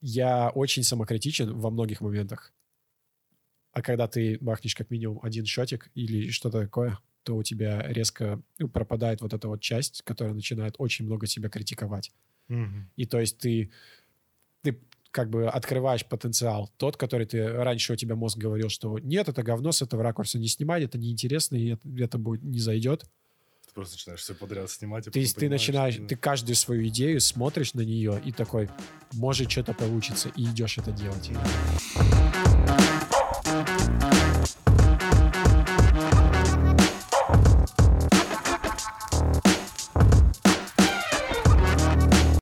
я 0.00 0.50
очень 0.50 0.82
самокритичен 0.82 1.58
во 1.58 1.70
многих 1.70 2.00
моментах. 2.00 2.52
А 3.72 3.82
когда 3.82 4.08
ты 4.08 4.38
бахнешь 4.40 4.74
как 4.74 4.90
минимум 4.90 5.20
один 5.22 5.44
шотик 5.44 5.90
или 5.94 6.30
что-то 6.30 6.62
такое, 6.62 6.98
то 7.26 7.34
у 7.34 7.42
тебя 7.42 7.82
резко 7.88 8.40
ну, 8.58 8.68
пропадает 8.68 9.20
вот 9.20 9.34
эта 9.34 9.48
вот 9.48 9.60
часть, 9.60 10.02
которая 10.02 10.32
начинает 10.32 10.76
очень 10.78 11.04
много 11.06 11.26
себя 11.26 11.48
критиковать. 11.48 12.12
Мгм. 12.46 12.88
И 12.94 13.04
то 13.04 13.18
есть 13.18 13.38
ты, 13.38 13.72
ты 14.62 14.78
как 15.10 15.28
бы 15.28 15.48
открываешь 15.48 16.06
потенциал. 16.06 16.70
Тот, 16.76 16.96
который 16.96 17.26
ты 17.26 17.48
раньше 17.48 17.94
у 17.94 17.96
тебя 17.96 18.14
мозг 18.14 18.38
говорил, 18.38 18.68
что 18.68 19.00
нет, 19.00 19.28
это 19.28 19.42
говно, 19.42 19.72
с 19.72 19.82
этого 19.82 20.04
ракурса 20.04 20.38
не 20.38 20.46
снимать, 20.46 20.84
это 20.84 20.98
неинтересно, 20.98 21.56
и 21.56 21.70
это, 21.70 21.88
это 21.98 22.16
будет, 22.16 22.44
не 22.44 22.60
зайдет. 22.60 23.02
Ты 23.66 23.72
просто 23.74 23.96
начинаешь 23.96 24.20
все 24.20 24.34
подряд 24.36 24.70
снимать. 24.70 25.06
Ты, 25.06 25.10
потом 25.10 25.40
ты 25.40 25.48
начинаешь, 25.48 25.94
что- 25.94 26.06
ты 26.06 26.14
каждую 26.14 26.54
свою 26.54 26.86
идею 26.86 27.20
смотришь 27.20 27.74
на 27.74 27.80
нее 27.80 28.22
и 28.24 28.30
такой, 28.30 28.70
может, 29.14 29.50
что-то 29.50 29.74
получится, 29.74 30.30
и 30.36 30.44
идешь 30.44 30.78
это 30.78 30.92
делать. 30.92 31.32